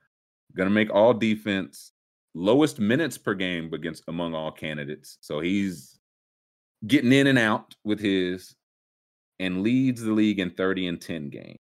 [0.56, 1.92] Going to make all defense,
[2.34, 5.18] lowest minutes per game against among all candidates.
[5.20, 5.98] So he's
[6.86, 8.54] getting in and out with his
[9.38, 11.58] and leads the league in 30 and 10 games.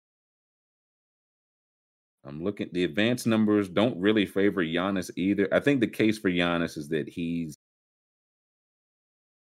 [2.26, 5.48] I'm looking the advanced numbers don't really favor Giannis either.
[5.52, 7.56] I think the case for Giannis is that he's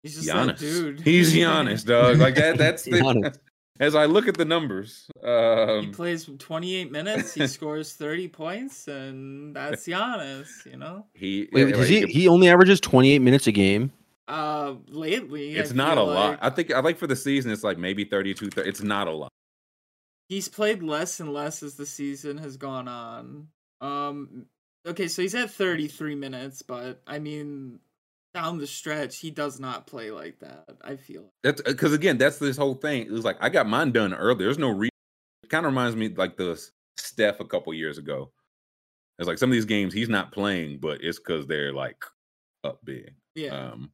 [0.07, 0.59] He's just Giannis.
[0.59, 1.01] dude.
[1.01, 2.19] He's Giannis, dog.
[2.19, 2.59] Like that.
[2.59, 3.39] That's the.
[3.79, 7.35] As I look at the numbers, um, he plays 28 minutes.
[7.35, 10.65] He scores 30 points, and that's Giannis.
[10.65, 11.05] You know.
[11.13, 13.93] He Wait, does he he only averages 28 minutes a game?
[14.29, 16.17] Uh, lately, it's not a like...
[16.17, 16.39] lot.
[16.41, 18.49] I think I like for the season, it's like maybe 32.
[18.49, 19.31] 30, it's not a lot.
[20.29, 23.49] He's played less and less as the season has gone on.
[23.81, 24.47] Um,
[24.87, 27.79] okay, so he's at 33 minutes, but I mean,
[28.35, 30.77] down the stretch, he does not play like that.
[30.83, 33.03] I feel that's because uh, again, that's this whole thing.
[33.03, 34.45] It was like I got mine done early.
[34.45, 34.91] There's no reason.
[35.43, 36.61] It kind of reminds me like the
[36.99, 38.33] Steph a couple years ago.
[39.19, 42.05] It's like some of these games he's not playing, but it's because they're like
[42.65, 43.15] up big.
[43.35, 43.71] Yeah.
[43.71, 43.91] Um,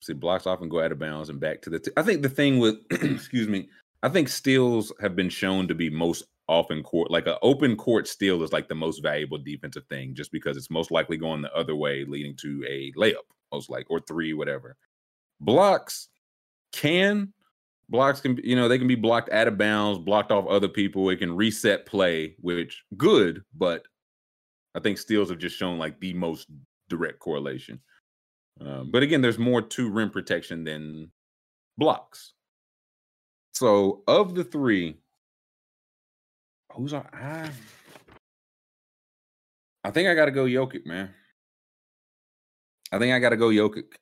[0.00, 1.80] see, blocks often go out of bounds and back to the.
[1.80, 3.68] T- I think the thing with, excuse me,
[4.02, 7.10] I think steals have been shown to be most often court.
[7.10, 10.70] Like an open court steal is like the most valuable defensive thing, just because it's
[10.70, 14.76] most likely going the other way, leading to a layup, most like or three, whatever.
[15.40, 16.08] Blocks
[16.72, 17.32] can
[17.88, 21.08] blocks can you know they can be blocked out of bounds, blocked off other people.
[21.10, 23.86] It can reset play, which good, but
[24.74, 26.48] I think steals have just shown like the most
[26.88, 27.80] direct correlation.
[28.60, 31.10] Um, but again, there's more to rim protection than
[31.78, 32.34] blocks.
[33.52, 34.96] So of the three,
[36.72, 37.50] who's our I,
[39.84, 41.10] I think I gotta go Jokic, man.
[42.90, 43.94] I think I gotta go Jokic.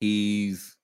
[0.00, 0.76] He's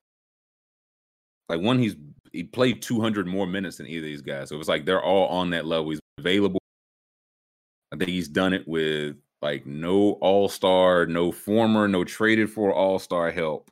[1.49, 1.97] like one, he's
[2.33, 4.49] he played 200 more minutes than either of these guys.
[4.49, 5.91] So it's like they're all on that level.
[5.91, 6.59] He's available.
[7.93, 12.73] I think he's done it with like no all star, no former, no traded for
[12.73, 13.71] all star help.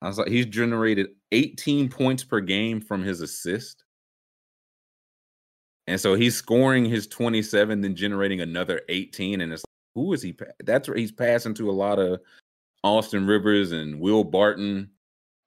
[0.00, 3.84] I was like, he's generated 18 points per game from his assist.
[5.86, 9.40] And so he's scoring his 27, then generating another 18.
[9.40, 10.36] And it's like, who is he?
[10.64, 12.20] That's where he's passing to a lot of
[12.84, 14.90] Austin Rivers and Will Barton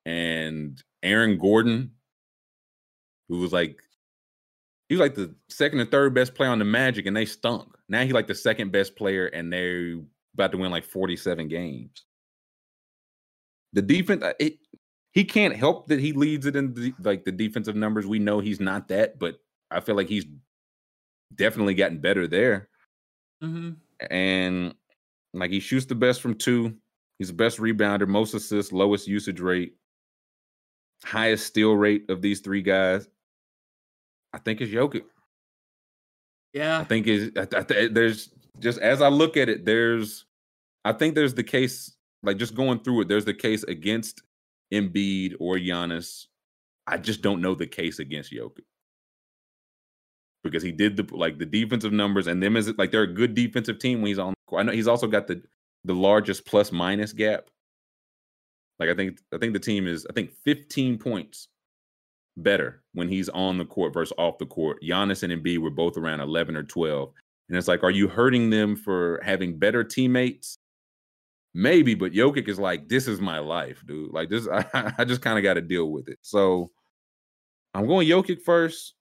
[0.06, 1.92] and Aaron Gordon
[3.32, 3.82] who was like
[4.90, 7.74] he was like the second or third best player on the Magic, and they stunk.
[7.88, 10.02] Now he's like the second best player, and they're
[10.34, 12.04] about to win like 47 games.
[13.74, 14.58] The defense, uh, it,
[15.12, 18.06] he can't help that he leads it in the, like the defensive numbers.
[18.06, 20.26] We know he's not that, but I feel like he's
[21.36, 22.70] definitely gotten better there.
[23.44, 23.72] Mm-hmm.
[24.10, 24.76] And
[25.34, 26.76] like he shoots the best from two.
[27.20, 29.76] He's the best rebounder, most assists, lowest usage rate,
[31.04, 33.08] highest steal rate of these three guys.
[34.34, 35.04] I think it's Jokic.
[36.54, 40.26] Yeah, I think is there's just as I look at it, there's
[40.84, 43.08] I think there's the case like just going through it.
[43.08, 44.22] There's the case against
[44.74, 46.28] Embiid or Giannis.
[46.88, 48.66] I just don't know the case against Jokic
[50.44, 53.36] because he did the like the defensive numbers and them is like they're a good
[53.36, 54.34] defensive team when he's on.
[54.56, 55.42] I know he's also got the
[55.86, 57.50] the largest plus minus gap.
[58.80, 61.48] Like I think I think the team is I think 15 points
[62.38, 64.82] better when he's on the court versus off the court.
[64.84, 67.12] Giannis and Embiid were both around 11 or 12.
[67.50, 70.58] And it's like, are you hurting them for having better teammates?
[71.54, 74.14] Maybe, but Jokic is like, this is my life, dude.
[74.14, 76.20] Like this, I, I just kind of got to deal with it.
[76.22, 76.72] So
[77.74, 78.96] I'm going Jokic first.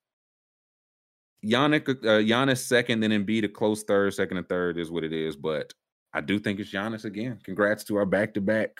[1.43, 5.13] Yannick, uh, Giannis second, then Embiid a close third, second and third is what it
[5.13, 5.35] is.
[5.35, 5.73] But
[6.13, 7.39] I do think it's Giannis again.
[7.43, 8.77] Congrats to our back-to-back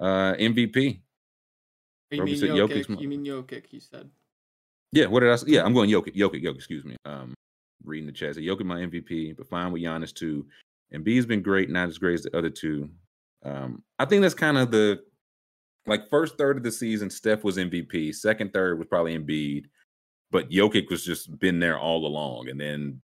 [0.00, 1.00] uh, MVP.
[2.10, 3.00] You mean Jokic?
[3.00, 3.64] You mean Jokic?
[3.70, 4.08] You said.
[4.92, 5.06] Yeah.
[5.06, 5.36] What did I?
[5.36, 5.46] say?
[5.48, 6.16] Yeah, I'm going Jokic.
[6.16, 6.42] Jokic.
[6.42, 6.56] Jokic.
[6.56, 6.96] Excuse me.
[7.04, 7.34] Um,
[7.84, 8.34] reading the chat.
[8.34, 10.46] So Jokic my MVP, but fine with Giannis too.
[10.92, 12.88] And B's been great, not as great as the other two.
[13.44, 15.00] Um, I think that's kind of the
[15.86, 17.10] like first third of the season.
[17.10, 18.14] Steph was MVP.
[18.14, 19.66] Second third was probably Embiid,
[20.30, 22.48] but Jokic was just been there all along.
[22.48, 23.00] And then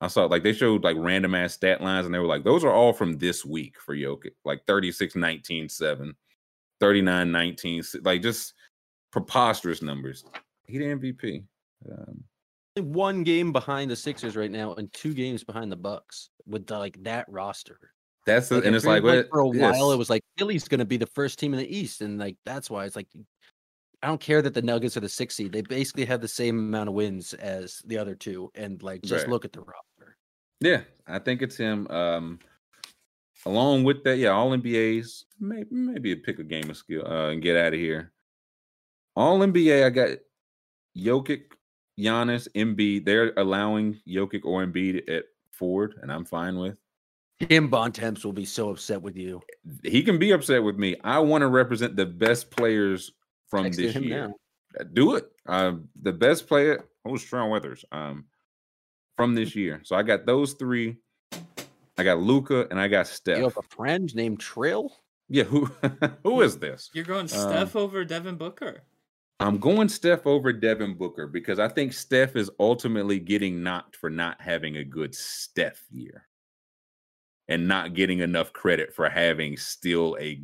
[0.00, 2.64] I saw like they showed like random ass stat lines, and they were like, those
[2.64, 6.14] are all from this week for Jokic, like 36, 19, 7.
[6.80, 8.54] 39 19 like just
[9.12, 10.24] preposterous numbers
[10.66, 11.44] he the mvp
[11.90, 12.24] um,
[12.76, 16.78] one game behind the sixers right now and two games behind the bucks with the,
[16.78, 17.78] like that roster
[18.26, 20.78] that's the, like, and it's like, like for a while it was like philly's going
[20.78, 23.08] to be the first team in the east and like that's why it's like
[24.02, 26.58] i don't care that the nuggets are the six seed they basically have the same
[26.58, 29.30] amount of wins as the other two and like just right.
[29.30, 30.16] look at the roster
[30.60, 32.38] yeah i think it's him um
[33.46, 37.30] Along with that, yeah, all NBAs, maybe maybe a pick a game of skill uh,
[37.30, 38.12] and get out of here.
[39.16, 40.10] All NBA, I got
[40.96, 41.44] Jokic,
[42.00, 43.04] Giannis, Embiid.
[43.04, 46.76] They're allowing Jokic or Embiid at Ford, and I'm fine with.
[47.40, 49.40] Tim Bontemps will be so upset with you.
[49.82, 50.96] He can be upset with me.
[51.02, 53.12] I want to represent the best players
[53.48, 54.28] from Text this year.
[54.28, 54.34] Now.
[54.78, 55.30] Uh, do it.
[55.46, 55.72] Uh,
[56.02, 56.84] the best player.
[57.04, 57.84] Oh, Strong Weathers.
[57.90, 58.26] Um,
[59.16, 59.82] from this year.
[59.84, 60.96] So I got those three.
[61.98, 63.36] I got Luka and I got Steph.
[63.36, 64.96] You have a friend named Trill?
[65.28, 65.66] Yeah, who
[66.22, 66.88] who is this?
[66.94, 68.82] You're going Steph um, over Devin Booker.
[69.40, 74.10] I'm going Steph over Devin Booker because I think Steph is ultimately getting knocked for
[74.10, 76.28] not having a good Steph year
[77.48, 80.42] and not getting enough credit for having still a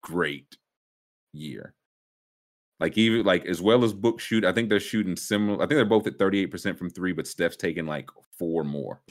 [0.00, 0.56] great
[1.32, 1.74] year.
[2.78, 5.56] Like even like as well as book shoot, I think they're shooting similar.
[5.56, 9.02] I think they're both at 38% from three, but Steph's taking like four more.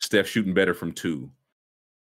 [0.00, 1.30] Steph shooting better from two.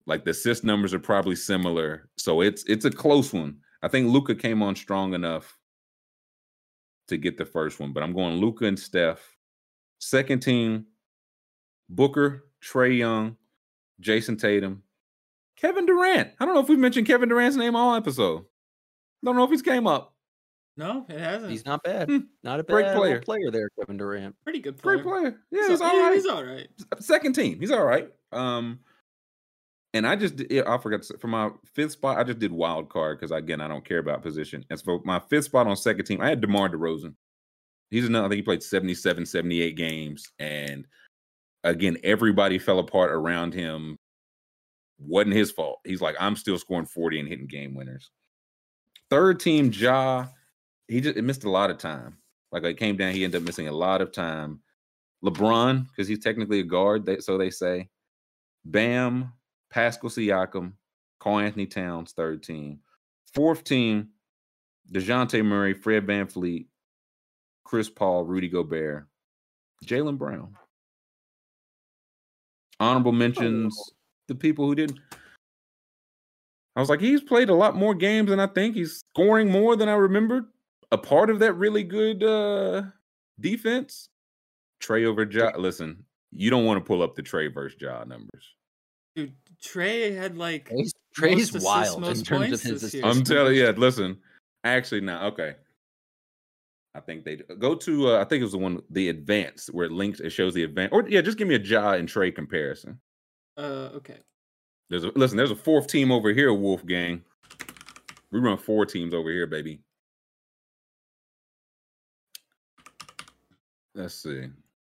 [0.05, 2.07] Like the assist numbers are probably similar.
[2.17, 3.57] So it's it's a close one.
[3.83, 5.56] I think Luka came on strong enough
[7.07, 9.19] to get the first one, but I'm going Luka and Steph.
[9.99, 10.85] Second team,
[11.89, 13.37] Booker, Trae Young,
[14.01, 14.83] Jayson Tatum,
[15.55, 16.31] Kevin Durant.
[16.39, 18.45] I don't know if we've mentioned Kevin Durant's name all episode.
[19.23, 20.13] Don't know if he's came up.
[20.75, 21.49] No, it hasn't.
[21.51, 22.07] He's not bad.
[22.07, 22.17] Hmm.
[22.43, 23.19] Not a bad Great player.
[23.21, 24.35] player there, Kevin Durant.
[24.43, 24.97] pretty good player.
[24.97, 25.39] Great player.
[25.51, 26.13] Yeah, So- he's all right.
[26.13, 26.67] He's all right.
[26.99, 27.59] Second team.
[27.59, 28.09] He's all right.
[28.31, 28.79] Um,
[29.97, 32.17] and I just I forgot to for my fifth spot.
[32.17, 34.65] I just did wild card because again I don't care about position.
[34.69, 37.15] As for my fifth spot on second team, I had DeMar DeRozan.
[37.89, 38.25] He's another.
[38.25, 40.85] I think he played 77, 78 games, and
[41.63, 43.97] again everybody fell apart around him.
[44.99, 45.79] Wasn't his fault.
[45.85, 48.11] He's like I'm still scoring 40 and hitting game winners.
[49.09, 50.27] Third team, Ja.
[50.87, 52.17] He just missed a lot of time.
[52.51, 54.61] Like it came down, he ended up missing a lot of time.
[55.23, 57.89] LeBron, because he's technically a guard, they, so they say.
[58.65, 59.31] Bam,
[59.69, 60.73] Pascal Siakam,
[61.19, 62.79] Karl-Anthony Towns, third team.
[63.33, 64.09] Fourth team,
[64.91, 66.67] Dejounte Murray, Fred VanVleet,
[67.63, 69.07] Chris Paul, Rudy Gobert,
[69.85, 70.55] Jaylen Brown.
[72.79, 73.75] Honorable mentions,
[74.27, 74.99] the people who didn't.
[76.75, 78.75] I was like, he's played a lot more games than I think.
[78.75, 80.45] He's scoring more than I remembered.
[80.91, 82.83] A part of that really good uh
[83.39, 84.09] defense.
[84.81, 85.51] Trae over Ja.
[85.57, 88.53] Listen, you don't want to pull up the Trae versus Ja numbers.
[89.15, 93.05] Dude, Trae had like Trae's, Trae's assists, wild in most terms of his this year.
[93.05, 93.17] assists.
[93.19, 94.17] I'm telling you, yeah, listen.
[94.63, 95.55] Actually, now, okay.
[96.95, 98.09] I think they go to.
[98.09, 100.19] Uh, I think it was the one, the advanced, where it links.
[100.19, 100.89] It shows the advance.
[100.91, 102.99] Or yeah, just give me a Ja and Trae comparison.
[103.57, 104.17] uh okay.
[104.89, 105.37] There's a listen.
[105.37, 107.23] There's a fourth team over here, Wolfgang.
[108.31, 109.79] We run four teams over here, baby.
[113.95, 114.47] Let's see.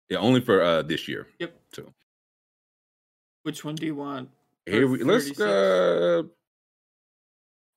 [0.09, 1.27] Yeah, only for uh this year.
[1.39, 1.59] Yep.
[1.73, 1.93] So
[3.43, 4.29] Which one do you want?
[4.69, 6.23] Here we let's uh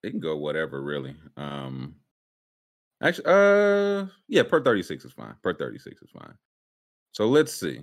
[0.03, 1.15] they can go whatever really.
[1.37, 1.97] Um
[3.03, 5.35] actually uh yeah, per 36 is fine.
[5.43, 6.35] Per 36 is fine.
[7.13, 7.81] So let's see.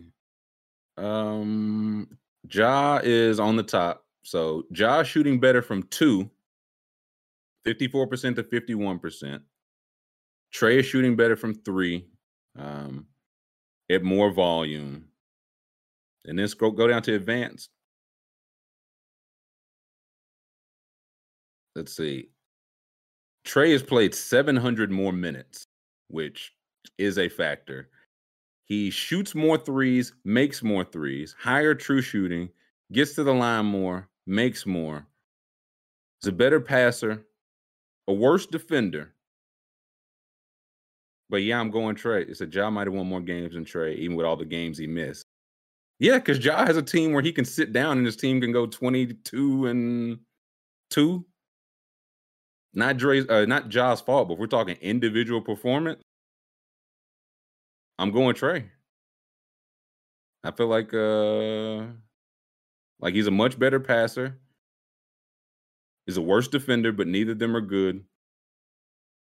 [0.98, 2.18] Um
[2.52, 4.06] Ja is on the top.
[4.24, 6.30] So Ja shooting better from two,
[7.66, 9.42] 54% to 51%.
[10.54, 12.08] Trae is shooting better from three.
[12.58, 13.08] Um
[13.90, 15.06] at more volume.
[16.26, 17.70] And then scroll go down to advanced.
[21.80, 22.28] Let's see.
[23.48, 25.64] Trae has played 700 more minutes,
[26.10, 26.54] which
[26.98, 27.88] is a factor.
[28.66, 32.50] He shoots more threes, makes more threes, higher true shooting,
[32.92, 35.08] gets to the line more, makes more.
[36.20, 37.26] He's a better passer,
[38.10, 39.14] a worse defender.
[41.30, 42.28] But yeah, I'm going Trae.
[42.28, 44.78] It's a Ja might have won more games than Trae, even with all the games
[44.78, 45.28] he missed.
[46.00, 48.52] Yeah, because Ja has a team where he can sit down and his team can
[48.52, 50.20] go 22 and
[50.90, 51.26] two.
[52.74, 56.02] Not Dre's, uh, not Ja's fault, but if we're talking individual performance.
[57.98, 58.70] I'm going Trae.
[60.44, 61.92] I feel like uh
[63.02, 64.38] like he's a much better passer.
[66.06, 68.04] He's a worse defender, but neither of them are good.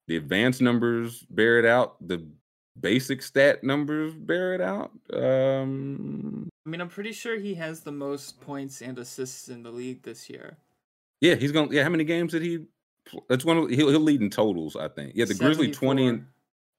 [0.08, 1.96] The advanced numbers bear it out.
[2.06, 2.26] The
[2.78, 4.90] basic stat numbers bear it out.
[5.12, 9.70] Um I mean, I'm pretty sure he has the most points and assists in the
[9.70, 10.58] league this year.
[11.22, 12.66] yeah, he's gonna yeah, how many games did he
[13.28, 15.12] that's one of he'll he'll lead in totals, I think.
[15.14, 16.26] Yeah, the Grizzly 20 and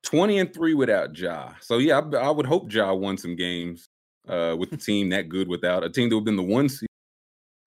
[0.03, 1.53] 20 and 3 without Ja.
[1.61, 3.90] So yeah, I, I would hope Ja won some games
[4.27, 6.69] uh with the team that good without a team that would have been the one
[6.69, 6.90] seed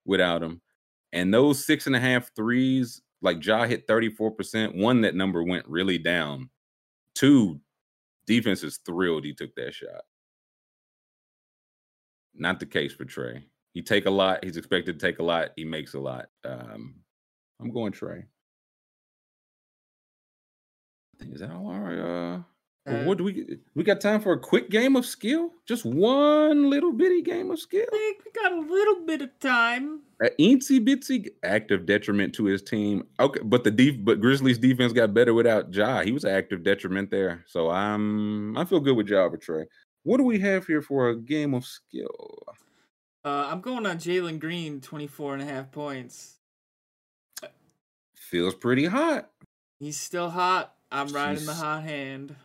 [0.04, 0.60] without him.
[1.12, 4.76] And those six and a half threes, like Ja hit 34%.
[4.76, 6.50] One, that number went really down.
[7.14, 7.60] Two,
[8.26, 10.02] defense is thrilled he took that shot.
[12.34, 13.44] Not the case for Trae.
[13.74, 14.44] He take a lot.
[14.44, 15.50] He's expected to take a lot.
[15.56, 16.26] He makes a lot.
[16.44, 16.96] Um,
[17.60, 18.24] I'm going Trae.
[21.18, 21.98] Think is that all right?
[21.98, 22.42] Uh,
[22.86, 25.50] Uh, what do we we got time for a quick game of skill?
[25.64, 27.86] Just one little bitty game of skill.
[27.90, 30.02] I think we got a little bit of time.
[30.22, 33.06] A eensy bitsy active detriment to his team.
[33.18, 36.02] Okay, but the def- but Grizzlies defense got better without Ja.
[36.02, 37.42] He was an active detriment there.
[37.46, 39.64] So I'm I feel good with Ja Trae.
[40.02, 42.42] What do we have here for a game of skill?
[43.24, 46.36] Uh, I'm going on Jalen Green, 24 and a half points.
[48.14, 49.30] Feels pretty hot.
[49.80, 50.73] He's still hot.
[50.94, 51.56] I'm riding the Jeez.
[51.60, 52.36] hot hand.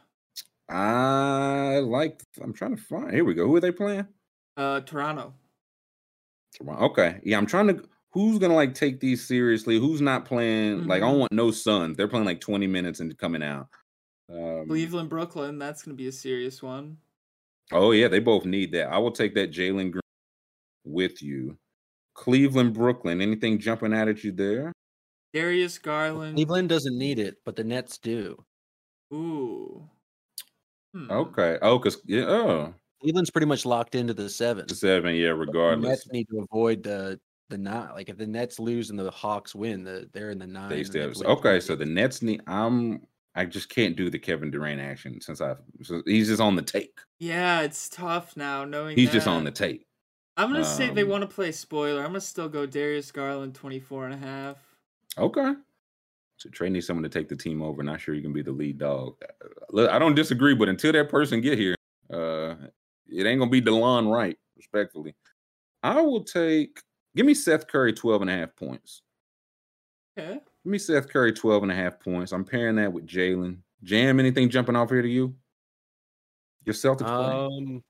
[0.70, 2.22] I like.
[2.42, 3.12] I'm trying to find.
[3.12, 3.46] Here we go.
[3.48, 4.08] Who are they playing?
[4.58, 5.34] Uh, Toronto.
[6.58, 6.86] Toronto.
[6.86, 7.20] Okay.
[7.24, 7.84] Yeah, I'm trying to.
[8.12, 9.80] Who's gonna like take these seriously?
[9.80, 10.88] Who's not playing?
[10.88, 11.10] Like, I Mhm.
[11.12, 11.96] don't want no Suns.
[11.96, 13.68] They're playing like 20 minutes and coming out.
[14.32, 15.60] Um, Cleveland, Brooklyn.
[15.60, 16.98] That's going to be a serious one.
[17.72, 18.92] Oh yeah, they both need that.
[18.92, 20.02] I will take that Jalen Green
[20.86, 21.58] with you.
[22.16, 23.22] Cleveland, Brooklyn.
[23.22, 24.72] Anything jumping out at you there?
[25.34, 26.36] Darius Garland.
[26.36, 28.44] Cleveland doesn't need it, but the Nets do.
[29.14, 29.88] Ooh.
[30.94, 31.10] Hmm.
[31.12, 31.58] Okay.
[31.62, 32.26] Oh, cause yeah.
[32.28, 34.66] Oh, Cleveland's pretty much locked into the seven.
[34.68, 35.28] The seven, yeah.
[35.30, 37.90] The Regardless, Nets need to avoid the the nine.
[37.94, 40.70] Like if the Nets lose and the Hawks win, the they're in the nine.
[40.70, 41.08] they and still.
[41.08, 41.60] Nets Okay, twenty.
[41.62, 42.42] so the Nets need.
[42.48, 43.02] I'm.
[43.36, 45.56] I just can't do the Kevin Durant action since I.
[45.84, 47.00] So he's just on the take.
[47.20, 49.56] Yeah, it's tough now knowing He's just on the that.
[49.56, 49.86] take.
[50.36, 52.02] I'm gonna say they um, want to play spoiler.
[52.02, 54.58] I'm gonna still go Darius Garland 24 and a half.
[55.18, 55.54] Okay.
[56.38, 57.84] So Trae needs someone to take the team over.
[57.84, 59.16] Not sure you can be the lead dog.
[59.22, 61.76] Uh, Look, I don't disagree, but until that person get here,
[62.12, 62.56] uh,
[63.08, 64.38] it ain't gonna be Delon Wright.
[64.56, 65.16] Respectfully,
[65.84, 66.82] I will take.
[67.16, 69.02] Give me Seth Curry 12 and a half points.
[70.18, 70.34] Okay.
[70.64, 72.32] Give me Seth Curry 12 and a half points.
[72.32, 73.58] I'm pairing that with Jalen.
[73.84, 75.36] Jam, anything jumping off here to you?
[76.66, 77.66] Your Celtics play?
[77.68, 77.84] Um,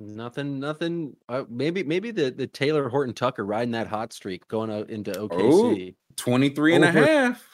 [0.00, 1.16] nothing, nothing.
[1.28, 5.12] Uh, maybe, maybe the the Talen Horton Tucker riding that hot streak, going out into
[5.12, 5.94] OKC.
[6.16, 7.46] 23 and a half.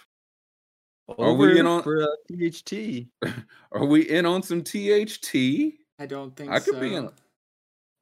[1.08, 3.06] Over Are we in on- for uh, THT?
[3.72, 5.34] Are we in on some THT?
[5.98, 6.80] I don't think I could so.
[6.80, 7.08] be in.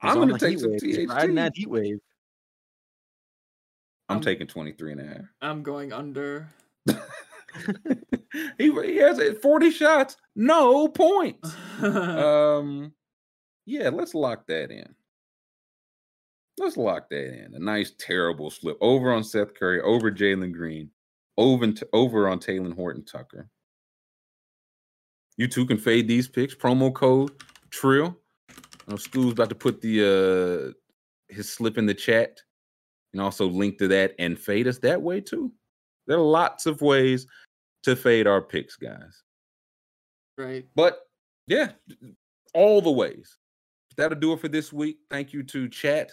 [0.01, 0.81] I'm on going to the take heat some wave.
[0.83, 1.37] He's riding THT.
[1.37, 1.99] that heat wave.
[4.09, 5.21] I'm Um, taking 23 and a half.
[5.43, 6.49] I'm going under.
[8.59, 11.55] he, he has it 40 shots, no points.
[11.83, 12.93] um,
[13.67, 14.95] yeah, let's lock that in.
[16.59, 17.55] Let's lock that in.
[17.55, 20.91] A nice, terrible slip over on Seth Curry, over Jalen Green,
[21.37, 23.49] over, t- over on Talen Horton Tucker.
[25.37, 26.55] You two can fade these picks.
[26.55, 27.33] Promo code
[27.71, 28.17] Trill.
[28.51, 30.73] I know School's about to put the uh
[31.35, 32.41] his slip in the chat
[33.13, 35.53] and also link to that and fade us that way too.
[36.07, 37.27] There are lots of ways
[37.83, 39.23] to fade our picks, guys.
[40.39, 40.67] right.
[40.77, 41.01] But
[41.47, 41.73] yeah,
[42.53, 43.39] all the ways.
[43.97, 44.99] That'll do it for this week.
[45.11, 46.13] Thank you to chat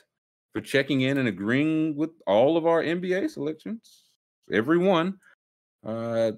[0.53, 4.03] for checking in and agreeing with all of our NBA selections.
[4.51, 5.17] Everyone.
[5.83, 6.33] Uh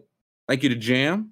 [0.48, 1.32] thank you to Jam.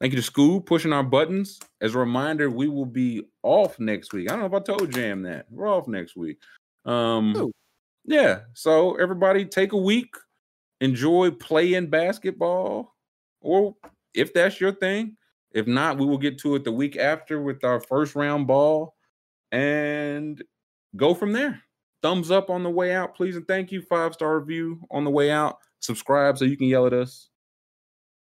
[0.00, 1.58] Thank you to School pushing our buttons.
[1.80, 4.28] As a reminder, we will be off next week.
[4.30, 5.46] I don't know if I told Jam that.
[5.50, 6.38] We're off next week.
[6.84, 7.52] Um Oh.
[8.04, 8.40] yeah.
[8.54, 10.14] So everybody take a week,
[10.80, 12.94] enjoy playing basketball,
[13.40, 13.74] or
[14.14, 15.16] if that's your thing.
[15.50, 18.94] If not, we will get to it the week after with our first round ball
[19.52, 20.42] and
[20.96, 21.62] go from there.
[22.02, 23.36] Thumbs up on the way out, please.
[23.36, 23.82] And thank you.
[23.82, 25.58] Five star review on the way out.
[25.80, 27.28] Subscribe so you can yell at us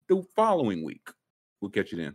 [0.09, 1.09] the following week.
[1.61, 2.15] We'll catch you then.